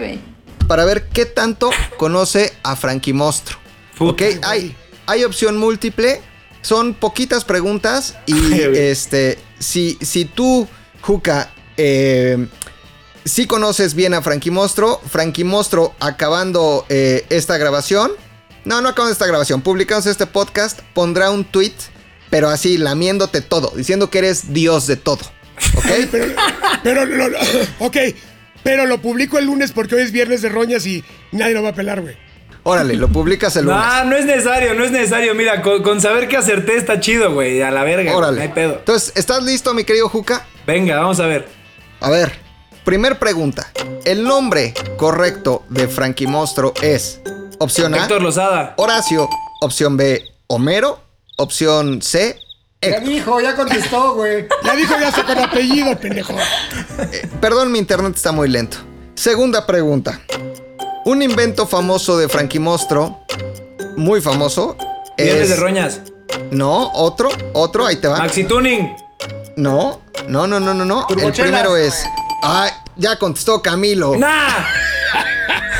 para 0.67 0.85
ver 0.85 1.09
qué 1.09 1.25
tanto 1.25 1.69
conoce 1.97 2.53
a 2.63 2.77
Frankie 2.77 3.11
Mostro. 3.11 3.57
Puta. 3.97 4.23
ok, 4.25 4.37
hay, 4.43 4.73
hay 5.05 5.23
opción 5.25 5.57
múltiple. 5.57 6.21
Son 6.61 6.93
poquitas 6.93 7.43
preguntas. 7.43 8.15
Y 8.25 8.53
este, 8.61 9.37
si, 9.61 9.97
si 10.01 10.25
tú, 10.25 10.67
Juca, 11.01 11.51
eh, 11.77 12.47
si 13.23 13.45
conoces 13.47 13.93
bien 13.93 14.13
a 14.13 14.21
Frankie 14.21 14.51
Mostro, 14.51 14.99
Frankie 15.09 15.43
Mostro 15.43 15.93
acabando 15.99 16.85
eh, 16.89 17.25
esta 17.29 17.57
grabación. 17.57 18.11
No, 18.65 18.81
no 18.81 18.89
acabando 18.89 19.13
esta 19.13 19.25
grabación. 19.27 19.61
Publicándose 19.61 20.11
este 20.11 20.27
podcast, 20.27 20.79
pondrá 20.93 21.31
un 21.31 21.45
tweet, 21.45 21.73
pero 22.29 22.49
así 22.49 22.77
lamiéndote 22.77 23.41
todo, 23.41 23.71
diciendo 23.75 24.09
que 24.09 24.19
eres 24.19 24.53
Dios 24.53 24.85
de 24.87 24.97
todo. 24.97 25.21
¿Ok? 25.75 25.85
Pero, 26.83 27.05
lo- 27.05 27.27
lo- 27.29 27.37
ok, 27.79 27.97
Pero 28.63 28.85
lo 28.87 28.99
publico 29.01 29.37
el 29.37 29.45
lunes 29.45 29.71
porque 29.71 29.95
hoy 29.95 30.01
es 30.01 30.11
viernes 30.11 30.41
de 30.41 30.49
roñas 30.49 30.85
y 30.87 31.03
nadie 31.31 31.53
lo 31.53 31.61
va 31.63 31.69
a 31.69 31.73
pelar, 31.75 32.01
güey. 32.01 32.15
Órale, 32.63 32.95
lo 32.95 33.07
publicas 33.07 33.55
el 33.55 33.65
lunes. 33.65 33.81
No, 33.81 34.03
no 34.05 34.15
es 34.15 34.25
necesario, 34.25 34.73
no 34.75 34.83
es 34.83 34.91
necesario. 34.91 35.33
Mira, 35.33 35.61
con, 35.61 35.81
con 35.81 35.99
saber 35.99 36.27
que 36.27 36.37
acerté 36.37 36.75
está 36.77 36.99
chido, 36.99 37.33
güey. 37.33 37.61
A 37.61 37.71
la 37.71 37.83
verga. 37.83 38.15
Órale. 38.15 38.37
No 38.37 38.41
hay 38.43 38.49
pedo. 38.49 38.73
Entonces, 38.79 39.11
¿estás 39.15 39.41
listo, 39.43 39.73
mi 39.73 39.83
querido 39.83 40.07
Juca? 40.09 40.45
Venga, 40.67 40.97
vamos 40.97 41.19
a 41.19 41.25
ver. 41.25 41.47
A 41.99 42.09
ver, 42.09 42.31
primer 42.83 43.17
pregunta. 43.17 43.71
El 44.05 44.23
nombre 44.23 44.73
correcto 44.97 45.63
de 45.69 45.87
Frankie 45.87 46.27
Mostro 46.27 46.73
es 46.81 47.19
opción 47.57 47.93
A, 47.95 47.97
Héctor 47.97 48.21
Lozada. 48.21 48.75
Horacio, 48.77 49.27
opción 49.61 49.97
B, 49.97 50.23
Homero, 50.47 50.99
opción 51.37 52.01
C, 52.01 52.37
Ya 52.81 52.99
dijo, 52.99 53.39
ya 53.41 53.55
contestó, 53.55 54.15
güey. 54.15 54.47
Ya 54.63 54.75
dijo 54.75 54.93
ya 54.99 55.11
se 55.11 55.23
con 55.23 55.37
apellido, 55.37 55.97
pendejo. 55.97 56.35
Perdón, 57.41 57.71
mi 57.71 57.79
internet 57.79 58.13
está 58.15 58.31
muy 58.31 58.49
lento. 58.49 58.77
Segunda 59.15 59.65
pregunta. 59.65 60.19
Un 61.05 61.21
invento 61.21 61.65
famoso 61.67 62.17
de 62.17 62.29
Frankie 62.29 62.59
Mostro, 62.59 63.19
muy 63.97 64.21
famoso, 64.21 64.77
Viernes 65.17 65.49
de 65.49 65.55
es... 65.55 65.59
roñas. 65.59 66.01
No, 66.51 66.91
otro, 66.93 67.29
otro, 67.53 67.85
ahí 67.85 67.95
te 67.97 68.07
va. 68.07 68.17
Maxi 68.19 68.43
Tuning. 68.43 68.95
No, 69.57 70.01
no, 70.27 70.47
no, 70.47 70.59
no, 70.59 70.73
no, 70.73 70.85
no. 70.85 71.07
El 71.09 71.31
primero 71.33 71.75
es... 71.75 72.05
Ay, 72.43 72.71
ya 72.95 73.17
contestó 73.17 73.61
Camilo. 73.61 74.15
¡Nah! 74.15 74.65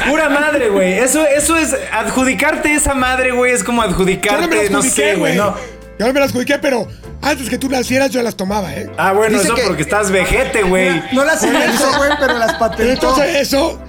Pura 0.09 0.30
madre, 0.30 0.69
güey. 0.69 0.93
Eso, 0.99 1.26
eso 1.26 1.55
es. 1.55 1.76
Adjudicarte 1.91 2.74
esa 2.74 2.93
madre, 2.95 3.32
güey, 3.32 3.51
es 3.53 3.63
como 3.63 3.82
Yo 3.84 3.89
no 3.89 3.95
me 3.95 3.95
adjudicarte, 3.95 4.55
las 4.63 4.72
no 4.72 4.78
adjudiqué, 4.80 5.11
sé, 5.11 5.15
güey. 5.15 5.36
No. 5.36 5.55
Yo 5.99 6.07
no 6.07 6.13
me 6.13 6.19
las 6.19 6.30
adjudiqué, 6.30 6.57
pero 6.59 6.88
antes 7.22 7.49
que 7.49 7.57
tú 7.59 7.69
nacieras 7.69 8.09
yo 8.09 8.22
las 8.24 8.36
tomaba, 8.36 8.74
¿eh? 8.74 8.89
Ah, 8.97 9.13
bueno, 9.13 9.34
Dice 9.38 9.45
eso 9.47 9.55
que- 9.55 9.63
porque 9.63 9.84
estás 9.84 10.09
vejete, 10.11 10.63
güey. 10.63 11.01
No 11.13 11.24
las 11.24 11.43
inventó, 11.43 11.86
güey, 11.97 12.09
pero 12.19 12.38
las 12.39 12.53
patentó. 12.55 12.91
entonces 12.91 13.36
eso 13.36 13.80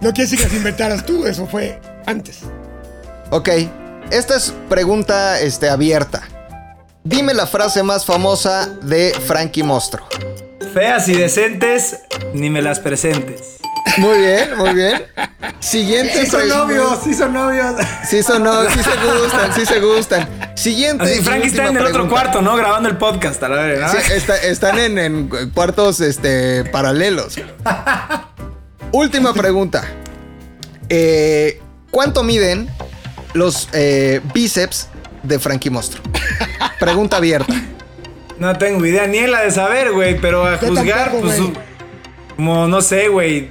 no 0.00 0.12
quiere 0.12 0.30
decir 0.30 0.38
que 0.38 0.44
las 0.44 0.54
inventaras 0.54 1.04
tú, 1.06 1.26
eso 1.26 1.46
fue 1.46 1.80
antes. 2.06 2.40
Ok, 3.30 3.48
esta 4.10 4.36
es 4.36 4.52
pregunta 4.68 5.40
este, 5.40 5.68
abierta. 5.68 6.22
Dime 7.04 7.34
la 7.34 7.46
frase 7.46 7.82
más 7.82 8.04
famosa 8.04 8.68
de 8.82 9.14
Frankie 9.26 9.62
Mostro. 9.62 10.06
Feas 10.74 11.08
y 11.08 11.14
decentes, 11.14 12.00
ni 12.34 12.50
me 12.50 12.60
las 12.62 12.80
presentes. 12.80 13.56
Muy 13.96 14.18
bien, 14.18 14.56
muy 14.56 14.74
bien. 14.74 15.02
Siguiente 15.60 16.24
Sí 16.24 16.26
son 16.30 16.40
pregunta. 16.40 16.58
novios, 16.58 16.98
sí 17.02 17.14
son 17.14 17.32
novios. 17.32 17.74
Sí 18.08 18.22
son 18.22 18.44
novios, 18.44 18.72
sí 18.74 18.80
se 18.82 18.90
gustan, 19.22 19.54
sí 19.54 19.66
se 19.66 19.80
gustan. 19.80 20.28
Siguiente. 20.56 21.04
Así, 21.04 21.22
Frankie 21.22 21.48
está 21.48 21.66
en 21.68 21.76
el 21.78 21.86
otro 21.86 22.08
cuarto, 22.08 22.42
¿no? 22.42 22.54
Grabando 22.56 22.88
el 22.88 22.96
podcast, 22.98 23.42
a 23.42 23.48
la 23.48 23.56
verga. 23.56 23.86
¿no? 23.92 23.92
Sí, 24.00 24.12
está- 24.14 24.36
están 24.36 24.78
en, 24.78 24.98
en 24.98 25.28
cuartos 25.54 26.00
este, 26.00 26.64
paralelos. 26.66 27.36
Última 28.98 29.32
pregunta. 29.32 29.84
Eh, 30.88 31.60
¿Cuánto 31.92 32.24
miden 32.24 32.68
los 33.32 33.68
eh, 33.72 34.20
bíceps 34.34 34.88
de 35.22 35.38
Frankie 35.38 35.70
Mostro? 35.70 36.02
Pregunta 36.80 37.18
abierta. 37.18 37.54
No 38.40 38.58
tengo 38.58 38.84
idea, 38.84 39.06
ni 39.06 39.18
él 39.18 39.30
la 39.30 39.42
de 39.42 39.52
saber, 39.52 39.92
güey, 39.92 40.20
pero 40.20 40.44
a 40.44 40.60
Yo 40.60 40.66
juzgar, 40.66 41.10
tampoco, 41.12 41.26
pues. 41.26 41.40
güey. 41.40 41.52
Como, 42.34 42.66
no 42.66 42.80
sé, 42.80 43.06
güey. 43.06 43.50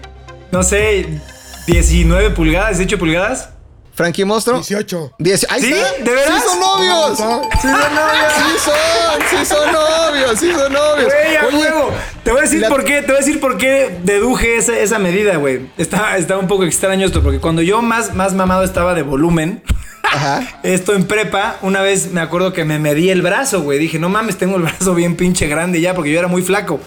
No 0.52 0.64
sé, 0.64 1.22
19 1.66 2.32
pulgadas, 2.32 2.80
18 2.80 3.00
pulgadas. 3.00 3.50
Frankie 3.98 4.26
Mostro. 4.26 4.54
18. 4.58 5.14
Diez- 5.18 5.46
ahí 5.50 5.62
¿Sí? 5.62 5.74
está. 5.74 6.04
¿De 6.04 6.12
veras? 6.12 6.36
Sí 6.44 6.48
son 6.48 6.60
novios. 6.60 7.20
No, 7.20 7.42
Sí 7.62 7.68
son 7.68 7.96
novios. 7.96 8.34
Sí 8.38 8.60
son, 8.64 9.40
sí 9.40 9.46
son 9.46 9.72
novios, 9.74 10.40
sí 10.40 10.52
son 10.52 10.72
novios. 10.74 11.12
Güey, 11.14 11.36
a 11.36 11.46
huevo. 11.48 11.90
Te 12.24 12.30
voy 12.32 12.40
a 12.40 12.44
decir 12.44 12.62
la- 12.62 12.70
por 12.70 12.84
qué, 12.86 13.02
te 13.02 13.08
voy 13.08 13.16
a 13.16 13.20
decir 13.26 13.40
por 13.40 13.58
qué 13.58 13.98
deduje 14.04 14.58
esa, 14.58 14.78
esa 14.78 15.00
medida, 15.00 15.38
güey. 15.38 15.62
Está, 15.80 16.16
está 16.18 16.38
un 16.38 16.48
poco 16.48 16.64
extraño 16.64 17.08
esto, 17.08 17.24
porque 17.24 17.40
cuando 17.40 17.64
yo 17.64 17.82
más, 17.82 18.14
más 18.14 18.34
mamado 18.36 18.64
estaba 18.64 18.94
de 18.94 19.02
volumen, 19.02 19.64
Ajá. 20.04 20.60
esto 20.62 20.94
en 20.94 21.06
prepa, 21.08 21.58
una 21.64 21.82
vez 21.82 22.12
me 22.12 22.22
acuerdo 22.22 22.54
que 22.54 22.66
me 22.66 22.78
medí 22.78 23.10
el 23.10 23.24
brazo, 23.24 23.62
güey. 23.64 23.80
Dije, 23.80 23.98
no 23.98 24.10
mames, 24.10 24.38
tengo 24.38 24.58
el 24.58 24.62
brazo 24.62 24.94
bien 24.94 25.16
pinche 25.16 25.48
grande 25.48 25.82
ya, 25.82 25.96
porque 25.96 26.12
yo 26.12 26.20
era 26.20 26.28
muy 26.28 26.44
flaco. 26.44 26.80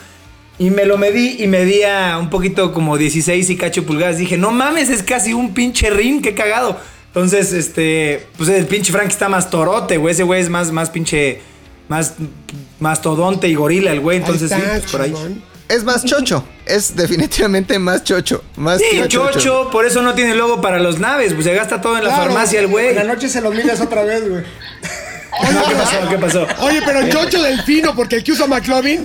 Y 0.61 0.71
me 0.71 0.85
lo 0.85 0.97
medí 0.97 1.43
y 1.43 1.47
medía 1.49 2.19
un 2.21 2.31
poquito 2.31 2.73
como 2.73 2.97
16 2.99 3.49
y 3.51 3.57
cacho 3.57 3.85
pulgadas. 3.85 4.19
Dije, 4.19 4.37
no 4.37 4.51
mames, 4.53 4.91
es 4.91 5.03
casi 5.03 5.33
un 5.33 5.55
pinche 5.55 5.91
rin, 5.91 6.21
qué 6.23 6.35
cagado. 6.35 6.79
Entonces, 7.15 7.53
este, 7.53 8.27
pues 8.37 8.49
el 8.49 8.67
pinche 8.67 8.93
Frank 8.93 9.09
está 9.09 9.29
más 9.29 9.51
torote, 9.51 9.97
güey. 9.97 10.13
Ese 10.15 10.23
güey 10.23 10.41
es 10.41 10.49
más, 10.49 10.71
más 10.71 10.91
pinche, 10.91 11.41
más, 11.89 12.15
más 12.79 13.03
todonte 13.03 13.49
y 13.49 13.55
gorila 13.55 13.91
el 13.93 14.01
güey. 14.01 14.19
Entonces, 14.19 14.53
ahí 14.53 14.61
sí, 14.63 14.69
pues, 14.81 14.93
por 14.93 15.03
ahí. 15.03 15.43
Es 15.69 15.85
más 15.85 16.05
chocho. 16.05 16.45
Es 16.71 16.95
definitivamente 16.95 17.77
más 17.81 18.05
chocho. 18.05 18.45
Más 18.55 18.79
Sí, 18.79 19.01
chocho, 19.09 19.71
por 19.73 19.85
eso 19.87 20.03
no 20.03 20.15
tiene 20.15 20.37
logo 20.37 20.61
para 20.61 20.79
los 20.79 21.01
naves, 21.01 21.35
pues 21.35 21.45
se 21.45 21.53
gasta 21.53 21.81
todo 21.81 21.99
en 21.99 22.05
la 22.05 22.11
Claro. 22.11 22.25
farmacia 22.27 22.61
el 22.61 22.69
güey. 22.69 22.91
En 22.91 22.95
la 22.95 23.03
noche 23.03 23.29
se 23.29 23.41
lo 23.41 23.51
miras 23.51 23.81
otra 23.81 24.05
vez, 24.05 24.29
güey. 24.29 24.45
No, 25.53 25.65
¿Qué 25.69 25.75
pasó? 25.75 26.09
¿Qué 26.09 26.19
pasó? 26.19 26.47
Oye, 26.61 26.81
pero 26.87 27.01
el 27.01 27.11
chocho 27.11 27.43
delfino, 27.43 27.93
porque 27.97 28.17
el 28.17 28.23
que 28.23 28.31
usa 28.31 28.47
McLovin 28.47 29.05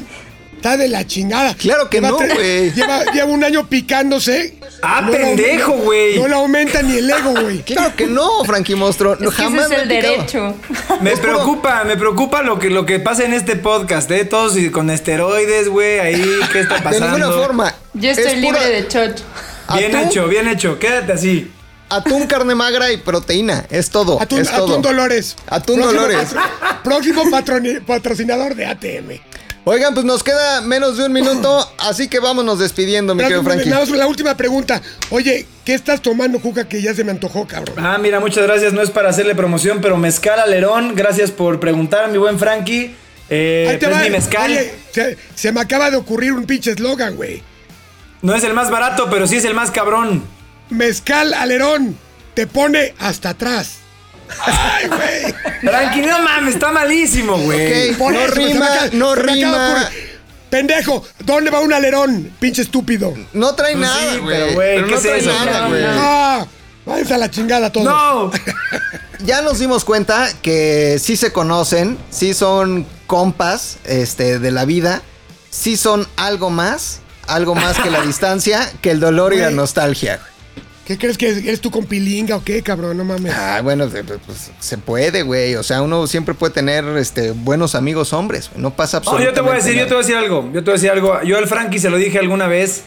está 0.66 0.78
de 0.78 0.88
la 0.88 1.06
chingada. 1.06 1.54
Claro 1.56 1.90
que 1.90 1.98
Lleva 2.02 2.10
no, 2.10 2.18
güey. 2.18 2.72
Lleva, 2.72 3.04
lleva 3.14 3.26
un 3.28 3.44
año 3.44 3.68
picándose. 3.70 4.56
Ah, 4.82 5.02
No 5.06 5.12
pendejo, 5.12 5.74
güey. 5.74 6.18
No 6.20 6.28
le 6.28 6.34
aumenta 6.34 6.82
ni 6.82 6.98
el 6.98 7.10
ego, 7.10 7.34
güey. 7.40 7.60
Claro 7.66 7.96
que 7.96 8.08
no, 8.08 8.44
Frankie 8.46 8.74
Mostro. 8.76 9.16
No, 9.20 9.30
Es 9.30 9.36
que 9.36 9.44
jamás 9.44 9.66
ese 9.66 9.76
es 9.76 9.82
el 9.84 9.88
me 9.90 9.94
derecho. 10.02 10.56
Me 11.02 11.12
Es 11.12 11.20
puro- 11.20 11.34
preocupa, 11.34 11.84
me 11.84 11.98
preocupa 11.98 12.42
lo 12.42 12.58
que, 12.58 12.70
lo 12.72 12.86
que 12.86 13.00
pasa 13.00 13.24
en 13.26 13.34
este 13.34 13.56
podcast, 13.56 14.10
¿eh? 14.12 14.26
Todos 14.26 14.58
y- 14.58 14.72
con 14.72 14.90
esteroides, 14.90 15.70
güey, 15.70 16.00
ahí, 16.00 16.40
¿qué 16.52 16.62
está 16.62 16.76
De 16.78 16.82
pasando? 16.82 17.18
ninguna 17.20 17.32
forma. 17.32 17.76
Yo 17.94 18.10
estoy 18.10 18.26
Es 18.26 18.34
libre 18.38 18.58
pura- 18.60 18.70
de 18.70 18.88
chocho. 18.88 19.24
Bien 19.78 19.96
atún, 19.96 20.08
hecho, 20.10 20.28
bien 20.28 20.48
hecho, 20.48 20.80
quédate 20.80 21.14
así. 21.14 21.52
Atún, 21.90 22.26
carne 22.26 22.56
magra 22.56 22.92
y 22.92 22.98
proteína. 22.98 23.66
Es 23.70 23.92
todo. 23.92 24.20
Atún, 24.20 24.40
es 24.42 24.50
todo. 24.50 24.66
Atún 24.66 24.82
Dolores. 24.82 25.36
Atún 25.48 25.76
Próximo 25.80 26.02
Dolores. 26.02 26.30
próximo 26.84 27.24
patrocinador 27.86 28.56
de 28.56 28.66
ATM. 28.66 29.20
Oigan, 29.68 29.96
pues 29.96 30.06
nos 30.06 30.24
queda 30.24 30.62
menos 30.62 30.96
de 30.98 31.06
un 31.06 31.12
minuto, 31.12 31.68
así 31.80 32.08
que 32.08 32.20
vámonos 32.20 32.60
despidiendo, 32.60 33.16
mi 33.16 33.24
querido 33.24 33.44
Frankie. 33.44 33.70
más 33.70 33.90
la 33.90 34.06
última 34.06 34.38
pregunta. 34.38 34.80
Oye, 35.10 35.48
¿qué 35.66 35.74
estás 35.74 36.02
tomando, 36.02 36.40
Juca, 36.40 36.68
que 36.70 36.84
ya 36.84 36.94
se 36.94 37.04
me 37.04 37.10
antojó, 37.12 37.48
cabrón? 37.48 37.76
Ah, 37.80 37.98
mira, 37.98 38.20
muchas 38.20 38.44
gracias, 38.44 38.74
no 38.74 38.82
es 38.84 38.92
para 38.92 39.10
hacerle 39.10 39.34
promoción, 39.34 39.82
pero 39.82 39.98
mezcal 39.98 40.40
alerón, 40.40 40.94
gracias 40.96 41.32
por 41.32 41.60
preguntar, 41.60 42.12
mi 42.12 42.20
buen 42.20 42.38
Frankie. 42.38 42.96
Eh, 43.30 43.68
Ahí 43.72 43.80
te 43.80 43.88
pues 43.88 44.00
va. 44.00 44.04
mi 44.04 44.12
mezcal. 44.12 44.52
Oye, 44.52 44.72
se, 44.92 45.18
se 45.34 45.52
me 45.52 45.62
acaba 45.62 45.90
de 45.90 45.98
ocurrir 45.98 46.34
un 46.34 46.46
pinche 46.46 46.72
eslogan, 46.72 47.16
güey. 47.16 47.42
No 48.22 48.36
es 48.36 48.44
el 48.44 48.54
más 48.54 48.70
barato, 48.70 49.08
pero 49.10 49.26
sí 49.26 49.38
es 49.38 49.46
el 49.46 49.56
más 49.56 49.72
cabrón. 49.72 50.24
Mezcal 50.70 51.34
alerón 51.34 51.98
te 52.36 52.46
pone 52.46 52.94
hasta 53.00 53.30
atrás. 53.30 53.78
Ay, 54.46 54.88
güey. 54.88 55.34
Frankie, 55.62 56.02
no 56.02 56.20
mames, 56.22 56.56
está 56.56 56.72
malísimo, 56.72 57.38
güey. 57.38 57.92
No 57.98 58.28
rima, 58.28 58.70
no 58.94 59.16
rima. 59.16 59.90
Pendejo, 60.50 61.04
¿dónde 61.24 61.50
va 61.52 61.60
un 61.60 61.74
alerón? 61.74 62.32
Pinche 62.40 62.62
estúpido. 62.62 63.14
No 63.34 63.56
trae 63.56 63.74
Pues 63.76 63.88
nada, 63.88 64.14
sí, 64.14 64.20
güey. 64.20 64.38
pero, 64.38 64.54
güey, 64.54 64.76
Pero 64.76 64.86
¿qué 64.88 64.92
no 64.92 64.98
es 64.98 65.04
trae 65.04 65.20
eso? 65.20 65.34
nada, 65.46 65.62
No, 65.62 65.70
güey. 65.70 65.82
no. 65.82 65.90
Ah, 65.96 66.48
váyanse 66.86 67.14
a 67.14 67.18
la 67.18 67.32
chingada 67.32 67.72
todos. 67.72 67.88
No. 67.88 68.32
Ya 69.24 69.42
nos 69.42 69.58
dimos 69.60 69.86
cuenta 69.86 70.28
que 70.44 71.00
sí 71.02 71.16
se 71.16 71.32
conocen, 71.32 71.98
sí 72.12 72.34
son 72.34 72.86
compas 73.08 73.78
este, 73.86 74.40
de 74.40 74.52
la 74.52 74.66
vida, 74.66 75.02
sí 75.50 75.78
son 75.78 76.06
algo 76.18 76.50
más, 76.50 77.00
algo 77.26 77.56
más 77.56 77.78
que 77.80 77.90
la 77.90 78.02
distancia, 78.06 78.70
que 78.82 78.92
el 78.92 79.00
dolor 79.00 79.34
y 79.34 79.38
la 79.38 79.46
Güey. 79.46 79.56
nostalgia. 79.56 80.20
¿Qué 80.86 81.00
crees 81.00 81.18
que 81.18 81.30
eres 81.30 81.62
tú 81.62 81.72
con 81.72 81.86
pilinga 81.86 82.36
o 82.36 82.44
qué, 82.44 82.62
cabrón? 82.62 82.96
No 82.96 83.04
mames. 83.06 83.34
Ah, 83.36 83.60
bueno, 83.64 83.90
pues, 84.26 84.52
se 84.60 84.78
puede, 84.78 85.24
güey. 85.24 85.56
O 85.56 85.64
sea, 85.64 85.82
uno 85.82 86.06
siempre 86.06 86.36
puede 86.36 86.54
tener 86.54 86.86
este, 86.98 87.32
buenos 87.32 87.74
amigos 87.74 88.14
hombres. 88.14 88.50
güey. 88.52 88.62
No 88.62 88.76
pasa 88.76 88.98
No, 89.04 89.10
absolutamente 89.10 89.26
yo 89.26 89.34
te 89.34 89.42
voy 89.42 89.52
a 89.52 89.56
decir, 89.64 89.74
yo 89.74 89.88
te 89.88 89.94
voy 89.94 90.04
a 90.04 90.06
decir 90.06 90.16
algo. 90.16 90.52
Yo 90.54 90.60
te 90.64 90.66
voy 90.66 90.72
a 90.72 90.74
decir 90.74 90.90
algo. 90.92 91.24
Yo 91.24 91.38
al 91.40 91.48
Frankie 91.48 91.80
se 91.80 91.90
lo 91.90 91.98
dije 91.98 92.20
alguna 92.20 92.46
vez. 92.48 92.84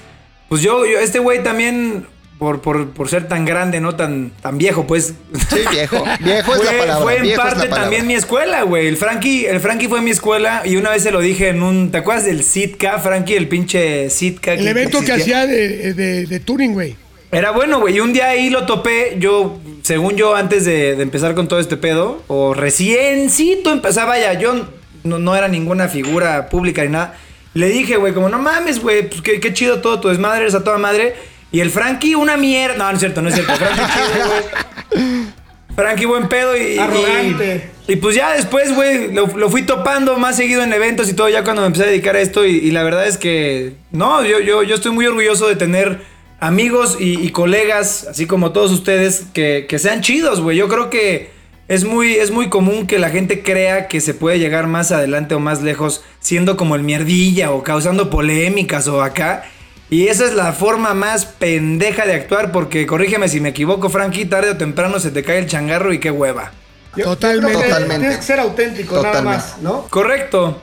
Pues 0.49 0.63
yo, 0.63 0.87
yo 0.87 1.01
este 1.01 1.19
güey 1.19 1.43
también, 1.43 2.07
por, 2.39 2.63
por, 2.63 2.91
por 2.91 3.09
ser 3.09 3.27
tan 3.27 3.45
grande, 3.45 3.81
no 3.81 3.97
tan, 3.97 4.31
tan 4.43 4.59
viejo, 4.59 4.87
pues. 4.87 5.15
Sí, 5.51 5.59
viejo. 5.73 6.05
Viejo 6.21 6.55
es 6.55 6.63
fue, 6.63 6.73
la 6.73 6.79
palabra. 6.79 7.03
fue 7.03 7.17
en 7.17 7.23
viejo 7.23 7.43
parte 7.43 7.69
también 7.69 8.07
mi 8.07 8.15
escuela, 8.15 8.63
güey. 8.63 8.87
El 8.87 8.97
Frankie, 8.97 9.47
el 9.47 9.59
Frankie 9.59 9.89
fue 9.89 10.03
mi 10.03 10.13
escuela 10.13 10.63
y 10.65 10.77
una 10.77 10.91
vez 10.91 11.03
se 11.03 11.11
lo 11.11 11.19
dije 11.21 11.49
en 11.49 11.65
un. 11.65 11.91
¿Te 11.91 11.99
acuerdas 11.99 12.27
del 12.27 12.45
Sitka, 12.45 13.01
Frankie? 13.01 13.35
El 13.35 13.49
pinche 13.49 14.09
Sitka. 14.09 14.55
El 14.55 14.69
evento 14.69 15.01
que 15.01 15.13
hacía 15.15 15.49
de, 15.49 15.95
de, 15.95 16.27
de 16.27 16.41
Turing, 16.41 16.75
güey. 16.75 17.08
Era 17.31 17.51
bueno, 17.51 17.81
güey. 17.81 17.97
Y 17.97 18.01
un 18.01 18.13
día 18.13 18.29
ahí 18.29 18.49
lo 18.51 18.65
topé. 18.67 19.17
Yo, 19.19 19.59
según 19.83 20.17
yo, 20.17 20.35
antes 20.35 20.65
de, 20.65 20.97
de 20.97 21.03
empezar 21.03 21.35
con 21.35 21.47
todo 21.49 21.61
este 21.61 21.77
pedo, 21.77 22.23
o 22.27 22.55
reciencito 22.55 23.71
empezaba, 23.71 24.11
vaya, 24.11 24.33
yo 24.35 24.67
no, 25.05 25.19
no 25.19 25.37
era 25.37 25.49
ninguna 25.49 25.89
figura 25.89 26.49
pública 26.49 26.83
ni 26.85 26.91
nada. 26.91 27.17
Le 27.55 27.69
dije, 27.69 27.97
güey, 27.97 28.13
como 28.15 28.29
no 28.29 28.39
mames, 28.39 28.81
güey, 28.81 29.09
pues 29.09 29.21
qué, 29.23 29.41
qué 29.41 29.53
chido 29.53 29.81
todo 29.81 30.01
tu 30.01 30.09
desmadre, 30.09 30.43
eres 30.43 30.55
a 30.55 30.65
toda 30.65 30.79
madre. 30.79 31.17
Y 31.51 31.61
el 31.61 31.71
Frankie, 31.71 32.15
una 32.15 32.37
mierda. 32.37 32.77
No, 32.77 32.85
no 32.85 32.93
es 32.93 33.01
cierto, 33.01 33.21
no 33.23 33.29
es 33.29 33.35
cierto. 33.35 33.55
Frankie 33.57 33.83
chido, 33.83 34.27
güey. 34.29 35.39
Frankie 35.77 36.07
buen 36.07 36.29
pedo 36.29 36.57
y... 36.57 36.75
y- 36.75 36.79
Arrogante. 36.79 37.71
Y, 37.87 37.97
pues 37.97 38.15
ya 38.15 38.35
después, 38.35 38.75
güey, 38.75 39.13
lo, 39.15 39.27
lo 39.29 39.49
fui 39.49 39.63
topando 39.63 40.19
más 40.19 40.37
seguido 40.37 40.63
en 40.63 40.73
eventos 40.75 41.09
y 41.09 41.15
todo, 41.15 41.29
ya 41.31 41.43
cuando 41.43 41.63
me 41.63 41.69
empecé 41.69 41.85
a 41.85 41.89
dedicar 41.89 42.17
a 42.17 42.21
esto. 42.21 42.45
Y, 42.45 42.57
y 42.57 42.71
la 42.71 42.83
verdad 42.83 43.07
es 43.07 43.17
que, 43.17 43.75
no, 43.93 44.23
yo, 44.25 44.41
yo, 44.41 44.63
yo 44.63 44.75
estoy 44.75 44.93
muy 44.93 45.07
orgulloso 45.07 45.49
de 45.49 45.57
tener 45.57 46.01
amigos 46.41 46.97
y, 47.01 47.21
y 47.21 47.31
colegas, 47.31 48.07
así 48.09 48.27
como 48.27 48.53
todos 48.53 48.71
ustedes, 48.73 49.27
que, 49.33 49.67
que 49.69 49.79
sean 49.79 50.01
chidos, 50.03 50.41
güey. 50.41 50.57
Yo 50.57 50.69
creo 50.69 50.91
que 50.91 51.31
es 51.69 51.85
muy, 51.85 52.15
es 52.15 52.31
muy 52.31 52.49
común 52.49 52.87
que 52.87 52.99
la 52.99 53.11
gente 53.11 53.43
crea 53.43 53.89
que 53.89 54.01
se 54.01 54.15
puede 54.15 54.39
llegar 54.39 54.67
más 54.67 54.91
adelante 54.93 55.35
o 55.35 55.41
más 55.41 55.63
lejos 55.63 56.03
siendo 56.21 56.57
como 56.57 56.77
el 56.77 56.83
mierdilla 56.83 57.51
o 57.51 57.63
causando 57.63 58.09
polémicas 58.11 58.89
o 58.89 59.03
acá. 59.03 59.45
Y 59.91 60.09
esa 60.09 60.27
es 60.27 60.35
la 60.35 60.53
forma 60.53 60.93
más 60.95 61.25
pendeja 61.25 62.05
de 62.07 62.15
actuar 62.15 62.53
porque, 62.53 62.87
corrígeme 62.87 63.29
si 63.29 63.41
me 63.41 63.51
equivoco, 63.51 63.89
Frankie, 63.89 64.27
tarde 64.27 64.51
o 64.51 64.57
temprano 64.57 65.01
se 65.01 65.11
te 65.11 65.23
cae 65.25 65.39
el 65.39 65.47
changarro 65.47 65.93
y 65.93 65.99
qué 65.99 66.11
hueva. 66.11 66.53
Yo- 66.97 67.05
Totalmente. 67.05 67.49
creo 67.49 67.61
que 67.63 67.69
Totalmente. 67.69 68.01
Tienes 68.01 68.17
que 68.19 68.23
ser 68.25 68.41
auténtico, 68.41 69.03
nada 69.03 69.23
más, 69.23 69.57
¿no? 69.63 69.87
Correcto. 69.89 70.61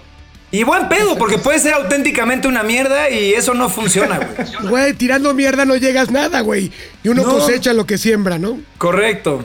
Y 0.51 0.63
buen 0.63 0.87
pedo, 0.87 1.17
porque 1.17 1.37
puede 1.37 1.59
ser 1.59 1.73
auténticamente 1.73 2.47
una 2.47 2.63
mierda 2.63 3.09
y 3.09 3.33
eso 3.33 3.53
no 3.53 3.67
funciona, 3.69 4.17
güey. 4.19 4.69
Güey, 4.69 4.93
tirando 4.93 5.33
mierda 5.33 5.65
no 5.65 5.75
llegas 5.75 6.11
nada, 6.11 6.39
güey. 6.41 6.71
Y 7.03 7.09
uno 7.09 7.23
No. 7.23 7.33
cosecha 7.33 7.73
lo 7.73 7.85
que 7.85 7.97
siembra, 7.97 8.37
¿no? 8.37 8.59
Correcto. 8.77 9.43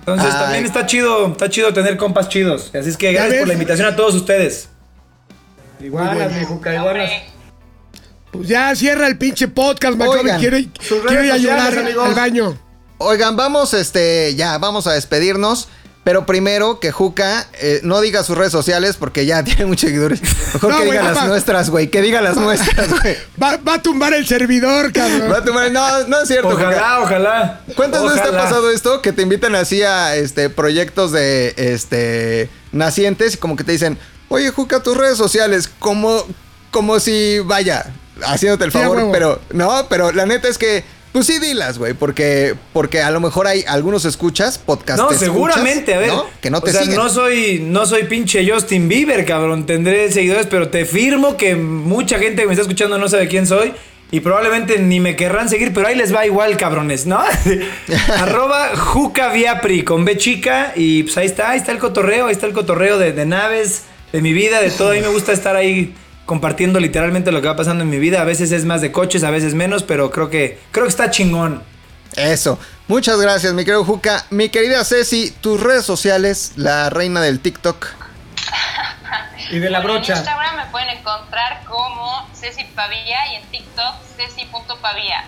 Entonces 0.00 0.34
Ay. 0.34 0.40
también 0.42 0.64
está 0.64 0.86
chido, 0.86 1.28
está 1.28 1.48
chido 1.48 1.72
tener 1.72 1.96
compas 1.96 2.28
chidos. 2.28 2.70
Así 2.74 2.90
es 2.90 2.96
que 2.96 3.06
¿Ya 3.12 3.20
gracias 3.20 3.30
ves? 3.32 3.38
por 3.40 3.48
la 3.48 3.54
invitación 3.54 3.86
a 3.88 3.96
todos 3.96 4.14
ustedes. 4.14 4.68
Iguanas, 5.80 6.32
mi 6.32 6.44
Juca, 6.44 6.74
iguanas. 6.74 7.10
Pues 8.30 8.48
ya 8.48 8.74
cierra 8.74 9.06
el 9.06 9.16
pinche 9.16 9.46
podcast, 9.48 9.96
McLovin. 9.96 10.20
Oigan, 10.22 10.40
Quiero, 10.40 10.56
sus 10.80 11.00
quiero 11.06 11.24
ir 11.24 11.30
a 11.30 11.34
redes 11.34 11.42
llorar 11.42 11.60
sociales, 11.66 11.84
amigos. 11.86 12.08
al 12.08 12.14
baño. 12.14 12.58
Oigan, 12.98 13.36
vamos, 13.36 13.74
este, 13.74 14.34
ya, 14.34 14.58
vamos 14.58 14.86
a 14.86 14.92
despedirnos. 14.94 15.68
Pero 16.04 16.26
primero 16.26 16.80
que 16.80 16.92
Juca 16.92 17.46
eh, 17.54 17.80
no 17.82 18.00
diga 18.02 18.22
sus 18.22 18.36
redes 18.36 18.52
sociales 18.52 18.96
porque 18.98 19.24
ya 19.24 19.42
tiene 19.44 19.64
muchos 19.64 19.88
seguidores. 19.88 20.20
Mejor 20.52 20.70
No, 20.70 20.78
que 20.78 20.84
diga 20.84 21.02
las 21.02 21.26
nuestras, 21.26 21.70
güey. 21.70 21.88
Que 21.88 22.02
diga 22.02 22.20
las 22.20 22.36
nuestras, 22.36 22.90
güey. 23.02 23.16
Va, 23.42 23.56
va 23.56 23.74
a 23.74 23.82
tumbar 23.82 24.12
el 24.12 24.26
servidor, 24.26 24.92
cabrón. 24.92 25.32
Va 25.32 25.38
a 25.38 25.44
tomar- 25.44 25.72
No, 25.72 26.06
no 26.08 26.20
es 26.20 26.28
cierto, 26.28 26.50
Juca. 26.50 26.68
Ojalá, 26.68 27.00
ojalá. 27.00 27.60
¿Cuántas 27.74 28.02
veces 28.02 28.16
te 28.16 28.28
ha 28.28 28.30
Ojalá. 28.32 28.42
pasado 28.44 28.70
esto? 28.70 29.00
Que 29.00 29.12
te 29.12 29.22
invitan 29.22 29.54
así 29.54 29.82
a 29.82 30.14
este, 30.16 30.50
proyectos 30.50 31.10
de 31.10 31.54
este, 31.56 32.50
nacientes 32.72 33.34
y 33.34 33.36
como 33.38 33.56
que 33.56 33.64
te 33.64 33.72
dicen, 33.72 33.98
oye, 34.28 34.50
Juca, 34.50 34.80
tus 34.82 34.96
redes 34.96 35.16
sociales, 35.16 35.70
como, 35.78 36.22
como 36.70 37.00
si, 37.00 37.38
vaya, 37.40 37.86
haciéndote 38.26 38.64
el 38.64 38.72
favor, 38.72 39.08
pero 39.10 39.40
no, 39.52 39.86
pero 39.88 40.12
la 40.12 40.26
neta 40.26 40.48
es 40.48 40.58
que, 40.58 40.84
pues 41.14 41.28
sí, 41.28 41.38
dilas, 41.38 41.78
güey, 41.78 41.94
porque, 41.94 42.56
porque 42.72 43.00
a 43.00 43.08
lo 43.12 43.20
mejor 43.20 43.46
hay 43.46 43.64
algunos 43.68 44.04
escuchas, 44.04 44.58
podcast 44.58 44.98
No, 44.98 45.12
escuchas, 45.12 45.20
seguramente, 45.20 45.94
a 45.94 45.98
ver. 46.00 46.08
¿no? 46.08 46.26
Que 46.40 46.50
no 46.50 46.60
te 46.60 46.70
o 46.70 46.72
sea, 46.72 46.82
siguen. 46.82 46.96
no 46.96 47.08
soy, 47.08 47.60
no 47.60 47.86
soy 47.86 48.02
pinche 48.06 48.44
Justin 48.50 48.88
Bieber, 48.88 49.24
cabrón. 49.24 49.64
Tendré 49.64 50.10
seguidores, 50.10 50.48
pero 50.50 50.70
te 50.70 50.84
firmo 50.84 51.36
que 51.36 51.54
mucha 51.54 52.18
gente 52.18 52.42
que 52.42 52.48
me 52.48 52.54
está 52.54 52.62
escuchando 52.62 52.98
no 52.98 53.08
sabe 53.08 53.28
quién 53.28 53.46
soy. 53.46 53.72
Y 54.10 54.20
probablemente 54.20 54.80
ni 54.80 54.98
me 54.98 55.14
querrán 55.14 55.48
seguir, 55.48 55.72
pero 55.72 55.86
ahí 55.86 55.94
les 55.94 56.12
va 56.12 56.26
igual, 56.26 56.56
cabrones, 56.56 57.06
¿no? 57.06 57.22
Arroba 58.16 58.76
Juca 58.76 59.28
Viapri 59.28 59.84
con 59.84 60.04
B 60.04 60.16
chica. 60.16 60.72
Y 60.74 61.04
pues 61.04 61.16
ahí 61.16 61.26
está, 61.26 61.50
ahí 61.50 61.58
está 61.60 61.70
el 61.70 61.78
cotorreo, 61.78 62.26
ahí 62.26 62.32
está 62.32 62.46
el 62.46 62.52
cotorreo 62.52 62.98
de, 62.98 63.12
de 63.12 63.24
naves, 63.24 63.84
de 64.12 64.20
mi 64.20 64.32
vida, 64.32 64.60
de 64.60 64.72
todo. 64.72 64.90
A 64.90 64.94
mí 64.94 65.00
me 65.00 65.08
gusta 65.10 65.30
estar 65.30 65.54
ahí 65.54 65.94
compartiendo 66.26 66.80
literalmente 66.80 67.32
lo 67.32 67.40
que 67.42 67.48
va 67.48 67.56
pasando 67.56 67.84
en 67.84 67.90
mi 67.90 67.98
vida. 67.98 68.20
A 68.20 68.24
veces 68.24 68.52
es 68.52 68.64
más 68.64 68.80
de 68.80 68.92
coches, 68.92 69.24
a 69.24 69.30
veces 69.30 69.54
menos, 69.54 69.82
pero 69.82 70.10
creo 70.10 70.30
que, 70.30 70.58
creo 70.70 70.84
que 70.84 70.90
está 70.90 71.10
chingón. 71.10 71.62
Eso. 72.16 72.58
Muchas 72.86 73.20
gracias, 73.20 73.52
mi 73.54 73.64
querido 73.64 73.84
Juca. 73.84 74.24
Mi 74.30 74.48
querida 74.48 74.84
Ceci, 74.84 75.30
tus 75.40 75.60
redes 75.60 75.84
sociales, 75.84 76.52
la 76.56 76.90
reina 76.90 77.20
del 77.20 77.40
TikTok. 77.40 77.86
Y 79.50 79.58
de 79.58 79.70
la 79.70 79.80
brocha. 79.80 80.12
En 80.12 80.18
Instagram 80.18 80.56
me 80.56 80.66
pueden 80.70 80.88
encontrar 80.90 81.64
como 81.64 82.28
Ceci 82.34 82.64
Pavía 82.74 83.32
y 83.32 83.36
en 83.36 83.42
TikTok 83.50 83.94
Ceci.pavía. 84.16 85.24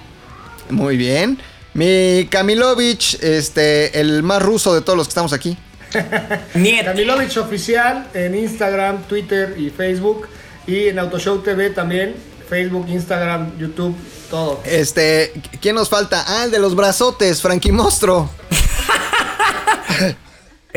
Muy 0.70 0.96
bien. 0.96 1.38
Mi 1.74 2.26
Kamilovich, 2.30 3.22
este, 3.22 4.00
el 4.00 4.22
más 4.22 4.42
ruso 4.42 4.74
de 4.74 4.80
todos 4.80 4.96
los 4.96 5.06
que 5.06 5.10
estamos 5.10 5.32
aquí. 5.32 5.56
Niet. 6.54 6.84
Camilovich 6.84 7.36
Oficial 7.36 8.06
en 8.14 8.34
Instagram, 8.34 9.02
Twitter 9.04 9.54
y 9.58 9.70
Facebook. 9.70 10.28
Y 10.66 10.88
en 10.88 10.98
Autoshow 10.98 11.38
TV 11.38 11.70
también. 11.70 12.14
Facebook, 12.48 12.86
Instagram, 12.88 13.58
YouTube, 13.58 13.96
todo. 14.30 14.60
Este, 14.64 15.32
¿quién 15.60 15.74
nos 15.74 15.88
falta? 15.88 16.24
Ah, 16.26 16.44
el 16.44 16.50
de 16.50 16.58
los 16.58 16.76
brazotes, 16.76 17.42
Frankie 17.42 17.72
Mostro. 17.72 18.30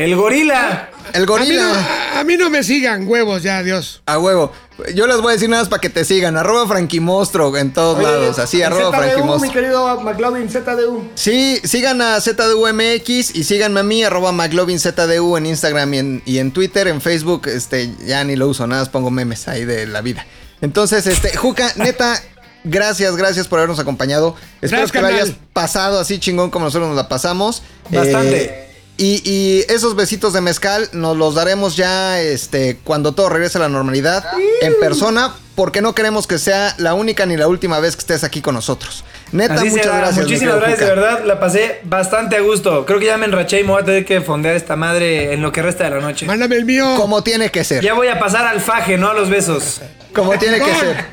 El 0.00 0.16
gorila. 0.16 0.88
El 1.12 1.16
A 1.16 1.20
mí, 1.20 1.26
gorila. 1.26 1.62
no, 1.62 2.20
a 2.20 2.24
mí 2.24 2.36
no 2.38 2.48
me 2.48 2.62
sigan, 2.62 3.06
huevos, 3.06 3.42
ya, 3.42 3.58
adiós. 3.58 4.00
A 4.06 4.18
huevo. 4.18 4.50
Yo 4.94 5.06
les 5.06 5.18
voy 5.18 5.28
a 5.28 5.32
decir 5.34 5.50
nada 5.50 5.60
más 5.62 5.68
para 5.68 5.82
que 5.82 5.90
te 5.90 6.06
sigan. 6.06 6.38
Arroba 6.38 6.66
Frankie 6.66 7.00
Mostro 7.00 7.54
en 7.54 7.70
todos 7.74 7.98
Oye, 7.98 8.06
lados. 8.06 8.38
Así, 8.38 8.62
arroba 8.62 8.96
ZDU, 8.96 9.38
mi 9.40 9.50
querido 9.50 10.00
McLovin, 10.00 10.48
ZDU. 10.48 11.10
Sí, 11.14 11.60
sigan 11.64 12.00
a 12.00 12.18
ZDUMX 12.18 13.34
y 13.36 13.44
síganme 13.44 13.80
a 13.80 13.82
mí, 13.82 14.02
arroba 14.02 14.32
McLovinZDU 14.32 15.36
en 15.36 15.44
Instagram 15.44 15.92
y 15.92 15.98
en, 15.98 16.22
y 16.24 16.38
en 16.38 16.50
Twitter, 16.52 16.88
en 16.88 17.02
Facebook, 17.02 17.48
este, 17.48 17.92
ya 18.06 18.24
ni 18.24 18.36
lo 18.36 18.48
uso, 18.48 18.66
nada 18.66 18.80
más 18.80 18.88
pongo 18.88 19.10
memes 19.10 19.48
ahí 19.48 19.66
de 19.66 19.86
la 19.86 20.00
vida. 20.00 20.24
Entonces, 20.62 21.06
este, 21.06 21.36
Juca, 21.36 21.72
neta, 21.76 22.18
gracias, 22.64 23.16
gracias 23.16 23.48
por 23.48 23.58
habernos 23.58 23.78
acompañado. 23.78 24.34
Espero 24.62 24.80
Gracias, 24.80 24.92
que 24.92 25.00
lo 25.02 25.06
hayas 25.08 25.32
pasado 25.52 26.00
así 26.00 26.18
chingón 26.18 26.50
como 26.50 26.64
nosotros 26.64 26.88
nos 26.88 26.96
la 26.96 27.08
pasamos. 27.08 27.62
Bastante. 27.90 28.44
Eh, 28.44 28.69
y, 29.00 29.22
y 29.24 29.64
esos 29.72 29.96
besitos 29.96 30.34
de 30.34 30.42
mezcal 30.42 30.90
nos 30.92 31.16
los 31.16 31.34
daremos 31.34 31.74
ya 31.74 32.20
este, 32.20 32.78
cuando 32.84 33.12
todo 33.12 33.30
regrese 33.30 33.56
a 33.56 33.62
la 33.62 33.70
normalidad 33.70 34.26
en 34.60 34.78
persona, 34.78 35.34
porque 35.54 35.80
no 35.80 35.94
queremos 35.94 36.26
que 36.26 36.38
sea 36.38 36.74
la 36.76 36.92
única 36.92 37.24
ni 37.24 37.38
la 37.38 37.48
última 37.48 37.80
vez 37.80 37.96
que 37.96 38.00
estés 38.00 38.24
aquí 38.24 38.42
con 38.42 38.54
nosotros. 38.54 39.02
Neta, 39.32 39.54
Así 39.54 39.70
muchas 39.70 39.84
será. 39.86 39.98
gracias. 39.98 40.24
Muchísimas 40.26 40.56
gracias, 40.56 40.80
de 40.80 40.86
verdad. 40.86 41.24
La 41.24 41.38
pasé 41.38 41.80
bastante 41.84 42.36
a 42.36 42.40
gusto. 42.40 42.84
Creo 42.84 42.98
que 42.98 43.06
ya 43.06 43.16
me 43.16 43.26
enraché 43.26 43.60
y 43.60 43.64
me 43.64 43.70
voy 43.72 43.82
a 43.82 43.84
tener 43.84 44.04
que 44.04 44.20
fondear 44.20 44.56
esta 44.56 44.74
madre 44.76 45.32
en 45.32 45.42
lo 45.42 45.52
que 45.52 45.62
resta 45.62 45.84
de 45.84 45.90
la 45.90 46.00
noche. 46.00 46.26
Mándame 46.26 46.56
el 46.56 46.64
mío. 46.64 46.94
Como 46.96 47.22
tiene 47.22 47.50
que 47.50 47.62
ser. 47.62 47.82
Ya 47.84 47.94
voy 47.94 48.08
a 48.08 48.18
pasar 48.18 48.44
al 48.46 48.60
faje, 48.60 48.98
no 48.98 49.08
a 49.08 49.14
los 49.14 49.30
besos. 49.30 49.80
Como 50.12 50.36
tiene 50.38 50.58
que 50.58 50.74
ser. 50.74 51.04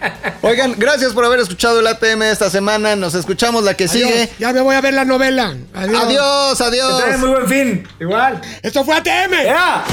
Oigan, 0.41 0.73
gracias 0.77 1.13
por 1.13 1.23
haber 1.25 1.39
escuchado 1.39 1.79
el 1.79 1.85
ATM 1.85 2.23
esta 2.23 2.49
semana. 2.49 2.95
Nos 2.95 3.13
escuchamos 3.13 3.63
la 3.63 3.75
que 3.75 3.83
Adiós. 3.83 4.09
sigue. 4.09 4.29
Ya 4.39 4.51
me 4.53 4.61
voy 4.61 4.73
a 4.75 4.81
ver 4.81 4.95
la 4.95 5.05
novela. 5.05 5.55
Adiós. 5.75 6.03
Adiós, 6.03 6.61
adiós. 6.61 7.03
Que 7.03 7.17
muy 7.17 7.29
buen 7.29 7.47
fin. 7.47 7.87
Igual. 7.99 8.41
Esto 8.63 8.83
fue 8.83 8.95
ATM. 8.95 9.43
¡Ya! 9.45 9.83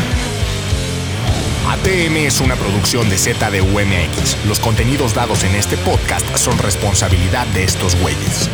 ATM 1.67 2.17
es 2.27 2.41
una 2.41 2.57
producción 2.57 3.09
de 3.09 3.17
ZDUMX. 3.17 4.45
Los 4.47 4.61
contenidos 4.61 5.15
dados 5.15 5.45
en 5.45 5.55
este 5.55 5.77
podcast 5.79 6.37
son 6.37 6.59
responsabilidad 6.59 7.47
de 7.49 7.65
estos 7.65 7.97
güeyes. 7.97 8.51